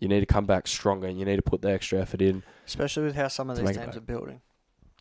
You 0.00 0.08
need 0.08 0.20
to 0.20 0.26
come 0.26 0.46
back 0.46 0.66
stronger, 0.66 1.06
and 1.06 1.16
you 1.16 1.24
need 1.24 1.36
to 1.36 1.42
put 1.42 1.62
the 1.62 1.70
extra 1.70 2.00
effort 2.00 2.20
in. 2.20 2.42
Especially 2.66 3.04
with 3.04 3.14
how 3.14 3.28
some 3.28 3.50
of 3.50 3.56
these 3.56 3.76
teams 3.76 3.96
are 3.96 4.00
building. 4.00 4.40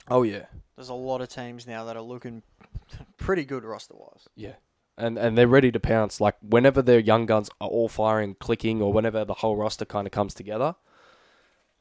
Oh 0.07 0.21
yeah, 0.23 0.45
There's 0.75 0.89
a 0.89 0.93
lot 0.93 1.21
of 1.21 1.29
teams 1.29 1.65
now 1.65 1.85
that 1.85 1.95
are 1.95 2.01
looking 2.03 2.43
pretty 3.17 3.45
good 3.45 3.63
roster 3.63 3.95
wise. 3.95 4.27
Yeah. 4.35 4.53
And 4.97 5.17
and 5.17 5.35
they're 5.35 5.47
ready 5.47 5.71
to 5.71 5.79
pounce. 5.79 6.21
Like 6.21 6.35
whenever 6.41 6.83
their 6.83 6.99
young 6.99 7.25
guns 7.25 7.49
are 7.59 7.67
all 7.67 7.89
firing, 7.89 8.35
clicking, 8.35 8.79
or 8.79 8.93
whenever 8.93 9.25
the 9.25 9.35
whole 9.35 9.55
roster 9.55 9.85
kind 9.85 10.05
of 10.05 10.11
comes 10.11 10.35
together, 10.35 10.75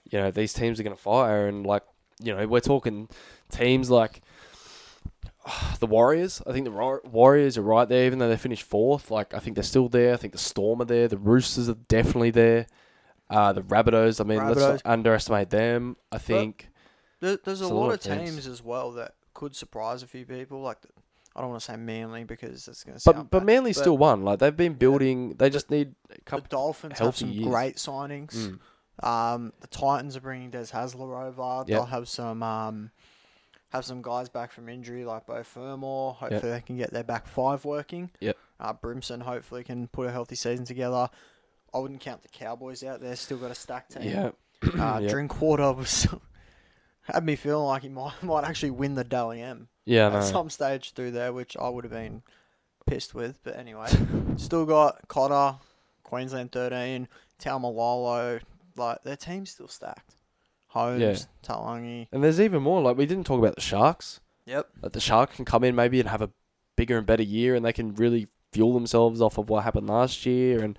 you 0.04 0.18
know, 0.18 0.30
these 0.30 0.54
teams 0.54 0.80
are 0.80 0.82
gonna 0.82 0.96
fire 0.96 1.46
and 1.46 1.66
like 1.66 1.82
you 2.22 2.34
know, 2.34 2.46
we're 2.46 2.60
talking 2.60 3.08
teams 3.50 3.90
like 3.90 4.22
the 5.80 5.86
Warriors. 5.86 6.42
I 6.46 6.52
think 6.52 6.64
the 6.64 6.70
Wa- 6.70 6.98
Warriors 7.04 7.56
are 7.58 7.62
right 7.62 7.88
there, 7.88 8.06
even 8.06 8.18
though 8.18 8.28
they 8.28 8.36
finished 8.36 8.62
fourth. 8.64 9.10
Like 9.10 9.34
I 9.34 9.38
think 9.38 9.56
they're 9.56 9.64
still 9.64 9.88
there. 9.88 10.12
I 10.12 10.16
think 10.16 10.32
the 10.32 10.38
Storm 10.38 10.80
are 10.82 10.86
there. 10.86 11.08
The 11.08 11.18
Roosters 11.18 11.68
are 11.68 11.76
definitely 11.88 12.30
there. 12.30 12.66
Uh, 13.28 13.52
the 13.52 13.62
Rabbitohs. 13.62 14.20
I 14.20 14.24
mean, 14.24 14.38
let's 14.46 14.60
Rabbitohs. 14.60 14.84
not 14.84 14.92
underestimate 14.92 15.50
them. 15.50 15.96
I 16.10 16.18
think. 16.18 16.68
There, 17.20 17.36
there's 17.36 17.60
a 17.60 17.68
lot, 17.68 17.88
of 17.88 17.94
of 17.94 18.00
teams. 18.18 18.46
as 18.46 18.62
well 18.62 18.92
that 18.92 19.14
could 19.34 19.54
surprise 19.54 20.02
a 20.02 20.06
few 20.06 20.24
people. 20.24 20.62
Like, 20.62 20.80
the, 20.80 20.88
I 21.36 21.42
don't 21.42 21.50
want 21.50 21.60
to 21.60 21.66
say 21.66 21.76
Manly 21.76 22.24
because 22.24 22.64
that's 22.64 22.82
going 22.82 22.98
to 22.98 23.02
But 23.04 23.14
sound 23.14 23.30
but 23.30 23.38
bad. 23.40 23.46
Manly 23.46 23.70
but 23.72 23.76
still 23.80 23.98
won. 23.98 24.24
Like 24.24 24.38
they've 24.38 24.56
been 24.56 24.72
building. 24.74 25.34
They 25.34 25.50
just 25.50 25.70
need 25.70 25.94
a 26.10 26.14
the 26.14 26.20
couple. 26.22 26.46
Dolphins 26.48 26.92
have 26.92 26.98
healthy 26.98 27.18
some 27.18 27.30
years. 27.30 27.46
great 27.46 27.76
signings. 27.76 28.34
Mm. 28.34 28.58
Um, 29.02 29.52
the 29.60 29.66
Titans 29.68 30.16
are 30.16 30.20
bringing 30.20 30.50
Des 30.50 30.66
Hasler 30.66 31.26
over. 31.26 31.64
They'll 31.66 31.84
have 31.86 32.08
some 32.08 32.42
um, 32.42 32.90
have 33.70 33.84
some 33.84 34.02
guys 34.02 34.28
back 34.28 34.52
from 34.52 34.68
injury 34.68 35.04
like 35.04 35.26
Beau 35.26 35.42
Fermor. 35.42 36.12
Hopefully 36.12 36.52
they 36.52 36.60
can 36.60 36.76
get 36.76 36.92
their 36.92 37.04
back 37.04 37.26
five 37.26 37.64
working. 37.64 38.10
Yep. 38.20 38.36
Uh, 38.58 38.72
Brimson 38.74 39.20
hopefully 39.22 39.64
can 39.64 39.88
put 39.88 40.08
a 40.08 40.12
healthy 40.12 40.34
season 40.34 40.64
together. 40.66 41.08
I 41.72 41.78
wouldn't 41.78 42.00
count 42.00 42.22
the 42.22 42.28
Cowboys 42.28 42.82
out. 42.82 43.00
They've 43.00 43.16
still 43.18 43.38
got 43.38 43.50
a 43.50 43.54
stacked 43.54 43.92
team. 43.92 44.02
Yeah. 44.02 44.30
Uh, 44.78 44.98
Yeah. 45.02 45.08
Drinkwater 45.08 45.72
was 45.72 46.06
had 47.02 47.24
me 47.24 47.36
feeling 47.36 47.64
like 47.66 47.82
he 47.82 47.88
might 47.88 48.12
might 48.22 48.44
actually 48.44 48.72
win 48.72 48.94
the 48.96 49.04
Dally 49.04 49.40
M 49.40 49.68
Yeah, 49.86 50.08
at 50.08 50.12
no. 50.12 50.20
some 50.22 50.50
stage 50.50 50.92
through 50.92 51.12
there, 51.12 51.32
which 51.32 51.56
I 51.56 51.68
would 51.68 51.84
have 51.84 51.92
been 51.92 52.22
pissed 52.86 53.14
with. 53.14 53.38
But 53.42 53.56
anyway, 53.56 53.88
still 54.36 54.66
got 54.66 55.06
Cotter, 55.08 55.58
Queensland 56.02 56.52
13, 56.52 57.08
Taumalolo. 57.40 58.40
Like 58.76 59.02
their 59.02 59.16
team's 59.16 59.50
still 59.50 59.68
stacked. 59.68 60.14
Holmes, 60.68 61.00
Yeah. 61.00 61.16
Talangi. 61.42 62.06
And 62.12 62.22
there's 62.22 62.40
even 62.40 62.62
more. 62.62 62.80
Like 62.80 62.96
we 62.96 63.06
didn't 63.06 63.24
talk 63.24 63.38
about 63.38 63.54
the 63.56 63.60
Sharks. 63.60 64.20
Yep. 64.46 64.68
Like 64.82 64.92
the 64.92 65.00
Sharks 65.00 65.36
can 65.36 65.44
come 65.44 65.64
in 65.64 65.74
maybe 65.74 66.00
and 66.00 66.08
have 66.08 66.22
a 66.22 66.30
bigger 66.76 66.96
and 66.98 67.06
better 67.06 67.22
year, 67.22 67.54
and 67.54 67.64
they 67.64 67.72
can 67.72 67.94
really 67.94 68.28
fuel 68.52 68.72
themselves 68.74 69.20
off 69.20 69.38
of 69.38 69.48
what 69.48 69.64
happened 69.64 69.88
last 69.88 70.24
year. 70.26 70.62
And 70.62 70.78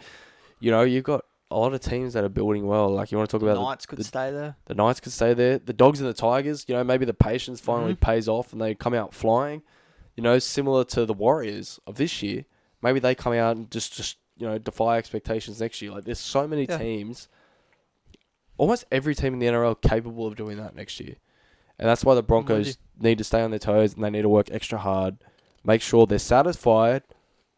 you 0.59 0.71
know, 0.71 0.81
you've 0.83 1.03
got 1.03 1.25
a 1.49 1.57
lot 1.57 1.73
of 1.73 1.81
teams 1.81 2.13
that 2.13 2.23
are 2.23 2.29
building 2.29 2.65
well. 2.65 2.89
Like 2.89 3.11
you 3.11 3.17
want 3.17 3.29
to 3.29 3.35
talk 3.37 3.41
about 3.41 3.55
The 3.55 3.61
Knights 3.63 3.85
could 3.85 3.99
the, 3.99 4.03
stay 4.05 4.31
there. 4.31 4.55
the, 4.65 4.73
Knights 4.75 5.01
could 5.01 5.11
stay 5.11 5.33
there. 5.33 5.59
The 5.59 5.73
Dogs 5.73 5.99
and 5.99 6.07
the 6.07 6.13
Tigers. 6.13 6.65
You 6.67 6.75
know, 6.75 6.83
maybe 6.85 7.03
the 7.05 7.13
patience 7.13 7.59
finally 7.59 7.93
Mhm. 7.95 7.99
pays 7.99 8.27
off 8.29 8.53
and 8.53 8.61
they 8.61 8.73
come 8.75 8.93
out 8.93 9.13
flying. 9.13 9.61
You 10.15 10.23
know, 10.23 10.39
similar 10.39 10.83
to 10.85 11.05
the 11.05 11.13
Warriors 11.13 11.79
of 11.85 11.95
this 11.95 12.21
year. 12.23 12.45
Maybe 12.81 12.99
they 12.99 13.15
come 13.15 13.33
out 13.33 13.57
and 13.57 13.69
just 13.69 13.93
just 13.93 14.17
you 14.37 14.47
know 14.47 14.57
defy 14.57 14.97
expectations 14.97 15.59
next 15.59 15.81
year. 15.81 15.91
Like 15.91 16.05
there's 16.05 16.19
so 16.19 16.47
many 16.47 16.65
Yeah. 16.69 16.77
teams. 16.77 17.27
Almost 18.61 18.85
every 18.91 19.15
team 19.15 19.33
in 19.33 19.39
the 19.39 19.47
NRL 19.47 19.81
capable 19.81 20.27
of 20.27 20.35
doing 20.35 20.57
that 20.57 20.75
next 20.75 20.99
year. 20.99 21.15
And 21.79 21.89
that's 21.89 22.05
why 22.05 22.13
the 22.13 22.21
Broncos 22.21 22.77
need 22.99 23.17
to 23.17 23.23
stay 23.23 23.41
on 23.41 23.49
their 23.49 23.57
toes 23.57 23.95
and 23.95 24.03
they 24.03 24.11
need 24.11 24.21
to 24.21 24.29
work 24.29 24.49
extra 24.51 24.77
hard. 24.77 25.17
Make 25.63 25.81
sure 25.81 26.05
they're 26.05 26.19
satisfied. 26.19 27.01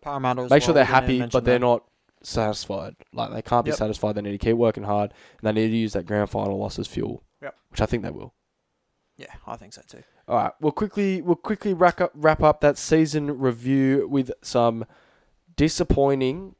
Parramatta. 0.02 0.48
Make 0.50 0.64
sure 0.64 0.70
well, 0.70 0.76
they're 0.76 0.86
happy, 0.86 1.20
but 1.20 1.44
they're 1.44 1.60
that. 1.60 1.66
not 1.66 1.84
satisfied. 2.22 2.96
Like 3.12 3.34
they 3.34 3.42
can't 3.42 3.66
be 3.66 3.72
Yep. 3.72 3.80
satisfied. 3.80 4.16
They 4.16 4.22
need 4.22 4.32
to 4.32 4.38
keep 4.38 4.56
working 4.56 4.84
hard 4.86 5.14
and 5.42 5.48
they 5.58 5.62
need 5.62 5.72
to 5.72 5.76
use 5.76 5.92
that 5.92 6.06
grand 6.06 6.30
final 6.30 6.58
loss 6.58 6.80
as 6.80 6.88
fuel. 6.88 7.22
Yep. 7.42 7.54
Which 7.72 7.82
I 7.82 7.86
think 7.86 8.04
they 8.04 8.10
will. 8.10 8.34
Yeah, 9.18 9.34
I 9.46 9.58
think 9.58 9.74
so 9.74 9.82
too. 9.86 10.04
All 10.30 10.38
right, 10.38 10.54
we'll 10.62 10.72
quickly 10.72 11.22
we'll 11.22 11.36
quickly 11.36 11.74
wrap 11.74 12.00
up 12.00 12.12
wrap 12.16 12.42
up 12.42 12.62
that 12.62 12.78
season 12.78 13.40
review 13.40 14.08
with 14.10 14.32
some 14.42 14.86
disappointing 15.58 16.56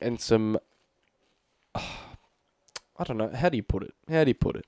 and 0.00 0.18
some 0.18 0.58
I 2.98 3.04
don't 3.04 3.16
know 3.16 3.30
how 3.34 3.48
do 3.48 3.56
you 3.56 3.62
put 3.62 3.82
it? 3.82 3.94
How 4.08 4.24
do 4.24 4.30
you 4.30 4.34
put 4.34 4.56
it? 4.56 4.66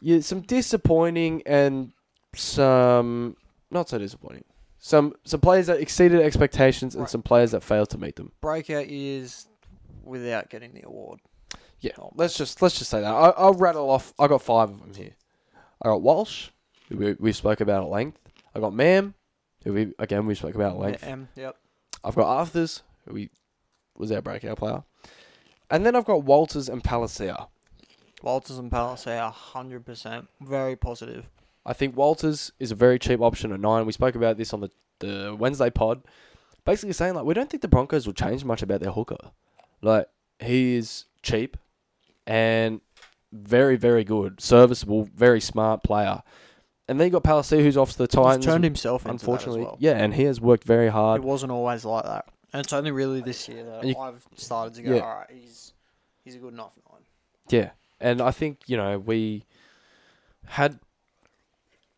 Yeah, 0.00 0.20
some 0.20 0.40
disappointing 0.42 1.42
and 1.46 1.92
some 2.34 3.36
not 3.70 3.88
so 3.88 3.98
disappointing. 3.98 4.44
Some 4.78 5.14
some 5.24 5.40
players 5.40 5.66
that 5.68 5.80
exceeded 5.80 6.20
expectations 6.20 6.94
and 6.94 7.02
Right. 7.02 7.10
some 7.10 7.22
players 7.22 7.52
that 7.52 7.62
failed 7.62 7.90
to 7.90 7.98
meet 7.98 8.16
them. 8.16 8.32
Breakout 8.40 8.88
years 8.88 9.46
without 10.02 10.50
getting 10.50 10.74
the 10.74 10.82
award. 10.86 11.20
Yeah, 11.80 11.92
let's 12.14 12.36
just 12.36 12.60
let's 12.62 12.78
just 12.78 12.90
say 12.90 13.00
that. 13.00 13.10
I, 13.10 13.30
I'll 13.30 13.54
rattle 13.54 13.88
off. 13.90 14.12
I 14.18 14.26
got 14.28 14.42
five 14.42 14.70
of 14.70 14.80
them 14.80 14.94
here. 14.94 15.14
I 15.82 15.88
got 15.88 16.02
Walsh, 16.02 16.48
who 16.88 16.96
we, 16.96 17.12
we 17.14 17.32
spoke 17.32 17.60
about 17.60 17.82
at 17.84 17.90
length. 17.90 18.18
I 18.54 18.60
got 18.60 18.72
Mam, 18.74 19.14
who 19.64 19.72
we 19.72 19.92
again 19.98 20.26
we 20.26 20.34
spoke 20.34 20.54
about 20.54 20.72
at 20.74 20.78
length. 20.78 21.02
Yeah, 21.04 21.12
um, 21.12 21.28
yep. 21.34 21.56
I've 22.02 22.14
got 22.14 22.46
Arthars, 22.46 22.82
who 23.06 23.14
we 23.14 23.30
was 23.96 24.12
our 24.12 24.20
breakout 24.22 24.58
player, 24.58 24.82
and 25.70 25.84
then 25.84 25.96
I've 25.96 26.04
got 26.04 26.24
Walters 26.24 26.68
and 26.68 26.82
Palasia. 26.82 27.48
Walters 28.22 28.58
and 28.58 28.72
hundred 28.72 29.84
percent 29.84 30.28
very 30.40 30.76
positive. 30.76 31.28
I 31.66 31.72
think 31.72 31.96
Walters 31.96 32.52
is 32.58 32.70
a 32.70 32.74
very 32.74 32.98
cheap 32.98 33.20
option 33.20 33.52
at 33.52 33.60
nine. 33.60 33.86
We 33.86 33.92
spoke 33.92 34.14
about 34.14 34.36
this 34.38 34.52
on 34.52 34.60
the, 34.60 34.70
the 35.00 35.36
Wednesday 35.38 35.70
pod. 35.70 36.02
Basically 36.64 36.92
saying 36.94 37.14
like 37.14 37.24
we 37.24 37.34
don't 37.34 37.50
think 37.50 37.60
the 37.62 37.68
Broncos 37.68 38.06
will 38.06 38.14
change 38.14 38.44
much 38.44 38.62
about 38.62 38.80
their 38.80 38.92
hooker. 38.92 39.18
Like 39.82 40.06
he 40.38 40.76
is 40.76 41.04
cheap 41.22 41.56
and 42.26 42.80
very, 43.32 43.76
very 43.76 44.04
good, 44.04 44.40
serviceable, 44.40 45.08
very 45.14 45.40
smart 45.40 45.82
player. 45.82 46.22
and 46.88 46.98
then 47.00 47.06
you 47.08 47.12
got 47.12 47.24
Palasia, 47.24 47.60
who's 47.62 47.76
off 47.76 47.92
to 47.92 47.98
the 47.98 48.04
He's 48.04 48.14
Titans. 48.14 48.44
turned 48.44 48.64
himself 48.64 49.02
into 49.02 49.12
unfortunately, 49.12 49.62
well. 49.62 49.76
yeah, 49.80 49.92
and 49.92 50.14
he 50.14 50.24
has 50.24 50.40
worked 50.40 50.64
very 50.64 50.88
hard. 50.88 51.20
It 51.22 51.26
wasn't 51.26 51.52
always 51.52 51.84
like 51.84 52.04
that, 52.04 52.26
and 52.54 52.60
it's 52.64 52.72
only 52.72 52.92
really 52.92 53.20
this 53.20 53.48
year 53.48 53.64
that 53.64 53.84
you- 53.84 53.96
I've 53.98 54.24
started 54.36 54.74
to 54.74 54.82
go. 54.82 54.94
Yeah. 54.94 55.00
All 55.02 55.16
right, 55.16 55.30
he's 55.30 55.74
he's 56.24 56.36
a 56.36 56.38
good 56.38 56.54
enough 56.54 56.72
nine. 56.90 57.02
Yeah, 57.50 57.70
and 58.00 58.22
I 58.22 58.30
think 58.30 58.60
you 58.66 58.76
know 58.76 58.98
we 58.98 59.44
had 60.46 60.78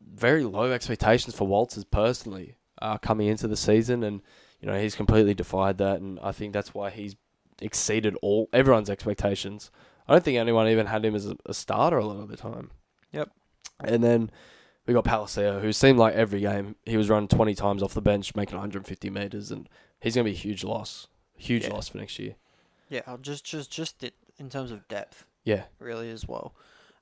very 0.01 0.45
low 0.45 0.73
expectations 0.73 1.37
for 1.37 1.47
Walters 1.47 1.85
personally 1.85 2.57
uh, 2.81 2.99
coming 2.99 3.29
into 3.29 3.47
the 3.47 3.57
season, 3.57 4.03
and 4.03 4.23
you 4.61 4.67
know 4.67 4.81
he's 4.81 4.95
completely 4.95 5.35
defied 5.35 5.79
that, 5.79 6.01
and 6.01 6.19
I 6.23 6.33
think 6.33 6.53
that's 6.53 6.73
why 6.75 6.91
he's 6.91 7.17
exceeded 7.61 8.17
all 8.23 8.49
everyone's 8.53 8.91
expectations. 8.91 9.71
I 10.09 10.13
don't 10.13 10.25
think 10.25 10.39
anyone 10.39 10.69
even 10.69 10.87
had 10.87 11.05
him 11.05 11.15
as 11.15 11.27
a, 11.27 11.37
a 11.47 11.55
starter 11.55 11.99
a 11.99 12.05
lot 12.07 12.19
of 12.21 12.29
the 12.29 12.37
time. 12.37 12.71
Yep. 13.13 13.31
And 13.81 14.03
then 14.05 14.31
we 14.87 14.95
got 14.95 15.05
Palasia, 15.05 15.61
who 15.61 15.73
seemed 15.73 15.99
like 15.99 16.15
every 16.15 16.41
game 16.41 16.77
he 16.85 16.97
was 16.97 17.09
run 17.09 17.29
twenty 17.29 17.55
times 17.55 17.83
off 17.83 17.95
the 17.95 18.01
bench, 18.03 18.35
making 18.35 18.55
150 18.57 19.11
meters, 19.11 19.51
and 19.51 19.69
he's 20.01 20.15
gonna 20.15 20.25
be 20.25 20.31
a 20.31 20.35
huge 20.35 20.63
loss, 20.65 21.09
huge 21.37 21.65
Yeah. 21.65 21.73
loss 21.75 21.89
for 21.89 21.99
next 21.99 22.19
year. 22.19 22.37
Yeah, 22.89 23.03
I'll 23.07 23.19
just 23.19 23.45
just 23.45 23.71
just 23.71 24.03
it, 24.05 24.15
in 24.39 24.49
terms 24.51 24.71
of 24.71 24.87
depth, 24.89 25.25
Yeah. 25.45 25.65
really 25.81 26.11
as 26.11 26.27
well. 26.29 26.55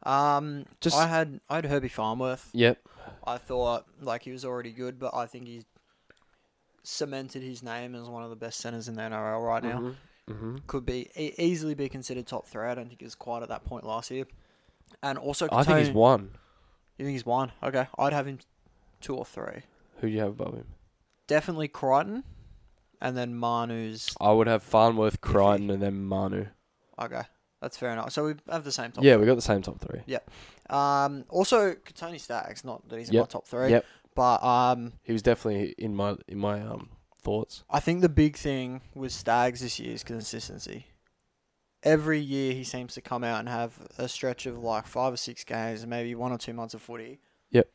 Um, 0.05 0.67
Just- 0.81 0.97
I 0.97 1.07
had 1.07 1.41
I 1.49 1.57
had 1.57 1.67
Herbie 1.67 1.89
Farnworth. 1.89 2.51
Yep. 2.53 2.79
I 3.25 3.39
thought 3.39 3.87
like 4.01 4.23
he 4.23 4.33
was 4.33 4.45
already 4.45 4.71
good, 4.71 4.99
but 4.99 5.15
I 5.15 5.27
think 5.27 5.47
he's 5.47 5.65
cemented 6.83 7.43
his 7.43 7.63
name 7.63 7.95
as 7.95 8.09
one 8.09 8.23
of 8.23 8.31
the 8.31 8.37
best 8.37 8.61
centers 8.61 8.89
in 8.89 8.95
the 8.97 9.03
NRL 9.03 9.43
right 9.47 9.63
now. 9.63 9.95
Mm-hmm. 10.29 10.57
Could 10.67 10.87
be 10.87 11.11
e- 11.17 11.35
easily 11.39 11.75
be 11.75 11.89
considered 11.89 12.27
top 12.27 12.47
three. 12.47 12.65
I 12.67 12.75
don't 12.75 12.89
think 12.89 13.01
he 13.01 13.05
was 13.07 13.15
quite 13.15 13.43
at 13.43 13.49
that 13.51 13.65
point 13.65 13.85
last 13.85 14.11
year. 14.11 14.27
And 15.03 15.19
also, 15.19 15.49
I 15.53 15.65
think 15.65 15.79
he's 15.79 15.91
one. 15.91 16.31
You 16.99 17.05
think 17.05 17.15
he's 17.15 17.27
one? 17.27 17.53
Okay, 17.63 17.87
I'd 17.99 18.13
have 18.13 18.27
him 18.27 18.39
two 19.01 19.15
or 19.17 19.25
three. 19.25 19.63
Who 19.99 20.09
do 20.09 20.13
you 20.13 20.21
have 20.21 20.31
above 20.31 20.55
him? 20.55 20.67
Definitely 21.27 21.69
Crichton, 21.69 22.25
and 23.01 23.17
then 23.17 23.35
Manu's. 23.35 24.15
I 24.21 24.33
would 24.33 24.47
have 24.47 24.63
Farnworth, 24.63 25.21
Crichton, 25.21 25.71
and 25.71 25.83
then 25.83 26.05
Manu. 26.05 26.47
Okay, 27.01 27.23
that's 27.61 27.77
fair 27.77 27.91
enough. 27.93 28.13
So 28.13 28.27
we 28.27 28.35
have 28.51 28.65
the 28.65 28.73
same 28.73 28.93
top. 28.93 29.03
Yeah, 29.03 29.17
we 29.17 29.27
got 29.27 29.35
the 29.35 29.43
same 29.43 29.63
top 29.63 29.81
three. 29.81 30.03
Um, 30.71 31.25
also 31.29 31.75
Tony 31.95 32.19
Staggs, 32.19 32.65
not 32.65 32.89
that 32.89 32.99
he's 32.99 33.11
in 33.11 33.17
my 33.19 33.25
top 33.27 33.47
three. 33.47 33.71
Yep. 33.71 33.85
But 34.15 34.43
um, 34.45 34.93
He 35.03 35.13
was 35.13 35.23
definitely 35.23 35.75
in 35.77 35.95
my 35.95 36.17
in 36.29 36.39
my 36.39 36.61
um 36.61 36.91
thoughts. 37.21 37.65
I 37.69 37.81
think 37.81 38.01
the 38.01 38.09
big 38.09 38.37
thing 38.37 38.81
with 38.95 39.13
Staggs 39.13 39.61
this 39.61 39.81
year 39.81 39.95
is 39.95 40.05
consistency. 40.05 40.87
Every 41.85 42.19
year 42.19 42.53
he 42.55 42.65
seems 42.65 42.95
to 42.95 43.01
come 43.01 43.23
out 43.23 43.41
and 43.41 43.49
have 43.49 43.79
a 43.99 44.09
stretch 44.09 44.47
of 44.47 44.59
like 44.59 44.87
five 44.87 45.13
or 45.13 45.17
six 45.17 45.45
games, 45.45 45.83
and 45.83 45.91
maybe 45.91 46.15
one 46.15 46.33
or 46.33 46.39
two 46.39 46.53
months 46.55 46.75
of 46.75 46.83
footy. 46.83 47.21
Yep. 47.51 47.69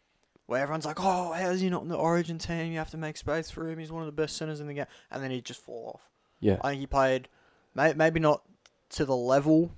Where 0.47 0.61
everyone's 0.61 0.85
like, 0.85 0.99
"Oh, 0.99 1.31
how's 1.33 1.61
he 1.61 1.69
not 1.69 1.83
in 1.83 1.89
the 1.89 1.95
Origin 1.95 2.39
team? 2.39 2.71
You 2.71 2.79
have 2.79 2.89
to 2.91 2.97
make 2.97 3.17
space 3.17 3.51
for 3.51 3.69
him. 3.69 3.77
He's 3.79 3.91
one 3.91 4.01
of 4.01 4.07
the 4.07 4.11
best 4.21 4.35
centers 4.35 4.59
in 4.59 4.67
the 4.67 4.73
game," 4.73 4.87
and 5.11 5.23
then 5.23 5.29
he 5.31 5.41
just 5.41 5.61
fall 5.61 5.91
off. 5.95 6.09
Yeah. 6.39 6.57
I 6.63 6.69
think 6.71 6.79
he 6.81 6.87
played, 6.87 7.29
may, 7.75 7.93
maybe 7.93 8.19
not 8.19 8.41
to 8.91 9.05
the 9.05 9.15
level, 9.15 9.71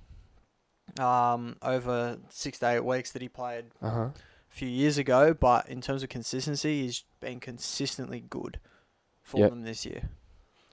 um, 0.98 1.56
over 1.62 2.18
six 2.30 2.58
to 2.60 2.68
eight 2.70 2.84
weeks 2.84 3.12
that 3.12 3.22
he 3.22 3.28
played 3.28 3.66
Uh 3.82 3.90
huh. 3.90 4.00
a 4.00 4.14
few 4.48 4.68
years 4.68 4.96
ago, 4.98 5.34
but 5.34 5.68
in 5.68 5.80
terms 5.80 6.02
of 6.02 6.08
consistency, 6.08 6.82
he's 6.82 7.04
been 7.20 7.40
consistently 7.40 8.20
good 8.20 8.58
for 9.22 9.40
Yep. 9.40 9.50
them 9.50 9.62
this 9.62 9.84
year. 9.84 10.08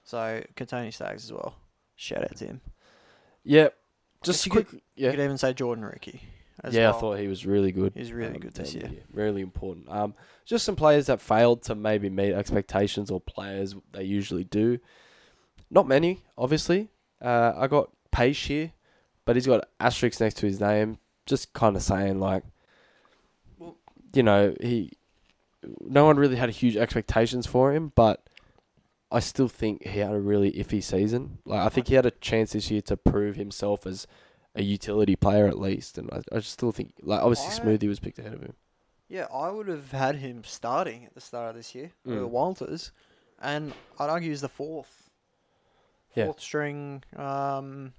So 0.04 0.42
Kotoni 0.56 0.92
Staggs 0.92 1.24
as 1.24 1.32
well. 1.32 1.56
Shout 1.96 2.22
out 2.24 2.36
to 2.36 2.46
him. 2.46 2.60
Yeah. 3.44 3.68
Just 4.22 4.44
you 4.46 4.52
quick. 4.52 4.72
You 4.72 4.80
Yeah. 4.96 5.10
could 5.12 5.20
even 5.20 5.38
say 5.38 5.52
Jordan 5.54 5.84
Riki. 5.84 6.20
As 6.62 6.74
Yeah, 6.74 6.88
well. 6.90 6.96
I 6.96 7.00
thought 7.00 7.18
he 7.20 7.26
was 7.28 7.46
really 7.46 7.72
good. 7.72 7.94
He's 7.94 8.12
really 8.12 8.34
um, 8.34 8.40
good 8.40 8.52
this 8.52 8.74
down 8.74 8.92
year. 8.92 9.02
Really 9.14 9.40
important. 9.40 9.88
Um, 9.88 10.14
just 10.44 10.64
some 10.66 10.76
players 10.76 11.06
that 11.06 11.20
failed 11.22 11.62
to 11.62 11.74
maybe 11.74 12.10
meet 12.10 12.34
expectations 12.34 13.10
or 13.10 13.18
players 13.18 13.74
they 13.92 14.04
usually 14.04 14.44
do. 14.44 14.78
Not 15.70 15.88
many, 15.88 16.22
obviously. 16.36 16.90
Uh, 17.22 17.54
I 17.56 17.66
got 17.66 17.90
Paish 18.12 18.46
here, 18.48 18.72
but 19.24 19.36
he's 19.36 19.46
got 19.46 19.68
asterisks 19.78 20.20
next 20.20 20.36
to 20.38 20.46
his 20.46 20.60
name, 20.60 20.98
just 21.24 21.54
kind 21.54 21.76
of 21.76 21.82
saying 21.82 22.20
like, 22.20 22.42
Well- 23.58 23.76
you 24.12 24.22
know, 24.22 24.54
he. 24.60 24.92
No 25.80 26.06
one 26.06 26.16
really 26.16 26.36
had 26.36 26.48
huge 26.50 26.76
expectations 26.76 27.46
for 27.46 27.72
him, 27.74 27.92
but 27.94 28.26
I 29.12 29.20
still 29.20 29.48
think 29.48 29.84
he 29.86 29.98
had 29.98 30.12
a 30.12 30.20
really 30.20 30.52
iffy 30.52 30.82
season. 30.82 31.38
Like 31.44 31.60
I 31.66 31.68
think 31.68 31.88
he 31.88 31.94
had 31.94 32.06
a 32.06 32.10
chance 32.12 32.52
this 32.52 32.70
year 32.70 32.80
to 32.82 32.96
prove 32.96 33.36
himself 33.36 33.86
as 33.86 34.06
a 34.54 34.62
utility 34.62 35.16
player 35.16 35.46
at 35.46 35.58
least, 35.58 35.98
and 35.98 36.08
I, 36.12 36.18
I 36.32 36.38
just 36.38 36.52
still 36.52 36.72
think 36.72 36.92
like 37.02 37.20
obviously 37.20 37.48
I- 37.48 37.58
Smoothy 37.76 37.88
was 37.88 38.00
picked 38.00 38.18
ahead 38.18 38.34
of 38.34 38.40
him. 38.42 38.54
Yeah, 39.08 39.26
I 39.34 39.50
would 39.50 39.66
have 39.66 39.90
had 39.90 40.16
him 40.16 40.44
starting 40.44 41.04
at 41.04 41.14
the 41.14 41.20
start 41.20 41.50
of 41.50 41.56
this 41.56 41.74
year 41.74 41.90
with 42.04 42.18
Mm. 42.18 42.28
Walters, 42.28 42.92
and 43.40 43.72
I'd 43.98 44.08
argue 44.10 44.30
he's 44.30 44.40
the 44.40 44.48
fourth, 44.48 45.10
Yeah. 46.14 46.26
fourth 46.26 46.38
string 46.40 47.02
um, 47.16 47.92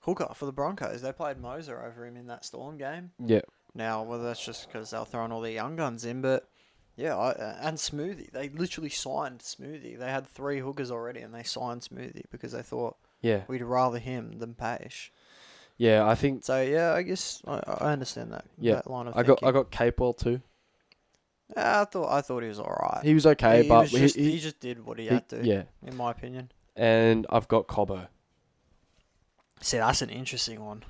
hooker 0.00 0.28
for 0.34 0.46
the 0.46 0.52
Broncos. 0.52 1.02
They 1.02 1.12
played 1.12 1.38
Mozer 1.38 1.84
over 1.84 2.06
him 2.06 2.16
in 2.16 2.26
that 2.28 2.44
Storm 2.44 2.76
game. 2.78 3.10
Yeah, 3.18 3.40
Now, 3.74 4.04
whether 4.04 4.22
that's 4.22 4.44
just 4.44 4.68
because 4.68 4.90
they're 4.90 5.04
throwing 5.04 5.32
all 5.32 5.40
their 5.40 5.50
young 5.52 5.74
guns 5.76 6.04
in, 6.04 6.20
but 6.20 6.48
yeah, 6.96 7.16
I, 7.16 7.30
uh, 7.30 7.56
and 7.60 7.76
Smoothy, 7.76 8.30
they 8.30 8.48
literally 8.48 8.90
signed 8.90 9.40
Smoothy. 9.40 9.98
They 9.98 10.10
had 10.10 10.26
three 10.26 10.60
hookers 10.60 10.90
already, 10.90 11.20
and 11.20 11.34
they 11.34 11.42
signed 11.42 11.82
Smoothy 11.82 12.24
because 12.30 12.52
they 12.52 12.62
thought 12.62 12.96
yeah, 13.20 13.42
we'd 13.48 13.62
rather 13.62 13.98
him 13.98 14.38
than 14.38 14.54
Paish. 14.54 15.10
yeah. 15.76 16.06
I 16.06 16.14
think 16.14 16.44
So 16.44 16.60
yeah, 16.62 16.92
I 16.94 17.02
guess 17.02 17.42
I, 17.46 17.60
I 17.66 17.92
understand 17.92 18.32
that. 18.32 18.44
Yeah, 18.58 18.76
that 18.76 18.90
line 18.90 19.08
of 19.08 19.16
I 19.16 19.22
got. 19.22 19.42
I 19.42 19.52
got 19.52 19.70
Capewell 19.70 20.16
too. 20.16 20.40
Yeah, 21.56 21.82
I 21.82 21.84
thought 21.84 22.10
I 22.10 22.20
thought 22.20 22.42
he 22.42 22.48
was 22.48 22.60
alright. 22.60 23.04
He 23.04 23.14
was 23.14 23.26
okay, 23.26 23.62
he, 23.62 23.68
but 23.68 23.88
he, 23.88 23.98
just, 23.98 24.16
he- 24.16 24.30
he 24.32 24.38
just 24.38 24.60
did 24.60 24.84
what 24.84 24.98
he, 24.98 25.06
had 25.06 25.28
to. 25.28 25.44
yeah. 25.44 25.64
in 25.86 25.96
my 25.96 26.10
opinion. 26.10 26.50
And 26.76 27.26
I've 27.30 27.46
got 27.46 27.68
Cobbo 27.68 28.08
See, 29.64 29.78
that's 29.78 30.02
an 30.02 30.10
interesting 30.10 30.62
one. 30.62 30.82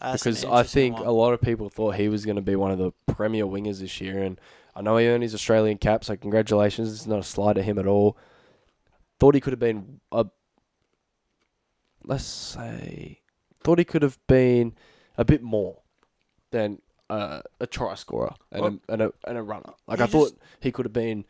That's 0.00 0.22
because 0.22 0.44
I 0.46 0.62
think 0.62 0.96
one. 0.96 1.06
a 1.06 1.10
lot 1.12 1.34
of 1.34 1.42
people 1.42 1.68
thought 1.68 1.96
he 1.96 2.08
was 2.08 2.24
going 2.24 2.36
to 2.36 2.42
be 2.42 2.56
one 2.56 2.70
of 2.70 2.78
the 2.78 2.92
premier 3.06 3.44
wingers 3.44 3.80
this 3.80 4.00
year, 4.00 4.22
and 4.22 4.40
I 4.76 4.82
know 4.82 4.96
he 4.96 5.06
earned 5.06 5.22
his 5.22 5.34
Australian 5.34 5.78
cap, 5.78 6.04
so 6.04 6.16
congratulations. 6.16 6.92
It's 6.92 7.06
not 7.06 7.20
a 7.20 7.22
slight 7.22 7.56
at 7.58 7.64
him 7.64 7.78
at 7.78 7.86
all. 7.86 8.16
Thought 9.20 9.34
he 9.36 9.40
could 9.40 9.52
have 9.52 9.60
been 9.60 10.00
a, 10.10 10.26
let's 12.04 12.24
say, 12.24 13.20
thought 13.62 13.78
he 13.78 13.84
could 13.84 14.02
have 14.02 14.18
been 14.26 14.74
a 15.16 15.24
bit 15.24 15.42
more 15.42 15.78
than 16.50 16.80
uh, 17.08 17.40
a 17.60 17.66
try 17.66 17.94
scorer 17.94 18.34
and, 18.50 18.80
a, 18.88 18.92
and 18.92 19.02
a 19.02 19.12
and 19.26 19.38
a 19.38 19.42
runner. 19.42 19.72
Like 19.86 20.00
I 20.00 20.06
thought 20.06 20.30
just- 20.30 20.36
he 20.60 20.72
could 20.72 20.84
have 20.86 20.92
been, 20.92 21.24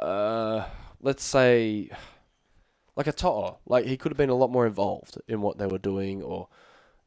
uh, 0.00 0.66
let's 1.00 1.22
say, 1.24 1.90
like 2.96 3.06
a 3.06 3.12
Toto. 3.12 3.58
Like 3.66 3.86
he 3.86 3.96
could 3.96 4.10
have 4.10 4.18
been 4.18 4.30
a 4.30 4.34
lot 4.34 4.50
more 4.50 4.66
involved 4.66 5.18
in 5.28 5.40
what 5.40 5.58
they 5.58 5.66
were 5.66 5.78
doing, 5.78 6.22
or 6.22 6.48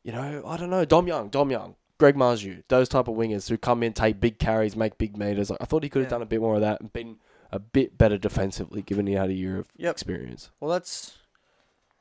you 0.04 0.12
know, 0.14 0.44
I 0.46 0.58
don't 0.58 0.70
know, 0.70 0.86
Dom 0.86 1.08
Young, 1.08 1.30
Dom 1.30 1.52
Young, 1.52 1.76
Greg 2.02 2.16
Marzhew, 2.16 2.64
those 2.68 2.90
type 2.90 3.08
of 3.08 3.14
wingers 3.16 3.48
who 3.48 3.60
come 3.60 3.84
in, 3.84 3.94
take 3.94 4.20
big 4.20 4.40
carries, 4.40 4.76
make 4.76 4.98
big 4.98 5.16
meters. 5.16 5.52
Like 5.52 5.62
I 5.62 5.66
thought 5.66 5.84
he 5.84 5.90
could 5.90 6.00
have 6.02 6.08
Yeah. 6.08 6.16
done 6.16 6.22
a 6.24 6.26
bit 6.26 6.42
more 6.42 6.56
of 6.56 6.62
that 6.62 6.82
and 6.82 6.92
been 6.92 7.18
a 7.52 7.60
bit 7.60 7.96
better 7.96 8.18
defensively, 8.18 8.82
given 8.82 9.06
he 9.06 9.14
had 9.14 9.30
a 9.30 9.34
year 9.34 9.60
of 9.60 9.68
Yep. 9.78 9.92
experience. 9.92 10.50
Well, 10.60 10.72
that's 10.72 11.20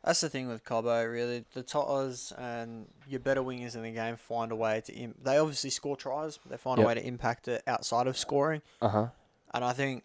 that's 0.02 0.22
the 0.22 0.30
thing 0.30 0.48
with 0.48 0.64
Cobbo. 0.64 1.04
Really, 1.12 1.44
the 1.52 1.62
Totters 1.62 2.32
and 2.38 2.86
your 3.06 3.20
better 3.20 3.42
wingers 3.42 3.74
in 3.76 3.82
the 3.82 3.90
game 3.90 4.16
find 4.16 4.50
a 4.50 4.56
way 4.56 4.80
to. 4.80 4.92
Im- 4.94 5.14
they 5.22 5.36
obviously 5.36 5.68
score 5.68 5.96
tries. 5.98 6.38
But 6.38 6.50
they 6.50 6.56
find 6.56 6.78
Yep. 6.78 6.84
a 6.84 6.88
way 6.88 6.94
to 6.94 7.06
impact 7.06 7.46
it 7.48 7.62
outside 7.66 8.06
of 8.06 8.16
scoring. 8.16 8.62
Uh 8.80 8.88
huh. 8.88 9.08
And 9.52 9.62
I 9.62 9.74
think, 9.74 10.04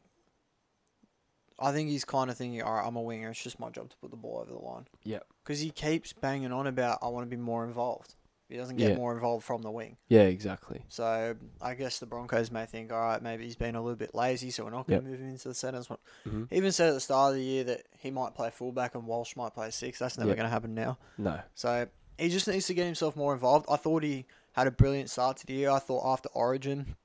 I 1.58 1.72
think 1.72 1.88
he's 1.88 2.04
kind 2.04 2.30
of 2.30 2.36
thinking, 2.38 2.62
all 2.62 2.74
right, 2.74 2.86
I'm 2.86 2.98
a 2.98 3.02
winger. 3.02 3.30
It's 3.30 3.42
just 3.42 3.62
my 3.62 3.70
job 3.70 3.90
to 3.92 3.96
put 3.98 4.12
the 4.12 4.18
ball 4.18 4.40
over 4.40 4.52
the 4.52 4.60
line. 4.60 4.88
Yep. 5.04 5.26
Because 5.42 5.62
he 5.62 5.70
keeps 5.70 6.12
banging 6.12 6.52
on 6.52 6.68
about 6.68 7.00
I 7.02 7.08
want 7.08 7.26
to 7.26 7.34
be 7.34 7.42
more 7.42 7.64
involved. 7.64 8.16
He 8.48 8.58
doesn't 8.58 8.76
get 8.78 8.92
Yeah. 8.92 8.96
more 8.98 9.14
involved 9.14 9.44
from 9.44 9.64
the 9.64 9.72
wing. 9.72 9.98
Yeah, 10.08 10.22
exactly. 10.22 10.86
So 10.88 11.36
I 11.62 11.74
guess 11.74 11.98
the 12.00 12.06
Broncos 12.06 12.52
may 12.52 12.66
think, 12.68 12.92
all 12.94 13.00
right, 13.00 13.22
maybe 13.22 13.44
he's 13.44 13.56
been 13.56 13.76
a 13.76 13.82
little 13.82 13.96
bit 13.96 14.14
lazy, 14.14 14.52
so 14.52 14.64
we're 14.64 14.70
not 14.70 14.86
going 14.88 14.98
Yep. 14.98 15.04
to 15.04 15.10
move 15.10 15.20
him 15.20 15.30
into 15.32 15.48
the 15.48 15.56
centres. 15.56 15.88
hmm 16.24 16.44
He 16.52 16.58
even 16.58 16.72
said 16.72 16.90
at 16.90 16.94
the 16.94 17.00
start 17.00 17.32
of 17.32 17.38
the 17.38 17.44
year 17.44 17.64
that 17.64 17.88
he 18.00 18.12
might 18.12 18.36
play 18.36 18.52
fullback 18.52 18.94
and 18.94 19.08
Walsh 19.08 19.36
might 19.36 19.54
play 19.56 19.72
six. 19.72 19.98
That's 19.98 20.18
never 20.18 20.30
Yep. 20.30 20.38
going 20.38 20.46
to 20.46 20.52
happen 20.52 20.76
now. 20.76 21.00
No. 21.18 21.42
So 21.56 21.88
he 22.20 22.30
just 22.30 22.48
needs 22.48 22.68
to 22.68 22.74
get 22.76 22.86
himself 22.86 23.16
more 23.16 23.34
involved. 23.34 23.66
I 23.70 23.78
thought 23.78 24.04
he 24.04 24.26
had 24.54 24.68
a 24.68 24.72
brilliant 24.72 25.10
start 25.10 25.38
to 25.38 25.48
the 25.48 25.54
year. 25.54 25.72
I 25.72 25.80
thought 25.80 26.06
after 26.06 26.30
Origin, 26.30 26.96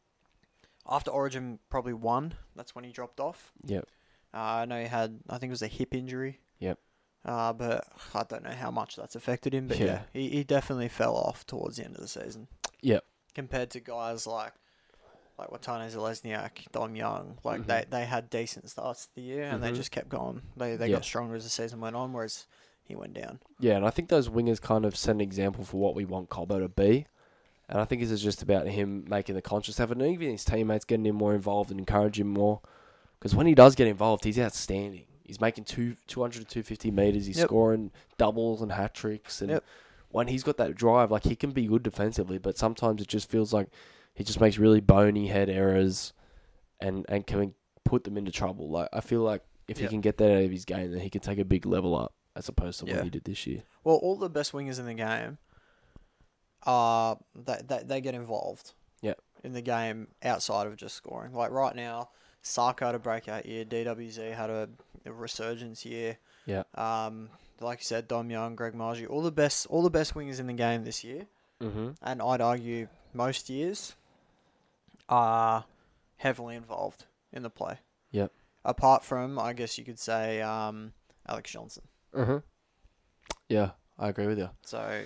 after 0.87 1.11
Origin 1.11 1.59
probably 1.71 1.95
won. 1.95 2.35
That's 2.55 2.75
when 2.75 2.85
he 2.85 2.93
dropped 2.93 3.19
off. 3.19 3.53
Yep. 3.65 3.87
Uh, 4.35 4.37
I 4.37 4.65
know 4.67 4.81
he 4.81 4.87
had, 4.89 5.21
I 5.29 5.39
think 5.39 5.51
it 5.51 5.55
was 5.55 5.63
a 5.63 5.67
hip 5.69 5.95
injury. 5.95 6.41
Yep. 6.59 6.79
Uh, 7.25 7.53
but 7.53 7.87
I 8.15 8.23
don't 8.25 8.43
know 8.45 8.51
how 8.51 8.71
much 8.71 8.97
that's 8.97 9.15
affected 9.15 9.53
him. 9.55 9.69
But 9.69 9.79
yeah, 9.79 9.85
Yeah. 9.87 10.01
he, 10.13 10.29
he 10.31 10.45
definitely 10.45 10.89
fell 10.89 11.15
off 11.17 11.47
towards 11.47 11.77
the 11.77 11.85
end 11.85 11.95
of 11.97 12.01
the 12.01 12.09
season. 12.09 12.49
Yep. 12.81 13.05
Compared 13.35 13.71
to 13.71 13.81
guys 13.81 14.27
like 14.27 14.53
like 15.39 15.49
Watene 15.49 15.91
Zelezniak, 15.91 16.71
Dom 16.71 16.95
Young, 16.97 17.39
like 17.45 17.63
Mhm. 17.63 17.67
they, 17.67 17.85
they 17.89 18.05
had 18.05 18.29
decent 18.29 18.69
starts 18.69 19.07
to 19.07 19.15
the 19.15 19.23
year 19.23 19.45
and 19.45 19.63
they 19.63 19.71
Mhm. 19.73 19.77
just 19.77 19.91
kept 19.91 20.11
going. 20.11 20.43
They 20.57 20.77
they 20.77 20.89
Yeah. 20.89 20.97
got 20.97 21.05
stronger 21.05 21.35
as 21.35 21.45
the 21.45 21.51
season 21.51 21.81
went 21.81 21.97
on, 21.97 22.13
whereas 22.13 22.47
he 22.85 22.95
went 22.95 23.15
down. 23.15 23.41
Yeah, 23.59 23.77
and 23.77 23.87
I 23.87 23.91
think 23.91 24.09
those 24.11 24.29
wingers 24.29 24.61
kind 24.61 24.85
of 24.85 24.95
set 24.97 25.15
an 25.15 25.21
example 25.23 25.65
for 25.65 25.79
what 25.79 25.95
we 25.95 26.05
want 26.05 26.29
Cobbo 26.29 26.59
to 26.61 26.69
be. 26.69 27.07
And 27.71 27.81
I 27.81 27.85
think 27.87 28.03
this 28.03 28.11
is 28.11 28.21
just 28.23 28.43
about 28.43 28.67
him 28.67 29.07
making 29.09 29.35
the 29.35 29.41
conscious 29.43 29.79
effort, 29.81 29.97
and 29.99 30.07
even 30.13 30.31
his 30.33 30.45
teammates 30.45 30.85
getting 30.85 31.07
him 31.07 31.17
more 31.17 31.35
involved 31.35 31.71
and 31.71 31.79
encouraging 31.81 32.27
him 32.27 32.33
more. 32.35 32.61
Because 33.19 33.35
when 33.35 33.47
he 33.47 33.55
does 33.55 33.75
get 33.75 33.87
involved, 33.87 34.25
he's 34.25 34.39
outstanding. 34.39 35.07
He's 35.31 35.41
making 35.41 35.63
two 35.63 35.95
200 36.09 36.41
to 36.41 36.45
250 36.45 36.91
meters. 36.91 37.27
He's 37.27 37.39
Yep. 37.39 37.47
scoring 37.47 37.93
doubles 38.19 38.61
and 38.63 38.73
hat 38.73 38.95
tricks, 38.95 39.41
and 39.41 39.51
Yep. 39.51 39.65
when 40.11 40.27
he's 40.27 40.43
got 40.43 40.57
that 40.57 40.75
drive, 40.75 41.13
like 41.13 41.23
he 41.23 41.37
can 41.37 41.53
be 41.53 41.67
good 41.69 41.85
defensively, 41.85 42.37
but 42.39 42.59
sometimes 42.59 43.01
it 43.01 43.07
just 43.07 43.31
feels 43.31 43.53
like 43.53 43.69
he 44.13 44.25
just 44.25 44.41
makes 44.41 44.59
really 44.59 44.81
bony 44.81 45.29
head 45.29 45.49
errors, 45.49 46.13
and 46.81 47.07
and 47.09 47.29
can 47.29 47.55
put 47.85 48.03
them 48.03 48.17
into 48.19 48.33
trouble. 48.33 48.69
Like 48.71 48.89
I 48.93 49.01
feel 49.01 49.21
like 49.23 49.43
if 49.69 49.79
he 49.79 49.87
can 49.87 50.01
get 50.01 50.17
that 50.17 50.33
out 50.33 50.43
of 50.43 50.51
his 50.51 50.65
game, 50.65 50.91
then 50.91 51.01
he 51.01 51.11
can 51.11 51.21
take 51.21 51.39
a 51.39 51.45
big 51.45 51.65
level 51.65 51.95
up 51.97 52.13
as 52.35 52.49
opposed 52.49 52.81
to 52.81 52.87
Yeah. 52.87 52.97
what 52.97 53.05
he 53.05 53.11
did 53.11 53.23
this 53.25 53.47
year. 53.47 53.63
Well, 53.85 53.97
all 53.97 54.17
the 54.17 54.29
best 54.29 54.51
wingers 54.51 54.81
in 54.81 54.87
the 54.87 54.95
game, 54.95 55.39
uh, 56.67 57.15
they, 57.37 57.59
they, 57.65 57.83
they 57.85 58.01
get 58.01 58.15
involved. 58.17 58.73
Yeah. 59.01 59.15
In 59.45 59.53
the 59.53 59.63
game 59.63 60.09
outside 60.25 60.67
of 60.67 60.77
just 60.77 60.95
scoring. 60.97 61.33
Like 61.33 61.51
right 61.53 61.75
now, 61.77 62.11
Saka 62.43 62.87
had 62.87 62.95
a 62.95 62.99
breakout 62.99 63.47
year. 63.47 63.65
DWZ 63.65 64.35
had 64.35 64.51
a, 64.51 64.69
a 65.07 65.13
resurgence 65.13 65.85
year. 65.85 66.19
Yeah. 66.47 66.63
Um, 66.75 67.29
like 67.61 67.81
you 67.81 67.85
said, 67.85 68.09
Dom 68.09 68.31
Young, 68.31 68.55
Greg 68.57 68.73
Marzhew, 68.75 69.09
all 69.11 69.23
the 69.23 69.31
best, 69.31 69.67
all 69.67 69.83
the 69.83 69.91
best 69.91 70.15
wingers 70.15 70.41
in 70.41 70.47
the 70.47 70.53
game 70.55 70.85
this 70.85 71.05
year, 71.05 71.27
Mm-hmm. 71.63 71.91
and 72.03 72.23
I'd 72.23 72.41
argue 72.41 72.89
most 73.13 73.51
years, 73.51 73.95
are 75.09 75.65
heavily 76.17 76.57
involved 76.57 77.05
in 77.33 77.43
the 77.43 77.51
play. 77.51 77.79
Yep. 78.13 78.33
Apart 78.65 79.05
from, 79.05 79.39
I 79.39 79.53
guess 79.53 79.77
you 79.79 79.85
could 79.85 79.99
say, 79.99 80.41
um, 80.41 80.93
Alex 81.29 81.51
Johnston. 81.51 81.85
Mm-hmm. 82.15 82.39
Yeah, 83.49 83.71
I 83.99 84.09
agree 84.09 84.27
with 84.27 84.39
you. 84.39 84.49
So, 84.65 85.03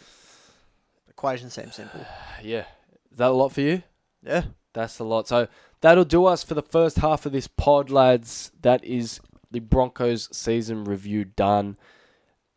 equation 1.08 1.50
seems 1.50 1.74
simple. 1.74 2.04
Yeah, 2.42 2.66
is 3.10 3.18
that 3.18 3.30
a 3.30 3.34
lot 3.34 3.50
for 3.52 3.60
you? 3.62 3.82
Yeah. 4.24 4.44
That's 4.72 4.98
a 4.98 5.04
lot. 5.04 5.28
So 5.28 5.46
that'll 5.84 6.04
do 6.04 6.24
us 6.24 6.42
for 6.42 6.54
the 6.54 6.62
first 6.62 6.96
half 6.96 7.26
of 7.26 7.32
this 7.32 7.46
pod, 7.46 7.90
lads. 7.90 8.50
That 8.62 8.82
is 8.84 9.20
the 9.50 9.60
Broncos 9.60 10.34
season 10.34 10.84
review 10.84 11.24
done 11.26 11.76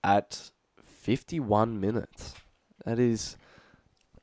at 0.03 0.49
51 0.81 1.79
minutes. 1.79 2.33
That 2.85 2.99
is. 2.99 3.35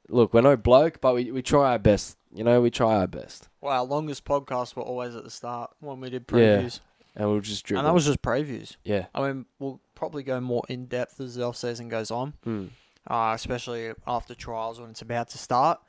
Look, 0.09 0.35
we're 0.35 0.41
no 0.43 0.57
bloke, 0.57 1.01
but 1.01 1.15
we, 1.15 1.31
we 1.31 1.43
try 1.43 1.73
our 1.73 1.79
best. 1.79 2.17
You 2.35 2.45
know, 2.45 2.61
we 2.61 2.71
try 2.71 2.97
our 2.97 3.07
best. 3.07 3.49
Well, 3.61 3.73
our 3.73 3.85
longest 3.85 4.25
podcasts 4.25 4.75
were 4.77 4.83
always 4.83 5.15
at 5.15 5.25
the 5.25 5.31
start 5.31 5.71
when 5.81 6.01
we 6.01 6.11
did 6.11 6.25
Yeah. 6.31 6.37
previews. 6.63 6.81
And 7.17 7.31
we'll 7.31 7.41
just 7.41 7.65
dribble. 7.65 7.81
And 7.81 7.87
that 7.89 7.95
was 7.95 8.07
just 8.07 8.23
previews. 8.23 8.77
Yeah. 8.85 9.07
I 9.15 9.21
mean, 9.27 9.47
we'll 9.61 9.81
probably 9.95 10.23
go 10.25 10.41
more 10.41 10.65
in 10.69 10.87
depth 10.87 11.21
as 11.21 11.37
the 11.37 11.45
off 11.45 11.57
season 11.57 11.89
goes 11.89 12.11
on, 12.11 12.35
Hmm. 12.43 12.67
uh, 13.09 13.33
especially 13.35 13.93
after 14.07 14.35
trials 14.35 14.81
when 14.81 14.91
it's 14.91 15.01
about 15.03 15.29
to 15.31 15.39
start 15.39 15.81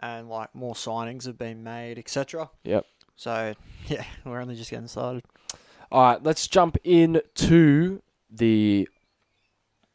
and 0.00 0.28
like 0.28 0.54
more 0.54 0.74
signings 0.74 1.26
have 1.26 1.38
been 1.38 1.62
made, 1.62 1.98
etc. 1.98 2.50
Yep. 2.64 2.86
So, 3.16 3.54
yeah, 3.86 4.04
we're 4.24 4.40
only 4.40 4.56
just 4.56 4.70
getting 4.70 4.88
started. 4.88 5.24
All 5.92 6.02
right, 6.02 6.22
let's 6.22 6.46
jump 6.46 6.78
in 6.84 7.20
to 7.34 8.02
the 8.30 8.88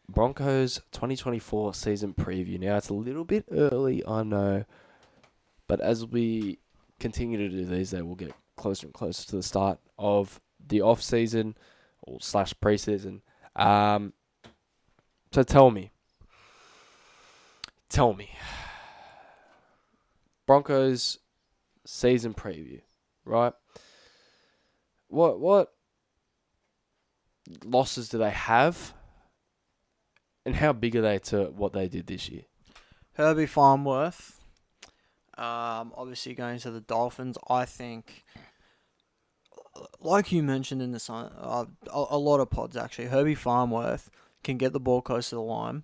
Broncos 0.07 0.81
2024 0.91 1.73
season 1.73 2.13
preview. 2.13 2.59
Now, 2.59 2.77
it's 2.77 2.89
a 2.89 2.93
little 2.93 3.23
bit 3.23 3.45
early, 3.51 4.05
I 4.05 4.23
know, 4.23 4.65
but 5.67 5.81
as 5.81 6.05
we 6.05 6.59
continue 6.99 7.37
to 7.37 7.49
do 7.49 7.65
these, 7.65 7.91
they 7.91 8.01
will 8.01 8.15
get 8.15 8.33
closer 8.55 8.87
and 8.87 8.93
closer 8.93 9.25
to 9.27 9.35
the 9.37 9.43
start 9.43 9.79
of 9.97 10.39
the 10.67 10.81
off 10.81 11.01
season 11.01 11.55
or 12.03 12.19
slash 12.21 12.53
preseason. 12.55 13.21
Um, 13.55 14.13
so 15.31 15.43
tell 15.43 15.71
me, 15.71 15.91
tell 17.89 18.13
me, 18.13 18.29
Broncos 20.45 21.19
season 21.85 22.33
preview, 22.33 22.81
right? 23.25 23.53
What 25.07 25.39
what 25.39 25.73
losses 27.63 28.09
do 28.09 28.17
they 28.17 28.31
have? 28.31 28.93
And 30.45 30.55
how 30.55 30.73
big 30.73 30.95
are 30.95 31.01
they 31.01 31.17
to 31.19 31.45
what 31.45 31.73
they 31.73 31.87
did 31.87 32.07
this 32.07 32.29
year? 32.29 32.43
Herbie 33.13 33.47
Farnworth, 33.47 34.43
um, 35.37 35.91
obviously 35.95 36.35
going 36.35 36.59
to 36.59 36.69
the 36.69 36.81
Dolphins. 36.81 37.37
I 37.49 37.65
think, 37.65 38.23
like 39.99 40.31
you 40.31 40.43
mentioned 40.43 40.81
in 40.81 40.91
the 40.91 40.99
sun, 40.99 41.31
uh, 41.35 41.65
a, 41.91 42.05
a 42.11 42.17
lot 42.17 42.41
of 42.41 42.51
pods 42.51 42.77
actually, 42.77 43.07
Herbie 43.07 43.35
Farnworth 43.35 44.11
can 44.43 44.57
get 44.57 44.73
the 44.73 44.79
ball 44.79 45.01
close 45.01 45.29
to 45.29 45.35
the 45.35 45.41
line, 45.41 45.83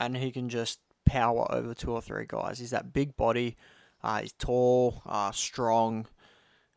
and 0.00 0.16
he 0.16 0.32
can 0.32 0.48
just 0.48 0.80
power 1.04 1.46
over 1.52 1.72
two 1.72 1.92
or 1.92 2.02
three 2.02 2.24
guys. 2.26 2.58
He's 2.58 2.70
that 2.70 2.92
big 2.92 3.16
body. 3.16 3.56
Uh, 4.02 4.20
he's 4.20 4.32
tall, 4.32 5.02
uh, 5.06 5.32
strong. 5.32 6.06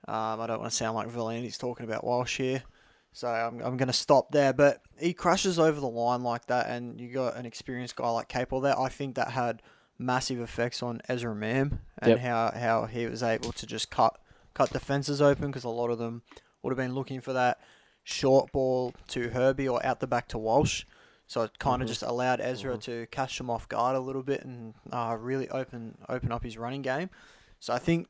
Um, 0.08 0.42
I 0.42 0.48
don't 0.48 0.60
want 0.60 0.72
to 0.72 0.76
sound 0.76 0.96
like 0.96 1.10
Villain. 1.10 1.44
He's 1.44 1.58
talking 1.58 1.86
about 1.86 2.04
Walsh 2.04 2.38
here. 2.38 2.64
So 3.12 3.28
I'm, 3.28 3.60
I'm 3.62 3.78
going 3.78 3.88
to 3.88 3.94
stop 3.94 4.32
there. 4.32 4.54
But 4.54 4.82
he 5.00 5.14
crashes 5.14 5.60
over 5.60 5.80
the 5.80 5.88
line 5.90 6.24
like 6.24 6.48
that, 6.48 6.68
and 6.70 7.00
you 7.00 7.10
got 7.12 7.36
an 7.36 7.46
experienced 7.46 7.96
guy 7.96 8.10
like 8.10 8.28
Capel 8.28 8.62
there. 8.62 8.80
I 8.80 8.90
think 8.90 9.16
that 9.16 9.32
had 9.32 9.62
massive 9.98 10.40
effects 10.40 10.82
on 10.82 11.02
Ezra 11.10 11.36
Mam 11.36 11.80
and 12.00 12.12
Yep. 12.12 12.20
how, 12.20 12.52
how 12.56 12.86
he 12.86 13.06
was 13.06 13.22
able 13.22 13.52
to 13.52 13.66
just 13.68 13.92
cut 13.92 14.18
cut 14.54 14.72
defenses 14.72 15.22
open 15.22 15.48
because 15.48 15.64
a 15.64 15.70
lot 15.70 15.90
of 15.90 16.00
them 16.00 16.22
would 16.64 16.72
have 16.72 16.78
been 16.78 16.96
looking 16.96 17.22
for 17.22 17.34
that 17.34 17.60
short 18.04 18.52
ball 18.52 18.94
to 19.08 19.30
Herbie 19.30 19.68
or 19.68 19.86
out 19.86 20.00
the 20.00 20.08
back 20.08 20.28
to 20.30 20.38
Walsh. 20.38 20.86
So 21.30 21.44
it 21.44 21.60
kind 21.60 21.82
of 21.84 21.86
Mhm. 21.86 21.90
just 21.92 22.02
allowed 22.02 22.42
Ezra 22.42 22.76
Mhm. 22.76 22.82
to 22.86 23.06
catch 23.12 23.40
him 23.40 23.52
off 23.52 23.70
guard 23.70 23.96
a 23.96 24.00
little 24.00 24.24
bit 24.24 24.44
and 24.44 24.74
uh, 24.92 25.16
really 25.20 25.48
open 25.52 25.96
open 26.10 26.32
up 26.32 26.44
his 26.44 26.58
running 26.58 26.82
game. 26.82 27.12
So 27.60 27.72
I 27.72 27.78
think 27.78 28.08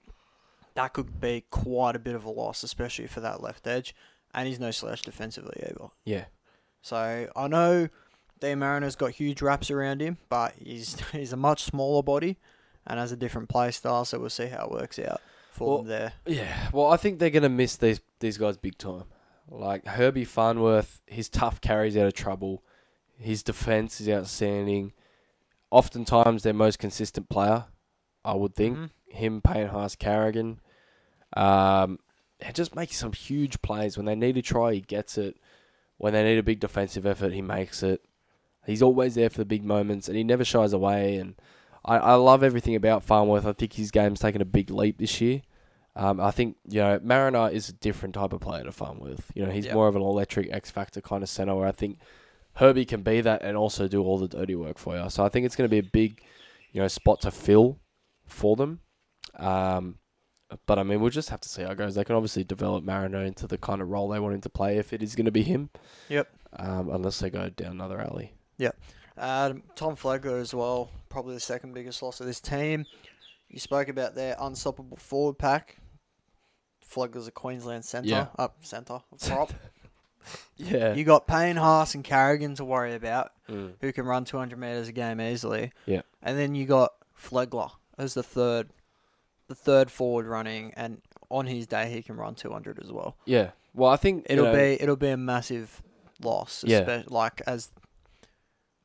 that 0.75 0.93
could 0.93 1.19
be 1.19 1.41
quite 1.51 1.97
a 1.97 1.99
bit 1.99 2.15
of 2.15 2.23
a 2.23 2.29
loss, 2.29 2.63
especially 2.63 3.07
for 3.07 3.19
that 3.19 3.41
left 3.43 3.67
edge. 3.67 3.93
And 4.33 4.47
he's 4.47 4.57
no 4.59 4.71
slouch 4.71 5.01
defensively 5.01 5.61
either. 5.63 5.89
Yeah. 6.05 6.25
So 6.81 7.29
I 7.35 7.47
know 7.49 7.89
Deine 8.39 8.57
Mariner's 8.59 8.95
got 8.95 9.11
huge 9.11 9.41
wraps 9.41 9.69
around 9.69 10.01
him, 10.01 10.17
but 10.29 10.53
he's 10.57 10.97
he's 11.11 11.33
a 11.33 11.37
much 11.37 11.63
smaller 11.63 12.01
body 12.01 12.37
and 12.87 12.99
has 12.99 13.11
a 13.11 13.17
different 13.17 13.49
play 13.49 13.71
style. 13.71 14.05
So 14.05 14.17
we'll 14.17 14.29
see 14.29 14.47
how 14.47 14.65
it 14.67 14.71
works 14.71 14.97
out 14.97 15.19
for 15.51 15.67
Well, 15.67 15.77
them 15.79 15.87
there. 15.87 16.13
Yeah. 16.25 16.69
Well, 16.71 16.87
I 16.87 16.95
think 16.95 17.19
they're 17.19 17.29
gonna 17.31 17.49
miss 17.49 17.75
these 17.75 17.99
these 18.21 18.37
guys 18.37 18.55
big 18.55 18.77
time. 18.77 19.03
Like 19.49 19.85
Herbie 19.87 20.23
Farnworth, 20.25 21.01
his 21.05 21.27
tough 21.27 21.59
carries 21.59 21.97
out 21.97 22.05
of 22.07 22.13
trouble. 22.13 22.63
His 23.19 23.43
defense 23.43 23.99
is 24.01 24.09
outstanding. 24.09 24.93
Oftentimes, 25.71 26.43
their 26.43 26.53
most 26.53 26.79
consistent 26.79 27.29
player, 27.29 27.65
I 28.25 28.33
would 28.33 28.55
think. 28.55 28.77
Mhm. 28.77 28.89
Him, 29.09 29.41
Payne 29.41 29.67
Haas, 29.67 29.95
Carrigan. 29.95 30.59
Um, 31.35 31.99
he 32.43 32.51
just 32.53 32.75
makes 32.75 32.97
some 32.97 33.11
huge 33.13 33.61
plays. 33.61 33.97
When 33.97 34.05
they 34.05 34.15
need 34.15 34.35
to 34.35 34.41
try, 34.41 34.73
he 34.73 34.81
gets 34.81 35.17
it. 35.17 35.37
When 35.97 36.13
they 36.13 36.23
need 36.23 36.37
a 36.37 36.43
big 36.43 36.59
defensive 36.59 37.05
effort, 37.05 37.33
he 37.33 37.41
makes 37.41 37.83
it. 37.83 38.01
He's 38.65 38.81
always 38.81 39.15
there 39.15 39.29
for 39.29 39.37
the 39.39 39.45
big 39.45 39.63
moments, 39.63 40.07
and 40.07 40.15
he 40.17 40.23
never 40.23 40.45
shies 40.45 40.73
away. 40.73 41.17
And 41.17 41.35
I, 41.83 41.97
I 41.97 42.13
love 42.15 42.43
everything 42.43 42.75
about 42.75 43.03
Farnworth. 43.03 43.45
I 43.45 43.53
think 43.53 43.73
his 43.73 43.91
game's 43.91 44.19
taken 44.19 44.41
a 44.41 44.45
big 44.45 44.69
leap 44.69 44.97
this 44.97 45.19
year. 45.21 45.41
Um, 45.95 46.19
I 46.21 46.31
think 46.31 46.55
you 46.67 46.79
know 46.81 46.99
Mariner 47.03 47.49
is 47.49 47.67
a 47.69 47.73
different 47.73 48.15
type 48.15 48.31
of 48.31 48.39
player 48.41 48.63
to 48.63 48.71
Farnworth. 48.71 49.31
You 49.35 49.45
know, 49.45 49.51
he's 49.51 49.65
Yep. 49.65 49.73
more 49.73 49.87
of 49.87 49.95
an 49.95 50.01
electric 50.01 50.51
X 50.53 50.71
factor 50.71 51.01
kind 51.01 51.23
of 51.23 51.29
center. 51.29 51.55
Where 51.55 51.67
I 51.67 51.71
think 51.73 51.99
Herbie 52.59 52.83
can 52.83 53.03
be 53.03 53.21
that 53.21 53.41
and 53.41 53.55
also 53.55 53.87
do 53.87 54.03
all 54.03 54.17
the 54.17 54.27
dirty 54.27 54.53
work 54.53 54.77
for 54.77 54.97
you. 54.97 55.09
So 55.09 55.23
I 55.23 55.29
think 55.29 55.45
it's 55.45 55.55
going 55.55 55.69
to 55.69 55.73
be 55.73 55.79
a 55.79 55.91
big, 55.91 56.21
you 56.73 56.81
know, 56.81 56.89
spot 56.89 57.21
to 57.21 57.31
fill 57.31 57.79
for 58.25 58.57
them. 58.57 58.81
Um, 59.37 59.95
but 60.65 60.77
I 60.77 60.83
mean, 60.83 60.99
we'll 60.99 61.09
just 61.09 61.29
have 61.29 61.39
to 61.39 61.47
see 61.47 61.61
how 61.61 61.71
it 61.71 61.77
goes. 61.77 61.95
They 61.95 62.03
can 62.03 62.17
obviously 62.17 62.43
develop 62.43 62.83
Mariner 62.83 63.23
into 63.23 63.47
the 63.47 63.57
kind 63.57 63.81
of 63.81 63.87
role 63.87 64.09
they 64.09 64.19
want 64.19 64.35
him 64.35 64.41
to 64.41 64.49
play 64.49 64.77
if 64.77 64.91
it 64.91 65.01
is 65.01 65.15
going 65.15 65.25
to 65.25 65.31
be 65.31 65.43
him. 65.43 65.69
Yep. 66.09 66.27
Um, 66.57 66.89
unless 66.89 67.19
they 67.19 67.29
go 67.29 67.49
down 67.49 67.71
another 67.71 68.01
alley. 68.01 68.33
Uh, 69.17 69.53
Tom 69.75 69.95
Flegler 69.95 70.41
as 70.41 70.53
well, 70.53 70.91
probably 71.07 71.35
the 71.35 71.39
second 71.39 71.73
biggest 71.73 72.01
loss 72.03 72.19
of 72.19 72.25
this 72.25 72.41
team. 72.41 72.85
You 73.47 73.59
spoke 73.59 73.87
about 73.87 74.15
their 74.15 74.35
unstoppable 74.37 74.97
forward 74.97 75.37
pack. 75.37 75.77
Flegler's 76.85 77.27
a 77.27 77.31
Queensland 77.31 77.85
centre. 77.85 78.09
Yeah. 78.09 78.27
Up 78.37 78.57
centre. 78.65 78.99
Prop. 79.27 79.53
Yeah. 80.57 80.93
you 80.93 81.03
got 81.05 81.25
Payne, 81.27 81.55
Haas, 81.55 81.95
and 81.95 82.03
Carrigan 82.03 82.55
to 82.55 82.65
worry 82.65 82.93
about, 82.93 83.31
Mm. 83.49 83.73
who 83.81 83.91
can 83.93 84.05
run 84.05 84.25
200 84.25 84.59
metres 84.59 84.87
a 84.87 84.91
game 84.91 85.19
easily. 85.21 85.71
Yeah. 85.85 86.01
And 86.21 86.37
then 86.37 86.53
you 86.55 86.65
got 86.65 86.93
Flegler 87.17 87.71
as 87.97 88.13
the 88.13 88.23
third, 88.23 88.69
the 89.47 89.55
third 89.55 89.89
forward 89.89 90.25
running, 90.27 90.73
and 90.75 91.01
on 91.31 91.45
his 91.47 91.65
day 91.67 91.89
he 91.91 92.01
can 92.01 92.15
run 92.17 92.35
200 92.35 92.79
as 92.83 92.91
well. 92.91 93.15
Yeah. 93.25 93.51
Well, 93.73 93.89
I 93.89 93.95
think 93.97 94.25
It'll 94.29 94.45
know, 94.45 94.53
be 94.53 94.81
it'll 94.81 94.95
be 94.95 95.09
a 95.09 95.17
massive 95.17 95.81
loss, 96.21 96.63
Yeah. 96.67 97.03
like 97.07 97.41
as 97.47 97.71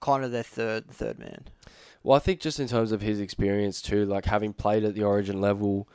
kind 0.00 0.24
of 0.24 0.30
their 0.32 0.42
third 0.42 0.90
third 0.90 1.18
man. 1.18 1.44
Well, 2.02 2.14
I 2.16 2.20
think 2.20 2.40
just 2.40 2.60
in 2.60 2.68
terms 2.68 2.92
of 2.92 3.00
his 3.00 3.18
experience 3.18 3.80
too, 3.80 4.04
like 4.04 4.26
having 4.26 4.52
played 4.52 4.84
at 4.84 4.94
the 4.94 5.02
Origin 5.02 5.40
level, 5.40 5.88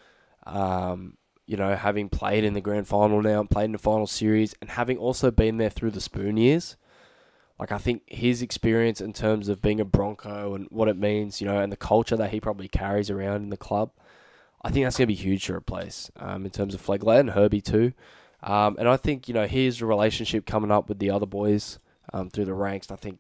um, 0.48 1.18
you 1.50 1.58
know, 1.58 1.76
having 1.76 2.10
played 2.10 2.44
in 2.44 2.54
the 2.54 2.62
grand 2.62 2.88
final 2.88 3.24
now, 3.24 3.44
played 3.44 3.66
in 3.66 3.72
the 3.72 3.80
final 3.80 4.06
series, 4.06 4.54
and 4.62 4.70
having 4.70 5.00
also 5.00 5.32
been 5.32 5.58
there 5.58 5.72
through 5.72 5.90
the 5.90 6.00
spoon 6.00 6.38
years, 6.38 6.78
Like 7.60 7.72
I 7.72 7.80
think 7.80 8.04
his 8.06 8.44
experience 8.44 9.02
in 9.02 9.14
terms 9.14 9.50
of 9.50 9.60
being 9.60 9.80
a 9.80 9.86
Bronco 9.86 10.54
and 10.54 10.68
what 10.70 10.88
it 10.88 10.96
means, 10.96 11.42
you 11.42 11.48
know, 11.48 11.60
and 11.60 11.72
the 11.72 11.76
culture 11.76 12.16
that 12.16 12.30
he 12.30 12.40
probably 12.40 12.68
carries 12.68 13.10
around 13.10 13.42
in 13.42 13.50
the 13.50 13.58
club, 13.58 13.90
I 14.62 14.70
think 14.70 14.86
that's 14.86 14.98
going 14.98 15.08
to 15.08 15.16
be 15.16 15.16
huge 15.16 15.46
to 15.46 15.56
replace 15.56 16.12
um, 16.18 16.46
in 16.46 16.52
terms 16.52 16.76
of 16.76 16.86
Flegler 16.86 17.20
and 17.20 17.32
Herbie 17.32 17.62
too. 17.62 17.94
Um, 18.44 18.76
and 18.78 18.88
I 18.88 18.96
think 18.96 19.28
you 19.28 19.34
know 19.34 19.48
his 19.48 19.82
relationship 19.82 20.46
coming 20.46 20.70
up 20.72 20.88
with 20.88 21.00
the 21.00 21.10
other 21.10 21.26
boys 21.26 21.80
um, 22.14 22.30
through 22.30 22.46
the 22.46 22.54
ranks. 22.54 22.92
I 22.92 22.96
think 22.96 23.18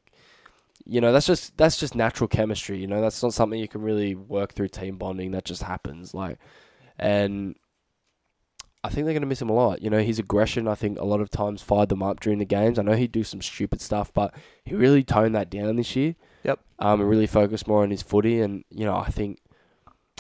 you 0.86 1.02
know 1.02 1.12
that's 1.12 1.26
just 1.26 1.58
that's 1.58 1.80
just 1.80 1.96
natural 1.96 2.28
chemistry. 2.28 2.78
You 2.78 2.86
know 2.86 3.02
that's 3.02 3.24
not 3.24 3.34
something 3.34 3.60
you 3.60 3.68
can 3.68 3.82
really 3.82 4.14
work 4.14 4.54
through 4.54 4.68
team 4.68 4.98
bonding. 4.98 5.32
That 5.32 5.46
just 5.46 5.64
happens. 5.64 6.14
Like, 6.14 6.38
and 7.00 7.56
I 8.84 8.90
think 8.90 9.06
they're 9.06 9.14
going 9.14 9.22
to 9.22 9.28
miss 9.28 9.42
him 9.42 9.50
a 9.50 9.54
lot. 9.54 9.82
You 9.82 9.90
know, 9.90 10.00
his 10.00 10.20
aggression, 10.20 10.68
I 10.68 10.76
think, 10.76 10.98
a 11.00 11.06
lot 11.06 11.20
of 11.20 11.30
times 11.30 11.62
fired 11.62 11.90
them 11.90 12.02
up 12.02 12.22
during 12.22 12.40
the 12.40 12.46
games. 12.46 12.80
I 12.80 12.84
know 12.84 12.94
he'd 12.96 13.12
do 13.12 13.26
some 13.26 13.42
stupid 13.42 13.82
stuff, 13.82 14.14
but 14.14 14.34
he 14.64 14.74
really 14.74 15.04
toned 15.04 15.36
that 15.36 15.50
down 15.50 15.76
this 15.76 15.96
year. 15.96 16.16
Yep. 16.44 16.60
Um, 16.80 17.02
and 17.02 17.10
really 17.10 17.28
focused 17.28 17.68
more 17.68 17.84
on 17.84 17.92
his 17.92 18.02
footy, 18.02 18.40
and 18.40 18.64
you 18.70 18.86
know, 18.86 18.96
I 18.96 19.10
think, 19.10 19.40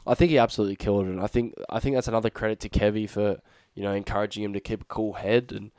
I 0.05 0.13
think 0.13 0.31
he 0.31 0.37
absolutely 0.37 0.75
killed 0.75 1.05
it. 1.05 1.09
And 1.09 1.21
I 1.21 1.27
think, 1.27 1.53
I 1.69 1.79
think 1.79 1.95
that's 1.95 2.09
another 2.09 2.29
credit 2.29 2.59
to 2.61 2.69
Kevy 2.69 3.09
for 3.09 3.39
you 3.75 3.83
know 3.83 3.93
encouraging 3.93 4.43
him 4.43 4.51
to 4.51 4.59
keep 4.59 4.81
a 4.81 4.85
cool 4.85 5.13
head. 5.13 5.53
And 5.55 5.71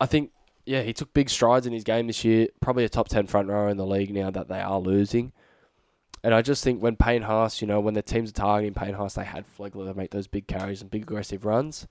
I 0.00 0.06
think, 0.06 0.32
yeah, 0.66 0.82
he 0.82 0.92
took 0.92 1.14
big 1.14 1.30
strides 1.30 1.66
in 1.66 1.72
his 1.72 1.84
game 1.84 2.08
this 2.08 2.24
year. 2.24 2.48
Probably 2.60 2.84
a 2.84 2.88
top 2.88 3.08
ten 3.08 3.28
front 3.28 3.48
rower 3.48 3.68
in 3.68 3.76
the 3.76 3.86
league 3.86 4.12
now 4.12 4.32
that 4.32 4.48
they 4.48 4.60
are 4.60 4.80
losing. 4.80 5.32
And 6.24 6.34
I 6.34 6.42
just 6.42 6.64
think 6.64 6.82
when 6.82 6.96
Payne 6.96 7.22
Haas, 7.22 7.60
you 7.60 7.66
know, 7.68 7.78
when 7.80 7.94
the 7.94 8.02
teams 8.02 8.30
are 8.30 8.34
targeting 8.34 8.74
Payne 8.74 8.94
Haas, 8.94 9.14
they 9.14 9.24
had 9.24 9.44
Flegler 9.46 9.86
to 9.86 9.94
make 9.94 10.10
those 10.10 10.26
big 10.26 10.46
carries 10.48 10.80
and 10.82 10.90
big 10.90 11.02
aggressive 11.02 11.44
runs. 11.44 11.86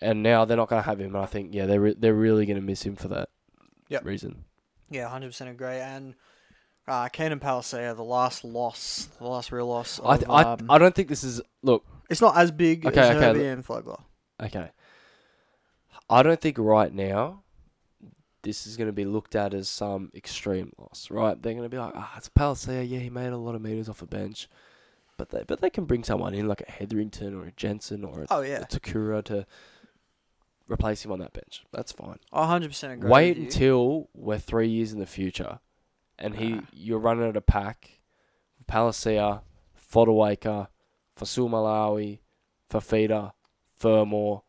And 0.00 0.22
now 0.22 0.44
they're 0.44 0.56
not 0.56 0.68
going 0.68 0.82
to 0.82 0.88
have 0.88 1.00
him. 1.00 1.14
And 1.14 1.22
I 1.22 1.26
think, 1.26 1.54
yeah, 1.54 1.66
they're 1.66 1.80
re- 1.80 1.96
they're 1.98 2.14
really 2.14 2.46
going 2.46 2.56
to 2.58 2.62
miss 2.62 2.82
him 2.82 2.96
for 2.96 3.08
that 3.08 3.28
Yep. 3.88 4.04
reason. 4.04 4.44
Yeah, 4.90 5.08
hundred 5.08 5.28
percent 5.28 5.50
agree. 5.50 5.76
And 5.76 6.14
uh, 6.88 7.08
Keenan 7.08 7.40
Palasia, 7.40 7.94
the 7.96 8.02
last 8.04 8.44
loss, 8.44 9.08
the 9.18 9.26
last 9.26 9.52
real 9.52 9.66
loss. 9.66 9.98
Of, 9.98 10.06
I, 10.06 10.16
th- 10.16 10.28
I, 10.28 10.42
um, 10.42 10.66
I 10.70 10.78
don't 10.78 10.94
think 10.94 11.08
this 11.08 11.24
is 11.24 11.40
look 11.62 11.84
it's 12.10 12.20
not 12.20 12.36
as 12.36 12.50
big 12.50 12.84
Okay, 12.86 13.00
as 13.00 13.10
okay, 13.16 13.18
Herbie 13.20 13.38
look- 13.40 13.48
and 13.48 13.66
Flegler. 13.66 14.00
okay. 14.42 14.70
I 16.10 16.22
don't 16.22 16.40
think 16.40 16.58
right 16.58 16.92
now 16.92 17.43
this 18.44 18.66
is 18.66 18.76
going 18.76 18.86
to 18.86 18.92
be 18.92 19.04
looked 19.04 19.34
at 19.34 19.54
as 19.54 19.68
some 19.68 20.12
extreme 20.14 20.72
loss, 20.78 21.08
right? 21.10 21.40
They're 21.40 21.54
going 21.54 21.64
to 21.64 21.68
be 21.68 21.78
like, 21.78 21.94
ah, 21.96 22.14
it's 22.16 22.28
Palasia. 22.28 22.88
Yeah, 22.88 23.00
he 23.00 23.10
made 23.10 23.32
a 23.32 23.36
lot 23.36 23.54
of 23.54 23.62
meters 23.62 23.88
off 23.88 23.98
the 24.00 24.06
bench, 24.06 24.48
but 25.16 25.30
they 25.30 25.42
but 25.46 25.60
they 25.60 25.70
can 25.70 25.84
bring 25.84 26.04
someone 26.04 26.34
in 26.34 26.46
like 26.46 26.62
a 26.66 26.70
Hetherington 26.70 27.34
or 27.34 27.46
a 27.46 27.52
Jensen 27.52 28.04
or 28.04 28.22
a, 28.22 28.26
Oh 28.30 28.42
a 28.42 28.48
yeah, 28.48 28.60
Takura 28.64 29.24
to 29.24 29.46
replace 30.68 31.04
him 31.04 31.10
on 31.12 31.18
that 31.18 31.32
bench. 31.32 31.64
That's 31.72 31.92
fine. 31.92 32.18
I 32.32 32.46
hundred 32.46 32.68
percent 32.68 32.92
agree. 32.94 33.10
Wait 33.10 33.36
until 33.36 34.08
we're 34.14 34.38
three 34.38 34.68
years 34.68 34.92
in 34.92 35.00
the 35.00 35.06
future, 35.06 35.58
and 36.18 36.36
he 36.36 36.60
you're 36.72 36.98
running 36.98 37.28
at 37.28 37.36
a 37.36 37.40
pack, 37.40 38.00
Palasia, 38.68 39.42
Fotuaika, 39.92 40.68
Fasul 41.18 41.48
Malawi, 41.48 42.20
Fifita, 42.70 43.32
Fermor, 43.74 44.42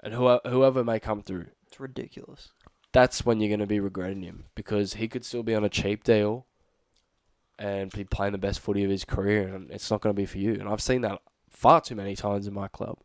and 0.00 0.14
whoever, 0.14 0.40
whoever 0.48 0.84
may 0.84 1.00
come 1.00 1.22
through. 1.22 1.46
it's 1.66 1.80
ridiculous. 1.80 2.52
That's 2.94 3.26
when 3.26 3.40
you're 3.40 3.48
going 3.48 3.60
to 3.60 3.66
be 3.66 3.80
regretting 3.80 4.22
him 4.22 4.44
because 4.54 4.94
he 4.94 5.08
could 5.08 5.24
still 5.24 5.42
be 5.42 5.54
on 5.54 5.64
a 5.64 5.68
cheap 5.68 6.04
deal 6.04 6.46
and 7.58 7.90
be 7.92 8.04
playing 8.04 8.32
the 8.32 8.38
best 8.38 8.60
footy 8.60 8.84
of 8.84 8.90
his 8.90 9.04
career, 9.04 9.52
and 9.54 9.70
it's 9.70 9.90
not 9.90 10.00
going 10.00 10.14
to 10.14 10.20
be 10.20 10.26
for 10.26 10.38
you. 10.38 10.54
And 10.54 10.68
I've 10.68 10.80
seen 10.80 11.02
that 11.02 11.20
far 11.50 11.80
too 11.80 11.94
many 11.96 12.16
times 12.16 12.46
in 12.46 12.54
my 12.54 12.68
club. 12.68 12.98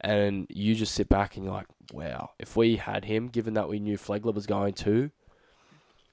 And 0.00 0.46
you 0.48 0.74
just 0.74 0.94
sit 0.94 1.08
back 1.08 1.36
and 1.36 1.44
you're 1.44 1.54
like, 1.54 1.66
wow, 1.92 2.30
if 2.38 2.56
we 2.56 2.76
had 2.76 3.04
him, 3.04 3.28
given 3.28 3.54
that 3.54 3.68
we 3.68 3.78
knew 3.78 3.96
Flegler 3.98 4.34
was 4.34 4.46
going 4.46 4.74
to, 4.74 5.10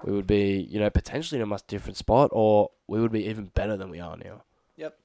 we 0.03 0.11
would 0.13 0.27
be, 0.27 0.67
you 0.69 0.79
know, 0.79 0.89
potentially 0.91 1.39
in 1.39 1.43
a 1.43 1.47
much 1.47 1.63
different 1.67 1.97
spot, 1.97 2.29
or 2.33 2.69
we 2.87 2.99
would 2.99 3.11
be 3.11 3.25
even 3.25 3.45
better 3.45 3.77
than 3.77 3.89
we 3.89 3.99
are 3.99 4.15
now. 4.17 4.43
Yep. 4.77 4.97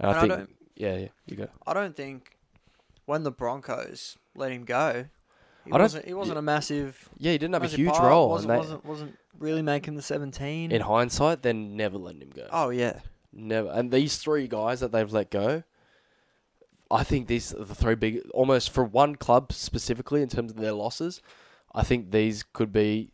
And 0.00 0.08
I 0.08 0.10
And 0.10 0.16
I 0.16 0.20
think, 0.20 0.32
don't- 0.32 0.56
yeah, 0.76 0.96
yeah, 0.96 1.08
you 1.26 1.36
go. 1.36 1.48
I 1.66 1.74
don't 1.74 1.94
think 1.96 2.36
when 3.06 3.22
the 3.24 3.30
Broncos 3.30 4.16
let 4.34 4.52
him 4.52 4.64
go, 4.64 5.06
he 5.64 5.70
I 5.72 5.78
don't- 5.78 5.84
wasn't. 5.84 6.04
He 6.06 6.14
wasn't 6.14 6.38
a 6.38 6.42
massive. 6.42 7.08
Yeah, 7.18 7.32
he 7.32 7.38
didn't 7.38 7.54
have 7.54 7.62
a 7.62 7.64
massive 7.66 7.78
huge 7.78 7.92
part, 7.92 8.04
role. 8.10 8.28
Wasn't, 8.30 8.50
and 8.50 8.56
they, 8.60 8.64
wasn't 8.64 8.84
wasn't 8.84 9.18
really 9.38 9.62
making 9.62 9.94
the 9.96 10.02
seventeen. 10.02 10.70
in 10.72 10.80
hindsight, 10.82 11.42
they're 11.42 11.52
never 11.54 11.98
letting 11.98 12.22
him 12.22 12.30
go. 12.34 12.46
oh 12.52 12.70
yeah, 12.70 13.00
Never. 13.32 13.68
And 13.70 13.90
these 13.90 14.16
three 14.18 14.46
guys 14.46 14.80
that 14.80 14.92
they've 14.92 15.12
let 15.12 15.30
go, 15.30 15.64
I 16.90 17.02
think 17.02 17.26
these 17.26 17.52
are 17.54 17.64
the 17.64 17.74
three 17.74 17.94
big, 17.96 18.20
almost 18.32 18.70
for 18.70 18.84
one 18.84 19.16
club 19.16 19.52
specifically 19.52 20.22
in 20.22 20.28
terms 20.28 20.52
of 20.52 20.58
their 20.58 20.72
losses. 20.72 21.20
I 21.74 21.82
think 21.82 22.12
these 22.12 22.44
could 22.52 22.72
be 22.72 23.10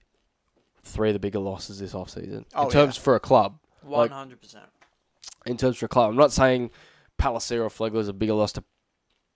three 0.83 1.09
of 1.11 1.15
the 1.15 1.19
bigger 1.21 1.39
losses 1.39 1.79
this 1.79 1.95
offseason. 1.95 2.45
Oh, 2.55 2.65
in 2.67 2.71
terms 2.71 2.97
for 2.97 3.15
a 3.15 3.21
club. 3.21 3.59
one 3.83 4.11
hundred 4.11 4.41
percent. 4.43 4.67
In 5.47 5.57
terms 5.57 5.79
for 5.79 5.87
a 5.87 5.89
club. 5.89 6.11
I'm 6.11 6.17
not 6.17 6.33
saying 6.33 6.71
Palasia 7.19 7.61
or 7.61 7.69
Flegler 7.71 8.01
is 8.01 8.09
a 8.09 8.13
bigger 8.13 8.35
loss 8.35 8.53
to, 8.53 8.65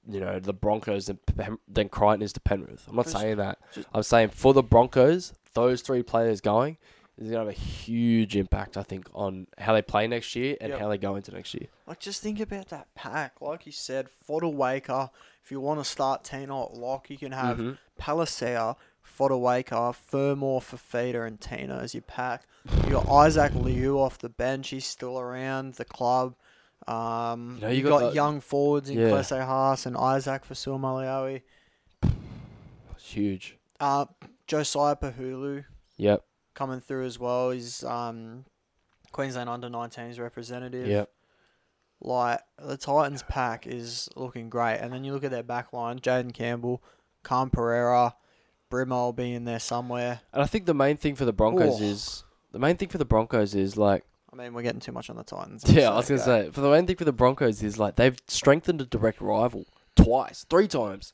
you 0.09 0.21
know, 0.21 0.39
the 0.39 0.53
Broncos 0.53 1.07
than, 1.07 1.19
Pen- 1.19 1.59
than 1.69 1.89
Crichton 1.89 2.23
is 2.23 2.33
to 2.35 2.41
Penrith. 2.41 2.87
I'm 2.89 2.97
not 2.97 3.07
Just- 3.07 3.17
saying 3.19 3.37
that. 3.39 3.59
just- 3.73 3.89
I'm 3.93 4.03
saying 4.03 4.29
for 4.31 4.53
the 4.53 4.63
Broncos, 4.63 5.33
those 5.55 5.83
three 5.83 6.03
players 6.03 6.41
going 6.41 6.77
is 7.17 7.31
going 7.31 7.35
to 7.35 7.39
have 7.39 7.49
a 7.49 7.53
huge 7.53 8.35
impact, 8.37 8.77
I 8.77 8.83
think, 8.83 9.09
on 9.15 9.47
how 9.59 9.73
they 9.73 9.83
play 9.83 10.07
next 10.09 10.35
year 10.35 10.57
and 10.61 10.71
Yep. 10.71 10.81
how 10.81 10.89
they 10.89 10.99
go 10.99 11.15
into 11.15 11.31
next 11.33 11.55
year. 11.55 11.69
Like 11.87 12.01
just 12.01 12.21
think 12.23 12.41
about 12.41 12.69
that 12.71 12.89
pack. 12.97 13.41
Like 13.41 13.67
you 13.67 13.73
said, 13.73 14.09
Fotuaika. 14.29 15.11
If 15.45 15.51
you 15.53 15.61
want 15.61 15.79
to 15.79 15.85
start 15.85 16.25
Tina 16.25 16.65
at 16.65 16.75
lock, 16.75 17.11
you 17.11 17.19
can 17.19 17.33
have 17.33 17.59
Mhm. 17.59 17.79
Palasia, 18.01 18.77
Fodder 19.03 19.37
Waker, 19.37 19.93
Fermor, 19.93 20.59
Fifita, 20.61 21.27
and 21.27 21.41
Tina 21.41 21.77
as 21.79 21.95
your 21.95 22.03
pack. 22.03 22.47
You 22.85 22.93
got 22.93 23.09
Isaac 23.09 23.55
Liu 23.55 24.01
off 24.01 24.19
the 24.19 24.29
bench. 24.31 24.71
He's 24.71 24.87
still 24.87 25.19
around 25.19 25.75
the 25.75 25.85
club. 25.85 26.35
Um, 26.89 27.57
You 27.57 27.61
know, 27.63 27.69
you, 27.69 27.77
you 27.79 27.83
got, 27.85 28.01
got 28.01 28.09
the- 28.11 28.15
young 28.15 28.41
forwards 28.41 28.91
in 28.91 28.99
Yeah. 28.99 29.09
Klese 29.11 29.45
Haas 29.45 29.87
and 29.87 29.97
Isaac 29.97 30.45
for 30.45 30.55
Suamaliawi. 30.55 31.43
Huge. 32.99 33.59
Uh, 33.81 34.07
Josiah 34.47 34.97
Pahulu 34.97 35.65
Yep. 35.97 36.25
coming 36.55 36.81
through 36.81 37.05
as 37.07 37.19
well. 37.19 37.51
He's 37.51 37.85
um, 37.85 38.45
Queensland 39.13 39.49
under 39.49 39.69
19s 39.69 40.19
representative. 40.19 40.87
Yep. 40.87 41.11
Like 42.01 42.41
the 42.59 42.77
Titans 42.77 43.23
pack 43.23 43.67
is 43.67 44.09
looking 44.17 44.51
great, 44.51 44.77
and 44.79 44.93
then 44.93 45.05
you 45.05 45.13
look 45.13 45.25
at 45.25 45.31
their 45.31 45.43
back 45.43 45.73
line: 45.73 46.01
Jayden 46.01 46.35
Campbell, 46.35 46.83
Cam 47.25 47.49
Pereira, 47.49 48.15
Brimo 48.71 48.91
will 49.07 49.13
be 49.15 49.33
in 49.33 49.45
there 49.45 49.61
somewhere. 49.61 50.21
And 50.33 50.43
I 50.43 50.47
think 50.47 50.67
the 50.67 50.75
main 50.75 50.97
thing 50.99 51.15
for 51.15 51.25
the 51.25 51.33
Broncos 51.33 51.81
Oh. 51.81 51.85
is 51.85 52.25
the 52.53 52.59
main 52.59 52.77
thing 52.77 52.89
for 52.89 52.99
the 52.99 53.07
Broncos 53.07 53.55
is 53.55 53.79
like 53.79 54.05
I 54.35 54.43
mean, 54.43 54.53
we're 54.53 54.63
getting 54.63 54.81
too 54.81 54.93
much 54.93 55.11
on 55.11 55.17
the 55.17 55.23
Titans. 55.23 55.63
yeah, 55.69 55.91
I 55.91 55.97
was 55.97 56.09
gonna 56.09 56.21
say 56.21 56.51
for 56.51 56.61
the 56.61 56.71
main 56.71 56.87
thing 56.87 56.97
for 56.97 57.05
the 57.05 57.13
Broncos 57.13 57.63
is 57.63 57.79
like 57.79 57.97
they've 57.97 58.17
strengthened 58.27 58.81
a 58.81 58.85
direct 58.85 59.21
rival 59.21 59.67
twice, 59.95 60.45
three 60.51 60.67
times, 60.67 61.13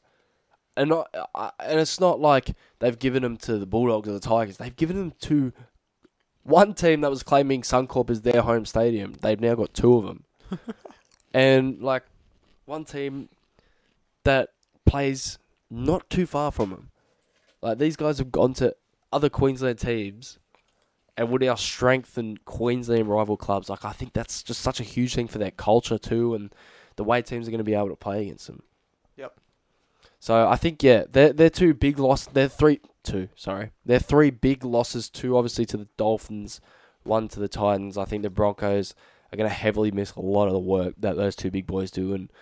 and 0.74 0.88
not 0.88 1.14
uh, 1.34 1.50
and 1.60 1.78
it's 1.78 2.00
not 2.00 2.18
like 2.18 2.52
they've 2.78 2.98
given 2.98 3.22
them 3.22 3.36
to 3.38 3.58
the 3.58 3.66
Bulldogs 3.66 4.08
or 4.08 4.12
the 4.12 4.20
Tigers. 4.20 4.56
They've 4.56 4.74
given 4.74 4.96
them 4.96 5.12
to 5.20 5.52
one 6.44 6.72
team 6.72 7.02
that 7.02 7.10
was 7.10 7.22
claiming 7.22 7.60
Suncorp 7.60 8.08
as 8.08 8.22
their 8.22 8.40
home 8.40 8.64
stadium. 8.64 9.14
They've 9.20 9.40
now 9.40 9.54
got 9.54 9.74
two 9.74 9.96
of 9.96 10.04
them, 10.06 10.24
and 11.34 11.82
like 11.82 12.04
one 12.64 12.86
team 12.86 13.28
that 14.24 14.48
plays 14.86 15.38
not 15.70 16.08
too 16.08 16.24
far 16.24 16.50
from 16.50 16.70
them. 16.70 16.90
Like 17.60 17.76
these 17.76 17.96
guys 17.96 18.16
have 18.16 18.32
gone 18.32 18.54
to 18.54 18.74
other 19.12 19.28
Queensland 19.28 19.78
teams 19.78 20.38
and 21.20 21.28
would 21.28 21.42
now 21.42 21.54
strengthen 21.54 22.38
Queensland 22.46 23.06
rival 23.06 23.36
clubs. 23.36 23.68
Like 23.68 23.84
I 23.84 23.92
think 23.92 24.14
that's 24.14 24.42
just 24.42 24.62
such 24.62 24.80
a 24.80 24.84
huge 24.84 25.14
thing 25.14 25.28
for 25.28 25.36
their 25.36 25.50
culture 25.50 25.98
too, 25.98 26.34
and 26.34 26.50
the 26.96 27.04
way 27.04 27.20
teams 27.20 27.46
are 27.46 27.50
going 27.50 27.58
to 27.58 27.64
be 27.64 27.74
able 27.74 27.90
to 27.90 27.96
play 27.96 28.22
against 28.22 28.46
them. 28.46 28.62
Yep. 29.16 29.38
So 30.18 30.48
I 30.48 30.56
think 30.56 30.82
yeah, 30.82 31.04
they're 31.12 31.34
they're 31.34 31.50
two 31.50 31.74
big 31.74 31.98
loss. 31.98 32.24
They're 32.24 32.48
three 32.48 32.80
two. 33.02 33.28
Sorry, 33.36 33.72
they're 33.84 33.98
three 33.98 34.30
big 34.30 34.64
losses. 34.64 35.10
Two 35.10 35.36
obviously 35.36 35.66
to 35.66 35.76
the 35.76 35.88
Dolphins, 35.98 36.58
one 37.02 37.28
to 37.28 37.38
the 37.38 37.48
Titans. 37.48 37.98
I 37.98 38.06
think 38.06 38.22
the 38.22 38.30
Broncos 38.30 38.94
are 39.30 39.36
going 39.36 39.48
to 39.48 39.54
heavily 39.54 39.90
miss 39.90 40.12
a 40.12 40.22
lot 40.22 40.46
of 40.46 40.54
the 40.54 40.58
work 40.58 40.94
that 40.96 41.16
those 41.16 41.36
two 41.36 41.50
big 41.50 41.66
boys 41.66 41.90
do, 41.90 42.14
and 42.14 42.32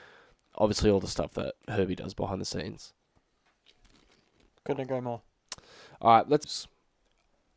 obviously 0.55 0.89
all 0.89 1.01
the 1.01 1.09
stuff 1.09 1.33
that 1.33 1.57
Herbie 1.67 1.97
does 1.97 2.15
behind 2.15 2.41
the 2.41 2.45
scenes. 2.45 2.93
Couldn't 4.65 4.83
agree 4.83 5.01
more. 5.01 5.23
All 6.01 6.17
right, 6.17 6.29
let's 6.29 6.69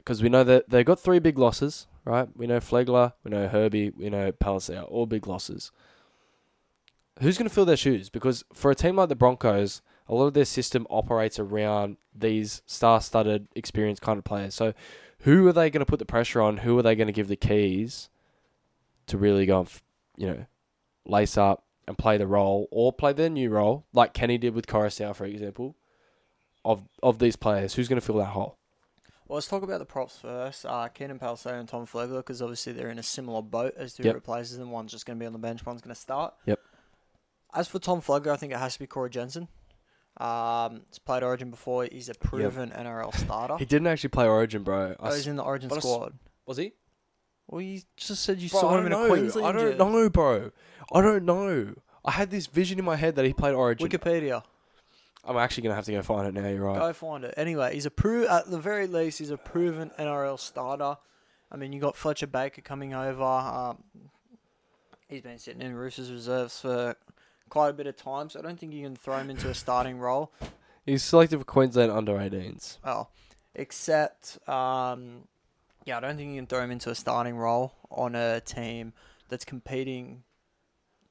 because 0.03 0.23
we 0.23 0.29
know 0.29 0.43
that 0.43 0.69
they 0.69 0.83
got 0.83 0.99
three 0.99 1.19
big 1.19 1.37
losses, 1.37 1.87
right? 2.05 2.27
We 2.35 2.47
know 2.47 2.59
Flegler, 2.59 3.13
we 3.23 3.29
know 3.29 3.47
Herbie, 3.47 3.91
we 3.91 4.09
know 4.09 4.31
Palasia, 4.31 4.89
all 4.89 5.05
big 5.05 5.27
losses. 5.27 5.71
Who's 7.19 7.37
going 7.37 7.47
to 7.47 7.53
fill 7.53 7.65
their 7.65 7.77
shoes? 7.77 8.09
Because 8.09 8.43
for 8.51 8.71
a 8.71 8.75
team 8.75 8.95
like 8.95 9.09
the 9.09 9.15
Broncos, 9.15 9.81
a 10.07 10.15
lot 10.15 10.25
of 10.25 10.33
their 10.33 10.45
system 10.45 10.87
operates 10.89 11.37
around 11.37 11.97
these 12.15 12.63
star-studded, 12.65 13.47
experienced 13.55 14.01
kind 14.01 14.17
of 14.17 14.23
players. 14.23 14.55
So, 14.55 14.73
who 15.19 15.47
are 15.47 15.53
they 15.53 15.69
going 15.69 15.81
to 15.81 15.85
put 15.85 15.99
the 15.99 16.05
pressure 16.05 16.41
on? 16.41 16.57
Who 16.57 16.77
are 16.79 16.81
they 16.81 16.95
going 16.95 17.07
to 17.07 17.13
give 17.13 17.27
the 17.27 17.35
keys 17.35 18.09
to 19.05 19.19
really 19.19 19.45
go 19.45 19.59
and, 19.59 19.69
you 20.17 20.27
know, 20.27 20.45
lace 21.05 21.37
up 21.37 21.63
and 21.87 21.95
play 21.95 22.17
the 22.17 22.25
role 22.25 22.67
or 22.71 22.91
play 22.91 23.13
their 23.13 23.29
new 23.29 23.51
role, 23.51 23.85
like 23.93 24.13
Kenny 24.13 24.39
did 24.39 24.55
with 24.55 24.65
Coruscant, 24.65 25.15
for 25.15 25.25
example? 25.25 25.75
Of 26.65 26.83
of 27.01 27.19
these 27.19 27.35
players, 27.35 27.75
who's 27.75 27.87
going 27.87 27.99
to 27.99 28.05
fill 28.05 28.17
that 28.17 28.25
hole? 28.25 28.57
Well, 29.31 29.37
let's 29.37 29.47
talk 29.47 29.63
about 29.63 29.79
the 29.79 29.85
props 29.85 30.17
first. 30.17 30.65
Uh, 30.65 30.89
Keenan 30.89 31.17
Palasia 31.17 31.57
and 31.57 31.65
Tom 31.65 31.85
Flegler, 31.87 32.17
because 32.17 32.41
obviously 32.41 32.73
they're 32.73 32.89
in 32.89 32.99
a 32.99 33.03
similar 33.03 33.41
boat 33.41 33.73
as 33.77 33.93
to 33.93 34.03
who 34.03 34.07
Yep. 34.09 34.15
replaces 34.15 34.57
them. 34.57 34.71
One's 34.71 34.91
just 34.91 35.05
going 35.05 35.17
to 35.17 35.23
be 35.23 35.25
on 35.25 35.31
the 35.31 35.39
bench, 35.39 35.65
one's 35.65 35.79
going 35.79 35.95
to 35.95 36.01
start. 36.01 36.33
Yep. 36.47 36.59
As 37.53 37.69
for 37.69 37.79
Tom 37.79 38.01
Flegler, 38.01 38.33
I 38.33 38.35
think 38.35 38.51
it 38.51 38.57
has 38.59 38.73
to 38.73 38.79
be 38.79 38.87
Corey 38.87 39.09
Jensen. 39.09 39.47
Um, 40.17 40.81
he's 40.89 40.99
played 40.99 41.23
Origin 41.23 41.49
before. 41.49 41.87
He's 41.89 42.09
a 42.09 42.13
proven 42.13 42.71
NRL 42.71 43.15
starter. 43.15 43.55
He 43.57 43.63
didn't 43.63 43.87
actually 43.87 44.09
play 44.09 44.27
Origin, 44.27 44.63
bro. 44.63 44.97
I 44.99 45.07
oh, 45.11 45.13
he's 45.15 45.27
in 45.27 45.37
the 45.37 45.43
Origin 45.43 45.69
but 45.69 45.75
I 45.75 45.77
s- 45.77 45.83
squad. 45.85 46.13
was 46.45 46.57
he? 46.57 46.73
Well, 47.47 47.61
you 47.61 47.79
just 47.95 48.23
said 48.25 48.39
you 48.39 48.49
Bro, 48.49 48.59
saw 48.59 48.77
him 48.79 48.85
in 48.87 48.91
don't 48.91 49.01
a 49.01 49.07
know. 49.07 49.13
Queensland 49.13 49.47
I 49.47 49.51
don't 49.53 49.77
know, 49.77 50.09
bro. 50.09 50.51
I 50.91 50.99
don't 50.99 51.23
know. 51.23 51.73
I 52.03 52.11
had 52.11 52.31
this 52.31 52.47
vision 52.47 52.79
in 52.79 52.83
my 52.83 52.97
head 52.97 53.15
that 53.15 53.23
he 53.23 53.31
played 53.31 53.53
Origin. 53.55 53.87
Wikipedia. 53.87 54.43
I'm 55.23 55.37
actually 55.37 55.63
gonna 55.63 55.75
have 55.75 55.85
to 55.85 55.91
go 55.91 56.01
find 56.01 56.27
it 56.27 56.39
now. 56.39 56.47
You're 56.47 56.63
right. 56.65 56.79
Go 56.79 56.93
find 56.93 57.23
it. 57.23 57.33
Anyway, 57.37 57.73
he's 57.73 57.85
a 57.85 57.91
pro. 57.91 58.25
At 58.25 58.49
the 58.49 58.59
very 58.59 58.87
least, 58.87 59.19
he's 59.19 59.29
a 59.29 59.37
proven 59.37 59.91
NRL 59.99 60.39
starter. 60.39 60.97
I 61.51 61.57
mean, 61.57 61.73
you 61.73 61.79
got 61.79 61.95
Fletcher 61.95 62.27
Baker 62.27 62.61
coming 62.61 62.93
over. 62.93 63.23
Um, 63.23 63.83
he's 65.09 65.21
been 65.21 65.37
sitting 65.37 65.61
in 65.61 65.75
Roosters 65.75 66.11
reserves 66.11 66.59
for 66.61 66.95
quite 67.49 67.69
a 67.69 67.73
bit 67.73 67.87
of 67.87 67.97
time, 67.97 68.29
so 68.29 68.39
I 68.39 68.41
don't 68.41 68.59
think 68.59 68.73
you 68.73 68.83
can 68.83 68.95
throw 68.95 69.17
him 69.17 69.29
into 69.29 69.49
a 69.49 69.53
starting 69.53 69.99
role. 69.99 70.31
He's 70.85 71.03
selected 71.03 71.37
for 71.37 71.43
Queensland 71.45 71.91
under 71.91 72.13
18s. 72.13 72.77
Oh, 72.83 73.07
except, 73.53 74.39
um, 74.49 75.27
yeah, 75.85 75.97
I 75.97 75.99
don't 75.99 76.17
think 76.17 76.31
you 76.31 76.37
can 76.37 76.47
throw 76.47 76.63
him 76.63 76.71
into 76.71 76.89
a 76.89 76.95
starting 76.95 77.35
role 77.35 77.73
on 77.91 78.15
a 78.15 78.39
team 78.39 78.93
that's 79.29 79.45
competing 79.45 80.23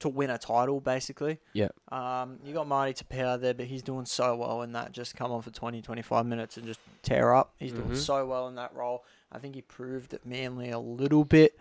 to 0.01 0.09
win 0.09 0.31
a 0.31 0.39
title, 0.39 0.81
basically. 0.81 1.39
Yeah. 1.53 1.69
Um, 1.91 2.39
you 2.45 2.53
got 2.53 2.67
Marty 2.67 2.93
Taupau 2.93 3.41
there, 3.41 3.55
but 3.55 3.67
he's 3.67 3.83
doing 3.83 4.07
so 4.07 4.35
well 4.37 4.63
in 4.63 4.73
that. 4.73 4.93
Just 4.93 5.15
come 5.15 5.31
on 5.31 5.43
for 5.43 5.51
20, 5.51 5.81
25 5.83 6.27
minutes 6.27 6.57
and 6.57 6.67
just 6.67 6.81
tear 7.03 7.35
up. 7.35 7.55
He's 7.59 7.73
doing 7.73 7.91
Mhm. 7.91 7.97
so 7.97 8.27
well 8.27 8.49
in 8.49 8.55
that 8.57 8.75
role. 8.75 9.05
I 9.31 9.39
think 9.39 9.55
he 9.55 9.63
proved 9.63 10.13
at 10.15 10.27
Manly 10.27 10.71
a 10.71 10.79
little 10.79 11.25
bit 11.25 11.59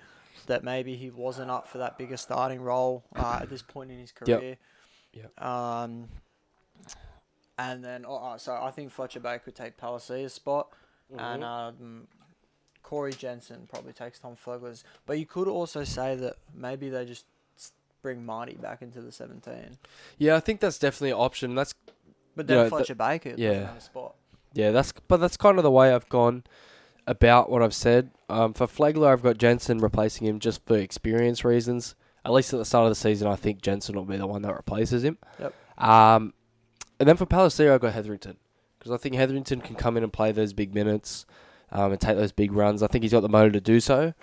that 0.47 0.63
maybe 0.63 0.95
he 0.95 1.09
wasn't 1.09 1.51
up 1.51 1.67
for 1.67 1.77
that 1.77 1.97
bigger 1.97 2.17
starting 2.17 2.61
role 2.61 3.03
uh, 3.15 3.39
at 3.41 3.49
this 3.49 3.61
point 3.61 3.91
in 3.91 3.99
his 3.99 4.11
career. 4.11 4.57
Yep. 5.13 5.41
Um, 5.41 6.07
and 7.57 7.83
then, 7.83 8.05
oh, 8.07 8.35
so 8.37 8.53
I 8.59 8.71
think 8.71 8.91
Fletcher 8.91 9.19
Baker 9.19 9.39
could 9.45 9.55
take 9.55 9.77
Palasia's 9.77 10.33
spot, 10.33 10.69
and 11.17 11.43
um, 11.43 12.07
Corey 12.83 13.11
Jensen 13.11 13.67
probably 13.69 13.91
takes 13.91 14.17
Tom 14.19 14.35
Flegler's. 14.37 14.83
But 15.05 15.19
you 15.19 15.25
could 15.25 15.47
also 15.49 15.83
say 15.83 16.15
that 16.15 16.37
maybe 16.55 16.89
they 16.89 17.05
just 17.05 17.25
bring 18.01 18.25
Marty 18.25 18.55
back 18.55 18.81
into 18.81 19.01
the 19.01 19.11
17. 19.11 19.77
yeah, 20.17 20.35
I 20.35 20.39
think 20.39 20.59
that's 20.59 20.79
definitely 20.79 21.11
an 21.11 21.17
option. 21.17 21.55
That's 21.55 21.73
But 22.35 22.47
then 22.47 22.57
that- 22.57 22.69
Fletcher 22.69 22.95
Baker 22.95 23.33
yeah. 23.37 23.77
spot. 23.79 24.15
yeah, 24.53 24.71
that's 24.71 24.93
but 25.07 25.17
that's 25.17 25.37
kind 25.37 25.57
of 25.57 25.63
the 25.63 25.71
way 25.71 25.93
I've 25.93 26.09
gone 26.09 26.43
about 27.07 27.49
what 27.49 27.61
I've 27.63 27.73
said. 27.73 28.11
Um, 28.29 28.53
for 28.53 28.67
Flegler, 28.67 29.07
I've 29.07 29.23
got 29.23 29.37
Jensen 29.37 29.79
replacing 29.79 30.27
him 30.27 30.39
just 30.39 30.65
for 30.65 30.77
experience 30.77 31.43
reasons. 31.43 31.95
At 32.25 32.31
least 32.33 32.53
at 32.53 32.57
the 32.57 32.65
start 32.65 32.83
of 32.85 32.91
the 32.91 32.95
season, 32.95 33.27
I 33.27 33.35
think 33.35 33.61
Jensen 33.61 33.95
will 33.95 34.05
be 34.05 34.17
the 34.17 34.27
one 34.27 34.41
that 34.43 34.53
replaces 34.53 35.03
him. 35.03 35.17
Yep. 35.39 35.53
Um, 35.77 36.33
and 36.99 37.07
then 37.07 37.15
for 37.17 37.25
Palestino, 37.25 37.73
I've 37.73 37.81
got 37.81 37.93
Hetherington 37.93 38.37
because 38.77 38.91
I 38.91 38.97
think 38.97 39.15
Hetherington 39.15 39.61
can 39.61 39.75
come 39.75 39.97
in 39.97 40.03
and 40.03 40.11
play 40.13 40.31
those 40.31 40.53
big 40.53 40.73
minutes 40.75 41.25
um, 41.71 41.91
and 41.93 41.99
take 41.99 42.17
those 42.17 42.31
big 42.33 42.51
runs. 42.51 42.83
I 42.83 42.87
think 42.87 43.03
he's 43.03 43.11
got 43.13 43.21
the 43.21 43.29
motor 43.29 43.51
to 43.51 43.61
do 43.61 43.79
so. 43.79 44.13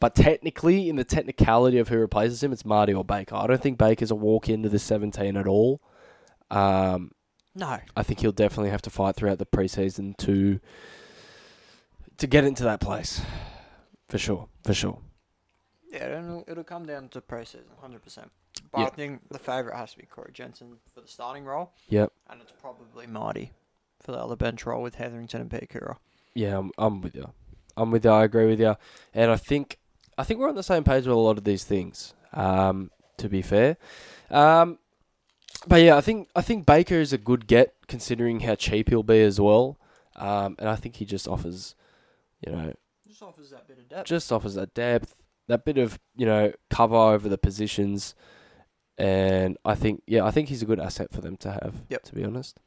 But 0.00 0.14
technically, 0.14 0.88
in 0.88 0.96
the 0.96 1.04
technicality 1.04 1.78
of 1.78 1.88
who 1.88 1.98
replaces 1.98 2.42
him, 2.42 2.52
it's 2.52 2.64
Marty 2.64 2.94
or 2.94 3.04
Baker. 3.04 3.34
I 3.34 3.46
don't 3.48 3.60
think 3.60 3.78
Baker's 3.78 4.10
a 4.12 4.14
walk 4.14 4.48
into 4.48 4.68
the 4.68 4.78
17 4.78 5.36
at 5.36 5.46
all. 5.48 5.80
Um, 6.50 7.10
No. 7.54 7.78
I 7.96 8.02
think 8.04 8.20
he'll 8.20 8.30
definitely 8.32 8.70
have 8.70 8.82
to 8.82 8.90
fight 8.90 9.16
throughout 9.16 9.38
the 9.38 9.46
preseason 9.46 10.16
to 10.18 10.60
to 12.18 12.26
get 12.26 12.44
into 12.44 12.64
that 12.64 12.80
place. 12.80 13.20
For 14.08 14.18
sure, 14.18 14.48
for 14.64 14.74
sure. 14.74 14.98
Yeah, 15.92 16.18
it'll, 16.18 16.44
it'll 16.48 16.64
come 16.64 16.84
down 16.86 17.08
to 17.10 17.20
preseason, 17.20 17.64
100%. 17.82 18.28
But 18.72 18.80
I 18.80 18.86
think 18.90 19.20
the 19.30 19.38
favourite 19.38 19.76
has 19.76 19.92
to 19.92 19.98
be 19.98 20.04
Corey 20.06 20.30
Jensen 20.32 20.78
for 20.94 21.00
the 21.00 21.08
starting 21.08 21.44
role, 21.44 21.72
Yep. 21.88 22.12
and 22.30 22.40
it's 22.42 22.52
probably 22.60 23.06
Marty 23.06 23.52
for 24.02 24.12
the 24.12 24.18
other 24.18 24.36
bench 24.36 24.66
role 24.66 24.82
with 24.82 24.96
Hetherington 24.96 25.40
and 25.42 25.50
Piakura. 25.50 25.96
Yeah, 26.34 26.58
I'm, 26.58 26.70
I'm 26.78 27.00
with 27.00 27.14
you. 27.14 27.30
I'm 27.76 27.90
with 27.90 28.04
you. 28.04 28.10
I 28.10 28.24
agree 28.24 28.46
with 28.46 28.60
you. 28.60 28.76
And 29.14 29.30
I 29.30 29.36
think 29.36 29.77
I 30.18 30.24
think 30.24 30.40
we're 30.40 30.48
on 30.48 30.54
the 30.56 30.62
same 30.62 30.84
page 30.84 31.06
with 31.06 31.16
a 31.16 31.18
lot 31.18 31.38
of 31.38 31.44
these 31.44 31.64
things. 31.64 32.12
Um, 32.34 32.90
to 33.16 33.28
be 33.28 33.40
fair, 33.42 33.78
um, 34.30 34.78
but 35.66 35.80
yeah, 35.82 35.96
I 35.96 36.00
think 36.02 36.28
I 36.36 36.42
think 36.42 36.66
Baker 36.66 36.96
is 36.96 37.12
a 37.12 37.18
good 37.18 37.46
get 37.46 37.74
considering 37.88 38.40
how 38.40 38.54
cheap 38.54 38.90
he'll 38.90 39.02
be 39.02 39.22
as 39.22 39.40
well. 39.40 39.78
Um, 40.16 40.56
and 40.58 40.68
I 40.68 40.76
think 40.76 40.96
he 40.96 41.04
just 41.04 41.26
offers, 41.26 41.74
you 42.44 42.52
know, 42.52 42.74
Just 43.08 43.22
offers 43.22 43.50
that 43.50 43.66
bit 43.66 43.78
of 43.78 43.88
depth. 43.88 44.06
just 44.06 44.30
offers 44.32 44.54
that 44.56 44.74
depth, 44.74 45.16
that 45.46 45.64
bit 45.64 45.78
of 45.78 45.98
you 46.16 46.26
know 46.26 46.52
cover 46.70 46.94
over 46.96 47.28
the 47.28 47.38
positions, 47.38 48.14
and 48.98 49.56
I 49.64 49.74
think 49.74 50.02
yeah, 50.06 50.24
I 50.24 50.30
think 50.30 50.48
he's 50.48 50.62
a 50.62 50.66
good 50.66 50.80
asset 50.80 51.12
for 51.12 51.20
them 51.20 51.36
to 51.38 51.52
have. 51.52 51.74
Yep. 51.88 52.02
To 52.04 52.14
be 52.14 52.24
honest. 52.24 52.60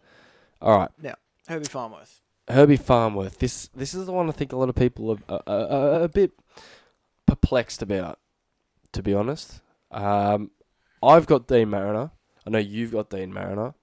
All 0.62 0.78
right, 0.78 0.90
Now 1.02 1.16
Herbie 1.48 1.66
Farnworth. 1.66 2.22
Herbie 2.50 2.78
Farnworth. 2.78 3.40
This 3.40 3.70
this 3.76 3.94
is 3.94 4.06
the 4.06 4.12
one 4.12 4.28
I 4.28 4.32
think 4.32 4.52
a 4.54 4.58
lot 4.58 4.70
of 4.70 4.76
people 4.76 5.18
are, 5.30 5.42
are, 5.48 5.68
are 5.68 6.04
a 6.04 6.10
bit 6.10 6.32
perplexed 7.32 7.82
about. 7.82 8.20
To 8.92 9.02
be 9.02 9.14
honest, 9.14 9.62
um, 9.90 10.52
I've 11.02 11.26
got 11.26 11.48
Deine 11.48 11.70
Mariner. 11.70 12.12
I 12.46 12.50
know 12.50 12.60
you've 12.60 12.92
got 12.92 13.10
Deine 13.10 13.32
Mariner. 13.32 13.74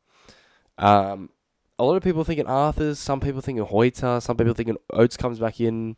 Um, 0.77 1.31
a 1.79 1.85
lot 1.85 1.97
of 1.97 2.03
people 2.03 2.25
thinking 2.25 2.45
Arthars. 2.45 2.97
Some 2.97 3.21
people 3.21 3.41
thinking 3.41 3.65
Hoeter. 3.65 4.21
Some 4.21 4.37
people 4.37 4.53
thinking 4.53 4.77
Oates 4.93 5.17
comes 5.17 5.39
back 5.39 5.63
in. 5.63 5.97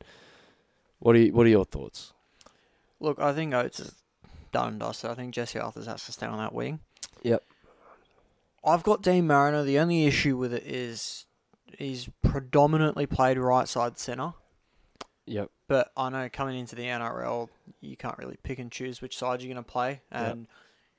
What 1.01 1.17
are 1.17 1.19
you, 1.19 1.33
What 1.33 1.45
are 1.47 1.51
your 1.51 1.65
thoughts? 1.65 2.13
Look, 3.01 3.19
I 3.19 3.33
think 3.33 3.53
Oates 3.53 3.81
is 3.81 3.95
done 4.53 4.69
and 4.69 4.81
dusted. 4.81 5.11
I 5.11 5.15
think 5.15 5.35
Jesse 5.35 5.59
Arthars 5.59 5.87
has 5.87 6.05
to 6.07 6.13
stay 6.13 6.27
on 6.27 6.39
that 6.39 6.55
wing. 6.55 6.79
Yep. 7.23 7.43
I've 8.65 8.85
got 8.85 9.03
Deine 9.03 9.27
Mariner. 9.27 9.65
The 9.65 9.81
only 9.81 10.07
issue 10.07 10.37
with 10.37 10.55
it 10.55 10.63
is 10.65 11.27
he's 11.79 12.09
predominantly 12.23 13.07
played 13.07 13.39
right 13.39 13.67
side 13.67 13.99
centre. 13.99 14.35
Yep. 15.27 15.51
But 15.69 15.93
I 15.97 16.09
know 16.11 16.29
coming 16.33 16.59
into 16.59 16.75
the 16.77 16.85
NRL, 16.85 17.49
you 17.81 17.97
can't 17.97 18.19
really 18.19 18.37
pick 18.43 18.59
and 18.59 18.71
choose 18.73 19.01
which 19.01 19.17
side 19.17 19.41
you're 19.43 19.53
going 19.53 19.65
to 19.65 19.71
play. 19.71 20.01
And 20.11 20.47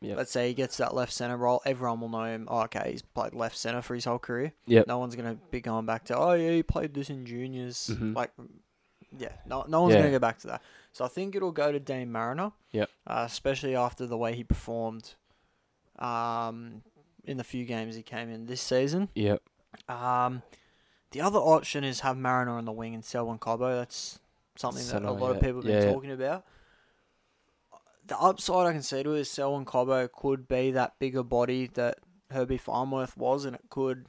Yep. 0.02 0.18
let's 0.18 0.32
say 0.32 0.48
he 0.48 0.54
gets 0.56 0.78
that 0.78 0.96
left 0.96 1.12
centre 1.14 1.38
role, 1.38 1.62
everyone 1.66 2.02
will 2.02 2.10
know 2.10 2.24
him. 2.24 2.48
Oh, 2.50 2.62
okay, 2.62 2.90
he's 2.92 3.02
played 3.04 3.34
left 3.36 3.56
centre 3.58 3.82
for 3.84 3.94
his 3.94 4.06
whole 4.06 4.18
career. 4.20 4.54
Yep. 4.66 4.88
No 4.88 4.98
one's 4.98 5.16
going 5.16 5.36
to 5.36 5.42
be 5.52 5.62
going 5.62 5.86
back 5.86 6.06
to, 6.06 6.18
oh, 6.18 6.34
yeah, 6.34 6.52
he 6.52 6.64
played 6.64 6.94
this 6.96 7.10
in 7.12 7.26
juniors. 7.26 7.92
Mhm. 7.94 8.16
Like, 8.16 8.32
yeah, 9.18 9.34
no, 9.46 9.64
no 9.68 9.82
one's 9.84 9.94
Yeah. 9.94 10.00
going 10.02 10.12
to 10.12 10.16
go 10.16 10.20
back 10.20 10.40
to 10.40 10.48
that. 10.48 10.62
So 10.94 11.06
I 11.06 11.08
think 11.08 11.36
it'll 11.36 11.52
go 11.52 11.72
to 11.72 11.80
Deine 11.80 12.12
Mariner. 12.12 12.52
Yep. 12.72 12.90
Uh, 13.06 13.24
especially 13.28 13.76
after 13.76 14.08
the 14.08 14.18
way 14.18 14.34
he 14.36 14.44
performed 14.44 15.14
um, 16.00 16.82
in 17.26 17.38
the 17.38 17.44
few 17.44 17.66
games 17.66 17.96
he 17.96 18.02
came 18.02 18.30
in 18.30 18.46
this 18.48 18.62
season. 18.62 19.10
Yep. 19.16 19.42
Um, 19.88 20.42
the 21.12 21.22
other 21.22 21.40
option 21.40 21.84
is 21.84 22.02
have 22.02 22.18
Mariner 22.18 22.58
on 22.58 22.66
the 22.66 22.72
wing 22.72 22.94
and 22.94 23.06
Selwyn 23.06 23.38
Cobbo. 23.38 23.80
That's 23.80 24.20
something 24.56 24.84
that 24.84 24.90
Centre, 24.90 25.08
a 25.08 25.12
lot 25.12 25.32
of 25.32 25.42
people 25.42 25.58
have 25.58 25.66
been 25.66 25.84
yeah. 25.84 25.92
talking 25.92 26.12
about. 26.12 26.46
The 28.08 28.18
upside 28.18 28.68
I 28.68 28.74
can 28.74 28.82
see 28.82 29.04
to 29.04 29.14
it 29.14 29.20
is 29.20 29.30
Selwyn 29.30 29.66
Cobbo 29.66 30.12
could 30.12 30.48
be 30.48 30.72
that 30.72 31.00
bigger 31.00 31.24
body 31.24 31.70
that 31.76 32.00
Herbie 32.32 32.58
Farnworth 32.58 33.16
was, 33.16 33.46
and 33.46 33.56
it 33.56 33.64
could 33.70 34.08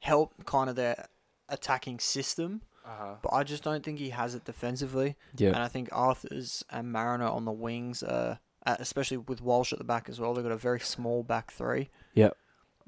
help 0.00 0.44
kind 0.44 0.68
of 0.70 0.76
their 0.76 1.06
attacking 1.48 1.98
system. 1.98 2.62
Uh-huh. 2.84 3.14
But 3.22 3.32
I 3.32 3.42
just 3.42 3.64
don't 3.64 3.84
think 3.84 3.98
he 3.98 4.10
has 4.10 4.34
it 4.34 4.44
defensively. 4.44 5.16
Yep. 5.36 5.54
And 5.54 5.62
I 5.62 5.68
think 5.68 5.90
Arthars 5.90 6.62
and 6.70 6.92
Mariner 6.92 7.26
on 7.26 7.44
the 7.44 7.52
wings, 7.52 8.02
uh, 8.02 8.36
uh, 8.64 8.76
especially 8.78 9.16
with 9.16 9.40
Walsh 9.40 9.72
at 9.72 9.78
the 9.78 9.84
back 9.84 10.08
as 10.08 10.20
well, 10.20 10.34
they've 10.34 10.44
got 10.44 10.52
a 10.52 10.56
very 10.56 10.80
small 10.80 11.24
back 11.24 11.50
three. 11.50 11.88
Yep. 12.14 12.36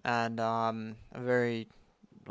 And 0.05 0.39
um, 0.39 0.97
a 1.13 1.21
very, 1.21 1.67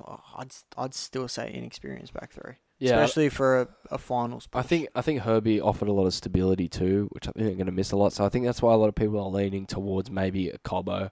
oh, 0.05 0.21
I'd 0.37 0.51
I'd 0.77 0.93
still 0.93 1.27
say 1.27 1.51
inexperienced 1.53 2.13
back 2.13 2.31
three, 2.31 2.53
Yeah. 2.79 2.91
especially 2.91 3.29
for 3.29 3.61
a, 3.61 3.67
a 3.91 3.97
finals. 3.97 4.47
I 4.53 4.61
think 4.61 4.87
I 4.95 5.01
think 5.01 5.21
Herbie 5.21 5.61
offered 5.61 5.87
a 5.87 5.93
lot 5.93 6.05
of 6.05 6.13
stability 6.13 6.67
too, 6.67 7.07
which 7.11 7.27
I 7.27 7.31
think 7.31 7.45
they're 7.47 7.55
going 7.55 7.65
to 7.67 7.71
miss 7.71 7.91
a 7.91 7.97
lot. 7.97 8.13
So 8.13 8.25
I 8.25 8.29
think 8.29 8.45
that's 8.45 8.61
why 8.61 8.73
a 8.73 8.77
lot 8.77 8.87
of 8.89 8.95
people 8.95 9.19
are 9.19 9.29
leaning 9.29 9.65
towards 9.65 10.09
maybe 10.11 10.49
a 10.49 10.57
Cobbo 10.59 11.09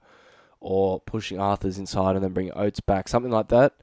or 0.59 0.99
pushing 1.01 1.37
Arthars 1.37 1.77
inside 1.77 2.15
and 2.15 2.23
then 2.23 2.33
bring 2.33 2.51
Oates 2.55 2.79
back, 2.79 3.07
something 3.07 3.31
like 3.31 3.49
that. 3.49 3.73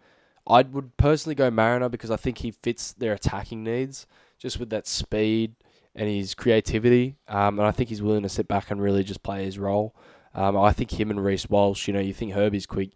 I 0.46 0.62
would 0.62 0.96
personally 0.96 1.36
go 1.36 1.50
Mariner 1.50 1.88
because 1.88 2.10
I 2.10 2.16
think 2.16 2.38
he 2.38 2.50
fits 2.50 2.92
their 2.92 3.12
attacking 3.12 3.62
needs 3.62 4.06
just 4.38 4.58
with 4.58 4.70
that 4.70 4.88
speed 4.88 5.54
and 5.94 6.08
his 6.08 6.34
creativity. 6.34 7.16
Um, 7.28 7.58
and 7.60 7.68
I 7.68 7.70
think 7.70 7.88
he's 7.90 8.02
willing 8.02 8.22
to 8.24 8.28
sit 8.28 8.48
back 8.48 8.70
and 8.70 8.82
really 8.82 9.04
just 9.04 9.22
play 9.22 9.44
his 9.44 9.58
role. 9.58 9.94
Um, 10.34 10.56
I 10.56 10.72
think 10.72 10.98
him 10.98 11.10
and 11.10 11.22
Reece 11.22 11.48
Walsh, 11.48 11.86
you 11.86 11.92
know, 11.94 12.00
you 12.00 12.14
think 12.14 12.32
Herbie's 12.32 12.66
quick. 12.66 12.90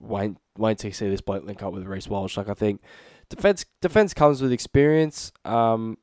Wait, 0.00 0.32
wait 0.56 0.78
till 0.78 0.88
you 0.88 0.94
see 0.94 1.08
this 1.10 1.20
bloke 1.20 1.44
link 1.44 1.62
up 1.62 1.72
with 1.72 1.84
Reece 1.86 2.08
Walsh. 2.08 2.36
Like 2.36 2.48
I 2.48 2.54
think 2.54 2.80
defense 3.28 3.64
defense 3.80 4.14
comes 4.14 4.40
with 4.42 4.52
experience. 4.52 5.32
Um, 5.44 5.98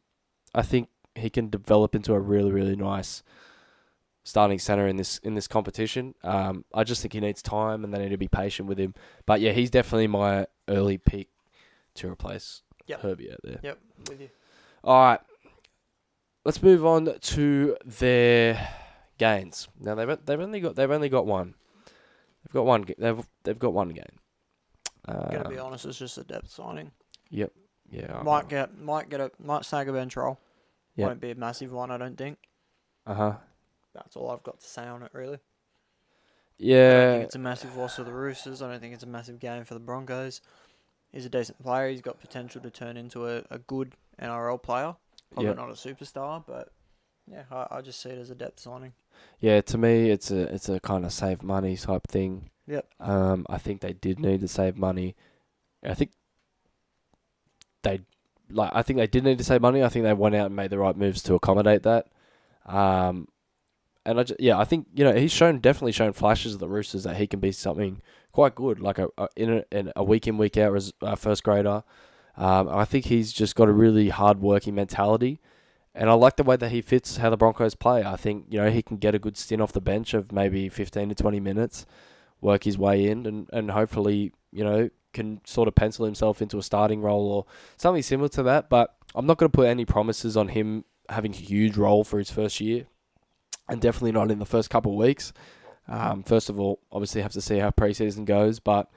I 0.53 0.61
think 0.61 0.89
he 1.15 1.29
can 1.29 1.49
develop 1.49 1.95
into 1.95 2.13
a 2.13 2.19
really 2.19 2.51
really 2.51 2.75
nice 2.75 3.23
starting 4.23 4.59
center 4.59 4.87
in 4.87 4.97
this 4.97 5.17
in 5.19 5.33
this 5.35 5.47
competition. 5.47 6.13
Um, 6.23 6.65
I 6.73 6.83
just 6.83 7.01
think 7.01 7.13
he 7.13 7.19
needs 7.19 7.41
time 7.41 7.83
and 7.83 7.93
they 7.93 7.97
need 7.99 8.09
to 8.09 8.17
be 8.17 8.27
patient 8.27 8.67
with 8.69 8.77
him. 8.77 8.93
But 9.25 9.41
yeah, 9.41 9.51
he's 9.51 9.69
definitely 9.69 10.07
my 10.07 10.47
early 10.67 10.97
pick 10.97 11.29
to 11.95 12.09
replace 12.09 12.61
Yep. 12.87 13.01
Herbie 13.01 13.31
out 13.31 13.39
there. 13.43 13.59
Yep, 13.63 13.79
with 14.09 14.21
you. 14.21 14.29
All 14.83 15.01
right. 15.03 15.19
Let's 16.45 16.63
move 16.63 16.85
on 16.85 17.13
to 17.19 17.77
their 17.83 18.69
gains. 19.17 19.67
Now 19.79 19.95
they've 19.95 20.17
they've 20.25 20.39
only 20.39 20.59
got 20.61 20.75
they've 20.75 20.91
only 20.91 21.09
got 21.09 21.25
one. 21.25 21.55
They've 22.43 22.53
got 22.53 22.65
one. 22.65 22.85
They've 22.97 23.27
they've 23.43 23.59
got 23.59 23.73
one 23.73 23.89
game. 23.89 24.19
Gotta 25.07 25.49
be 25.49 25.57
honest, 25.57 25.85
it's 25.85 25.97
just 25.99 26.17
a 26.17 26.23
depth 26.23 26.49
signing. 26.49 26.91
Yep. 27.29 27.51
Yeah. 27.89 28.21
Might 28.23 28.49
get 28.49 28.77
might 28.77 29.09
get 29.09 29.21
a 29.21 29.31
might 29.39 29.63
snag 29.65 29.87
a 29.89 29.93
bench 29.93 30.15
role. 30.17 30.39
Yep. 30.95 31.07
Won't 31.07 31.21
be 31.21 31.31
a 31.31 31.35
massive 31.35 31.71
one, 31.71 31.91
I 31.91 31.97
don't 31.97 32.17
think. 32.17 32.37
Uh 33.05 33.13
huh. 33.13 33.33
That's 33.93 34.15
all 34.15 34.29
I've 34.31 34.43
got 34.43 34.59
to 34.59 34.65
say 34.67 34.83
on 34.85 35.03
it, 35.03 35.11
really. 35.13 35.35
I 35.35 35.37
don't 36.59 36.67
Yeah. 36.69 37.11
think 37.13 37.23
it's 37.25 37.35
a 37.35 37.39
massive 37.39 37.75
loss 37.77 37.95
for 37.95 38.03
the 38.03 38.11
Roosters. 38.11 38.61
I 38.61 38.69
don't 38.69 38.79
think 38.79 38.93
it's 38.93 39.03
a 39.03 39.07
massive 39.07 39.39
game 39.39 39.63
for 39.63 39.73
the 39.75 39.79
Broncos. 39.79 40.41
He's 41.11 41.25
a 41.25 41.29
decent 41.29 41.61
player. 41.63 41.89
He's 41.89 42.01
got 42.01 42.19
potential 42.19 42.61
to 42.61 42.69
turn 42.69 42.97
into 42.97 43.27
a, 43.27 43.43
a 43.49 43.59
good 43.59 43.93
NRL 44.21 44.61
player. 44.61 44.95
Probably 45.31 45.47
Yep. 45.49 45.55
not 45.57 45.69
a 45.69 45.73
superstar, 45.73 46.43
but 46.45 46.69
yeah, 47.31 47.43
I, 47.51 47.77
I 47.77 47.81
just 47.81 48.01
see 48.01 48.09
it 48.09 48.17
as 48.17 48.29
a 48.29 48.35
depth 48.35 48.59
signing. 48.59 48.93
Yeah. 49.39 49.61
To 49.61 49.77
me, 49.77 50.09
it's 50.09 50.31
a 50.31 50.53
it's 50.53 50.69
a 50.69 50.79
kind 50.79 51.05
of 51.05 51.13
save 51.13 51.43
money 51.43 51.75
type 51.75 52.07
thing. 52.07 52.49
Yep. 52.67 52.85
Um, 52.99 53.45
I 53.49 53.57
think 53.57 53.81
they 53.81 53.93
did 53.93 54.19
need 54.19 54.41
to 54.41 54.47
save 54.47 54.77
money. 54.77 55.15
I 55.83 55.93
think 55.93 56.11
they 57.83 58.01
like. 58.49 58.71
I 58.73 58.81
think 58.81 58.97
they 58.97 59.07
did 59.07 59.23
need 59.23 59.37
to 59.37 59.43
save 59.43 59.61
money. 59.61 59.83
I 59.83 59.89
think 59.89 60.03
they 60.03 60.13
went 60.13 60.35
out 60.35 60.47
and 60.47 60.55
made 60.55 60.69
the 60.69 60.77
right 60.77 60.95
moves 60.95 61.23
to 61.23 61.35
accommodate 61.35 61.83
that. 61.83 62.07
Um, 62.65 63.27
and 64.05 64.19
I 64.19 64.23
ju- 64.23 64.35
yeah, 64.39 64.57
I 64.57 64.65
think 64.65 64.87
you 64.95 65.03
know 65.03 65.13
he's 65.13 65.31
shown 65.31 65.59
definitely 65.59 65.91
shown 65.91 66.13
flashes 66.13 66.53
of 66.53 66.59
the 66.59 66.67
Roosters 66.67 67.03
that 67.03 67.17
he 67.17 67.27
can 67.27 67.39
be 67.39 67.51
something 67.51 68.01
quite 68.31 68.55
good, 68.55 68.79
like 68.79 68.99
a, 68.99 69.09
a 69.17 69.27
in 69.35 69.51
a, 69.51 69.63
in 69.71 69.91
a 69.95 70.03
week 70.03 70.27
in 70.27 70.37
week 70.37 70.57
out 70.57 70.75
as 70.75 70.93
a 71.01 71.15
first 71.15 71.43
grader. 71.43 71.83
Um, 72.35 72.69
I 72.69 72.85
think 72.85 73.05
he's 73.05 73.33
just 73.33 73.55
got 73.55 73.67
a 73.67 73.73
really 73.73 74.09
hard 74.09 74.41
working 74.41 74.75
mentality. 74.75 75.39
And 75.97 76.11
I 76.11 76.13
like 76.13 76.35
the 76.35 76.43
way 76.43 76.55
that 76.57 76.69
he 76.69 76.81
fits 76.81 77.17
how 77.17 77.31
the 77.31 77.37
Broncos 77.37 77.73
play. 77.73 78.03
I 78.03 78.15
think, 78.17 78.45
you 78.49 78.59
know, 78.61 78.69
he 78.69 78.83
can 78.83 78.97
get 78.97 79.15
a 79.15 79.19
good 79.19 79.35
stint 79.35 79.63
off 79.63 79.73
the 79.73 79.81
bench 79.81 80.13
of 80.13 80.31
maybe 80.31 80.69
15 80.69 81.09
to 81.09 81.15
20 81.15 81.39
minutes, 81.39 81.87
work 82.39 82.65
his 82.65 82.77
way 82.77 83.07
in, 83.07 83.25
and, 83.25 83.49
and 83.51 83.71
hopefully, 83.71 84.31
you 84.51 84.63
know, 84.63 84.91
can 85.11 85.41
sort 85.43 85.67
of 85.67 85.73
pencil 85.73 86.05
himself 86.05 86.39
into 86.39 86.59
a 86.59 86.63
starting 86.63 87.01
role 87.01 87.31
or 87.31 87.45
something 87.77 88.03
similar 88.03 88.29
to 88.29 88.43
that. 88.43 88.69
But 88.69 88.95
I'm 89.15 89.25
not 89.25 89.39
going 89.39 89.51
to 89.51 89.55
put 89.55 89.67
any 89.67 89.85
promises 89.85 90.37
on 90.37 90.49
him 90.49 90.85
having 91.09 91.33
a 91.33 91.37
huge 91.37 91.77
role 91.77 92.03
for 92.03 92.19
his 92.19 92.29
first 92.29 92.61
year, 92.61 92.85
and 93.67 93.81
definitely 93.81 94.11
not 94.11 94.29
in 94.29 94.37
the 94.37 94.45
first 94.45 94.69
couple 94.69 94.91
of 94.91 94.99
weeks. 94.99 95.33
Um, 95.87 96.21
first 96.21 96.51
of 96.51 96.59
all, 96.59 96.79
obviously, 96.91 97.23
have 97.23 97.33
to 97.33 97.41
see 97.41 97.57
how 97.57 97.71
preseason 97.71 98.25
goes. 98.25 98.59
But 98.59 98.91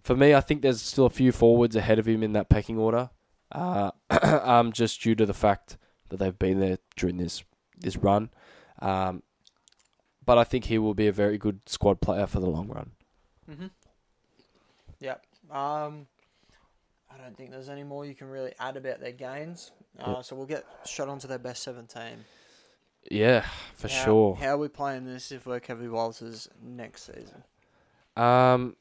for 0.00 0.16
me, 0.16 0.32
I 0.32 0.40
think 0.40 0.62
there's 0.62 0.80
still 0.80 1.04
a 1.04 1.10
few 1.10 1.30
forwards 1.30 1.76
ahead 1.76 1.98
of 1.98 2.08
him 2.08 2.22
in 2.22 2.32
that 2.32 2.48
pecking 2.48 2.78
order, 2.78 3.10
uh, 3.52 3.90
um, 4.22 4.72
just 4.72 5.02
due 5.02 5.14
to 5.14 5.26
the 5.26 5.34
fact 5.34 5.76
that 6.08 6.18
they've 6.18 6.38
been 6.38 6.60
there 6.60 6.78
during 6.96 7.16
this 7.18 7.44
this 7.78 7.96
run. 7.96 8.30
Um, 8.80 9.22
but 10.24 10.38
I 10.38 10.44
think 10.44 10.64
he 10.66 10.78
will 10.78 10.94
be 10.94 11.06
a 11.06 11.12
very 11.12 11.38
good 11.38 11.60
squad 11.66 12.00
player 12.00 12.26
for 12.26 12.40
the 12.40 12.46
long 12.48 12.68
run. 12.68 12.90
Mm-hmm. 13.50 13.66
Yep. 15.00 15.24
Um, 15.50 16.06
I 17.12 17.18
don't 17.22 17.36
think 17.36 17.50
there's 17.50 17.68
any 17.68 17.84
more 17.84 18.04
you 18.04 18.14
can 18.14 18.28
really 18.28 18.52
add 18.58 18.76
about 18.76 19.00
their 19.00 19.12
gains. 19.12 19.70
Uh, 19.98 20.14
Yep. 20.16 20.24
So 20.24 20.36
we'll 20.36 20.46
get 20.46 20.64
shot 20.84 21.08
onto 21.08 21.28
their 21.28 21.38
best 21.38 21.62
17. 21.62 22.02
Yeah, 23.10 23.46
for 23.74 23.88
How- 23.88 24.04
sure. 24.04 24.36
How 24.36 24.54
are 24.54 24.58
we 24.58 24.68
playing 24.68 25.04
this 25.04 25.30
if 25.30 25.46
we're 25.46 25.60
Kevin 25.60 25.92
Walters 25.92 26.48
next 26.62 27.04
season? 27.04 27.44
Um, 28.16 28.76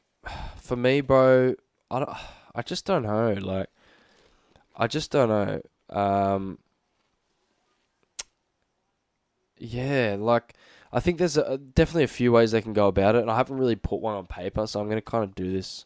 for 0.57 0.75
me, 0.75 1.01
bro, 1.01 1.53
I 1.91 1.99
don't, 1.99 2.09
I 2.55 2.61
just 2.63 2.85
don't 2.85 3.03
know. 3.03 3.33
Like, 3.33 3.67
I 4.75 4.87
just 4.87 5.11
don't 5.11 5.29
know. 5.29 5.61
Um, 5.95 6.57
yeah, 9.57 10.15
like 10.19 10.53
I 10.91 10.99
think 10.99 11.17
there's 11.17 11.37
a, 11.37 11.57
definitely 11.57 12.03
a 12.03 12.07
few 12.07 12.31
ways 12.31 12.51
they 12.51 12.61
can 12.61 12.73
go 12.73 12.87
about 12.87 13.15
it, 13.15 13.21
and 13.21 13.31
I 13.31 13.37
haven't 13.37 13.57
really 13.57 13.75
put 13.75 14.01
one 14.01 14.15
on 14.15 14.27
paper, 14.27 14.67
so 14.67 14.79
I'm 14.79 14.87
gonna 14.89 15.01
kind 15.01 15.23
of 15.23 15.35
do 15.35 15.51
this 15.51 15.85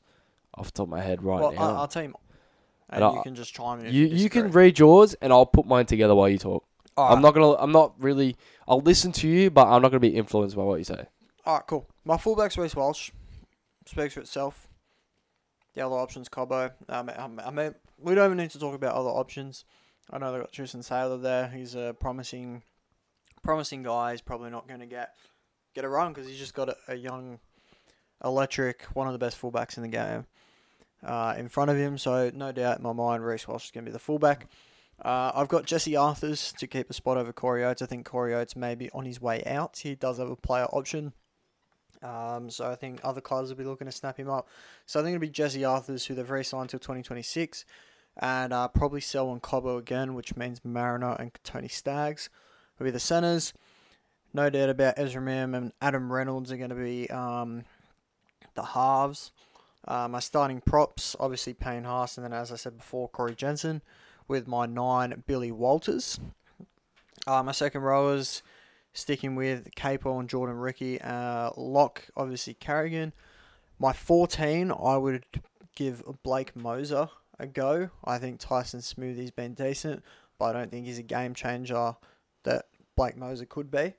off 0.55 0.67
the 0.67 0.72
top 0.72 0.84
of 0.84 0.89
my 0.89 1.01
head 1.01 1.24
right 1.24 1.41
well, 1.41 1.51
now. 1.51 1.61
I, 1.61 1.80
I'll 1.80 1.88
tell 1.88 2.03
you, 2.03 2.13
And 2.89 3.03
and 3.03 3.15
you 3.15 3.24
can 3.24 3.36
just 3.36 3.53
chime 3.53 3.80
in. 3.80 3.93
You 3.93 4.05
you, 4.05 4.15
you 4.15 4.30
can 4.30 4.51
read 4.51 4.80
yours, 4.80 5.13
and 5.15 5.32
I'll 5.32 5.45
put 5.45 5.65
mine 5.65 5.86
together 5.86 6.15
while 6.15 6.30
you 6.30 6.38
talk. 6.38 6.65
All 6.97 7.07
I'm 7.07 7.15
right. 7.15 7.22
not 7.22 7.34
gonna. 7.34 7.53
I'm 7.53 7.72
not 7.72 7.93
really. 7.99 8.36
I'll 8.67 8.82
listen 8.82 9.11
to 9.13 9.28
you, 9.28 9.49
but 9.49 9.67
I'm 9.67 9.82
not 9.82 9.89
gonna 9.89 9.99
be 9.99 10.15
influenced 10.15 10.55
by 10.55 10.63
what 10.63 10.76
you 10.76 10.84
say. 10.84 11.05
All 11.45 11.55
right, 11.55 11.67
cool. 11.67 11.88
My 12.05 12.17
fullback's 12.17 12.57
Reece 12.57 12.76
Walsh. 12.76 13.11
Speaks 13.86 14.13
for 14.13 14.20
itself. 14.20 14.67
The 15.74 15.86
other 15.86 15.95
options, 15.95 16.30
Cobbo. 16.30 16.72
Um, 16.89 17.39
I 17.43 17.51
mean, 17.51 17.74
we 17.97 18.13
don't 18.15 18.26
even 18.26 18.38
need 18.38 18.51
to 18.51 18.59
talk 18.59 18.76
about 18.76 18.95
other 18.95 19.09
options. 19.09 19.65
I 20.11 20.17
know 20.17 20.32
they 20.32 20.39
got 20.39 20.51
Tristan 20.51 20.84
Sailor 20.84 21.17
there. 21.17 21.47
He's 21.47 21.76
a 21.76 21.95
promising, 21.99 22.63
promising 23.44 23.84
guy. 23.84 24.14
is 24.14 24.22
probably 24.22 24.50
not 24.50 24.68
going 24.68 24.80
to 24.80 24.86
get 24.86 25.16
get 25.74 25.84
a 25.84 25.90
run 25.90 26.14
because 26.14 26.28
he's 26.28 26.40
just 26.40 26.54
got 26.54 26.70
a, 26.70 26.76
a 26.88 26.96
young, 26.96 27.40
electric, 28.24 28.84
one 28.94 29.08
of 29.08 29.14
the 29.14 29.20
best 29.20 29.40
fullbacks 29.40 29.78
in 29.78 29.84
the 29.84 29.90
game 29.90 30.26
uh, 31.04 31.36
in 31.38 31.48
front 31.48 31.72
of 31.72 31.78
him. 31.78 31.98
So 31.98 32.32
no 32.34 32.52
doubt 32.52 32.78
in 32.78 32.84
my 32.84 32.94
mind, 32.94 33.26
Reece 33.26 33.48
Walsh 33.48 33.66
is 33.66 33.72
going 33.72 33.86
to 33.86 33.90
be 33.90 33.94
the 33.94 34.00
fullback. 34.00 34.48
Uh, 35.02 35.32
I've 35.34 35.48
got 35.48 35.66
Jesse 35.66 35.94
Arthars 35.94 36.56
to 36.58 36.68
keep 36.68 36.90
a 36.90 36.94
spot 36.94 37.18
over 37.18 37.32
Corey 37.32 37.64
Oates. 37.64 37.82
I 37.82 37.86
think 37.86 38.06
Corey 38.06 38.34
Oates 38.34 38.56
may 38.56 38.76
be 38.76 38.90
on 38.92 39.06
his 39.06 39.22
way 39.22 39.44
out. 39.46 39.78
He 39.78 39.96
does 39.96 40.18
have 40.18 40.30
a 40.30 40.36
player 40.36 40.66
option. 40.66 41.14
Um, 42.02 42.50
so 42.50 42.70
I 42.70 42.76
think 42.76 43.00
other 43.04 43.22
clubs 43.22 43.50
will 43.50 43.58
be 43.58 43.64
looking 43.64 43.88
to 43.88 43.92
snap 43.92 44.18
him 44.18 44.30
up. 44.30 44.50
So 44.86 45.00
I 45.00 45.04
think 45.04 45.16
it'll 45.16 45.22
be 45.22 45.30
Jesse 45.30 45.62
Arthars, 45.62 46.06
who 46.06 46.16
they've 46.16 46.30
re-signed 46.30 46.64
until 46.64 46.80
2026, 46.80 47.66
and 48.18 48.52
uh, 48.52 48.68
probably 48.68 49.02
Selwyn 49.02 49.40
Cobbo 49.40 49.78
again, 49.78 50.14
which 50.14 50.36
means 50.36 50.64
Mariner 50.64 51.16
and 51.20 51.32
Tony 51.44 51.68
Staggs 51.68 52.30
will 52.80 52.86
be 52.86 52.92
the 52.92 53.00
centres. 53.00 53.54
No 54.34 54.50
doubt 54.50 54.70
about 54.70 54.98
Ezra 54.98 55.22
Mam 55.22 55.54
and 55.54 55.74
Adam 55.82 56.12
Reynolds 56.12 56.52
are 56.52 56.58
going 56.58 56.70
to 56.70 56.76
be 56.76 57.10
um, 57.10 57.64
the 58.56 58.64
halves. 58.64 59.32
Uh, 59.88 60.08
my 60.08 60.20
starting 60.20 60.62
props, 60.62 61.16
obviously 61.20 61.54
Payne 61.54 61.84
Haas, 61.84 62.18
and 62.18 62.26
then 62.26 62.34
as 62.34 62.52
I 62.52 62.56
said 62.56 62.78
before, 62.78 63.08
Corey 63.10 63.36
Jensen, 63.36 63.82
with 64.28 64.48
my 64.48 64.66
nine 64.66 65.24
Billy 65.26 65.52
Walters. 65.52 66.20
Uh, 67.26 67.44
my 67.44 67.52
second 67.52 67.82
rowers, 67.82 68.44
sticking 68.94 69.36
with 69.36 69.74
Capo 69.76 70.20
and 70.20 70.30
Jordan 70.30 70.58
Riki. 70.58 71.02
Uh, 71.02 71.52
Lock, 71.58 72.06
obviously 72.16 72.54
Carrigan. 72.54 73.14
My 73.80 73.94
14, 73.94 74.72
I 74.72 74.98
would 74.98 75.26
give 75.76 76.04
Blake 76.24 76.54
Mozer 76.54 77.10
a 77.40 77.48
go. 77.48 77.90
I 78.04 78.18
think 78.18 78.40
Tyson 78.40 78.82
Smoothy's 78.82 79.32
been 79.32 79.54
decent, 79.54 80.04
but 80.38 80.56
I 80.56 80.60
don't 80.60 80.72
think 80.72 80.86
he's 80.86 81.00
a 81.00 81.04
game 81.04 81.34
changer 81.34 81.96
that 82.44 82.66
Blake 83.00 83.16
Mozer 83.16 83.47
could 83.47 83.72
be. 83.72 83.93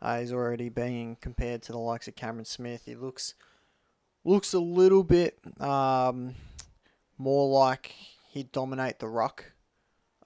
Uh, 0.00 0.20
he's 0.20 0.32
already 0.32 0.70
being 0.70 1.18
compared 1.20 1.60
to 1.60 1.72
the 1.72 1.78
likes 1.78 2.08
of 2.08 2.16
Cameron 2.16 2.46
Smith. 2.46 2.84
He 2.86 2.94
looks 2.94 3.34
looks 4.24 4.54
a 4.54 4.58
little 4.58 5.04
bit 5.04 5.38
um, 5.60 6.36
more 7.18 7.50
like 7.50 7.94
he'd 8.30 8.50
dominate 8.52 8.98
the 8.98 9.08
ruck 9.08 9.52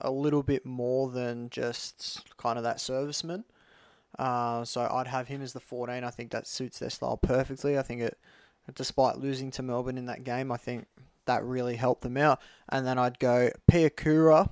a 0.01 0.13
little 0.13 0.45
bit 0.45 0.65
more 0.65 1.11
than 1.11 1.51
just 1.51 2.37
kind 2.37 2.57
of 2.57 2.63
that 2.63 2.77
serviceman. 2.77 3.43
Uh, 4.17 4.65
so 4.65 4.89
I'd 4.89 5.09
have 5.09 5.27
him 5.27 5.43
as 5.43 5.53
the 5.53 5.59
14. 5.59 6.05
I 6.05 6.11
think 6.11 6.31
that 6.31 6.47
suits 6.47 6.79
their 6.79 6.89
style 6.89 7.17
perfectly. 7.17 7.77
I 7.77 7.83
think 7.83 8.01
it, 8.01 8.17
despite 8.77 9.19
losing 9.19 9.51
to 9.51 9.63
Melbourne 9.65 9.99
in 9.99 10.07
that 10.07 10.23
game, 10.23 10.53
I 10.53 10.57
think 10.57 10.87
that 11.25 11.43
really 11.43 11.75
helped 11.75 12.03
them 12.03 12.17
out. 12.17 12.41
And 12.69 12.87
then 12.87 12.97
I'd 12.97 13.19
go 13.19 13.51
Piakura, 13.69 14.51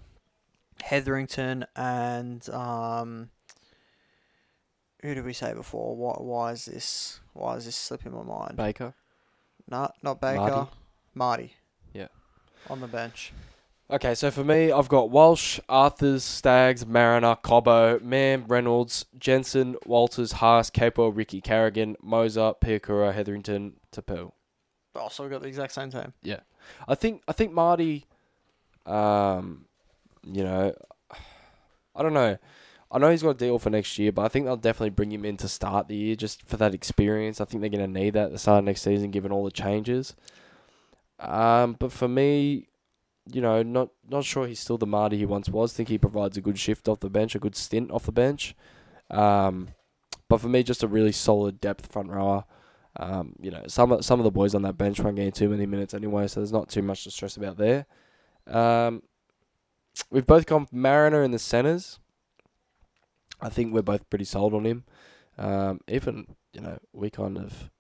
Hetherington, 0.83 1.65
and 1.77 2.49
um, 2.51 3.31
who 5.03 5.15
did 5.15 5.25
we 5.25 5.33
say 5.33 5.53
before? 5.55 5.97
Why, 5.97 6.15
why 6.19 6.53
is 6.53 6.65
this? 6.65 7.21
Why 7.33 7.57
is 7.57 7.65
this 7.65 7.77
slipping 7.77 8.13
my 8.13 8.23
mind? 8.23 8.57
Baker. 8.57 8.95
No, 9.71 9.91
not 10.03 10.21
Baker. 10.21 10.39
Marty? 10.39 10.71
Marty. 11.15 11.53
Yeah. 11.93 12.09
On 12.69 12.81
the 12.81 12.89
bench. 12.89 13.33
Okay, 13.91 14.15
so 14.15 14.31
for 14.31 14.45
me, 14.45 14.71
I've 14.71 14.89
got 14.89 15.09
Walsh, 15.09 15.61
Arthars, 15.67 16.21
Staggs, 16.21 16.85
Mariner, 16.85 17.37
Cobbo, 17.43 18.03
Mam, 18.03 18.45
Reynolds, 18.47 19.07
Jensen, 19.19 19.77
Walters, 19.87 20.33
Haas, 20.33 20.69
Capo, 20.69 21.09
Riki, 21.09 21.41
Carrigan, 21.41 21.97
Mozer, 22.05 22.55
Piakura, 22.61 23.15
Hetherington, 23.15 23.75
Tapel. 23.91 24.33
Oh, 24.95 25.09
so 25.09 25.25
we 25.25 25.31
got 25.31 25.41
the 25.41 25.49
exact 25.49 25.73
same 25.73 25.91
team. 25.91 26.13
Yeah, 26.23 26.41
I 26.87 26.97
think 26.97 27.23
I 27.27 27.33
think 27.33 27.53
Marty, 27.53 28.05
um, 28.85 29.65
you 30.23 30.45
know, 30.45 30.75
I 31.97 32.03
don't 32.03 32.15
know. 32.15 32.37
I 32.91 32.99
know 32.99 33.11
he's 33.11 33.23
got 33.23 33.31
a 33.31 33.35
deal 33.35 33.59
for 33.59 33.69
next 33.71 33.99
year, 33.99 34.13
but 34.13 34.23
I 34.23 34.29
think 34.29 34.47
they'll 34.47 34.57
definitely 34.57 34.91
bring 34.91 35.13
him 35.13 35.25
in 35.25 35.37
to 35.39 35.49
start 35.49 35.89
the 35.89 35.97
year 35.97 36.17
just 36.17 36.43
for 36.43 36.57
that 36.57 36.73
experience. 36.73 37.41
I 37.41 37.45
think 37.45 37.61
they're 37.61 37.71
going 37.71 37.93
to 37.93 38.01
need 38.01 38.15
that 38.15 38.27
at 38.27 38.33
the 38.33 38.39
start 38.39 38.61
of 38.61 38.65
next 38.65 38.83
season, 38.83 39.11
given 39.11 39.31
all 39.31 39.45
the 39.45 39.51
changes. 39.51 40.15
Um, 41.19 41.77
but 41.79 41.93
for 41.93 42.09
me, 42.09 42.69
you 43.31 43.43
know, 43.43 43.63
not 43.63 43.91
not 44.09 44.25
sure 44.25 44.47
he's 44.47 44.61
still 44.61 44.79
the 44.79 44.87
Marty 44.87 45.19
he 45.19 45.27
once 45.27 45.49
was. 45.49 45.75
I 45.75 45.77
think 45.77 45.89
he 45.91 45.99
provides 45.99 46.37
a 46.37 46.41
good 46.41 46.59
shift 46.59 46.89
off 46.89 47.01
the 47.01 47.11
bench, 47.11 47.35
a 47.35 47.39
good 47.39 47.57
stint 47.57 47.91
off 47.91 48.07
the 48.07 48.13
bench. 48.13 48.55
Um, 49.11 49.69
but 50.29 50.41
for 50.41 50.49
me, 50.49 50.63
just 50.63 50.83
a 50.83 50.89
really 50.89 51.13
solid 51.13 51.61
depth 51.61 51.93
front 51.93 52.11
rower. 52.11 52.45
Um, 52.97 53.35
you 53.41 53.51
know, 53.51 53.63
some 53.67 53.93
of, 53.93 54.05
some 54.05 54.19
of 54.19 54.25
the 54.25 54.31
boys 54.31 54.55
on 54.55 54.63
that 54.63 54.79
bench 54.79 54.99
weren't 54.99 55.17
getting 55.17 55.33
too 55.33 55.49
many 55.49 55.67
minutes 55.67 55.95
anyway, 55.95 56.27
so 56.27 56.41
there's 56.41 56.53
not 56.53 56.69
too 56.69 56.83
much 56.83 57.05
to 57.05 57.11
stress 57.11 57.37
about 57.37 57.59
there. 57.59 57.87
Um, 58.47 59.03
we've 60.11 60.27
both 60.27 60.47
gone 60.47 60.67
Mariner 60.73 61.23
in 61.23 61.31
the 61.31 61.39
centres. 61.39 61.99
I 63.41 63.49
think 63.49 63.73
we're 63.73 63.83
both 63.83 64.09
pretty 64.11 64.25
sold 64.25 64.55
on 64.55 64.67
him. 64.67 64.85
Um, 65.37 65.81
even 65.89 66.35
you 66.53 66.61
know 66.61 66.79
we 66.93 67.11
kind 67.11 67.39
of 67.39 67.71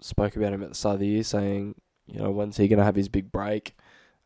spoke 0.00 0.36
about 0.36 0.52
him 0.52 0.62
at 0.62 0.70
the 0.70 0.74
start 0.74 0.94
of 0.94 1.00
the 1.00 1.06
year, 1.06 1.22
saying 1.22 1.76
you 2.06 2.18
know 2.18 2.30
when's 2.30 2.56
he 2.56 2.68
going 2.68 2.78
to 2.78 2.84
have 2.84 2.96
his 2.96 3.08
big 3.08 3.30
break? 3.30 3.76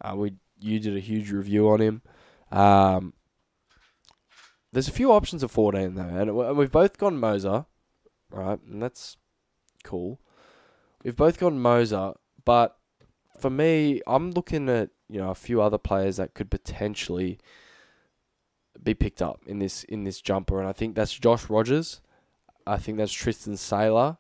Uh, 0.01 0.15
we 0.17 0.35
you 0.59 0.81
did 0.81 0.97
a 0.97 1.01
huge 1.01 1.31
review 1.31 1.69
on 1.69 1.81
him. 1.81 2.03
Um, 2.51 3.13
there's 4.73 4.89
a 4.89 4.93
few 4.93 5.13
options 5.13 5.45
at 5.45 5.51
14 5.51 5.95
though, 5.95 6.03
and 6.03 6.31
and 6.31 6.57
we've 6.57 6.73
both 6.73 6.99
gone 6.99 7.19
Mozer, 7.19 7.67
right? 8.31 8.59
And 8.63 8.83
that's 8.83 9.17
cool. 9.85 10.21
We've 11.03 11.17
both 11.17 11.39
gone 11.39 11.59
Mozer, 11.59 12.15
but 12.45 12.77
for 13.39 13.51
me, 13.51 14.01
I'm 14.07 14.33
looking 14.33 14.69
at 14.69 14.91
you 15.09 15.21
know 15.21 15.31
a 15.31 15.35
few 15.35 15.61
other 15.61 15.79
players 15.79 16.17
that 16.17 16.35
could 16.35 16.51
potentially 16.51 17.39
be 18.83 18.95
picked 18.95 19.23
up 19.23 19.41
in 19.47 19.59
this 19.59 19.85
in 19.85 20.05
this 20.05 20.21
jumper, 20.21 20.61
and 20.61 20.69
I 20.69 20.73
think 20.73 20.95
that's 20.95 21.13
Josh 21.13 21.49
Rogers. 21.49 22.01
I 22.67 22.77
think 22.79 22.99
that's 22.99 23.13
Tristan 23.13 23.57
Sailor, 23.57 24.19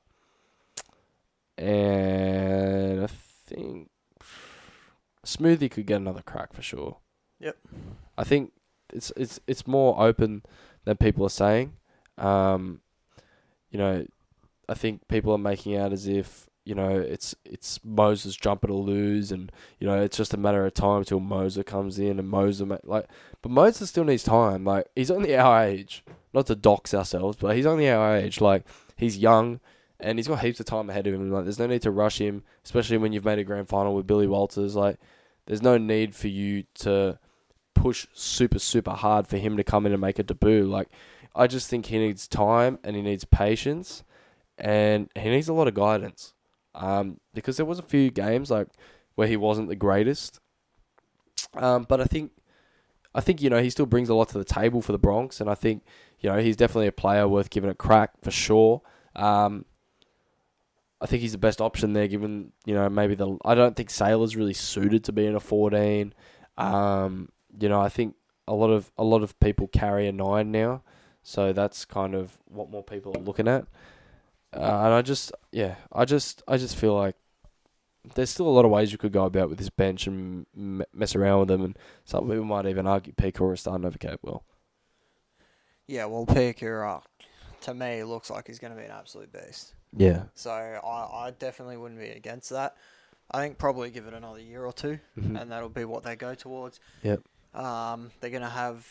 and 1.59 3.03
I 3.03 3.09
think 3.47 3.91
Smoothy 5.25 5.71
could 5.71 5.87
get 5.87 5.97
another 5.97 6.23
crack 6.23 6.53
for 6.53 6.63
sure. 6.63 6.99
Yep. 7.41 7.57
I 8.17 8.25
think 8.25 8.53
it's 8.93 9.13
it's 9.17 9.41
it's 9.47 9.67
more 9.67 10.01
open 10.01 10.43
than 10.85 10.97
people 10.97 11.27
are 11.27 11.31
saying. 11.31 11.73
Um, 12.17 12.81
you 13.71 13.79
know, 13.79 14.07
I 14.69 14.75
think 14.75 15.09
people 15.09 15.33
are 15.33 15.39
making 15.39 15.77
out 15.77 15.93
as 15.93 16.07
if 16.07 16.49
you 16.67 16.75
know 16.75 16.91
it's 16.91 17.35
it's 17.45 17.81
Moses 17.85 18.37
jumper 18.37 18.67
to 18.67 18.75
lose, 18.75 19.33
and 19.33 19.51
you 19.79 19.87
know 19.87 20.03
it's 20.03 20.17
just 20.17 20.35
a 20.35 20.37
matter 20.37 20.67
of 20.67 20.75
time 20.75 20.99
until 20.99 21.21
Mozer 21.21 21.65
comes 21.65 21.99
in 21.99 22.19
and 22.19 22.31
Mozer 22.31 22.79
like, 22.85 23.07
but 23.41 23.53
Mozer 23.53 23.87
still 23.87 24.05
needs 24.05 24.25
time. 24.25 24.65
Like 24.65 24.87
he's 24.95 25.11
only 25.11 25.37
our 25.37 25.65
age, 25.65 26.05
not 26.35 26.47
to 26.47 26.55
dox 26.55 26.93
ourselves, 26.93 27.39
but 27.41 27.57
he's 27.57 27.67
only 27.67 27.89
our 27.89 28.17
age. 28.17 28.41
Like 28.41 28.65
he's 28.97 29.19
young. 29.19 29.61
And 29.99 30.19
he's 30.19 30.29
got 30.29 30.41
heaps 30.41 30.61
of 30.61 30.67
time 30.67 30.91
ahead 30.91 31.07
of 31.07 31.15
him. 31.15 31.31
Like, 31.31 31.45
there's 31.45 31.59
no 31.59 31.67
need 31.67 31.81
to 31.81 31.91
rush 31.91 32.21
him, 32.21 32.43
especially 32.67 32.99
when 32.99 33.15
you've 33.15 33.25
made 33.25 33.39
a 33.39 33.45
grand 33.45 33.67
final 33.71 33.95
with 33.95 34.07
Billy 34.07 34.27
Walters. 34.27 34.77
Like, 34.77 34.99
there's 35.47 35.63
no 35.63 35.79
need 35.79 36.15
for 36.15 36.29
you 36.29 36.65
to 36.81 37.19
push 37.77 38.07
super 38.15 38.59
super 38.59 38.93
hard 38.93 39.29
for 39.29 39.37
him 39.37 39.57
to 39.57 39.63
come 39.63 39.87
in 39.87 39.93
and 39.93 40.01
make 40.01 40.19
a 40.19 40.23
debut. 40.23 40.65
Like 40.65 40.89
I 41.35 41.47
just 41.47 41.69
think 41.69 41.87
he 41.87 41.99
needs 41.99 42.27
time 42.27 42.79
and 42.83 42.97
he 42.97 43.03
needs 43.03 43.25
patience 43.25 44.03
and 44.59 45.11
he 45.15 45.29
needs 45.29 45.49
a 45.49 45.53
lot 45.53 45.69
of 45.69 45.75
guidance. 45.75 46.33
Um, 46.77 47.21
because 47.35 47.57
there 47.57 47.67
was 47.67 47.79
a 47.79 47.83
few 47.83 48.11
games 48.11 48.51
like 48.51 48.69
where 49.15 49.27
he 49.27 49.37
wasn't 49.37 49.69
the 49.69 49.77
greatest. 49.77 50.41
Um, 51.55 51.87
but 51.89 52.01
I 52.01 52.05
think 52.05 52.33
I 53.15 53.21
think 53.21 53.41
you 53.41 53.51
know 53.51 53.63
he 53.63 53.71
still 53.71 53.87
brings 53.87 54.09
a 54.09 54.15
lot 54.15 54.29
to 54.29 54.39
the 54.39 54.45
table 54.45 54.83
for 54.83 54.93
the 54.93 54.99
Bronx, 54.99 55.41
and 55.41 55.51
I 55.51 55.55
think 55.55 55.83
you 56.21 56.31
know 56.31 56.39
he's 56.39 56.57
definitely 56.57 56.87
a 56.87 56.93
player 56.93 57.27
worth 57.27 57.51
giving 57.51 57.71
a 57.71 57.75
crack 57.75 58.13
for 58.23 58.31
sure. 58.31 58.83
Um, 59.17 59.65
I 61.01 61.07
think 61.07 61.23
he's 61.23 61.33
the 61.33 61.39
best 61.39 61.61
option 61.61 61.95
there, 61.95 62.09
given 62.09 62.53
you 62.67 62.75
know 62.75 62.89
maybe 62.91 63.15
the. 63.15 63.39
I 63.45 63.55
don't 63.55 63.75
think 63.75 63.91
Sailor's 63.91 64.37
really 64.37 64.55
suited 64.55 65.03
to 65.05 65.13
be 65.13 65.27
in 65.27 65.35
a 65.35 65.41
fourteen. 65.41 66.13
Um, 66.59 67.31
you 67.59 67.71
know, 67.71 67.81
I 67.81 67.89
think 67.89 68.17
a 68.47 68.55
lot 68.55 68.69
of 68.69 68.93
a 68.99 69.05
lot 69.05 69.23
of 69.23 69.39
people 69.41 69.67
carry 69.67 70.07
a 70.07 70.13
nine 70.13 70.53
now, 70.53 70.83
so 71.23 71.55
that's 71.55 71.87
kind 71.87 72.15
of 72.15 72.37
what 72.45 72.71
more 72.71 72.85
people 72.85 73.17
are 73.17 73.23
looking 73.23 73.49
at. 73.49 73.67
Uh, 74.57 74.85
and 74.85 74.95
I 74.95 75.03
just, 75.03 75.33
yeah, 75.53 75.77
I 75.93 76.05
just, 76.05 76.43
I 76.49 76.57
just 76.57 76.77
feel 76.77 76.95
like 76.95 77.17
there's 78.15 78.31
still 78.31 78.47
a 78.49 78.51
lot 78.51 78.65
of 78.65 78.71
ways 78.71 78.93
you 78.93 78.99
could 78.99 79.13
go 79.13 79.25
about 79.25 79.49
with 79.49 79.59
this 79.59 79.71
bench 79.71 80.07
and 80.07 80.47
m- 80.57 80.85
mess 80.93 81.15
around 81.17 81.41
with 81.41 81.49
them, 81.49 81.63
and 81.63 81.79
some 82.05 82.29
people 82.29 82.45
might 82.45 82.67
even 82.67 82.87
argue 82.87 83.13
Picor 83.13 83.53
is 83.55 83.61
starting 83.61 83.85
over 83.85 83.99
Capewell. 83.99 84.43
Yeah, 85.87 86.07
well, 86.07 86.27
Piakura, 86.27 87.03
to 87.63 87.75
me, 87.75 88.03
looks 88.05 88.31
like 88.31 88.47
he's 88.47 88.59
going 88.59 88.73
to 88.73 88.79
be 88.79 88.85
an 88.85 88.91
absolute 88.93 89.33
beast. 89.33 89.75
Yeah, 89.97 90.25
So 90.35 90.51
I, 90.51 91.27
I 91.27 91.31
definitely 91.39 91.77
wouldn't 91.77 92.01
be 92.01 92.09
against 92.11 92.51
that. 92.51 92.77
I 93.31 93.39
think 93.41 93.57
probably 93.59 93.91
give 93.91 94.07
it 94.07 94.15
another 94.15 94.41
year 94.41 94.65
or 94.65 94.73
2 94.73 94.99
Mhm. 95.19 95.41
and 95.41 95.51
that'll 95.51 95.69
be 95.69 95.85
what 95.85 96.03
they 96.03 96.17
go 96.17 96.35
towards. 96.35 96.81
Yep. 97.03 97.21
Um, 97.55 98.11
they're 98.21 98.31
going 98.31 98.43
to 98.43 98.49
have 98.49 98.87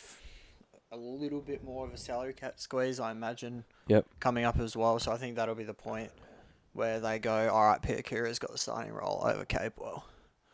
a 0.92 0.98
little 0.98 1.42
bit 1.42 1.64
more 1.64 1.86
of 1.86 1.94
a 1.94 1.98
salary 1.98 2.34
cap 2.34 2.54
squeeze, 2.60 3.00
I 3.00 3.12
imagine. 3.12 3.66
Yep. 3.88 4.06
Coming 4.20 4.46
up 4.46 4.60
as 4.60 4.76
well, 4.76 5.00
so 5.00 5.12
I 5.12 5.18
think 5.18 5.36
that'll 5.36 5.56
be 5.56 5.64
the 5.64 5.74
point 5.74 6.12
where 6.74 7.00
they 7.00 7.20
go, 7.20 7.50
all 7.50 7.66
right, 7.66 7.82
Piakura's 7.82 8.40
got 8.40 8.52
the 8.52 8.58
starting 8.58 8.94
role 8.94 9.22
over 9.26 9.46
Capewell. 9.46 10.04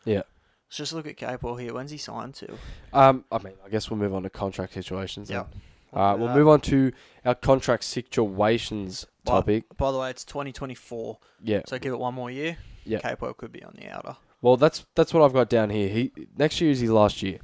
Yeah. 0.05 0.21
Let's 0.67 0.77
just 0.77 0.93
look 0.93 1.07
at 1.07 1.17
Capewell 1.17 1.59
here. 1.59 1.73
When's 1.73 1.91
he 1.91 1.97
signed 1.97 2.35
to? 2.35 2.57
Um, 2.93 3.25
I 3.31 3.39
mean, 3.39 3.53
I 3.65 3.69
guess 3.69 3.89
we'll 3.89 3.99
move 3.99 4.13
on 4.13 4.23
to 4.23 4.29
contract 4.29 4.73
situations. 4.73 5.29
Yep. 5.29 5.53
Uh, 5.93 6.15
we'll 6.17 6.33
move 6.33 6.47
on 6.47 6.61
to 6.61 6.93
our 7.25 7.35
contract 7.35 7.83
situations 7.83 9.05
By- 9.25 9.31
topic. 9.33 9.63
By 9.77 9.91
the 9.91 9.97
way, 9.99 10.09
it's 10.09 10.23
2024, 10.23 11.17
Yeah. 11.43 11.61
so 11.67 11.77
give 11.77 11.91
it 11.91 11.99
one 11.99 12.13
more 12.13 12.31
year. 12.31 12.57
Yeah. 12.85 12.99
Capewell 12.99 13.35
could 13.35 13.51
be 13.51 13.61
on 13.63 13.73
the 13.77 13.87
outer. 13.89 14.15
Well, 14.41 14.57
that's 14.57 14.85
that's 14.95 15.13
what 15.13 15.21
I've 15.23 15.33
got 15.33 15.49
down 15.49 15.69
here. 15.69 15.87
He 15.89 16.11
next 16.35 16.59
year 16.61 16.71
is 16.71 16.79
his 16.79 16.89
last 16.89 17.21
year. 17.21 17.39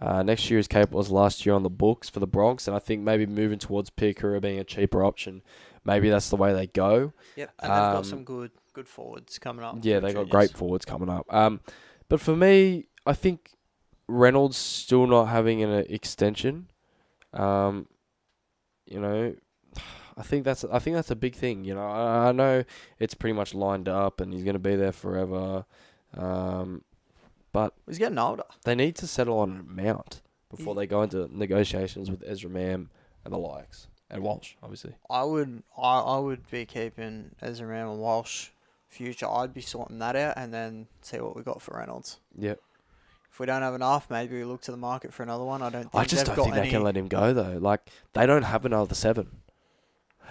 Uh, 0.00 0.22
next 0.22 0.50
year 0.50 0.58
is 0.58 0.68
Capewell's 0.68 1.10
last 1.10 1.46
year 1.46 1.54
on 1.54 1.62
the 1.62 1.70
books 1.70 2.08
for 2.10 2.20
the 2.20 2.26
Bronx, 2.26 2.66
and 2.68 2.76
I 2.76 2.78
think 2.78 3.02
maybe 3.02 3.24
moving 3.24 3.58
towards 3.58 3.88
Piakura 3.88 4.40
being 4.42 4.58
a 4.58 4.64
cheaper 4.64 5.02
option, 5.04 5.42
maybe 5.84 6.10
that's 6.10 6.28
the 6.28 6.36
way 6.36 6.52
they 6.52 6.66
go. 6.66 7.12
Yep, 7.36 7.50
and 7.60 7.70
they've 7.72 7.76
got 7.78 7.96
Um, 7.96 8.04
some 8.04 8.24
good 8.24 8.50
good 8.74 8.88
forwards 8.88 9.38
coming 9.38 9.64
up. 9.64 9.78
Yeah, 9.80 10.00
they 10.00 10.12
got 10.12 10.28
great 10.28 10.50
forwards 10.50 10.84
coming 10.84 11.08
up. 11.08 11.24
Um, 11.32 11.60
but 12.10 12.20
for 12.20 12.36
me, 12.36 12.88
I 13.06 13.14
think 13.14 13.52
Reynolds 14.06 14.58
still 14.58 15.06
not 15.06 15.26
having 15.26 15.62
an 15.62 15.86
extension. 15.88 16.68
Um, 17.32 17.86
you 18.84 19.00
know, 19.00 19.34
I 20.18 20.22
think 20.22 20.44
that's 20.44 20.62
I 20.64 20.78
think 20.78 20.96
that's 20.96 21.10
a 21.10 21.16
big 21.16 21.34
thing. 21.34 21.64
You 21.64 21.74
know, 21.74 21.86
I, 21.88 22.28
I 22.28 22.32
know 22.32 22.64
it's 22.98 23.14
pretty 23.14 23.32
much 23.32 23.54
lined 23.54 23.88
up, 23.88 24.20
and 24.20 24.30
he's 24.34 24.44
going 24.44 24.54
to 24.54 24.58
be 24.58 24.76
there 24.76 24.92
forever. 24.92 25.64
Um, 26.14 26.82
but 27.56 27.72
He's 27.88 27.96
getting 27.98 28.18
older. 28.18 28.44
they 28.64 28.74
need 28.74 28.96
to 28.96 29.06
settle 29.06 29.38
on 29.38 29.50
an 29.50 29.60
amount 29.60 30.20
before 30.50 30.74
Ye- 30.74 30.80
they 30.80 30.86
go 30.86 31.00
into 31.02 31.26
negotiations 31.34 32.10
with 32.10 32.22
Ezra 32.26 32.50
Mam 32.50 32.90
and 33.24 33.32
the 33.32 33.38
likes, 33.38 33.86
and 34.10 34.22
Walsh, 34.22 34.54
obviously. 34.62 34.94
I 35.08 35.24
would 35.24 35.62
I, 35.76 36.00
I 36.00 36.18
would 36.18 36.50
be 36.50 36.66
keeping 36.66 37.30
Ezra 37.40 37.66
Mam 37.66 37.88
and 37.92 37.98
Walsh 38.00 38.48
future. 38.88 39.26
I'd 39.28 39.54
be 39.54 39.62
sorting 39.62 39.98
that 40.00 40.16
out 40.16 40.34
and 40.36 40.52
then 40.52 40.86
see 41.00 41.18
what 41.18 41.34
we 41.34 41.42
got 41.42 41.62
for 41.62 41.78
Reynolds. 41.78 42.18
Yep. 42.38 42.60
If 43.32 43.40
we 43.40 43.46
don't 43.46 43.62
have 43.62 43.74
enough, 43.74 44.08
maybe 44.10 44.36
we 44.36 44.44
look 44.44 44.60
to 44.62 44.70
the 44.70 44.76
market 44.76 45.12
for 45.14 45.22
another 45.22 45.44
one. 45.44 45.62
I 45.62 45.70
don't. 45.70 45.82
Think 45.90 45.94
I 45.94 46.04
just 46.04 46.26
don't 46.26 46.36
got 46.36 46.44
think 46.44 46.56
any, 46.56 46.66
they 46.66 46.70
can 46.72 46.82
let 46.82 46.96
him 46.96 47.08
go 47.08 47.32
though. 47.32 47.58
Like 47.58 47.80
they 48.12 48.26
don't 48.26 48.42
have 48.44 48.64
another 48.66 48.94
seven. 48.94 49.28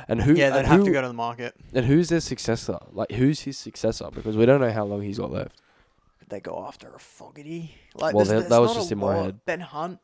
And 0.08 0.22
who? 0.22 0.34
Yeah, 0.36 0.50
they'd 0.52 0.66
have 0.66 0.80
who- 0.82 0.86
to 0.86 0.92
go 0.92 1.02
to 1.02 1.08
the 1.08 1.14
market. 1.14 1.56
And 1.74 1.86
who's 1.86 2.10
their 2.10 2.20
successor? 2.20 2.78
Like, 2.92 3.12
who's 3.12 3.42
his 3.42 3.58
successor? 3.58 4.10
Because 4.14 4.36
we 4.38 4.46
don't 4.46 4.60
know 4.62 4.72
how 4.72 4.84
long 4.86 5.02
he's 5.02 5.18
got 5.20 5.32
left. 5.32 5.62
They 6.28 6.40
go 6.40 6.66
after 6.68 6.94
a 6.94 7.00
Fogarty? 7.00 7.76
Like, 7.94 8.16
Well, 8.16 8.26
there's, 8.26 8.28
that- 8.44 8.50
there's 8.50 8.50
that 8.50 8.62
was 8.62 8.70
not 8.72 8.78
a 8.78 8.80
just 8.80 8.92
in 8.92 8.98
my 8.98 9.16
lot. 9.16 9.26
head. 9.26 9.46
Ben 9.46 9.60
Hunt. 9.62 10.00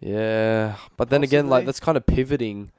Yeah, 0.00 0.76
but 0.96 1.08
then 1.10 1.22
again, 1.22 1.46
like 1.46 1.60
Possibly. 1.60 1.66
that's 1.66 1.80
kind 1.80 1.96
of 1.96 2.06
pivoting 2.06 2.70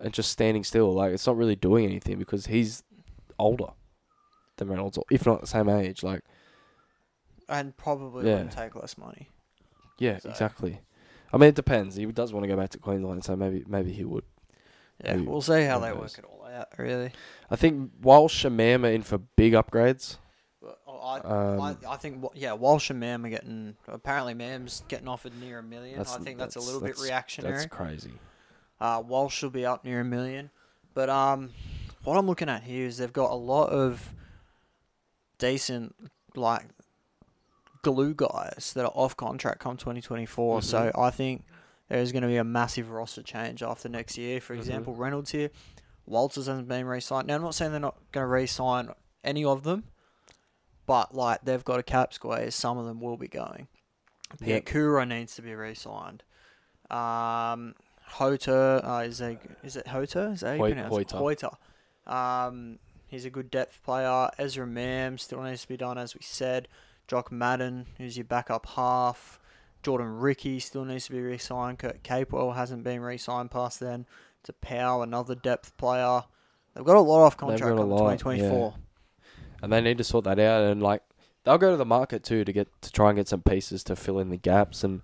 and 0.00 0.12
just 0.12 0.30
standing 0.32 0.64
still. 0.64 0.92
Like 0.92 1.12
it's 1.12 1.26
not 1.26 1.36
really 1.36 1.56
doing 1.56 1.84
anything 1.84 2.18
because 2.18 2.46
he's 2.46 2.82
older 3.38 3.68
than 4.56 4.68
Reynolds, 4.68 4.98
or 4.98 5.04
if 5.10 5.24
not 5.26 5.40
the 5.40 5.46
same 5.46 5.68
age. 5.68 6.02
Like, 6.02 6.22
And 7.48 7.76
probably 7.76 8.26
Yeah. 8.26 8.34
wouldn't 8.34 8.52
take 8.52 8.74
less 8.74 8.98
money. 8.98 9.28
yeah, 9.98 10.18
So- 10.18 10.30
exactly. 10.30 10.80
I 11.32 11.36
mean, 11.36 11.50
it 11.50 11.54
depends. 11.54 11.94
He 11.96 12.06
does 12.06 12.32
want 12.32 12.44
to 12.44 12.48
go 12.48 12.56
back 12.56 12.70
to 12.70 12.78
Queensland, 12.78 13.22
so 13.24 13.36
maybe 13.36 13.64
maybe 13.68 13.92
he 13.92 14.04
would. 14.04 14.24
Yeah, 15.04 15.16
we'll 15.16 15.40
see 15.42 15.62
how 15.64 15.78
they 15.78 15.90
of 15.90 15.98
work 15.98 16.18
it 16.18 16.24
all 16.24 16.44
out. 16.46 16.68
Really, 16.78 17.12
I 17.50 17.54
think 17.56 17.92
Walsh 18.02 18.44
and 18.44 18.56
Mam 18.56 18.84
are 18.84 18.90
in 18.90 19.02
for 19.02 19.18
big 19.18 19.52
upgrades. 19.52 20.16
I, 20.62 21.18
Um, 21.20 21.60
I, 21.60 21.76
I 21.88 21.96
think 21.96 22.24
yeah, 22.34 22.52
Walsh 22.52 22.90
and 22.90 22.98
Mam 22.98 23.24
are 23.24 23.28
getting 23.30 23.76
apparently 23.86 24.34
Mam's 24.34 24.82
getting 24.88 25.06
offered 25.08 25.38
near 25.40 25.60
a 25.60 25.62
million. 25.62 26.00
I 26.00 26.04
think 26.04 26.38
that's, 26.38 26.56
a 26.56 26.58
that's- 26.58 26.66
little 26.66 26.80
bit 26.80 26.98
reactionary. 26.98 27.54
That's 27.54 27.66
crazy. 27.66 28.12
Uh, 28.80 29.02
Walsh 29.06 29.42
will 29.42 29.50
be 29.50 29.64
up 29.66 29.84
near 29.84 30.00
a 30.00 30.04
million. 30.04 30.50
But 30.94 31.08
um, 31.10 31.50
what 32.04 32.16
I'm 32.16 32.26
looking 32.26 32.48
at 32.48 32.64
here 32.64 32.86
is 32.86 32.96
they've 32.98 33.12
got 33.12 33.30
a 33.30 33.34
lot 33.36 33.70
of 33.70 34.12
decent 35.38 35.94
like 36.34 36.64
glue 37.82 38.14
guys 38.14 38.72
that 38.74 38.84
are 38.84 38.92
off 38.94 39.16
contract 39.16 39.60
come 39.60 39.76
2024. 39.76 40.62
So 40.62 40.78
Mhm. 40.94 40.98
I 40.98 41.10
think 41.10 41.44
there's 41.88 42.12
going 42.12 42.22
to 42.22 42.28
be 42.28 42.36
a 42.36 42.44
massive 42.44 42.90
roster 42.90 43.22
change 43.22 43.62
after 43.62 43.88
next 43.88 44.18
year. 44.18 44.40
For 44.40 44.54
Mhm. 44.54 44.58
example, 44.58 44.94
Reynolds 44.94 45.30
here, 45.30 45.50
Walters 46.06 46.46
hasn't 46.46 46.68
been 46.68 46.86
re-signed. 46.86 47.28
Now 47.28 47.36
I'm 47.36 47.42
not 47.42 47.54
saying 47.54 47.70
they're 47.70 47.80
not 47.80 47.96
going 48.12 48.24
to 48.24 48.28
re-sign 48.28 48.92
any 49.24 49.44
of 49.44 49.62
them, 49.62 49.84
but 50.88 51.14
like 51.14 51.42
they've 51.42 51.64
got 51.64 51.78
a 51.78 51.82
cap 51.84 52.14
squeeze. 52.14 52.54
Some 52.54 52.78
of 52.78 52.86
them 52.86 53.00
will 53.00 53.18
be 53.18 53.28
going. 53.28 53.68
Yep. 54.40 54.64
Piakura 54.64 55.06
needs 55.06 55.36
to 55.36 55.42
be 55.42 55.54
re-signed. 55.54 56.24
Um, 56.90 57.74
Hoter, 58.14 58.82
uh, 58.82 59.02
is 59.04 59.20
a, 59.20 59.38
is 59.62 59.76
it 59.76 59.86
Hoter? 59.86 60.32
Is 60.32 60.40
that 60.40 60.58
how 60.58 60.64
you 60.64 60.74
pronounce 60.74 60.96
it? 60.96 61.10
Hoeter. 61.10 61.50
Um, 62.06 62.78
he's 63.06 63.26
a 63.26 63.30
good 63.30 63.50
depth 63.50 63.82
player. 63.84 64.30
Ezra 64.38 64.66
Mam 64.66 65.18
still 65.18 65.42
needs 65.42 65.62
to 65.62 65.68
be 65.68 65.76
done, 65.76 65.98
as 65.98 66.14
we 66.14 66.22
said. 66.22 66.68
Jock 67.06 67.30
Madden, 67.30 67.86
who's 67.98 68.16
your 68.16 68.24
backup 68.24 68.64
half. 68.66 69.38
Jordan 69.82 70.18
Riki 70.18 70.58
still 70.58 70.86
needs 70.86 71.04
to 71.06 71.12
be 71.12 71.20
re-signed. 71.20 71.78
Kurt 71.78 72.02
Capewell 72.02 72.54
hasn't 72.54 72.82
been 72.82 73.02
re-signed 73.02 73.50
past 73.50 73.78
then. 73.78 74.06
To 74.44 74.54
Powell, 74.54 75.02
another 75.02 75.34
depth 75.34 75.76
player. 75.76 76.22
They've 76.74 76.84
got 76.84 76.96
a 76.96 77.00
lot 77.00 77.26
off 77.26 77.36
contract 77.36 77.78
on 77.78 77.90
lot, 77.90 78.18
2024. 78.18 78.74
And 79.62 79.72
they 79.72 79.80
need 79.80 79.98
to 79.98 80.04
sort 80.04 80.24
that 80.24 80.38
out. 80.38 80.62
And 80.64 80.82
like 80.82 81.02
they'll 81.44 81.58
go 81.58 81.70
to 81.70 81.76
the 81.76 81.84
market 81.84 82.22
too 82.24 82.44
to 82.44 82.52
get 82.52 82.68
to 82.82 82.92
try 82.92 83.10
and 83.10 83.16
get 83.16 83.28
some 83.28 83.42
pieces 83.42 83.82
to 83.84 83.96
fill 83.96 84.18
in 84.18 84.30
the 84.30 84.36
gaps. 84.36 84.84
And 84.84 85.02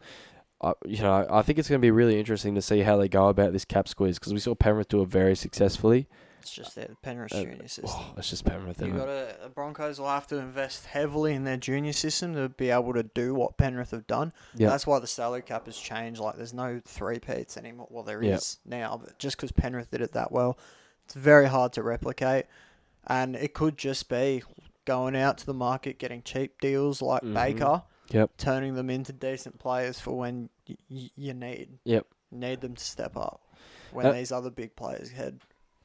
uh, 0.60 0.74
you 0.86 1.02
know, 1.02 1.26
I 1.30 1.42
think 1.42 1.58
it's 1.58 1.68
going 1.68 1.80
to 1.80 1.84
be 1.84 1.90
really 1.90 2.18
interesting 2.18 2.54
to 2.54 2.62
see 2.62 2.80
how 2.80 2.96
they 2.96 3.08
go 3.08 3.28
about 3.28 3.52
this 3.52 3.64
cap 3.64 3.88
squeeze 3.88 4.18
because 4.18 4.32
we 4.32 4.40
saw 4.40 4.54
Penrith 4.54 4.88
do 4.88 5.02
it 5.02 5.08
very 5.08 5.34
successfully. 5.36 6.06
It's 6.40 6.52
just 6.52 6.74
their 6.74 6.90
Penrith 7.00 7.32
Uh, 7.34 7.42
junior 7.42 7.68
system. 7.68 7.90
Oh, 8.02 8.14
it's 8.18 8.28
just 8.28 8.44
Penrith. 8.44 8.78
You 8.80 8.92
got 8.92 9.06
to 9.06 9.36
the 9.42 9.48
Broncos 9.48 9.98
will 9.98 10.08
have 10.10 10.26
to 10.26 10.36
invest 10.36 10.84
heavily 10.84 11.32
in 11.32 11.44
their 11.44 11.56
junior 11.56 11.94
system 11.94 12.34
to 12.34 12.50
be 12.50 12.68
able 12.68 12.92
to 12.92 13.02
do 13.02 13.34
what 13.34 13.56
Penrith 13.56 13.92
have 13.92 14.06
done. 14.06 14.30
Yeah. 14.54 14.68
That's 14.68 14.86
why 14.86 14.98
the 14.98 15.06
salary 15.06 15.40
cap 15.40 15.64
has 15.64 15.76
changed. 15.78 16.20
Like, 16.20 16.36
there's 16.36 16.52
no 16.52 16.82
three 16.84 17.18
peats 17.18 17.56
anymore. 17.56 17.88
Well, 17.90 18.02
there 18.04 18.22
is 18.22 18.58
Yeah. 18.66 18.78
now, 18.78 19.00
but 19.02 19.18
just 19.18 19.38
because 19.38 19.52
Penrith 19.52 19.90
did 19.90 20.02
it 20.02 20.12
that 20.12 20.32
well, 20.32 20.58
it's 21.06 21.14
very 21.14 21.46
hard 21.46 21.72
to 21.74 21.82
replicate. 21.82 22.44
And 23.06 23.36
it 23.36 23.54
could 23.54 23.76
just 23.76 24.08
be 24.08 24.42
going 24.84 25.16
out 25.16 25.38
to 25.38 25.46
the 25.46 25.54
market, 25.54 25.98
getting 25.98 26.22
cheap 26.22 26.60
deals 26.60 27.00
like 27.02 27.22
Mhm. 27.22 27.34
Baker, 27.34 27.82
Yep. 28.10 28.30
turning 28.36 28.74
them 28.74 28.90
into 28.90 29.12
decent 29.12 29.58
players 29.58 29.98
for 30.00 30.12
when 30.16 30.50
y- 30.68 30.76
y- 30.90 31.10
you 31.16 31.34
need. 31.34 31.78
Yep. 31.84 32.06
Need 32.30 32.60
them 32.60 32.74
to 32.74 32.84
step 32.84 33.16
up 33.16 33.40
when 33.92 34.06
Uh, 34.06 34.12
these 34.12 34.30
other 34.32 34.50
big 34.50 34.76
players 34.76 35.10
head. 35.10 35.40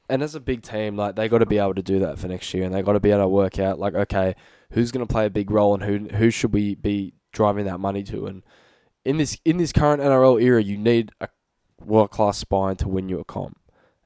And 0.08 0.22
as 0.22 0.34
a 0.34 0.40
big 0.40 0.62
team, 0.62 0.96
like 0.96 1.14
they 1.16 1.28
got 1.28 1.38
to 1.38 1.46
be 1.46 1.58
able 1.58 1.74
to 1.74 1.82
do 1.82 1.98
that 2.00 2.18
for 2.18 2.26
next 2.28 2.52
year, 2.52 2.64
and 2.64 2.74
they 2.74 2.82
got 2.82 2.94
to 2.94 3.00
be 3.00 3.10
able 3.10 3.22
to 3.22 3.28
work 3.28 3.58
out 3.58 3.78
like, 3.78 3.94
okay, 3.94 4.34
who's 4.72 4.90
going 4.90 5.06
to 5.06 5.10
play 5.12 5.24
a 5.26 5.30
big 5.30 5.50
role, 5.50 5.72
and 5.74 5.84
who 5.84 6.16
who 6.16 6.30
should 6.30 6.52
we 6.52 6.74
be 6.74 7.14
driving 7.32 7.64
that 7.66 7.78
money 7.78 8.02
to? 8.04 8.26
And 8.26 8.42
in 9.04 9.18
this 9.18 9.38
in 9.44 9.56
this 9.58 9.72
current 9.72 10.02
NRL 10.02 10.36
era, 10.42 10.62
you 10.62 10.76
need 10.76 11.12
a 11.20 11.28
world 11.84 12.10
class 12.10 12.38
spine 12.38 12.76
to 12.76 12.88
win 12.88 13.08
you 13.08 13.20
a 13.20 13.24
comp, 13.24 13.56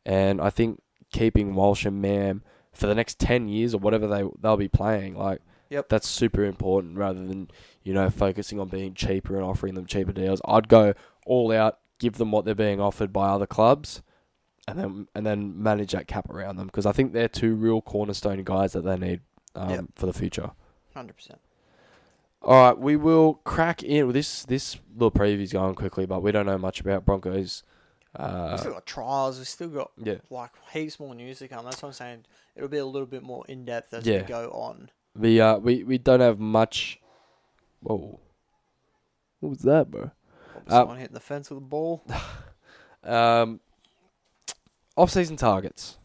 and 0.05 0.41
I 0.43 0.51
think 0.51 0.83
keeping 1.11 1.55
Walsh 1.55 1.87
and 1.87 2.03
Mam 2.03 2.43
for 2.75 2.87
the 2.87 2.95
next 2.95 3.19
ten 3.19 3.49
years 3.49 3.75
or 3.75 3.79
whatever 3.79 4.07
they 4.07 4.25
they'll 4.41 4.57
be 4.57 4.69
playing, 4.69 5.17
like, 5.17 5.41
Yep. 5.71 5.89
that's 5.89 6.07
super 6.09 6.45
important 6.45 6.97
rather 6.99 7.25
than 7.25 7.51
you 7.83 7.95
know 7.95 8.11
focusing 8.11 8.61
on 8.61 8.69
being 8.69 8.95
cheaper 8.95 9.37
and 9.37 9.45
offering 9.45 9.75
them 9.75 9.87
cheaper 9.87 10.13
deals. 10.13 10.41
I'd 10.45 10.69
go 10.69 10.95
all 11.27 11.51
out, 11.53 11.79
give 11.99 12.19
them 12.19 12.31
what 12.31 12.45
they're 12.45 12.55
being 12.55 12.81
offered 12.81 13.13
by 13.13 13.29
other 13.29 13.47
clubs 13.47 14.03
and 14.69 14.79
then 14.79 15.09
and 15.15 15.25
then 15.27 15.63
manage 15.63 15.93
that 15.93 16.07
cap 16.07 16.29
around 16.31 16.57
them 16.57 16.67
because 16.67 16.87
I 16.87 16.93
think 16.93 17.13
they're 17.13 17.29
two 17.29 17.55
real 17.55 17.81
cornerstone 17.81 18.43
guys 18.45 18.73
that 18.73 18.83
they 18.85 18.97
need 18.97 19.21
um, 19.55 19.71
Yep. 19.71 19.85
for 19.95 20.07
the 20.07 20.13
future. 20.13 20.51
100%. 20.97 21.39
All 22.43 22.63
right, 22.69 22.79
we 22.79 22.97
will 22.97 23.35
crack 23.45 23.83
in. 23.83 24.13
This 24.13 24.45
this 24.45 24.77
little 24.95 25.11
preview's 25.11 25.53
going 25.53 25.75
quickly, 25.75 26.05
but 26.07 26.23
we 26.23 26.31
don't 26.31 26.45
know 26.47 26.59
much 26.59 26.81
about 26.81 27.05
Broncos. 27.07 27.63
We 28.19 28.25
Uh, 28.25 28.57
still 28.57 28.73
got 28.73 28.87
trials. 28.87 29.39
We 29.39 29.45
still 29.45 29.69
got 29.69 29.91
yeah, 29.97 30.17
like 30.31 30.51
heaps 30.73 31.01
more 31.01 31.15
news 31.15 31.39
to 31.41 31.49
come. 31.49 31.65
That's 31.65 31.83
what 31.83 31.89
I'm 31.89 31.93
saying. 31.95 32.25
It'll 32.57 32.69
be 32.69 32.79
a 32.79 32.87
little 32.87 33.07
bit 33.07 33.23
more 33.23 33.45
in 33.49 33.65
depth 33.65 33.93
as 33.95 34.07
Yeah. 34.07 34.23
we 34.23 34.29
go 34.29 34.51
on. 34.51 34.91
we 35.17 35.41
uh 35.41 35.59
we, 35.59 35.83
we 35.85 35.99
don't 35.99 36.21
have 36.21 36.39
much. 36.39 37.01
Whoa, 37.81 38.21
what 39.41 39.49
was 39.51 39.59
that, 39.61 39.91
bro? 39.91 40.11
Probably 40.53 40.73
Uh, 40.73 40.81
someone 40.81 40.97
hitting 40.99 41.15
the 41.15 41.21
fence 41.21 41.51
with 41.51 41.59
a 41.59 41.63
ball. 41.63 42.05
Um, 43.07 43.61
off-season 44.97 45.37
targets. 45.37 45.99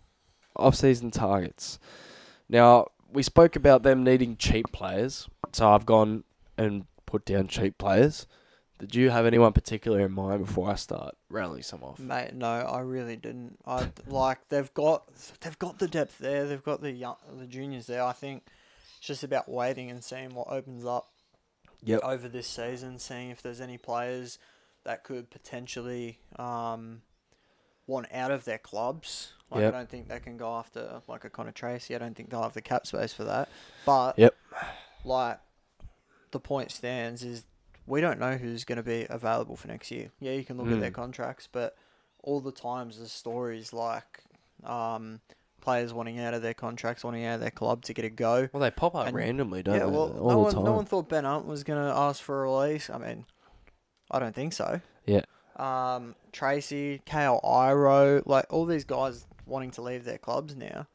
Off-season 0.57 1.11
targets. 1.11 1.79
Now 2.49 2.87
we 3.13 3.23
spoke 3.23 3.55
about 3.55 3.83
them 3.83 4.03
needing 4.03 4.35
cheap 4.35 4.71
players, 4.73 5.29
so 5.53 5.69
I've 5.69 5.85
gone 5.85 6.25
and 6.57 6.87
put 7.05 7.23
down 7.23 7.47
cheap 7.47 7.77
players. 7.77 8.27
Did 8.79 8.95
you 8.95 9.09
have 9.09 9.25
anyone 9.25 9.51
particular 9.51 9.99
in 9.99 10.13
mind 10.13 10.45
before 10.45 10.69
I 10.71 10.75
start 10.75 11.15
rattling 11.29 11.63
some 11.63 11.83
off? 11.83 11.99
Mate, 11.99 12.33
no, 12.33 12.47
I 12.47 12.79
really 12.79 13.17
didn't. 13.17 13.57
I 13.65 13.89
like 14.07 14.47
they've 14.47 14.73
got 14.73 15.03
they've 15.41 15.59
got 15.59 15.79
the 15.79 15.87
depth 15.87 16.17
there. 16.17 16.45
They've 16.47 16.63
got 16.63 16.81
the 16.81 16.91
young 16.91 17.17
the 17.33 17.45
juniors 17.45 17.87
there. 17.87 18.03
I 18.03 18.13
think 18.13 18.43
it's 18.97 19.07
just 19.07 19.23
about 19.23 19.49
waiting 19.49 19.89
and 19.91 20.01
seeing 20.03 20.33
what 20.33 20.47
opens 20.49 20.85
up 20.85 21.07
Yep. 21.83 22.01
over 22.03 22.27
this 22.29 22.47
season. 22.47 22.99
Seeing 22.99 23.29
if 23.31 23.41
there's 23.41 23.59
any 23.61 23.77
players 23.77 24.39
that 24.85 25.03
could 25.03 25.29
potentially 25.29 26.19
um, 26.37 27.01
want 27.85 28.07
out 28.13 28.31
of 28.31 28.45
their 28.45 28.57
clubs. 28.57 29.33
Like 29.51 29.61
Yep. 29.61 29.73
I 29.73 29.77
don't 29.77 29.89
think 29.89 30.07
they 30.07 30.19
can 30.19 30.37
go 30.37 30.55
after 30.55 31.01
like 31.07 31.25
a 31.25 31.29
Connor 31.29 31.51
Tracey. 31.51 31.95
I 31.95 31.97
don't 31.97 32.15
think 32.15 32.29
they'll 32.29 32.43
have 32.43 32.53
the 32.53 32.61
cap 32.61 32.87
space 32.87 33.11
for 33.11 33.25
that. 33.25 33.49
But 33.85 34.17
Yep. 34.17 34.35
like 35.03 35.39
the 36.31 36.39
point 36.39 36.71
stands 36.71 37.23
is 37.23 37.43
we 37.89 37.99
don't 38.01 38.19
know 38.19 38.37
who's 38.37 38.63
going 38.63 38.77
to 38.77 38.83
be 38.83 39.05
available 39.09 39.55
for 39.55 39.67
next 39.67 39.91
year. 39.91 40.11
Yeah, 40.19 40.31
you 40.33 40.45
can 40.45 40.57
look 40.57 40.67
at 40.71 40.79
their 40.79 40.91
Mm. 40.91 40.95
contracts, 40.95 41.47
but 41.51 41.75
all 42.23 42.39
the 42.39 42.51
times 42.51 42.97
there's 42.97 43.11
stories 43.11 43.73
like 43.73 44.23
um, 44.63 45.21
players 45.61 45.93
wanting 45.93 46.19
out 46.19 46.33
of 46.33 46.41
their 46.41 46.53
contracts, 46.53 47.03
wanting 47.03 47.25
out 47.25 47.35
of 47.35 47.39
their 47.41 47.49
club 47.51 47.81
to 47.83 47.93
get 47.93 48.05
a 48.05 48.09
go. 48.09 48.47
Well, 48.53 48.61
they 48.61 48.71
pop 48.71 48.93
up 48.95 49.07
And- 49.07 49.15
randomly, 49.15 49.63
don't 49.63 49.75
yeah, 49.75 49.85
they? 49.85 49.91
well, 49.91 50.11
All 50.19 50.27
no 50.27 50.29
the 50.31 50.37
one, 50.37 50.53
time. 50.53 50.63
no 50.65 50.73
one 50.73 50.85
thought 50.85 51.09
Ben 51.09 51.23
Hunt 51.23 51.45
was 51.45 51.63
going 51.63 51.81
to 51.81 51.93
ask 51.93 52.21
for 52.21 52.45
a 52.45 52.49
release. 52.49 52.89
I 52.89 52.97
mean, 52.97 53.25
I 54.11 54.19
don't 54.19 54.35
think 54.35 54.53
so. 54.53 54.81
Yeah. 55.05 55.21
Um, 55.55 56.15
Tracey, 56.31 57.01
Kayal 57.05 57.39
Iro, 57.43 58.21
like 58.25 58.45
all 58.49 58.65
these 58.65 58.83
guys 58.85 59.25
wanting 59.45 59.71
to 59.71 59.81
leave 59.81 60.03
their 60.05 60.17
clubs 60.17 60.55
now. 60.55 60.87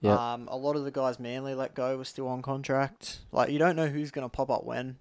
Yeah. 0.00 0.34
Um, 0.34 0.48
a 0.50 0.56
lot 0.56 0.76
of 0.76 0.84
the 0.84 0.90
guys 0.90 1.18
Manly 1.18 1.54
let 1.54 1.74
go 1.74 1.96
were 1.96 2.04
still 2.04 2.28
on 2.28 2.42
contract. 2.42 3.20
Like 3.32 3.50
you 3.50 3.58
don't 3.58 3.76
know 3.76 3.86
who's 3.86 4.10
going 4.10 4.24
to 4.24 4.28
pop 4.28 4.50
up 4.50 4.64
when. 4.64 4.96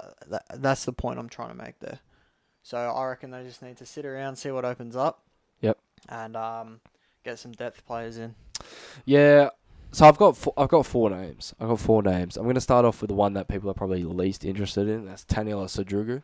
That, 0.00 0.30
that 0.30 0.62
that's 0.62 0.84
the 0.84 0.92
point 0.92 1.18
I'm 1.18 1.28
trying 1.28 1.50
to 1.50 1.54
make 1.62 1.78
there. 1.80 2.00
So 2.62 2.78
I 2.78 3.06
reckon 3.06 3.30
they 3.30 3.42
just 3.42 3.62
need 3.62 3.76
to 3.78 3.86
sit 3.86 4.06
around, 4.06 4.36
see 4.36 4.50
what 4.50 4.64
opens 4.64 4.96
up. 4.96 5.22
Yep. 5.60 5.78
And 6.08 6.36
um, 6.36 6.80
get 7.24 7.38
some 7.38 7.52
depth 7.52 7.84
players 7.86 8.16
in. 8.18 8.34
Yeah. 9.04 9.50
So 9.92 10.06
I've 10.06 10.16
got 10.16 10.36
four, 10.36 10.52
I've 10.56 10.68
got 10.68 10.86
four 10.86 11.10
names. 11.10 11.54
I've 11.60 11.68
got 11.68 11.78
four 11.80 12.02
names. 12.02 12.36
I'm 12.36 12.42
going 12.44 12.54
to 12.56 12.60
start 12.60 12.84
off 12.84 13.00
with 13.00 13.08
the 13.08 13.14
one 13.14 13.34
that 13.34 13.48
people 13.48 13.70
are 13.70 13.74
probably 13.74 14.02
least 14.04 14.44
interested 14.44 14.88
in. 14.88 15.06
That's 15.06 15.24
Taniela 15.24 15.66
Sadrugu. 15.66 16.22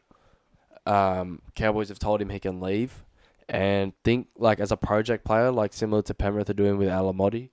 Um, 0.86 1.40
Cowboys 1.54 1.88
have 1.88 1.98
told 1.98 2.20
him 2.22 2.30
he 2.30 2.40
can 2.40 2.60
leave, 2.60 3.04
and 3.48 3.92
think 4.02 4.28
like 4.36 4.60
as 4.60 4.72
a 4.72 4.76
project 4.76 5.24
player, 5.24 5.50
like 5.50 5.72
similar 5.72 6.02
to 6.02 6.14
Penrith 6.14 6.50
are 6.50 6.54
doing 6.54 6.78
with 6.78 6.88
Alamotti. 6.88 7.50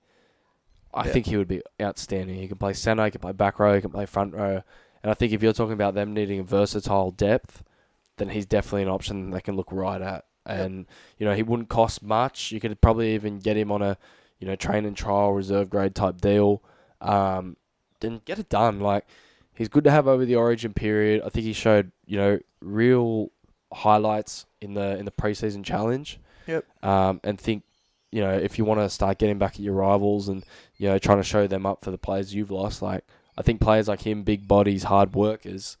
I 0.94 1.04
Yeah. 1.06 1.12
think 1.12 1.26
he 1.26 1.36
would 1.36 1.46
be 1.46 1.60
outstanding. 1.80 2.36
He 2.36 2.48
can 2.48 2.56
play 2.56 2.72
centre, 2.72 3.04
he 3.04 3.10
can 3.10 3.20
play 3.20 3.32
back 3.32 3.58
row, 3.58 3.74
he 3.74 3.80
can 3.80 3.90
play 3.90 4.06
front 4.06 4.34
row, 4.34 4.62
and 5.08 5.10
I 5.10 5.14
think 5.14 5.32
if 5.32 5.42
you're 5.42 5.52
talking 5.52 5.72
about 5.72 5.94
them 5.94 6.14
needing 6.14 6.40
a 6.40 6.44
versatile 6.44 7.10
depth, 7.10 7.62
then 8.18 8.28
he's 8.28 8.46
definitely 8.46 8.82
an 8.82 8.88
option 8.88 9.30
they 9.30 9.40
can 9.40 9.56
look 9.56 9.72
right 9.72 10.00
at. 10.00 10.24
Yep. 10.46 10.60
And 10.60 10.86
you 11.18 11.26
know 11.26 11.34
he 11.34 11.42
wouldn't 11.42 11.68
cost 11.68 12.02
much. 12.02 12.52
You 12.52 12.60
could 12.60 12.80
probably 12.80 13.14
even 13.14 13.38
get 13.38 13.56
him 13.56 13.72
on 13.72 13.82
a 13.82 13.98
you 14.38 14.46
know, 14.46 14.56
train 14.56 14.84
and 14.84 14.96
trial 14.96 15.32
reserve 15.32 15.70
grade 15.70 15.94
type 15.94 16.20
deal. 16.20 16.62
Um, 17.00 17.56
then 18.00 18.20
get 18.24 18.38
it 18.38 18.48
done. 18.48 18.80
Like 18.80 19.06
he's 19.54 19.68
good 19.68 19.84
to 19.84 19.90
have 19.90 20.06
over 20.06 20.24
the 20.24 20.36
origin 20.36 20.72
period. 20.72 21.22
I 21.24 21.28
think 21.28 21.44
he 21.44 21.52
showed, 21.52 21.90
you 22.06 22.16
know, 22.16 22.38
real 22.60 23.30
highlights 23.72 24.46
in 24.60 24.74
the 24.74 24.96
in 24.98 25.04
the 25.04 25.10
preseason 25.10 25.64
challenge. 25.64 26.20
Yep. 26.46 26.64
Um, 26.84 27.20
and 27.24 27.38
think, 27.38 27.64
you 28.10 28.20
know, 28.20 28.32
if 28.32 28.58
you 28.58 28.64
want 28.64 28.80
to 28.80 28.88
start 28.88 29.18
getting 29.18 29.38
back 29.38 29.54
at 29.54 29.60
your 29.60 29.74
rivals 29.74 30.28
and 30.28 30.44
you 30.76 30.88
know 30.88 30.98
trying 30.98 31.18
to 31.18 31.24
show 31.24 31.46
them 31.46 31.66
up 31.66 31.84
for 31.84 31.90
the 31.90 31.98
players 31.98 32.34
you've 32.34 32.50
lost, 32.50 32.80
like 32.80 33.04
I 33.38 33.42
think 33.42 33.60
players 33.60 33.86
like 33.86 34.02
him, 34.02 34.24
big 34.24 34.48
bodies, 34.48 34.82
hard 34.82 35.14
workers, 35.14 35.76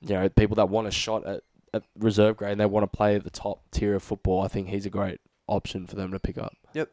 you 0.00 0.14
know, 0.14 0.26
people 0.30 0.56
that 0.56 0.70
want 0.70 0.88
a 0.88 0.90
shot 0.90 1.26
at, 1.26 1.42
at 1.74 1.82
reserve 1.98 2.38
grade 2.38 2.52
and 2.52 2.60
they 2.60 2.66
want 2.66 2.90
to 2.90 2.96
play 2.96 3.14
at 3.14 3.24
the 3.24 3.30
top 3.30 3.60
tier 3.70 3.94
of 3.94 4.02
football, 4.02 4.42
I 4.42 4.48
think 4.48 4.68
he's 4.68 4.86
a 4.86 4.90
great 4.90 5.20
option 5.46 5.86
for 5.86 5.96
them 5.96 6.10
to 6.12 6.18
pick 6.18 6.38
up. 6.38 6.54
Yep. 6.72 6.90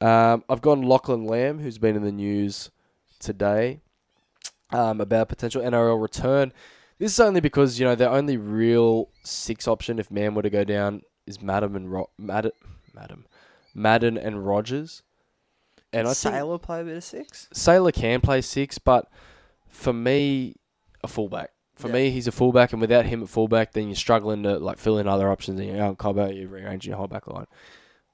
Um, 0.00 0.42
I've 0.48 0.60
gone 0.60 0.82
Lachlan 0.82 1.24
Lamb, 1.24 1.60
who's 1.60 1.78
been 1.78 1.94
in 1.94 2.02
the 2.02 2.10
news 2.10 2.72
today 3.20 3.80
um, 4.72 5.00
about 5.00 5.28
potential 5.28 5.62
NRL 5.62 6.02
return. 6.02 6.52
This 6.98 7.12
is 7.12 7.20
only 7.20 7.40
because 7.40 7.78
you 7.78 7.86
know 7.86 7.94
their 7.94 8.10
only 8.10 8.36
real 8.36 9.10
six 9.22 9.68
option 9.68 10.00
if 10.00 10.10
Mam 10.10 10.34
were 10.34 10.42
to 10.42 10.50
go 10.50 10.64
down 10.64 11.02
is 11.24 11.40
Madam 11.40 11.76
and 11.76 11.90
Ro- 11.90 12.10
Madden, 12.18 12.52
Madam, 12.92 13.26
Madden 13.74 14.18
and 14.18 14.44
Rogers. 14.44 15.03
And 15.94 16.08
I 16.08 16.14
think 16.14 16.34
Sailor 16.34 16.58
play 16.58 16.80
a 16.80 16.84
bit 16.84 16.96
of 16.96 17.04
six. 17.04 17.48
Sailor 17.52 17.92
can 17.92 18.20
play 18.20 18.40
six, 18.40 18.78
but 18.78 19.08
for 19.68 19.92
me, 19.92 20.56
a 21.02 21.08
fullback. 21.08 21.50
For 21.74 21.88
Yeah. 21.88 21.94
me, 21.94 22.10
he's 22.10 22.26
a 22.28 22.32
fullback, 22.32 22.72
and 22.72 22.80
without 22.80 23.06
him 23.06 23.22
at 23.22 23.28
fullback, 23.28 23.72
then 23.72 23.88
you're 23.88 23.96
struggling 23.96 24.42
to 24.44 24.58
like 24.58 24.78
fill 24.78 24.98
in 24.98 25.08
other 25.08 25.30
options. 25.30 25.58
And 25.60 25.68
you're 25.68 25.80
out 25.82 25.98
Cobbo, 25.98 26.36
you're 26.36 26.48
rearranging 26.48 26.90
your 26.90 26.98
whole 26.98 27.08
back 27.08 27.26
line. 27.26 27.46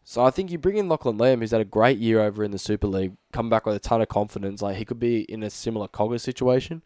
So 0.02 0.24
I 0.24 0.30
think 0.30 0.50
you 0.50 0.58
bring 0.58 0.76
in 0.76 0.88
Lachlan 0.88 1.18
Lamb, 1.18 1.40
who's 1.40 1.50
had 1.52 1.60
a 1.60 1.64
great 1.64 1.98
year 1.98 2.20
over 2.20 2.42
in 2.42 2.50
the 2.50 2.58
Super 2.58 2.86
League, 2.86 3.12
come 3.32 3.48
back 3.50 3.66
with 3.66 3.76
a 3.76 3.78
ton 3.78 4.00
of 4.00 4.08
confidence. 4.08 4.60
Like 4.62 4.76
he 4.76 4.84
could 4.84 4.98
be 4.98 5.20
in 5.22 5.42
a 5.42 5.50
similar 5.50 5.88
Cogger 5.88 6.18
situation, 6.20 6.82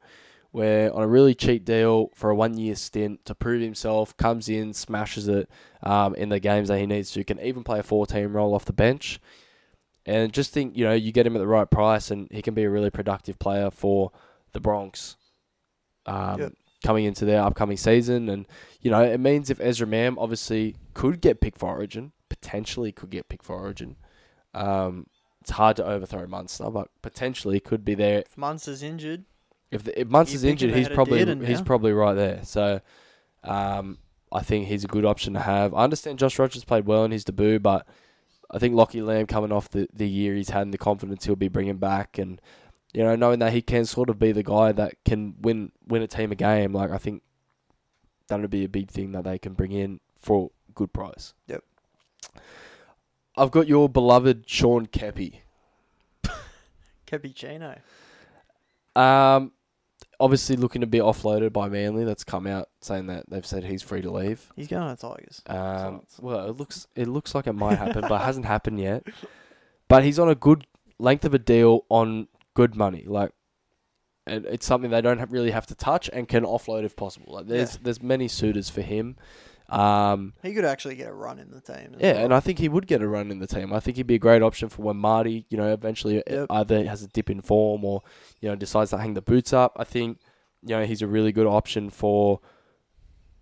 where 0.50 0.92
on 0.92 1.02
a 1.02 1.06
really 1.08 1.34
cheap 1.34 1.64
deal 1.64 2.10
for 2.14 2.30
a 2.30 2.34
one 2.34 2.58
year 2.58 2.74
stint 2.74 3.24
to 3.24 3.34
prove 3.34 3.62
himself, 3.62 4.16
comes 4.16 4.48
in, 4.48 4.74
smashes 4.74 5.26
it 5.28 5.48
um, 5.82 6.14
in 6.16 6.28
the 6.28 6.40
games 6.40 6.68
that 6.68 6.78
he 6.78 6.86
needs 6.86 7.12
to, 7.12 7.24
can 7.24 7.40
even 7.40 7.62
play 7.64 7.78
a 7.78 7.82
four 7.84 8.06
team 8.06 8.36
role 8.36 8.52
off 8.54 8.64
the 8.64 8.72
bench. 8.72 9.20
And 10.06 10.32
just 10.32 10.52
think, 10.52 10.76
you 10.76 10.84
know, 10.84 10.92
you 10.92 11.12
get 11.12 11.26
him 11.26 11.34
at 11.34 11.38
the 11.38 11.46
right 11.46 11.70
price, 11.70 12.10
and 12.10 12.28
he 12.30 12.42
can 12.42 12.52
be 12.54 12.64
a 12.64 12.70
really 12.70 12.90
productive 12.90 13.38
player 13.38 13.70
for 13.70 14.12
the 14.52 14.60
Bronx. 14.60 15.16
Um, 16.06 16.38
Yep. 16.40 16.52
coming 16.84 17.06
into 17.06 17.24
their 17.24 17.40
upcoming 17.40 17.78
season, 17.78 18.28
and 18.28 18.46
you 18.82 18.90
know 18.90 19.02
it 19.02 19.18
means 19.18 19.48
if 19.48 19.58
Ezra 19.60 19.86
Mam 19.86 20.18
obviously 20.18 20.76
could 20.92 21.22
get 21.22 21.40
picked 21.40 21.56
for 21.58 21.70
Origin, 21.70 22.12
potentially 22.28 22.92
could 22.92 23.08
get 23.08 23.30
picked 23.30 23.44
for 23.46 23.56
Origin. 23.56 23.96
Um, 24.52 25.06
it's 25.40 25.52
hard 25.52 25.76
to 25.76 25.84
overthrow 25.86 26.26
Munster, 26.26 26.68
but 26.70 26.88
potentially 27.00 27.58
could 27.58 27.84
be 27.86 27.94
there 27.94 28.18
If 28.20 28.36
Munster's 28.36 28.82
injured, 28.82 29.24
if, 29.70 29.82
the, 29.84 29.98
if 29.98 30.08
Munster's 30.08 30.44
You 30.44 30.50
pick 30.50 30.60
him 30.60 30.68
injured, 30.68 30.78
he's 30.78 30.94
probably 30.94 31.18
he's 31.46 31.58
now. 31.60 31.64
probably 31.64 31.92
right 31.92 32.14
there. 32.14 32.40
So, 32.44 32.80
um, 33.42 33.98
I 34.30 34.42
think 34.42 34.66
he's 34.66 34.84
a 34.84 34.88
good 34.88 35.06
option 35.06 35.32
to 35.34 35.40
have. 35.40 35.72
I 35.72 35.84
understand 35.84 36.18
Josh 36.18 36.38
Rogers 36.38 36.64
played 36.64 36.84
well 36.84 37.04
in 37.04 37.12
his 37.12 37.24
debut, 37.24 37.58
but 37.60 37.86
I 38.54 38.58
think 38.60 38.76
Lockie 38.76 39.02
Lamb 39.02 39.26
coming 39.26 39.50
off 39.50 39.68
the, 39.68 39.88
the 39.92 40.08
year 40.08 40.34
he's 40.34 40.50
had 40.50 40.62
and 40.62 40.72
the 40.72 40.78
confidence 40.78 41.24
he'll 41.26 41.34
be 41.34 41.48
bringing 41.48 41.78
back, 41.78 42.18
and 42.18 42.40
you 42.92 43.02
know 43.02 43.16
knowing 43.16 43.40
that 43.40 43.52
he 43.52 43.60
can 43.60 43.84
sort 43.84 44.08
of 44.08 44.18
be 44.20 44.30
the 44.30 44.44
guy 44.44 44.70
that 44.70 44.94
can 45.04 45.34
win 45.40 45.72
win 45.88 46.02
a 46.02 46.06
team 46.06 46.30
a 46.30 46.36
game, 46.36 46.72
like 46.72 46.92
I 46.92 46.98
think 46.98 47.22
that 48.28 48.40
would 48.40 48.50
be 48.50 48.64
a 48.64 48.68
big 48.68 48.88
thing 48.88 49.10
that 49.12 49.24
they 49.24 49.38
can 49.38 49.54
bring 49.54 49.72
in 49.72 49.98
for 50.20 50.50
good 50.72 50.92
price. 50.92 51.34
Yep. 51.48 51.64
I've 53.36 53.50
got 53.50 53.66
your 53.66 53.88
beloved 53.88 54.48
Sean 54.48 54.86
Keppie. 54.86 55.40
Cappuccino. 57.06 57.80
Um, 58.94 59.50
obviously 60.20 60.56
looking 60.56 60.80
to 60.80 60.86
be 60.86 60.98
offloaded 60.98 61.52
by 61.52 61.68
Manly. 61.68 62.04
That's 62.04 62.24
come 62.24 62.46
out 62.46 62.68
saying 62.80 63.06
that 63.08 63.24
they've 63.28 63.44
said 63.46 63.64
he's 63.64 63.82
free 63.82 64.02
to 64.02 64.10
leave. 64.10 64.52
He's 64.56 64.68
going 64.68 64.88
to 64.94 65.00
Tigers. 65.00 65.42
Um, 65.46 65.96
it's- 65.96 66.18
well, 66.20 66.48
it 66.48 66.56
looks 66.56 66.86
it 66.94 67.08
looks 67.08 67.34
like 67.34 67.46
it 67.46 67.52
might 67.54 67.76
happen, 67.78 68.02
but 68.02 68.12
it 68.20 68.24
hasn't 68.24 68.46
happened 68.46 68.80
yet. 68.80 69.06
But 69.88 70.04
he's 70.04 70.18
on 70.18 70.28
a 70.28 70.34
good 70.34 70.66
length 70.98 71.24
of 71.24 71.34
a 71.34 71.38
deal 71.38 71.84
on 71.88 72.28
good 72.54 72.74
money. 72.76 73.04
Like, 73.06 73.32
and 74.26 74.46
it's 74.46 74.64
something 74.64 74.90
they 74.90 75.02
don't 75.02 75.18
have, 75.18 75.32
really 75.32 75.50
have 75.50 75.66
to 75.66 75.74
touch 75.74 76.08
and 76.12 76.26
can 76.28 76.44
offload 76.44 76.84
if 76.84 76.96
possible. 76.96 77.34
Like, 77.34 77.46
there's 77.46 77.74
Yeah. 77.74 77.80
there's 77.82 78.02
many 78.02 78.28
suitors 78.28 78.70
for 78.70 78.80
him. 78.82 79.16
Um, 79.70 80.34
He 80.42 80.52
could 80.52 80.64
actually 80.64 80.94
get 80.94 81.08
a 81.08 81.12
run 81.14 81.38
in 81.38 81.50
the 81.50 81.60
team. 81.60 81.96
yeah, 81.98 82.12
well. 82.14 82.24
and 82.26 82.34
I 82.34 82.40
think 82.40 82.58
he 82.58 82.68
would 82.68 82.86
get 82.86 83.00
a 83.02 83.08
run 83.08 83.30
in 83.30 83.38
the 83.38 83.46
team. 83.46 83.72
I 83.72 83.80
think 83.80 83.96
he'd 83.96 84.06
be 84.06 84.16
a 84.16 84.18
great 84.18 84.42
option 84.42 84.68
for 84.68 84.82
when 84.82 84.96
Marty, 84.96 85.46
you 85.48 85.56
know, 85.56 85.72
eventually 85.72 86.22
Yep. 86.28 86.46
either 86.50 86.84
has 86.86 87.02
a 87.02 87.08
dip 87.08 87.30
in 87.30 87.40
form 87.40 87.84
or, 87.84 88.02
you 88.40 88.48
know, 88.48 88.54
decides 88.56 88.90
to 88.90 88.98
hang 88.98 89.14
the 89.14 89.22
boots 89.22 89.52
up. 89.52 89.72
I 89.76 89.84
think, 89.84 90.18
you 90.62 90.76
know, 90.76 90.84
he's 90.84 91.02
a 91.02 91.06
really 91.06 91.32
good 91.32 91.46
option 91.46 91.88
for 91.90 92.40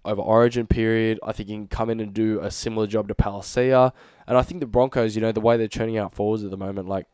over 0.04 0.20
Origin 0.22 0.66
period. 0.66 1.18
I 1.22 1.32
think 1.32 1.48
he 1.48 1.54
can 1.54 1.68
come 1.68 1.90
in 1.90 2.00
and 2.00 2.12
do 2.14 2.40
a 2.40 2.50
similar 2.50 2.86
job 2.86 3.08
to 3.08 3.14
Palasia. 3.14 3.92
And 4.26 4.38
I 4.38 4.42
think 4.42 4.60
the 4.60 4.66
Broncos, 4.66 5.14
you 5.16 5.22
know, 5.22 5.32
the 5.32 5.40
way 5.40 5.56
they're 5.56 5.68
churning 5.68 5.98
out 5.98 6.14
forwards 6.14 6.44
at 6.44 6.50
the 6.50 6.56
moment, 6.56 6.88
like 6.88 7.06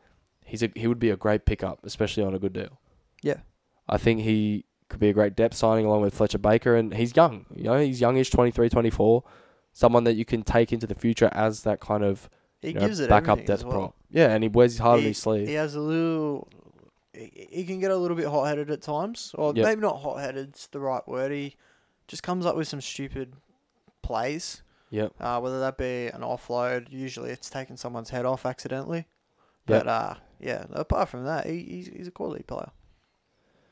he's 0.45 0.63
a, 0.63 0.71
he 0.75 0.87
would 0.87 0.99
be 0.99 1.09
a 1.09 1.17
great 1.17 1.45
pickup, 1.45 1.79
especially 1.83 2.23
on 2.23 2.33
a 2.33 2.39
good 2.39 2.53
deal. 2.53 2.79
Yeah. 3.21 3.37
I 3.87 3.97
think 3.97 4.21
he 4.21 4.65
could 4.89 4.99
be 4.99 5.09
a 5.09 5.13
great 5.13 5.35
depth 5.35 5.55
signing 5.55 5.85
along 5.85 6.01
with 6.01 6.13
Fletcher 6.13 6.37
Baker 6.39 6.75
and 6.75 6.93
he's 6.93 7.15
young. 7.15 7.45
You 7.55 7.63
know, 7.63 7.77
he's 7.79 8.01
youngish, 8.01 8.29
23, 8.31 8.69
24 8.69 9.23
someone 9.71 10.03
that 10.03 10.15
you 10.15 10.25
can 10.25 10.43
take 10.43 10.73
into 10.73 10.87
the 10.87 10.95
future 10.95 11.29
as 11.31 11.63
that 11.63 11.79
kind 11.79 12.03
of 12.03 12.29
he 12.61 12.69
you 12.69 12.73
know, 12.73 12.81
gives 12.81 12.99
it 12.99 13.09
backup 13.09 13.45
depth 13.45 13.63
well. 13.63 13.73
prop. 13.73 13.95
Yeah, 14.09 14.33
and 14.33 14.43
he 14.43 14.49
wears 14.49 14.73
his 14.73 14.79
heart 14.79 14.99
on 14.99 15.05
his 15.05 15.17
sleeve. 15.17 15.47
He 15.47 15.53
has 15.53 15.75
a 15.75 15.79
little. 15.79 16.47
He 17.13 17.47
he 17.49 17.63
can 17.65 17.79
get 17.79 17.91
a 17.91 17.95
little 17.95 18.17
bit 18.17 18.27
hot 18.27 18.45
headed 18.45 18.69
at 18.69 18.81
times, 18.81 19.33
or 19.37 19.53
Yep. 19.55 19.65
maybe 19.65 19.81
not 19.81 20.01
hot 20.01 20.19
headed. 20.19 20.49
It's 20.49 20.67
the 20.67 20.79
right 20.79 21.07
word. 21.07 21.31
He 21.31 21.55
just 22.07 22.23
comes 22.23 22.45
up 22.45 22.55
with 22.55 22.67
some 22.67 22.81
stupid 22.81 23.33
plays. 24.01 24.61
Yep. 24.91 25.13
Uh, 25.19 25.39
whether 25.39 25.59
that 25.59 25.77
be 25.77 26.07
an 26.07 26.21
offload, 26.21 26.91
usually 26.91 27.29
it's 27.29 27.49
taking 27.49 27.77
someone's 27.77 28.09
head 28.09 28.25
off 28.25 28.45
accidentally. 28.45 29.05
Yep. 29.67 29.85
But 29.85 29.87
uh, 29.87 30.13
yeah, 30.39 30.65
apart 30.71 31.09
from 31.09 31.25
that, 31.25 31.45
he, 31.45 31.63
he's 31.63 31.87
he's 31.87 32.07
a 32.07 32.11
quality 32.11 32.43
player. 32.43 32.71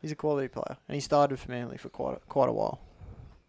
He's 0.02 0.12
a 0.12 0.16
quality 0.16 0.48
player, 0.48 0.78
and 0.88 0.96
he 0.96 1.02
started 1.02 1.40
for 1.40 1.52
Manly 1.52 1.78
for 1.78 1.90
quite 1.90 2.18
a, 2.18 2.20
quite 2.28 2.50
a 2.50 2.54
while. 2.54 2.80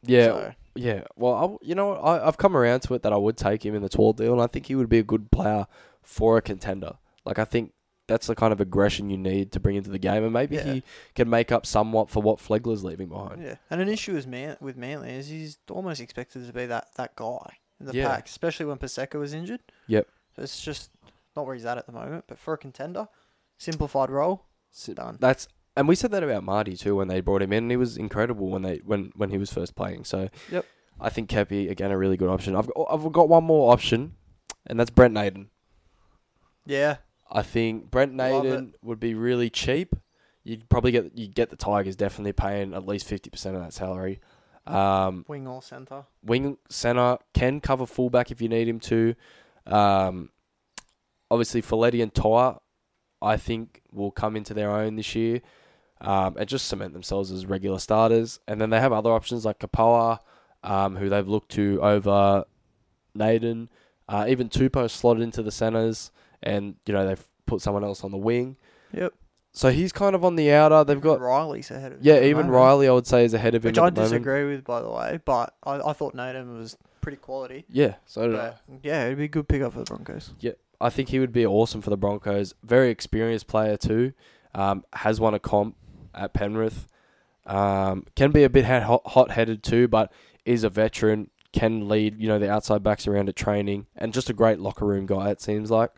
Yeah, 0.03 0.25
So, 0.27 0.53
yeah. 0.77 1.05
Well, 1.17 1.35
I 1.61 1.67
you 1.67 1.75
know, 1.75 1.89
what, 1.89 1.99
I, 2.01 2.27
I've 2.27 2.39
come 2.39 2.57
around 2.57 2.81
to 2.83 2.95
it 2.95 3.03
that 3.03 3.13
I 3.13 3.17
would 3.17 3.37
take 3.37 3.65
him 3.67 3.75
in 3.75 3.83
the 3.83 3.89
tall 3.89 4.13
deal, 4.13 4.33
and 4.33 4.41
I 4.43 4.47
think 4.47 4.67
he 4.67 4.75
would 4.75 4.89
be 4.89 4.99
a 4.99 5.03
good 5.03 5.31
player 5.31 5.67
for 6.03 6.39
a 6.39 6.43
contender. 6.43 6.93
Like 7.25 7.39
I 7.39 7.45
think 7.45 7.73
that's 8.07 8.27
the 8.27 8.35
kind 8.35 8.53
of 8.55 8.61
aggression 8.61 9.11
you 9.11 9.19
need 9.19 9.53
to 9.53 9.61
bring 9.61 9.77
into 9.77 9.91
the 9.91 9.99
game, 9.99 10.25
and 10.25 10.33
maybe 10.33 10.57
Yeah. 10.57 10.65
he 10.73 10.83
can 11.15 11.29
make 11.29 11.53
up 11.53 11.67
somewhat 11.67 12.09
for 12.09 12.23
what 12.23 12.39
Flegler's 12.39 12.83
leaving 12.83 13.09
behind. 13.09 13.43
yeah, 13.43 13.57
and 13.71 13.81
an 13.83 13.89
issue 13.89 14.17
is 14.17 14.27
man 14.27 14.57
with 14.61 14.77
Manly 14.79 15.11
is 15.11 15.29
he's 15.29 15.59
almost 15.71 16.01
expected 16.01 16.47
to 16.47 16.53
be 16.53 16.65
that, 16.67 16.89
that 16.97 17.15
guy 17.17 17.59
in 17.79 17.85
the 17.87 17.93
Yeah. 17.95 18.09
pack, 18.09 18.27
especially 18.27 18.65
when 18.67 18.79
Paseka 18.79 19.19
was 19.19 19.35
injured. 19.35 19.61
Yep. 19.89 20.09
It's 20.39 20.63
just 20.63 20.91
not 21.37 21.45
where 21.45 21.55
he's 21.55 21.67
at 21.67 21.77
at 21.77 21.85
the 21.87 21.93
moment. 21.93 22.25
But 22.29 22.39
for 22.39 22.55
a 22.55 22.59
contender, 22.59 23.09
simplified 23.59 24.09
role, 24.11 24.45
done. 24.95 25.19
that's 25.21 25.49
and 25.79 25.87
we 25.89 25.95
said 25.95 26.11
that 26.11 26.23
about 26.25 26.43
Marty 26.43 26.77
too 26.77 26.97
when 26.97 27.07
they 27.09 27.21
brought 27.21 27.41
him 27.41 27.53
in. 27.53 27.65
and 27.65 27.71
He 27.71 27.77
was 27.77 27.97
incredible 27.97 28.49
when 28.51 28.63
they 28.63 28.79
when 28.85 29.13
when 29.17 29.31
he 29.31 29.39
was 29.39 29.53
first 29.53 29.75
playing. 29.77 30.05
So 30.05 30.29
Yep. 30.51 30.67
I 31.01 31.09
think 31.11 31.31
Keppie 31.31 31.71
again 31.71 31.93
a 31.93 31.97
really 31.97 32.17
good 32.17 32.29
option. 32.29 32.57
I've 32.57 32.67
got, 32.67 32.87
I've 32.91 33.13
got 33.13 33.29
one 33.29 33.45
more 33.45 33.73
option, 33.73 34.15
and 34.67 34.79
that's 34.81 34.91
Brent 34.91 35.15
Naden. 35.15 35.51
Yeah, 36.67 36.97
I 37.31 37.43
think 37.43 37.91
Brent 37.91 38.13
Naden 38.13 38.75
would 38.83 38.99
be 38.99 39.15
really 39.15 39.49
cheap. 39.49 39.95
You'd 40.43 40.69
probably 40.69 40.91
get 40.91 41.17
you 41.17 41.29
get 41.29 41.51
the 41.51 41.57
Tigers 41.57 41.95
definitely 41.95 42.33
paying 42.33 42.75
at 42.75 42.85
least 42.87 43.07
fifty 43.07 43.31
percent 43.31 43.55
of 43.55 43.63
that 43.63 43.73
salary. 43.73 44.21
Um, 44.67 45.25
wing 45.29 45.47
or 45.47 45.63
centre. 45.63 46.05
wing 46.23 46.59
center 46.69 47.19
can 47.33 47.61
cover 47.61 47.87
fullback 47.87 48.31
if 48.31 48.43
you 48.43 48.49
need 48.49 48.69
him 48.69 48.81
to. 48.81 49.15
Um, 49.67 50.31
obviously, 51.31 51.63
Folletti 51.63 52.03
and 52.03 52.13
Toa, 52.13 52.61
I 53.23 53.37
think, 53.37 53.81
will 53.93 54.11
come 54.11 54.37
into 54.37 54.53
their 54.53 54.71
own 54.71 54.97
this 54.97 55.15
year 55.15 55.41
um, 56.01 56.37
and 56.39 56.49
just 56.49 56.67
cement 56.67 56.93
themselves 56.93 57.31
as 57.31 57.47
regular 57.47 57.79
starters. 57.79 58.41
And 58.47 58.61
then 58.61 58.71
they 58.71 58.81
have 58.81 58.93
other 58.93 59.11
options 59.11 59.45
like 59.45 59.59
Kapoa, 59.59 60.19
um, 60.63 60.97
who 60.97 61.09
they've 61.09 61.27
looked 61.29 61.51
to 61.53 61.81
over 61.83 62.45
Naden. 63.15 63.69
Uh, 64.09 64.27
even 64.29 64.49
Tupou 64.49 64.91
slotted 64.91 65.23
into 65.23 65.43
the 65.43 65.53
centers, 65.53 66.11
and 66.43 66.77
you 66.87 66.95
know 66.95 67.07
they've 67.07 67.25
put 67.47 67.61
someone 67.61 67.85
else 67.85 68.05
on 68.05 68.11
the 68.11 68.17
wing. 68.17 68.57
Yep. 68.93 69.13
So 69.53 69.71
he's 69.71 69.93
kind 69.93 70.15
of 70.15 70.25
on 70.25 70.37
the 70.37 70.53
outer. 70.53 70.85
They've 70.85 71.01
got 71.01 71.21
Riley's 71.21 71.71
ahead 71.71 71.93
of 71.93 71.99
him 71.99 72.07
yeah, 72.07 72.21
even 72.21 72.47
moment, 72.47 72.51
Riley 72.53 72.89
I 72.89 72.93
would 72.93 73.07
say 73.07 73.25
is 73.25 73.35
ahead 73.35 73.55
of 73.55 73.65
him. 73.65 73.71
which 73.71 73.79
at 73.79 73.85
I 73.85 73.91
the 73.91 74.01
moment. 74.03 74.11
disagree 74.13 74.45
with, 74.45 74.65
by 74.65 74.81
the 74.81 74.91
way. 74.91 75.19
But 75.25 75.55
I, 75.65 75.81
I 75.81 75.93
thought 75.95 76.15
Naden 76.15 76.57
was 76.57 76.77
pretty 77.01 77.17
quality. 77.17 77.65
Yeah, 77.69 77.95
so 78.07 78.29
did 78.29 78.39
I. 78.39 78.55
But 78.69 78.81
yeah, 78.83 79.07
it'd 79.07 79.19
be 79.19 79.25
a 79.25 79.29
good 79.29 79.49
pickup 79.49 79.73
for 79.73 79.81
the 79.81 79.85
Broncos. 79.85 80.33
Yeah, 80.39 80.53
I 80.81 80.91
think 80.91 81.09
he 81.09 81.19
would 81.19 81.33
be 81.33 81.45
awesome 81.45 81.83
for 81.83 81.91
the 81.91 81.97
Broncos. 81.97 82.55
Very 82.63 82.91
experienced 82.91 83.47
player 83.47 83.77
too. 83.77 84.13
Um, 84.55 84.85
has 84.93 85.21
won 85.21 85.35
a 85.35 85.39
comp 85.39 85.77
at 86.19 86.35
Penrith. 86.35 86.87
Um, 87.47 88.05
can 88.15 88.31
be 88.31 88.45
a 88.45 88.51
bit 88.51 88.65
hot 88.65 89.31
headed 89.31 89.63
too, 89.63 89.89
but 89.89 90.13
is 90.45 90.65
a 90.65 90.71
veteran. 90.71 91.31
Can 91.53 91.89
lead 91.89 92.21
you 92.21 92.29
know 92.29 92.39
the 92.39 92.51
outside 92.51 92.83
backs 92.83 93.07
around 93.07 93.29
at 93.29 93.37
training, 93.37 93.87
and 93.97 94.13
just 94.13 94.29
a 94.29 94.35
great 94.35 94.59
locker 94.59 94.85
room 94.85 95.07
guy. 95.07 95.31
It 95.31 95.41
seems 95.41 95.71
like. 95.71 95.91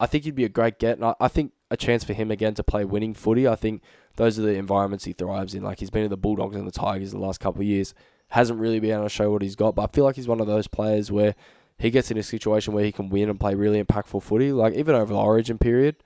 I 0.00 0.06
think 0.06 0.24
he'd 0.24 0.34
be 0.34 0.44
a 0.44 0.48
great 0.48 0.80
get, 0.80 0.96
and 0.96 1.04
I, 1.04 1.14
I 1.20 1.28
think 1.28 1.52
a 1.70 1.76
chance 1.76 2.02
for 2.02 2.14
him 2.14 2.30
again 2.30 2.54
to 2.54 2.64
play 2.64 2.84
winning 2.84 3.14
footy. 3.14 3.46
I 3.46 3.54
think 3.54 3.82
those 4.16 4.38
are 4.38 4.42
the 4.42 4.54
environments 4.54 5.04
he 5.04 5.12
thrives 5.12 5.54
in. 5.54 5.62
Like 5.62 5.78
he's 5.78 5.90
been 5.90 6.04
in 6.04 6.10
the 6.10 6.16
Bulldogs 6.16 6.56
and 6.56 6.66
the 6.66 6.72
Tigers 6.72 7.12
the 7.12 7.18
last 7.18 7.38
couple 7.38 7.60
of 7.60 7.66
years. 7.66 7.94
Hasn't 8.28 8.58
really 8.58 8.80
been 8.80 8.90
able 8.90 9.04
to 9.04 9.08
show 9.08 9.30
what 9.30 9.42
he's 9.42 9.54
got, 9.54 9.74
but 9.74 9.82
I 9.82 9.86
feel 9.92 10.04
like 10.04 10.16
he's 10.16 10.28
one 10.28 10.40
of 10.40 10.46
those 10.46 10.66
players 10.66 11.12
where 11.12 11.34
he 11.78 11.90
gets 11.90 12.10
in 12.10 12.18
a 12.18 12.22
situation 12.22 12.74
where 12.74 12.84
he 12.84 12.92
can 12.92 13.08
win 13.08 13.28
and 13.28 13.38
play 13.38 13.54
really 13.54 13.82
impactful 13.82 14.22
footy, 14.22 14.52
like 14.52 14.74
even 14.74 14.94
over 14.94 15.12
the 15.12 15.18
Origin 15.18 15.58
period, 15.58 15.96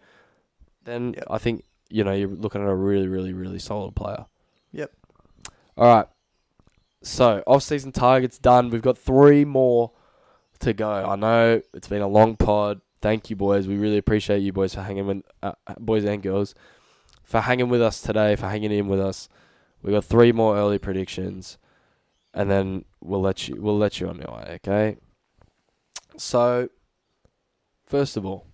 then. 0.84 1.14
I 1.30 1.38
think 1.38 1.64
you 1.90 2.04
know 2.04 2.12
you're 2.12 2.28
looking 2.28 2.62
at 2.62 2.68
a 2.68 2.74
really, 2.74 3.08
really, 3.08 3.32
really 3.32 3.58
solid 3.58 3.94
player. 3.94 4.26
Yep. 4.72 4.92
All 5.76 5.94
right. 5.94 6.06
So 7.02 7.42
off-season 7.46 7.92
targets 7.92 8.38
done. 8.38 8.70
We've 8.70 8.82
got 8.82 8.98
three 8.98 9.44
more 9.44 9.92
to 10.60 10.72
go. 10.72 10.90
I 10.90 11.16
know 11.16 11.62
it's 11.72 11.88
been 11.88 12.02
a 12.02 12.08
long 12.08 12.36
pod. 12.36 12.80
Thank 13.00 13.30
you, 13.30 13.36
boys. 13.36 13.68
We 13.68 13.76
really 13.76 13.98
appreciate 13.98 14.40
you, 14.40 14.52
boys, 14.52 14.74
for 14.74 14.82
hanging 14.82 15.06
with 15.06 15.22
uh, 15.42 15.52
boys 15.78 16.04
and 16.04 16.20
girls 16.20 16.54
for 17.28 17.42
hanging 17.42 17.68
with 17.68 17.82
us 17.82 18.00
today, 18.00 18.34
for 18.36 18.48
hanging 18.48 18.72
in 18.72 18.88
with 18.88 19.00
us. 19.00 19.28
We've 19.82 19.92
got 19.92 20.06
three 20.06 20.32
more 20.32 20.56
early 20.56 20.78
predictions, 20.78 21.58
and 22.32 22.50
then 22.50 22.86
we'll 23.02 23.20
let 23.20 23.46
you 23.46 23.60
we'll 23.60 23.76
let 23.76 24.00
you 24.00 24.08
on 24.08 24.16
your 24.16 24.34
way. 24.34 24.52
Okay. 24.54 24.96
So, 26.16 26.70
first 27.84 28.16
of 28.16 28.24
all, 28.24 28.46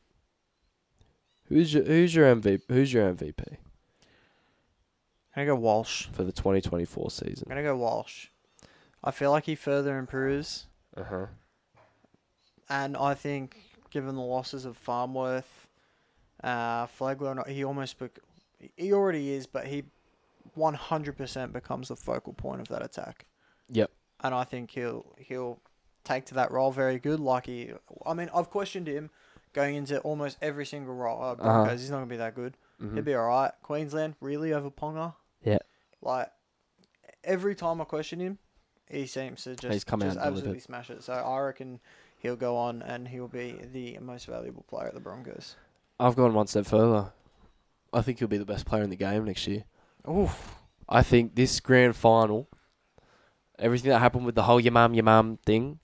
who's 1.48 1.72
your 1.74 1.84
who's 1.84 2.14
your 2.14 2.34
MVP? 2.34 2.62
Who's 2.68 2.92
your 2.92 3.12
MVP 3.12 3.42
I'm 3.48 3.56
gonna 5.36 5.46
go 5.46 5.54
Walsh. 5.56 6.06
for 6.12 6.22
the 6.22 6.32
2024 6.32 7.10
season? 7.10 7.44
I'm 7.46 7.56
gonna 7.56 7.62
go 7.62 7.76
Walsh. 7.76 8.28
I 9.02 9.10
feel 9.10 9.30
like 9.30 9.44
he 9.46 9.54
further 9.54 9.98
improves, 9.98 10.66
Uh 10.96 11.02
huh. 11.04 11.26
and 12.68 12.96
I 12.96 13.14
think 13.14 13.56
given 13.90 14.14
the 14.14 14.22
losses 14.22 14.64
of 14.64 14.76
Farnworth, 14.76 15.66
uh, 16.42 16.86
Flegler, 16.86 17.46
he 17.48 17.64
almost 17.64 17.98
bec- 17.98 18.18
he 18.76 18.92
already 18.92 19.32
is, 19.32 19.46
but 19.46 19.66
he 19.66 19.84
100% 20.56 21.52
becomes 21.52 21.88
the 21.88 21.96
focal 21.96 22.32
point 22.32 22.60
of 22.60 22.68
that 22.68 22.82
attack. 22.84 23.26
Yep. 23.70 23.90
and 24.22 24.34
I 24.34 24.44
think 24.44 24.70
he'll 24.70 25.14
he'll 25.18 25.58
take 26.04 26.26
to 26.26 26.34
that 26.34 26.50
role 26.50 26.70
very 26.70 26.98
good. 26.98 27.18
Like 27.20 27.46
he, 27.46 27.72
I 28.06 28.14
mean, 28.14 28.30
I've 28.34 28.50
questioned 28.50 28.86
him 28.86 29.10
going 29.55 29.76
into 29.76 29.98
almost 30.01 30.36
every 30.43 30.66
single 30.66 30.94
role. 30.94 31.22
Uh, 31.22 31.35
Broncos, 31.36 31.66
Uh-huh. 31.66 31.72
he's 31.76 31.90
not 31.90 31.97
gonna 31.98 32.06
be 32.06 32.16
that 32.18 32.35
good. 32.35 32.56
Mhm. 32.82 32.94
He'll 32.94 33.02
be 33.05 33.14
all 33.14 33.26
right. 33.28 33.52
Queensland 33.62 34.16
really 34.20 34.52
over 34.52 34.70
Ponga. 34.70 35.14
Yeah. 35.43 35.59
Like 36.02 36.31
every 37.22 37.55
time 37.55 37.81
I 37.81 37.85
question 37.85 38.20
him, 38.20 38.39
he 38.90 39.06
seems 39.06 39.44
to 39.44 39.56
just, 39.56 39.72
He's 39.72 39.85
come 39.85 40.01
just 40.01 40.18
absolutely 40.18 40.60
smash 40.60 40.90
it. 40.90 41.02
So 41.02 41.14
I 41.14 41.40
reckon 41.40 41.81
he'll 42.18 42.36
go 42.36 42.56
on 42.56 42.82
and 42.82 43.09
he'll 43.09 43.28
be 43.28 43.52
the 43.72 43.98
most 44.01 44.26
valuable 44.26 44.64
player 44.64 44.89
at 44.89 44.94
the 44.94 45.01
Broncos. 45.01 45.56
I've 45.98 46.16
gone 46.16 46.35
one 46.35 46.47
step 46.48 46.66
further. 46.66 47.12
I 47.93 48.02
think 48.02 48.18
he'll 48.18 48.28
be 48.28 48.39
the 48.39 48.44
best 48.44 48.66
player 48.66 48.82
in 48.82 48.90
the 48.90 48.97
game 48.97 49.24
next 49.24 49.47
year. 49.47 49.64
Oof. 50.09 50.56
I 50.89 51.02
think 51.02 51.35
this 51.36 51.60
grand 51.60 51.97
final, 51.97 52.48
everything 53.59 53.90
that 53.90 54.01
happened 54.01 54.26
with 54.26 54.35
the 54.35 54.43
whole 54.43 54.60
your 54.60 54.72
mum, 54.72 54.94
your 54.94 55.05
mum 55.05 55.39
thing, 55.47 55.78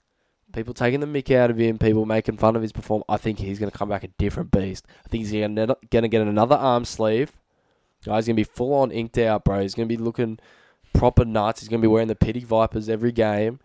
people 0.53 0.73
taking 0.73 0.99
the 0.99 1.07
mick 1.07 1.33
out 1.35 1.49
of 1.49 1.57
him, 1.57 1.77
people 1.77 2.05
making 2.05 2.37
fun 2.37 2.55
of 2.55 2.61
his 2.61 2.71
performance, 2.71 3.05
I 3.09 3.17
think 3.17 3.39
he's 3.39 3.59
going 3.59 3.71
to 3.71 3.77
come 3.77 3.89
back 3.89 4.03
a 4.03 4.07
different 4.07 4.51
beast. 4.51 4.85
I 5.05 5.09
think 5.09 5.25
he's 5.25 5.31
going 5.31 5.55
to 5.55 6.07
get 6.07 6.21
another 6.21 6.55
arm 6.55 6.85
sleeve. 6.85 7.33
Guy's 8.05 8.25
going 8.25 8.35
to 8.35 8.39
be 8.39 8.43
full 8.43 8.73
on 8.73 8.91
inked 8.91 9.17
out, 9.17 9.43
bro. 9.43 9.61
He's 9.61 9.75
going 9.75 9.87
to 9.87 9.95
be 9.95 10.01
looking 10.01 10.39
proper 10.93 11.25
nuts. 11.25 11.61
He's 11.61 11.69
going 11.69 11.81
to 11.81 11.87
be 11.87 11.91
wearing 11.91 12.07
the 12.07 12.15
Pity 12.15 12.41
Vipers 12.41 12.89
every 12.89 13.11
game. 13.11 13.59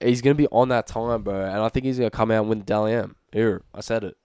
He's 0.00 0.20
going 0.20 0.36
to 0.36 0.42
be 0.42 0.48
on 0.48 0.68
that 0.68 0.86
time, 0.86 1.22
bro. 1.22 1.44
And 1.44 1.60
I 1.60 1.68
think 1.68 1.86
he's 1.86 1.98
going 1.98 2.10
to 2.10 2.16
come 2.16 2.30
out 2.30 2.40
and 2.40 2.48
win 2.48 2.58
the 2.58 2.64
Dally 2.64 2.92
M. 2.92 3.16
Here, 3.32 3.62
I 3.74 3.80
said 3.80 4.04
it. 4.04 4.16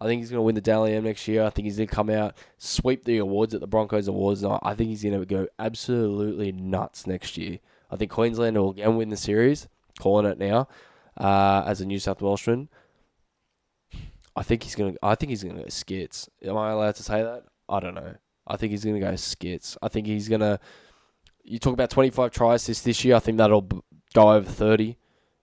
I 0.00 0.06
think 0.06 0.20
he's 0.20 0.30
going 0.30 0.38
to 0.38 0.42
win 0.42 0.54
the 0.54 0.60
Dally 0.60 0.94
M 0.94 1.04
next 1.04 1.26
year. 1.26 1.44
I 1.44 1.50
think 1.50 1.66
he's 1.66 1.76
going 1.76 1.88
to 1.88 1.94
come 1.94 2.10
out, 2.10 2.36
sweep 2.58 3.04
the 3.04 3.18
awards 3.18 3.54
at 3.54 3.60
the 3.60 3.66
Broncos 3.66 4.06
Awards 4.06 4.42
night. 4.42 4.60
I 4.62 4.74
think 4.74 4.90
he's 4.90 5.02
going 5.02 5.18
to 5.18 5.26
go 5.26 5.46
absolutely 5.58 6.52
nuts 6.52 7.06
next 7.06 7.36
year. 7.36 7.58
I 7.90 7.96
think 7.96 8.10
Queensland 8.10 8.56
will 8.56 8.70
again 8.70 8.96
win 8.96 9.10
the 9.10 9.16
series. 9.16 9.68
Calling 10.00 10.26
it 10.26 10.38
now, 10.38 10.66
uh, 11.16 11.64
as 11.66 11.80
a 11.80 11.86
New 11.86 11.98
South 11.98 12.20
Welshman. 12.20 12.68
I 14.36 14.42
think 14.42 14.62
he's 14.64 14.74
gonna. 14.74 14.94
I 15.02 15.14
think 15.14 15.30
he's 15.30 15.44
gonna 15.44 15.62
go 15.62 15.68
skits. 15.68 16.28
Am 16.42 16.56
I 16.56 16.70
allowed 16.70 16.96
to 16.96 17.02
say 17.02 17.22
that? 17.22 17.44
I 17.68 17.80
don't 17.80 17.94
know. 17.94 18.14
I 18.46 18.56
think 18.56 18.72
he's 18.72 18.84
gonna 18.84 19.00
go 19.00 19.14
skits. 19.16 19.76
I 19.80 19.88
think 19.88 20.06
he's 20.06 20.28
gonna. 20.28 20.58
You 21.44 21.58
talk 21.58 21.72
about 21.72 21.90
twenty 21.90 22.10
five 22.10 22.32
tries 22.32 22.66
this 22.66 22.80
this 22.80 23.04
year. 23.04 23.16
I 23.16 23.20
think 23.20 23.38
that'll 23.38 23.68
go 24.12 24.32
over 24.32 24.48
thirty. 24.48 24.98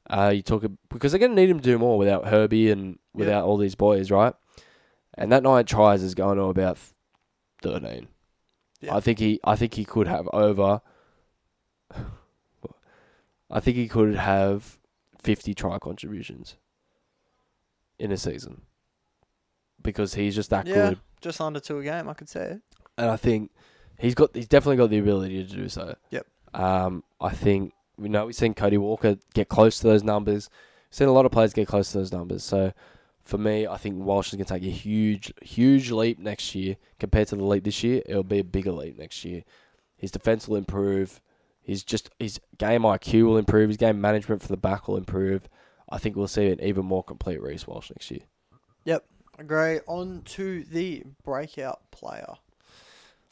Uh, 0.10 0.32
you 0.36 0.42
talk 0.42 0.66
because 0.90 1.12
they're 1.12 1.20
gonna 1.20 1.36
need 1.36 1.50
him 1.50 1.60
to 1.60 1.64
do 1.64 1.78
more 1.78 1.98
without 1.98 2.28
Herbie 2.28 2.70
and 2.70 3.00
without 3.14 3.46
all 3.46 3.58
these 3.58 3.76
boys, 3.76 4.12
right? 4.12 4.34
And 5.14 5.32
that 5.32 5.44
nine 5.44 5.66
tries 5.66 6.04
is 6.04 6.16
going 6.16 6.38
to 6.38 6.44
about 6.44 6.78
thirteen. 7.62 8.08
Yeah. 8.82 8.96
I 8.96 9.00
think 9.00 9.20
he. 9.20 9.40
I 9.44 9.56
think 9.56 9.76
he 9.76 9.86
could 9.86 10.08
have 10.08 10.28
over. 10.34 10.82
I 13.50 13.60
think 13.60 13.78
he 13.78 13.88
could 13.88 14.16
have 14.16 14.80
fifty 15.24 15.54
try 15.54 15.78
contributions 15.80 16.58
in 18.00 18.12
a 18.12 18.18
season 18.18 18.62
because 19.82 20.14
he's 20.16 20.36
just 20.36 20.50
that 20.50 20.66
Yeah. 20.68 20.90
good, 20.90 21.00
Just 21.22 21.40
under 21.42 21.60
two 21.60 21.80
a 21.80 21.84
game, 21.84 22.08
I 22.10 22.14
could 22.14 22.30
say 22.30 22.52
it. 22.54 22.62
and 22.98 23.10
I 23.10 23.18
think 23.18 23.52
he's 24.00 24.16
got. 24.16 24.36
He's 24.36 24.48
definitely 24.48 24.78
got 24.78 24.90
the 24.90 24.98
ability 25.00 25.44
to 25.46 25.56
do 25.56 25.70
so. 25.70 25.96
Yep. 26.10 26.26
Um, 26.54 27.04
I 27.20 27.30
think 27.30 27.74
we 27.98 28.10
know 28.10 28.26
we've 28.26 28.36
seen 28.36 28.54
Cody 28.54 28.78
Walker 28.78 29.18
get 29.34 29.48
close 29.50 29.80
to 29.80 29.88
those 29.88 30.04
numbers. 30.04 30.50
We've 30.90 30.96
seen 30.98 31.08
a 31.08 31.12
lot 31.14 31.26
of 31.26 31.32
players 31.32 31.54
get 31.54 31.68
close 31.68 31.92
to 31.92 32.00
those 32.00 32.12
numbers. 32.12 32.44
So 32.44 32.74
for 33.24 33.38
me, 33.38 33.68
I 33.68 33.78
think 33.78 34.04
Walsh 34.04 34.30
is 34.30 34.34
going 34.36 34.46
to 34.46 34.54
take 34.56 34.64
a 34.64 34.76
huge, 34.76 35.32
huge 35.42 35.92
leap 35.92 36.18
next 36.20 36.56
year 36.56 36.76
compared 37.00 37.28
to 37.30 37.36
the 37.36 37.44
leap 37.46 37.64
this 37.64 37.84
year. 37.84 38.02
It'll 38.08 38.24
be 38.24 38.40
a 38.40 38.44
bigger 38.44 38.72
leap 38.72 38.98
next 38.98 39.24
year. 39.24 39.44
His 39.96 40.10
defense 40.12 40.48
will 40.48 40.58
improve. 40.58 41.22
His 41.72 41.86
just 41.86 42.10
his 42.20 42.42
game 42.58 42.82
IQ 42.82 43.24
will 43.24 43.38
improve. 43.38 43.70
His 43.70 43.78
game 43.78 44.02
management 44.02 44.42
for 44.42 44.50
the 44.50 44.58
back 44.58 44.90
will 44.90 44.98
improve. 44.98 45.48
I 45.90 46.00
think 46.00 46.18
we'll 46.18 46.28
see 46.28 46.50
an 46.50 46.62
even 46.62 46.86
more 46.86 47.02
complete 47.02 47.42
Reece 47.42 47.66
Walsh 47.66 47.92
next 47.92 48.12
year. 48.12 48.20
Yep, 48.84 49.06
agree. 49.40 49.80
On 49.88 50.22
to 50.22 50.66
the 50.66 51.04
breakout 51.24 51.80
player. 51.92 52.34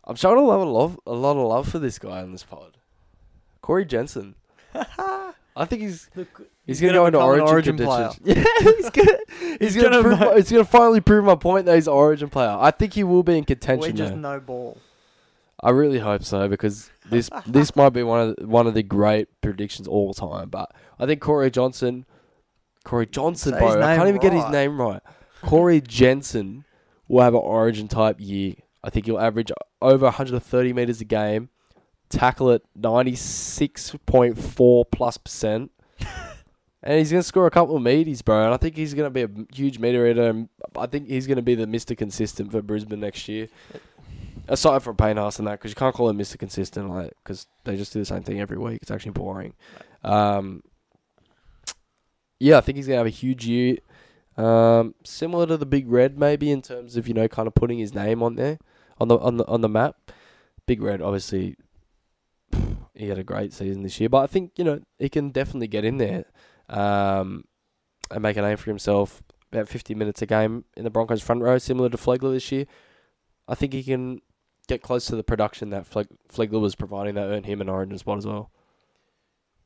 I'm 0.06 0.16
showing 0.16 0.38
a 0.38 0.41
lot 0.41 0.61
of 0.61 0.70
love, 0.70 0.99
a 1.06 1.11
lot 1.11 1.36
of 1.36 1.45
love 1.45 1.68
for 1.68 1.80
this 1.80 1.99
guy 1.99 2.22
on 2.22 2.32
this 2.32 2.44
pod. 2.44 2.78
Corey 3.61 3.84
Jensen. 3.84 4.36
I 4.74 5.66
think 5.66 5.82
he's 5.82 6.10
he's, 6.66 6.80
gonna, 6.80 6.94
go 6.94 7.07
into 7.07 7.20
origin, 7.20 7.45
Origin 7.45 7.78
contention. 7.78 8.24
Yeah, 8.26 8.45
he's 8.61 8.90
gonna 8.90 9.18
he's, 9.60 9.76
gonna, 9.76 9.90
gonna 9.90 10.02
prove 10.02 10.20
my, 10.22 10.36
he's 10.36 10.49
gonna 10.49 10.64
finally 10.64 11.02
prove 11.02 11.26
my 11.26 11.36
point 11.36 11.66
that 11.66 11.76
he's 11.76 11.90
origin 11.90 12.30
player. 12.30 12.56
I 12.57 12.72
think 12.72 12.94
he 12.94 13.03
will 13.03 13.24
be 13.24 13.38
in 13.38 13.44
contention. 13.44 13.82
We 13.82 13.88
contention. 13.88 14.22
just 14.22 14.22
though. 14.22 14.36
no 14.36 14.40
ball. 14.40 14.78
I 15.61 15.72
really 15.72 15.99
hope 15.99 16.23
so 16.23 16.48
because 16.48 16.90
this 17.10 17.30
this 17.45 17.76
might 17.76 17.90
be 17.90 18.03
one 18.03 18.30
of 18.30 18.36
the, 18.36 18.48
one 18.48 18.68
of 18.68 18.73
the 18.73 18.84
great 18.84 19.27
predictions 19.41 19.88
all 19.88 20.14
time. 20.14 20.49
But 20.49 20.72
I 20.98 21.06
think 21.06 21.22
Corey 21.22 21.52
Johnson, 21.52 22.06
Corey 22.84 23.07
Johnson, 23.07 23.57
bro, 23.57 23.81
I 23.81 23.95
can't 23.98 24.10
even 24.10 24.22
get 24.22 24.34
his 24.34 24.48
name 24.49 24.80
right. 24.80 25.02
Corey 25.41 25.81
Jensen 25.81 26.65
will 27.07 27.22
have 27.22 27.34
an 27.34 27.41
Origin 27.41 27.88
type 27.88 28.18
year. 28.19 28.56
I 28.84 28.90
think 28.90 29.06
he'll 29.06 29.19
average 29.19 29.52
over 29.81 30.06
130 30.06 30.73
meters 30.73 31.02
a 31.02 31.06
game, 31.06 31.49
tackle 32.10 32.52
at 32.52 32.61
96.4 32.77 34.84
plus 34.91 35.18
percent. 35.18 35.72
And 36.81 36.98
he's 36.98 37.11
gonna 37.11 37.23
score 37.23 37.45
a 37.45 37.52
couple 37.52 37.76
of 37.76 37.84
meaties, 37.84 38.23
bro. 38.23 38.45
And 38.45 38.53
I 38.53 38.57
think 38.57 38.77
he's 38.77 38.94
gonna 38.94 39.10
be 39.10 39.23
a 39.23 39.30
huge 39.53 39.80
meter 39.80 40.07
eater. 40.07 40.45
I 40.77 40.86
think 40.86 41.10
he's 41.10 41.27
gonna 41.27 41.41
be 41.41 41.56
the 41.56 41.68
Mister 41.68 41.94
Consistent 41.94 42.53
for 42.53 42.61
Brisbane 42.61 43.02
next 43.02 43.27
year. 43.27 43.49
Aside 44.50 44.82
from 44.82 44.98
Haas 44.98 45.38
and 45.38 45.48
that, 45.48 45.60
because 45.60 45.72
you 45.72 45.76
can't 45.76 45.94
call 45.94 46.10
him 46.10 46.18
Mister 46.18 46.38
Consistent, 46.38 46.90
like 46.90 47.14
because 47.24 47.46
they 47.66 47.78
just 47.78 47.94
do 47.94 48.00
the 48.00 48.06
same 48.06 48.24
thing 48.24 48.42
every 48.42 48.58
week. 48.58 48.80
It's 48.82 48.92
actually 48.92 49.12
boring. 49.12 49.54
Um, 50.04 50.64
yeah, 52.40 52.58
I 52.58 52.62
think 52.62 52.78
he's 52.78 52.88
gonna 52.88 52.98
have 52.98 53.06
a 53.06 53.12
huge 53.12 53.46
year, 53.46 53.78
um, 54.38 54.96
similar 55.04 55.46
to 55.46 55.58
the 55.58 55.66
Big 55.66 55.88
Red, 55.88 56.18
maybe 56.18 56.50
in 56.52 56.62
terms 56.62 56.98
of 56.98 57.08
you 57.08 57.14
know 57.14 57.28
kind 57.28 57.48
of 57.48 57.54
putting 57.54 57.78
his 57.78 57.94
name 57.94 58.24
on 58.24 58.36
there 58.36 58.58
on 59.00 59.08
the 59.08 59.18
on 59.20 59.38
the 59.38 59.46
on 59.48 59.62
the 59.62 59.70
map. 59.70 60.12
Big 60.66 60.82
Red, 60.82 61.02
obviously, 61.02 61.56
he 62.96 63.10
had 63.10 63.20
a 63.20 63.24
great 63.24 63.54
season 63.54 63.84
this 63.84 64.00
year, 64.00 64.10
but 64.10 64.24
I 64.24 64.28
think 64.28 64.54
you 64.58 64.64
know 64.64 64.82
he 64.98 65.10
can 65.10 65.30
definitely 65.30 65.68
get 65.68 65.86
in 65.86 65.98
there 65.98 66.26
um, 66.70 67.46
and 68.10 68.22
make 68.22 68.38
a 68.38 68.42
name 68.42 68.58
for 68.58 68.70
himself. 68.70 69.24
About 69.52 69.68
50 69.68 69.96
minutes 69.96 70.22
a 70.22 70.28
game 70.28 70.66
in 70.78 70.84
the 70.84 70.92
Broncos 70.92 71.24
front 71.24 71.42
row, 71.42 71.58
similar 71.58 71.90
to 71.90 71.98
Flegler 71.98 72.32
this 72.32 72.52
year. 72.52 72.68
I 73.48 73.56
think 73.56 73.74
he 73.74 73.82
can 73.82 74.22
get 74.70 74.82
close 74.82 75.06
to 75.08 75.16
the 75.18 75.24
production 75.24 75.72
that 75.72 75.86
Fleg- 75.86 76.08
Flegler 76.32 76.62
was 76.62 76.76
providing 76.76 77.16
that 77.16 77.26
earned 77.26 77.46
him 77.46 77.60
an 77.60 77.68
origin 77.68 77.98
spot 77.98 78.18
as 78.20 78.26
well. 78.26 78.50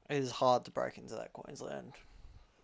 It 0.09 0.17
is 0.17 0.31
hard 0.31 0.65
to 0.65 0.71
break 0.71 0.97
into 0.97 1.13
that 1.15 1.31
Queensland 1.33 1.93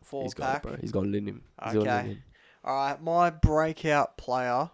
four 0.03 0.23
He's 0.23 0.33
got 0.33 0.45
pack. 0.53 0.63
it, 0.65 0.67
bro. 0.67 0.77
He's 0.81 0.91
got 0.91 1.05
it 1.05 1.13
in 1.15 1.27
him. 1.27 1.41
He's 1.63 1.73
got 1.73 1.75
it 1.75 1.81
in 1.83 1.87
Okay. 1.89 2.07
him. 2.09 2.23
All 2.63 2.75
right, 2.75 3.01
my 3.01 3.29
breakout 3.29 4.17
player 4.17 4.69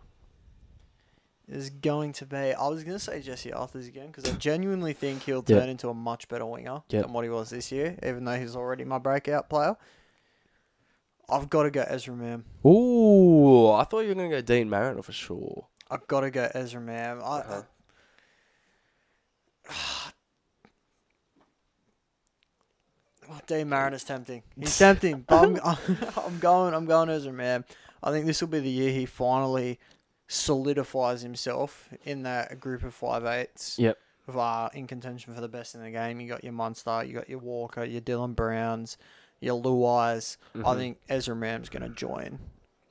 is 1.48 1.70
going 1.70 2.12
to 2.14 2.26
be. 2.26 2.38
I 2.54 2.68
was 2.68 2.84
going 2.84 2.98
to 2.98 3.04
say 3.04 3.22
Jesse 3.22 3.52
Arthars 3.52 3.88
again 3.88 4.08
because 4.08 4.26
I 4.26 4.32
genuinely 4.38 4.94
think 4.94 5.24
he'll 5.24 5.44
Yeah. 5.46 5.60
turn 5.60 5.70
into 5.70 5.90
a 5.90 5.94
much 5.94 6.28
better 6.28 6.46
winger 6.46 6.82
Yeah. 6.90 7.02
than 7.02 7.14
what 7.14 7.24
he 7.24 7.30
was 7.30 7.50
this 7.52 7.72
year, 7.72 7.98
even 8.04 8.26
though 8.26 8.40
he's 8.40 8.56
already 8.56 8.84
my 8.84 8.98
breakout 8.98 9.50
player. 9.50 9.78
I've 11.30 11.50
got 11.50 11.64
to 11.64 11.72
go 11.72 11.82
Ezra 11.88 12.16
Mam. 12.16 12.46
Ooh, 12.66 13.72
I 13.72 13.84
thought 13.84 14.02
you 14.02 14.10
were 14.10 14.16
going 14.16 14.30
to 14.32 14.38
go 14.38 14.42
Deine 14.42 14.70
Mariner 14.70 15.02
for 15.02 15.12
sure. 15.12 15.68
I've 15.90 16.08
got 16.08 16.22
to 16.22 16.32
go 16.32 16.50
Ezra 16.54 16.82
Mam. 16.82 17.22
I, 17.24 17.40
Uh-huh. 17.40 17.62
Oh, 23.28 23.40
Deine 23.48 23.68
Mariner's 23.68 24.04
tempting. 24.04 24.44
He's 24.60 24.78
tempting, 24.78 25.26
but 25.28 25.44
I'm, 25.66 25.98
I'm 26.18 26.40
going. 26.40 26.74
I'm 26.76 26.86
going 26.86 27.10
Ezra 27.10 27.34
Mam. 27.34 27.66
I 28.04 28.12
think 28.12 28.26
this 28.28 28.40
will 28.42 28.50
be 28.50 28.60
the 28.60 28.70
year 28.70 28.92
he 28.92 29.06
finally 29.08 29.80
solidifies 30.28 31.22
himself 31.24 31.90
in 32.04 32.24
that 32.24 32.60
group 32.60 32.84
of 32.84 32.94
five 32.94 33.26
eights. 33.26 33.80
Yep. 33.80 33.98
Of, 34.28 34.38
uh, 34.38 34.70
in 34.74 34.88
contention 34.88 35.34
for 35.36 35.42
the 35.42 35.48
best 35.48 35.76
in 35.76 35.82
the 35.84 35.92
game. 35.92 36.20
You 36.20 36.28
got 36.28 36.44
your 36.44 36.54
Munster, 36.54 37.04
you 37.04 37.14
got 37.14 37.30
your 37.30 37.38
Walker, 37.40 37.84
your 37.84 38.02
Dylan 38.02 38.36
Browns, 38.36 38.98
your 39.40 39.62
Luais. 39.62 40.38
I 40.56 40.58
Mhm. 40.60 40.76
think 40.78 40.98
Ezra 41.10 41.36
Mam's 41.36 41.70
going 41.70 41.84
to 41.84 41.90
join 41.90 42.40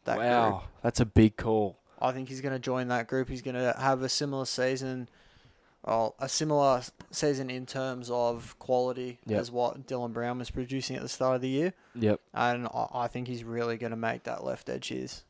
that 0.05 0.17
wow, 0.19 0.51
group. 0.51 0.63
that's 0.83 1.01
a 1.01 1.07
big 1.07 1.37
call. 1.37 1.79
I 2.01 2.13
think 2.13 2.29
he's 2.29 2.41
going 2.41 2.53
to 2.55 2.59
join 2.59 2.89
that 2.89 3.07
group. 3.09 3.29
He's 3.29 3.43
going 3.43 3.55
to 3.57 3.75
have 3.79 4.03
a 4.03 4.09
similar 4.09 4.45
season, 4.45 5.09
well, 5.87 6.15
a 6.19 6.29
similar 6.29 6.83
season 7.11 7.51
in 7.51 7.67
terms 7.67 8.11
of 8.11 8.59
quality 8.59 9.19
Yep. 9.27 9.41
as 9.41 9.51
what 9.51 9.87
Dylan 9.87 10.13
Brown 10.13 10.39
was 10.39 10.51
producing 10.51 10.97
at 10.97 11.03
the 11.03 11.09
start 11.09 11.37
of 11.37 11.43
the 11.43 11.49
year. 11.49 11.73
Yep. 11.95 12.21
And 12.33 12.67
I, 12.67 12.87
I 12.95 13.09
think 13.09 13.29
he's 13.29 13.45
really 13.45 13.77
going 13.77 13.91
to 13.91 13.97
make 13.97 14.25
that 14.25 14.45
left 14.45 14.69
edge 14.69 14.89
his 14.89 15.25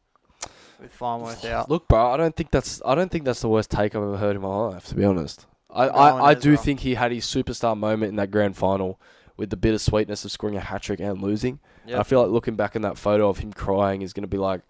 with 0.81 0.93
Farnworth 0.93 1.45
out. 1.45 1.71
Look, 1.71 1.89
bro, 1.89 2.11
I 2.13 2.17
don't 2.17 2.35
think 2.35 2.51
that's 2.51 2.83
I 2.85 2.95
don't 2.95 3.11
think 3.11 3.25
that's 3.25 3.41
the 3.41 3.49
worst 3.49 3.71
take 3.71 3.95
I've 3.95 4.03
ever 4.03 4.17
heard 4.17 4.37
in 4.37 4.43
my 4.43 4.49
life. 4.57 4.87
To 4.87 4.95
be 4.95 5.05
honest, 5.05 5.47
I 5.71 5.87
I, 5.89 6.25
I 6.31 6.35
do 6.35 6.53
Ezra. 6.55 6.65
think 6.65 6.81
he 6.81 6.95
had 6.95 7.13
his 7.13 7.25
superstar 7.27 7.77
moment 7.77 8.11
in 8.11 8.17
that 8.17 8.31
grand 8.31 8.57
final 8.57 9.01
with 9.37 9.51
the 9.51 9.57
bittersweetness 9.57 10.25
of 10.25 10.31
scoring 10.33 10.57
a 10.57 10.61
hat 10.61 10.83
trick 10.83 11.01
and 11.01 11.21
losing. 11.21 11.61
I 11.95 12.03
feel 12.03 12.23
like 12.23 12.31
looking 12.31 12.55
back 12.57 12.75
in 12.77 12.83
that 12.83 12.97
photo 12.97 13.29
of 13.29 13.39
him 13.39 13.53
crying 13.53 14.03
is 14.03 14.13
going 14.13 14.23
to 14.23 14.29
be 14.29 14.39
like, 14.39 14.63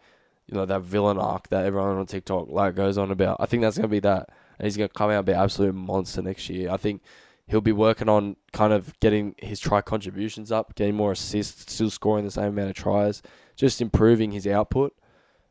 you 0.46 0.56
know, 0.56 0.66
that 0.66 0.82
villain 0.82 1.18
arc 1.18 1.48
that 1.48 1.64
everyone 1.64 1.96
on 1.96 2.06
TikTok 2.06 2.48
like 2.48 2.74
goes 2.74 2.98
on 2.98 3.10
about. 3.10 3.38
I 3.40 3.46
think 3.46 3.62
that's 3.62 3.76
going 3.76 3.88
to 3.88 3.88
be 3.88 4.00
that, 4.00 4.28
and 4.58 4.66
he's 4.66 4.76
going 4.76 4.88
to 4.88 4.94
come 4.94 5.10
out 5.10 5.18
and 5.18 5.26
be 5.26 5.32
an 5.32 5.40
absolute 5.40 5.74
monster 5.74 6.22
next 6.22 6.48
year. 6.48 6.70
I 6.70 6.76
think 6.76 7.02
he'll 7.46 7.60
be 7.60 7.72
working 7.72 8.08
on 8.08 8.36
kind 8.52 8.72
of 8.72 8.98
getting 9.00 9.34
his 9.38 9.60
try 9.60 9.80
contributions 9.80 10.50
up, 10.52 10.74
getting 10.74 10.94
more 10.94 11.12
assists, 11.12 11.72
still 11.72 11.90
scoring 11.90 12.24
the 12.24 12.30
same 12.30 12.48
amount 12.48 12.70
of 12.70 12.76
tries, 12.76 13.22
just 13.56 13.80
improving 13.80 14.32
his 14.32 14.46
output. 14.46 14.94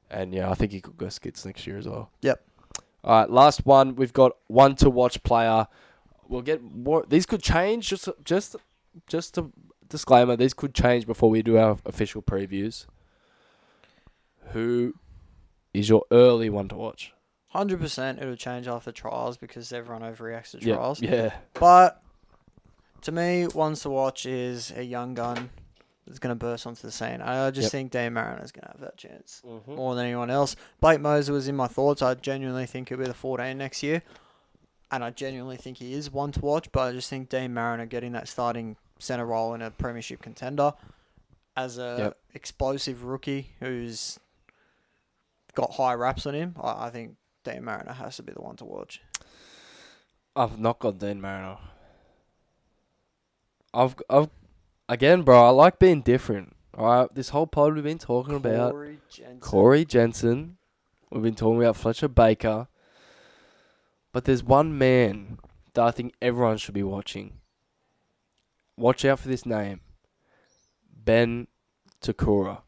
And 0.09 0.33
yeah, 0.33 0.49
I 0.49 0.53
think 0.53 0.71
he 0.71 0.81
could 0.81 0.97
go 0.97 1.09
skits 1.09 1.45
next 1.45 1.65
year 1.65 1.77
as 1.77 1.87
well. 1.87 2.11
Yep. 2.21 2.43
All 3.03 3.19
right, 3.19 3.29
last 3.29 3.65
one. 3.65 3.95
We've 3.95 4.13
got 4.13 4.33
one 4.47 4.75
to 4.77 4.89
watch 4.89 5.21
player. 5.23 5.67
we'll 6.27 6.41
get 6.41 6.61
more. 6.61 7.03
These 7.07 7.25
could 7.25 7.41
change. 7.41 7.89
Just 7.89 8.09
just 8.23 8.55
just 9.07 9.37
a 9.37 9.47
disclaimer. 9.89 10.35
These 10.35 10.53
could 10.53 10.73
change 10.73 11.05
before 11.05 11.29
we 11.29 11.41
do 11.41 11.57
our 11.57 11.77
official 11.85 12.21
previews. 12.21 12.85
Who 14.53 14.93
is 15.73 15.89
your 15.89 16.03
early 16.11 16.49
one 16.49 16.67
to 16.69 16.75
watch? 16.75 17.13
Hundred 17.49 17.79
percent, 17.79 18.19
it'll 18.19 18.35
change 18.35 18.67
after 18.67 18.91
trials 18.91 19.37
because 19.37 19.71
everyone 19.71 20.01
overreacts 20.01 20.51
to 20.51 20.59
Yeah, 20.65 20.75
trials. 20.75 21.01
yeah, 21.01 21.33
But 21.59 22.01
to 23.01 23.11
me, 23.11 23.47
ones 23.47 23.81
to 23.81 23.89
watch 23.89 24.25
is 24.25 24.71
a 24.75 24.83
young 24.83 25.13
gun 25.13 25.49
that's 26.07 26.19
going 26.19 26.31
to 26.31 26.35
burst 26.35 26.65
onto 26.65 26.81
the 26.81 26.91
scene. 26.91 27.21
I 27.21 27.51
just 27.51 27.65
Yep. 27.65 27.71
think 27.71 27.91
Dan 27.91 28.17
is 28.17 28.51
going 28.51 28.63
to 28.63 28.71
have 28.71 28.79
that 28.81 28.97
chance 28.97 29.41
Mm-hmm. 29.45 29.75
more 29.75 29.93
than 29.95 30.05
anyone 30.05 30.29
else. 30.31 30.55
Blake 30.81 30.99
Mozer 30.99 31.29
was 31.29 31.47
in 31.47 31.55
my 31.55 31.67
thoughts. 31.67 32.01
I 32.01 32.13
genuinely 32.15 32.65
think 32.65 32.89
he'll 32.89 32.97
be 32.97 33.05
the 33.05 33.13
14 33.13 33.57
next 33.57 33.83
year. 33.83 34.01
And 34.91 35.03
I 35.03 35.09
genuinely 35.11 35.57
think 35.57 35.77
he 35.77 35.93
is 35.93 36.11
one 36.11 36.31
to 36.33 36.39
watch, 36.41 36.71
but 36.71 36.81
I 36.81 36.91
just 36.91 37.09
think 37.09 37.29
Deine 37.29 37.53
Mariner 37.53 37.85
getting 37.85 38.11
that 38.13 38.27
starting 38.27 38.77
centre 38.99 39.25
role 39.25 39.53
in 39.53 39.61
a 39.61 39.71
premiership 39.71 40.21
contender 40.21 40.73
as 41.55 41.77
a 41.77 41.95
Yep. 41.99 42.17
explosive 42.33 43.03
rookie 43.03 43.51
who's 43.59 44.19
got 45.55 45.73
high 45.73 45.93
raps 45.93 46.25
on 46.25 46.33
him, 46.33 46.55
I, 46.61 46.87
I 46.87 46.89
think 46.89 47.15
Deine 47.43 47.63
Mariner 47.63 47.93
has 47.93 48.17
to 48.17 48.23
be 48.23 48.33
the 48.33 48.41
one 48.41 48.55
to 48.57 48.65
watch. 48.65 49.01
I've 50.35 50.59
not 50.59 50.79
got 50.79 50.97
Deine 50.99 51.21
Mariner. 51.21 51.57
I've 53.73 53.95
I've 54.09 54.29
again, 54.87 55.23
bro. 55.23 55.45
I 55.45 55.49
like 55.49 55.79
being 55.79 56.01
different. 56.01 56.55
All 56.75 56.85
right, 56.85 57.13
this 57.13 57.29
whole 57.29 57.47
pod 57.47 57.75
we've 57.75 57.83
been 57.83 57.99
talking 57.99 58.35
about 58.35 58.75
Jensen. 59.09 59.39
Corey 59.39 59.85
Jensen. 59.85 60.57
We've 61.11 61.21
been 61.21 61.35
talking 61.35 61.61
about 61.61 61.75
Fletcher 61.75 62.07
Baker. 62.07 62.67
But 64.11 64.25
there's 64.25 64.43
one 64.43 64.77
man 64.77 65.37
that 65.73 65.83
I 65.83 65.91
think 65.91 66.13
everyone 66.21 66.57
should 66.57 66.73
be 66.73 66.83
watching. 66.83 67.39
Watch 68.77 69.05
out 69.05 69.19
for 69.19 69.27
this 69.27 69.45
name. 69.45 69.81
Ben 70.91 71.47
Te 72.01 72.13
Kura. 72.13 72.63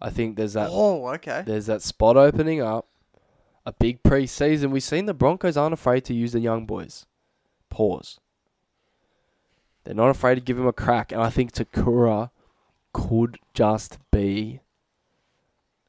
I 0.00 0.10
think 0.10 0.36
there's 0.36 0.54
that 0.54 0.68
Oh, 0.72 1.08
okay. 1.14 1.42
there's 1.46 1.66
that 1.66 1.82
spot 1.82 2.16
opening 2.16 2.62
up. 2.62 2.86
A 3.66 3.72
big 3.72 4.02
preseason. 4.02 4.70
We've 4.70 4.82
seen 4.82 5.04
the 5.06 5.12
Broncos 5.14 5.56
aren't 5.56 5.74
afraid 5.74 6.04
to 6.06 6.14
use 6.14 6.32
the 6.32 6.40
young 6.40 6.64
boys. 6.64 7.04
Pause. 7.68 8.18
They're 9.84 9.94
not 9.94 10.08
afraid 10.08 10.36
to 10.36 10.40
give 10.40 10.58
him 10.58 10.66
a 10.66 10.72
crack, 10.72 11.12
and 11.12 11.20
I 11.22 11.28
think 11.30 11.52
Te 11.52 11.64
Kura 11.66 12.30
could 12.92 13.38
just 13.54 13.98
be 14.10 14.60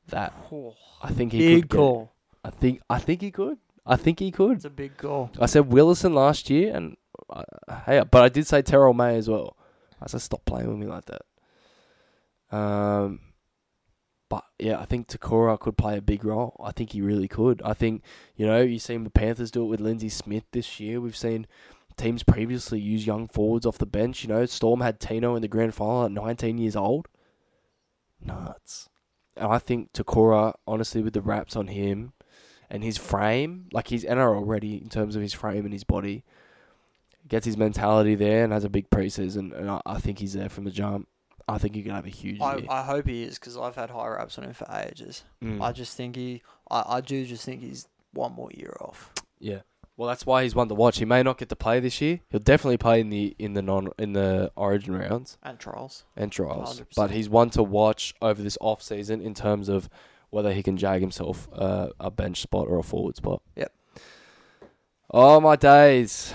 that. 0.10 0.34
Oh, 0.52 0.76
I 1.02 1.12
think 1.12 1.32
he 1.32 1.40
big 1.40 1.62
could 1.64 1.70
get 1.70 1.78
call. 1.78 2.12
I 2.44 2.50
think 2.50 2.82
I 2.90 3.00
think 3.00 3.22
he 3.22 3.32
could. 3.32 3.58
I 3.86 3.96
think 3.96 4.20
he 4.20 4.32
could. 4.32 4.58
It's 4.58 4.66
a 4.66 4.70
big 4.70 4.98
call. 4.98 5.32
I 5.40 5.46
said 5.46 5.72
Willison 5.72 6.14
last 6.14 6.50
year, 6.50 6.76
and 6.76 6.98
uh, 7.30 7.44
hey, 7.86 8.04
but 8.10 8.22
I 8.22 8.30
did 8.30 8.46
say 8.48 8.62
Terrell 8.62 8.94
May 8.94 9.16
as 9.16 9.30
well. 9.30 9.58
I 10.02 10.08
said 10.08 10.22
stop 10.22 10.44
playing 10.46 10.68
with 10.68 10.78
me 10.78 10.88
like 10.88 11.06
that. 11.06 12.56
Um, 12.56 13.20
but 14.32 14.46
yeah, 14.58 14.80
I 14.80 14.86
think 14.86 15.08
Te 15.08 15.18
Kura 15.18 15.58
could 15.58 15.76
play 15.76 15.98
a 15.98 16.02
big 16.02 16.24
role. 16.24 16.56
I 16.64 16.72
think 16.72 16.94
he 16.94 17.02
really 17.02 17.28
could. 17.28 17.62
I 17.66 17.74
think 17.74 18.02
you 18.38 18.46
know 18.46 18.62
you've 18.62 18.82
seen 18.82 19.04
the 19.04 19.10
Panthers 19.10 19.52
do 19.52 19.64
it 19.64 19.68
with 19.68 19.82
Lindsay 19.82 20.08
Smith 20.08 20.46
this 20.54 20.80
year. 20.80 21.02
We've 21.02 21.18
seen 21.18 21.48
teams 21.98 22.24
previously 22.24 22.80
use 22.80 23.06
young 23.06 23.28
forwards 23.28 23.66
off 23.66 23.78
the 23.78 23.86
bench. 23.86 24.24
You 24.24 24.30
know, 24.30 24.46
Storm 24.46 24.80
had 24.80 25.02
Tino 25.02 25.36
in 25.36 25.42
the 25.42 25.50
grand 25.50 25.76
final 25.76 26.06
at 26.06 26.14
19 26.14 26.60
years 26.60 26.78
old. 26.78 27.10
Nuts. 28.24 28.88
And 29.36 29.52
I 29.52 29.58
think 29.58 29.92
Te 29.92 30.04
Kura, 30.06 30.54
honestly, 30.66 31.02
with 31.02 31.12
the 31.12 31.22
wraps 31.22 31.58
on 31.58 31.68
him 31.68 32.14
and 32.70 32.86
his 32.86 32.98
frame, 32.98 33.68
like 33.74 33.90
he's 33.90 34.06
NRL 34.06 34.48
ready 34.48 34.78
in 34.78 34.88
terms 34.88 35.18
of 35.18 35.22
his 35.22 35.34
frame 35.34 35.66
and 35.66 35.74
his 35.74 35.84
body, 35.84 36.24
gets 37.28 37.46
his 37.46 37.58
mentality 37.58 38.16
there 38.16 38.46
and 38.46 38.54
has 38.54 38.64
a 38.64 38.70
big 38.70 38.90
preseason. 38.90 39.54
And 39.54 39.70
I, 39.70 39.82
I 39.86 40.00
think 40.00 40.20
he's 40.20 40.34
there 40.34 40.48
from 40.48 40.64
the 40.64 40.72
jump. 40.72 41.10
I 41.48 41.58
think 41.58 41.76
he 41.76 41.84
can 41.84 41.92
have 41.94 42.06
a 42.06 42.10
huge 42.10 42.42
I, 42.42 42.58
year. 42.58 42.68
I 42.70 42.84
hope 42.84 43.08
he 43.08 43.24
is 43.24 43.38
because 43.40 43.58
I've 43.58 43.76
had 43.76 43.90
high 43.90 44.08
raps 44.10 44.38
on 44.38 44.44
him 44.44 44.54
for 44.54 44.68
ages. 44.72 45.24
Mm. 45.44 45.62
I 45.62 45.72
just 45.72 45.96
think 45.98 46.16
he, 46.16 46.42
I, 46.70 46.84
I 46.98 47.02
do 47.02 47.26
just 47.26 47.46
think 47.46 47.62
he's 47.62 47.88
one 48.14 48.34
more 48.34 48.50
year 48.54 48.76
off. 48.82 49.12
Yeah. 49.40 49.62
Well, 49.98 50.08
that's 50.08 50.26
why 50.26 50.44
he's 50.44 50.56
one 50.56 50.68
to 50.70 50.74
watch. 50.74 50.98
He 50.98 51.06
may 51.06 51.22
not 51.22 51.38
get 51.38 51.50
to 51.50 51.56
play 51.56 51.80
this 51.80 52.02
year. 52.02 52.22
He'll 52.30 52.40
definitely 52.40 52.78
play 52.78 53.02
in 53.02 53.10
the 53.10 53.36
in 53.38 53.54
the 53.54 53.62
non 53.62 53.90
in 54.00 54.14
the 54.14 54.52
Origin 54.56 54.96
rounds 54.96 55.38
And 55.44 55.60
trials. 55.60 56.06
and 56.16 56.32
trials. 56.32 56.80
100%. 56.82 56.88
But 56.96 57.12
he's 57.12 57.30
one 57.30 57.50
to 57.52 57.62
watch 57.62 58.16
over 58.22 58.42
this 58.42 58.58
off 58.62 58.82
season 58.82 59.22
in 59.22 59.34
terms 59.34 59.70
of 59.70 59.90
whether 60.32 60.54
he 60.54 60.64
can 60.64 60.78
jag 60.78 61.02
himself 61.02 61.48
uh, 61.54 61.90
a 62.00 62.10
bench 62.10 62.42
spot 62.42 62.68
or 62.68 62.80
a 62.80 62.84
forward 62.84 63.16
spot. 63.18 63.42
Yep. 63.56 63.72
Oh 65.12 65.40
my 65.40 65.56
days. 65.56 66.34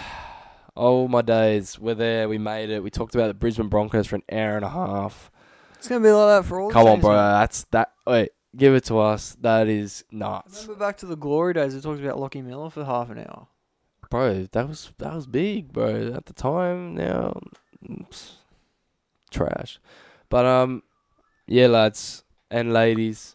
Oh 0.76 1.08
my 1.08 1.22
days. 1.22 1.78
We're 1.78 1.94
there. 1.94 2.28
We 2.28 2.38
made 2.38 2.70
it. 2.70 2.82
We 2.82 2.90
talked 2.90 3.14
about 3.14 3.28
the 3.28 3.34
Brisbane 3.34 3.68
Broncos 3.68 4.06
for 4.06 4.16
an 4.16 4.22
hour 4.30 4.56
and 4.56 4.64
a 4.64 4.68
half. 4.68 5.30
It's 5.78 5.88
gonna 5.88 6.02
be 6.02 6.10
like 6.10 6.42
that 6.42 6.48
for 6.48 6.60
all. 6.60 6.70
Come 6.70 6.86
on, 6.86 7.00
bro. 7.00 7.12
That's 7.12 7.64
that. 7.70 7.92
Wait, 8.06 8.30
give 8.56 8.74
it 8.74 8.84
to 8.84 8.98
us. 8.98 9.36
That 9.40 9.68
is 9.68 10.04
nuts, 10.10 10.62
Remember 10.62 10.86
back 10.86 10.96
to 10.98 11.06
the 11.06 11.16
glory 11.16 11.54
days? 11.54 11.74
We 11.74 11.80
talked 11.80 12.00
about 12.00 12.18
Lockie 12.18 12.42
Miller 12.42 12.70
for 12.70 12.84
half 12.84 13.10
an 13.10 13.18
hour. 13.18 13.46
bro. 14.10 14.46
That 14.52 14.68
was 14.68 14.92
that 14.98 15.14
was 15.14 15.26
big, 15.26 15.72
bro. 15.72 16.12
At 16.14 16.26
the 16.26 16.32
time, 16.32 16.94
now 16.96 17.38
it's 17.88 18.36
trash. 19.30 19.78
But 20.28 20.44
um, 20.44 20.82
yeah, 21.46 21.68
lads 21.68 22.24
and 22.50 22.72
ladies. 22.72 23.34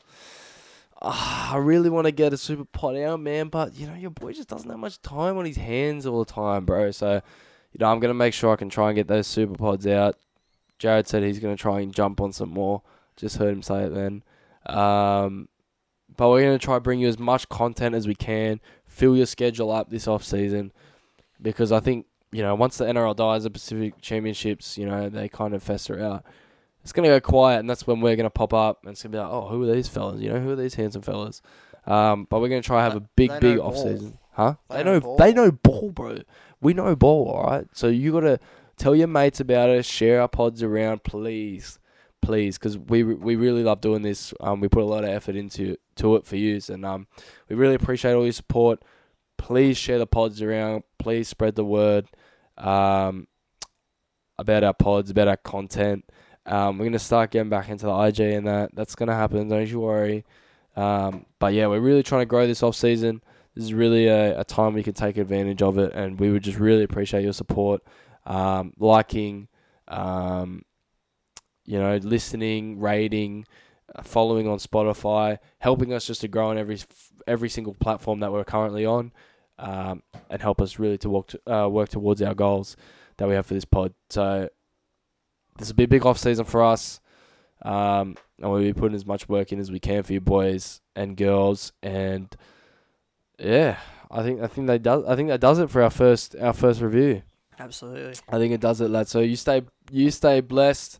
Ah, 1.01 1.53
I 1.53 1.57
really 1.57 1.89
want 1.89 2.05
to 2.05 2.11
get 2.11 2.33
a 2.33 2.37
super 2.37 2.65
pot 2.65 2.95
out, 2.95 3.19
man, 3.19 3.47
but 3.47 3.75
you 3.75 3.87
know 3.87 3.95
your 3.95 4.11
boy 4.11 4.33
just 4.33 4.49
doesn't 4.49 4.69
have 4.69 4.79
much 4.79 5.01
time 5.01 5.37
on 5.37 5.45
his 5.45 5.57
hands 5.57 6.05
all 6.05 6.23
the 6.23 6.31
time, 6.31 6.65
bro. 6.65 6.91
So, 6.91 7.21
you 7.71 7.79
know, 7.79 7.91
I'm 7.91 7.99
gonna 7.99 8.13
make 8.13 8.33
sure 8.33 8.53
I 8.53 8.55
can 8.55 8.69
try 8.69 8.89
and 8.89 8.95
get 8.95 9.07
those 9.07 9.27
super 9.27 9.55
pods 9.55 9.87
out. 9.87 10.17
Jared 10.79 11.07
said 11.07 11.23
he's 11.23 11.39
gonna 11.39 11.55
try 11.55 11.81
and 11.81 11.93
jump 11.93 12.21
on 12.21 12.31
some 12.31 12.49
more. 12.49 12.81
Just 13.15 13.37
heard 13.37 13.53
him 13.53 13.61
say 13.61 13.83
it 13.83 13.93
then. 13.93 14.23
Um, 14.65 15.47
but 16.15 16.29
we're 16.29 16.57
try 16.57 16.75
to 16.75 16.81
bring 16.81 16.99
you 16.99 17.07
as 17.07 17.19
much 17.19 17.49
content 17.49 17.95
as 17.95 18.07
we 18.07 18.15
can. 18.15 18.59
Fill 18.85 19.15
your 19.15 19.25
schedule 19.25 19.71
up 19.71 19.89
this 19.89 20.07
off 20.07 20.23
season, 20.23 20.71
because 21.41 21.71
I 21.71 21.79
think 21.79 22.05
you 22.31 22.41
know 22.41 22.55
once 22.55 22.77
the 22.77 22.85
NRL 22.85 23.15
dies, 23.15 23.43
the 23.43 23.49
Pacific 23.49 24.01
Championships, 24.01 24.77
you 24.77 24.85
know 24.85 25.09
they 25.09 25.29
kind 25.29 25.53
of 25.53 25.63
fester 25.63 26.01
out. 26.03 26.25
It's 26.83 26.91
gonna 26.93 27.07
go 27.09 27.19
quiet, 27.19 27.59
and 27.59 27.69
that's 27.69 27.85
when 27.85 28.01
we're 28.01 28.15
gonna 28.15 28.29
pop 28.29 28.53
up, 28.53 28.79
and 28.83 28.91
it's 28.91 29.03
gonna 29.03 29.11
be 29.13 29.17
like, 29.19 29.29
oh, 29.29 29.47
who 29.49 29.63
are 29.69 29.73
these 29.73 29.87
fellas? 29.87 30.19
You 30.21 30.33
know, 30.33 30.39
who 30.39 30.49
are 30.51 30.55
these 30.55 30.75
handsome 30.75 31.01
fellas? 31.01 31.41
Um, 31.85 32.27
but 32.29 32.39
we're 32.41 32.49
gonna 32.49 32.61
try 32.61 32.83
and 32.83 32.93
have 32.93 33.01
a 33.01 33.07
big, 33.15 33.31
big 33.39 33.59
off 33.59 33.73
ball. 33.75 33.83
season, 33.83 34.17
huh? 34.33 34.55
They 34.69 34.77
They 34.77 34.83
know 34.83 34.93
know, 34.93 34.99
ball. 35.01 35.17
they 35.17 35.33
know 35.33 35.51
ball, 35.51 35.91
bro. 35.91 36.17
We 36.59 36.73
know 36.73 36.95
ball, 36.95 37.29
all 37.29 37.43
right. 37.43 37.67
So 37.73 37.87
you 37.87 38.11
gotta 38.11 38.39
tell 38.77 38.95
your 38.95 39.07
mates 39.07 39.39
about 39.39 39.69
it. 39.69 39.85
Share 39.85 40.21
our 40.21 40.27
pods 40.27 40.63
around, 40.63 41.03
please, 41.03 41.79
please, 42.21 42.57
because 42.57 42.77
we 42.77 43.03
we 43.03 43.35
really 43.35 43.63
love 43.63 43.81
doing 43.81 44.01
this. 44.01 44.33
Um, 44.39 44.59
we 44.59 44.67
put 44.67 44.83
a 44.83 44.85
lot 44.85 45.03
of 45.03 45.09
effort 45.09 45.35
into 45.35 45.77
to 45.97 46.15
it 46.15 46.25
for 46.25 46.35
you, 46.35 46.59
and 46.69 46.85
um, 46.85 47.07
we 47.49 47.55
really 47.55 47.75
appreciate 47.75 48.13
all 48.13 48.23
your 48.23 48.31
support. 48.31 48.83
Please 49.37 49.77
share 49.77 49.97
the 49.99 50.07
pods 50.07 50.41
around. 50.41 50.83
Please 50.99 51.27
spread 51.27 51.55
the 51.55 51.65
word 51.65 52.05
um, 52.57 53.27
about 54.37 54.63
our 54.63 54.73
pods, 54.73 55.09
about 55.09 55.27
our 55.27 55.37
content. 55.37 56.05
Um, 56.51 56.77
we're 56.77 56.85
gonna 56.85 56.99
start 56.99 57.31
getting 57.31 57.49
back 57.49 57.69
into 57.69 57.85
the 57.85 57.97
IG 57.97 58.19
and 58.19 58.45
that. 58.45 58.75
That's 58.75 58.93
gonna 58.95 59.15
happen. 59.15 59.47
Don't 59.47 59.67
you 59.67 59.79
worry. 59.79 60.25
Um, 60.75 61.25
but 61.39 61.53
yeah, 61.53 61.67
we're 61.67 61.79
really 61.79 62.03
trying 62.03 62.21
to 62.21 62.25
grow 62.25 62.45
this 62.45 62.61
off 62.61 62.75
season. 62.75 63.21
This 63.55 63.65
is 63.65 63.73
really 63.73 64.07
a, 64.07 64.41
a 64.41 64.43
time 64.43 64.73
we 64.73 64.83
can 64.83 64.93
take 64.93 65.17
advantage 65.17 65.61
of 65.61 65.77
it, 65.77 65.93
and 65.93 66.19
we 66.19 66.29
would 66.29 66.43
just 66.43 66.59
really 66.59 66.83
appreciate 66.83 67.23
your 67.23 67.33
support, 67.33 67.81
um, 68.25 68.73
liking, 68.77 69.47
um, 69.87 70.63
you 71.65 71.79
know, 71.79 71.97
listening, 71.97 72.79
rating, 72.79 73.45
uh, 73.95 74.01
following 74.01 74.47
on 74.47 74.57
Spotify, 74.57 75.37
helping 75.59 75.93
us 75.93 76.05
just 76.05 76.21
to 76.21 76.27
grow 76.27 76.49
on 76.49 76.57
every 76.57 76.79
every 77.27 77.49
single 77.49 77.75
platform 77.75 78.19
that 78.19 78.31
we're 78.31 78.43
currently 78.43 78.85
on, 78.85 79.13
um, 79.57 80.03
and 80.29 80.41
help 80.41 80.61
us 80.61 80.79
really 80.79 80.97
to 80.97 81.09
work 81.09 81.27
to, 81.27 81.53
uh, 81.53 81.67
work 81.69 81.87
towards 81.87 82.21
our 82.21 82.33
goals 82.33 82.75
that 83.17 83.27
we 83.29 83.35
have 83.35 83.45
for 83.45 83.53
this 83.53 83.65
pod. 83.65 83.93
So 84.09 84.49
this 85.57 85.67
will 85.69 85.75
be 85.75 85.83
a 85.83 85.87
big 85.87 86.05
off 86.05 86.17
season 86.17 86.45
for 86.45 86.63
us. 86.63 86.99
Um, 87.63 88.15
and 88.41 88.51
we'll 88.51 88.61
be 88.61 88.73
putting 88.73 88.95
as 88.95 89.05
much 89.05 89.29
work 89.29 89.51
in 89.51 89.59
as 89.59 89.71
we 89.71 89.79
can 89.79 90.03
for 90.03 90.13
you 90.13 90.21
boys 90.21 90.81
and 90.95 91.15
girls. 91.15 91.71
And 91.83 92.35
yeah, 93.37 93.77
I 94.09 94.23
think 94.23 94.41
I 94.41 94.47
think 94.47 94.67
that 94.67 94.81
does 94.81 95.05
I 95.05 95.15
think 95.15 95.29
that 95.29 95.41
does 95.41 95.59
it 95.59 95.69
for 95.69 95.81
our 95.83 95.89
first 95.89 96.35
our 96.35 96.53
first 96.53 96.81
review. 96.81 97.21
Absolutely. 97.59 98.15
I 98.29 98.37
think 98.39 98.53
it 98.53 98.61
does 98.61 98.81
it, 98.81 98.89
lad. 98.89 99.07
So 99.07 99.19
you 99.19 99.35
stay 99.35 99.61
you 99.91 100.09
stay 100.09 100.41
blessed. 100.41 100.99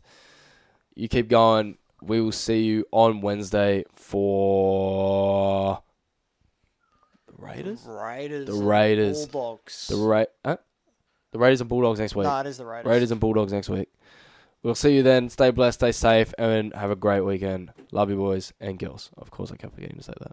You 0.94 1.08
keep 1.08 1.28
going. 1.28 1.78
We 2.00 2.20
will 2.20 2.32
see 2.32 2.62
you 2.62 2.84
on 2.92 3.20
Wednesday 3.20 3.84
for 3.94 5.82
the 7.26 7.32
Raiders. 7.38 7.84
Raiders. 7.86 8.46
The 8.46 8.54
Raiders. 8.54 9.26
Bulldogs. 9.26 9.88
The 9.88 9.96
Ra- 9.96 10.24
huh? 10.44 10.56
The 11.32 11.38
Raiders 11.38 11.60
and 11.60 11.68
Bulldogs 11.68 11.98
next 11.98 12.14
week. 12.14 12.26
No, 12.26 12.40
it 12.40 12.46
is 12.46 12.58
the 12.58 12.66
Raiders. 12.66 12.90
Raiders 12.90 13.10
and 13.10 13.20
Bulldogs 13.20 13.52
next 13.52 13.68
week. 13.68 13.88
We'll 14.62 14.74
see 14.76 14.94
you 14.94 15.02
then. 15.02 15.28
Stay 15.28 15.50
blessed, 15.50 15.80
stay 15.80 15.92
safe, 15.92 16.32
and 16.38 16.72
have 16.74 16.90
a 16.90 16.96
great 16.96 17.22
weekend. 17.22 17.72
Love 17.90 18.10
you, 18.10 18.16
boys 18.16 18.52
and 18.60 18.78
girls. 18.78 19.10
Of 19.16 19.30
course, 19.30 19.50
I 19.50 19.56
kept 19.56 19.74
forgetting 19.74 19.96
to 19.96 20.04
say 20.04 20.14
that. 20.20 20.32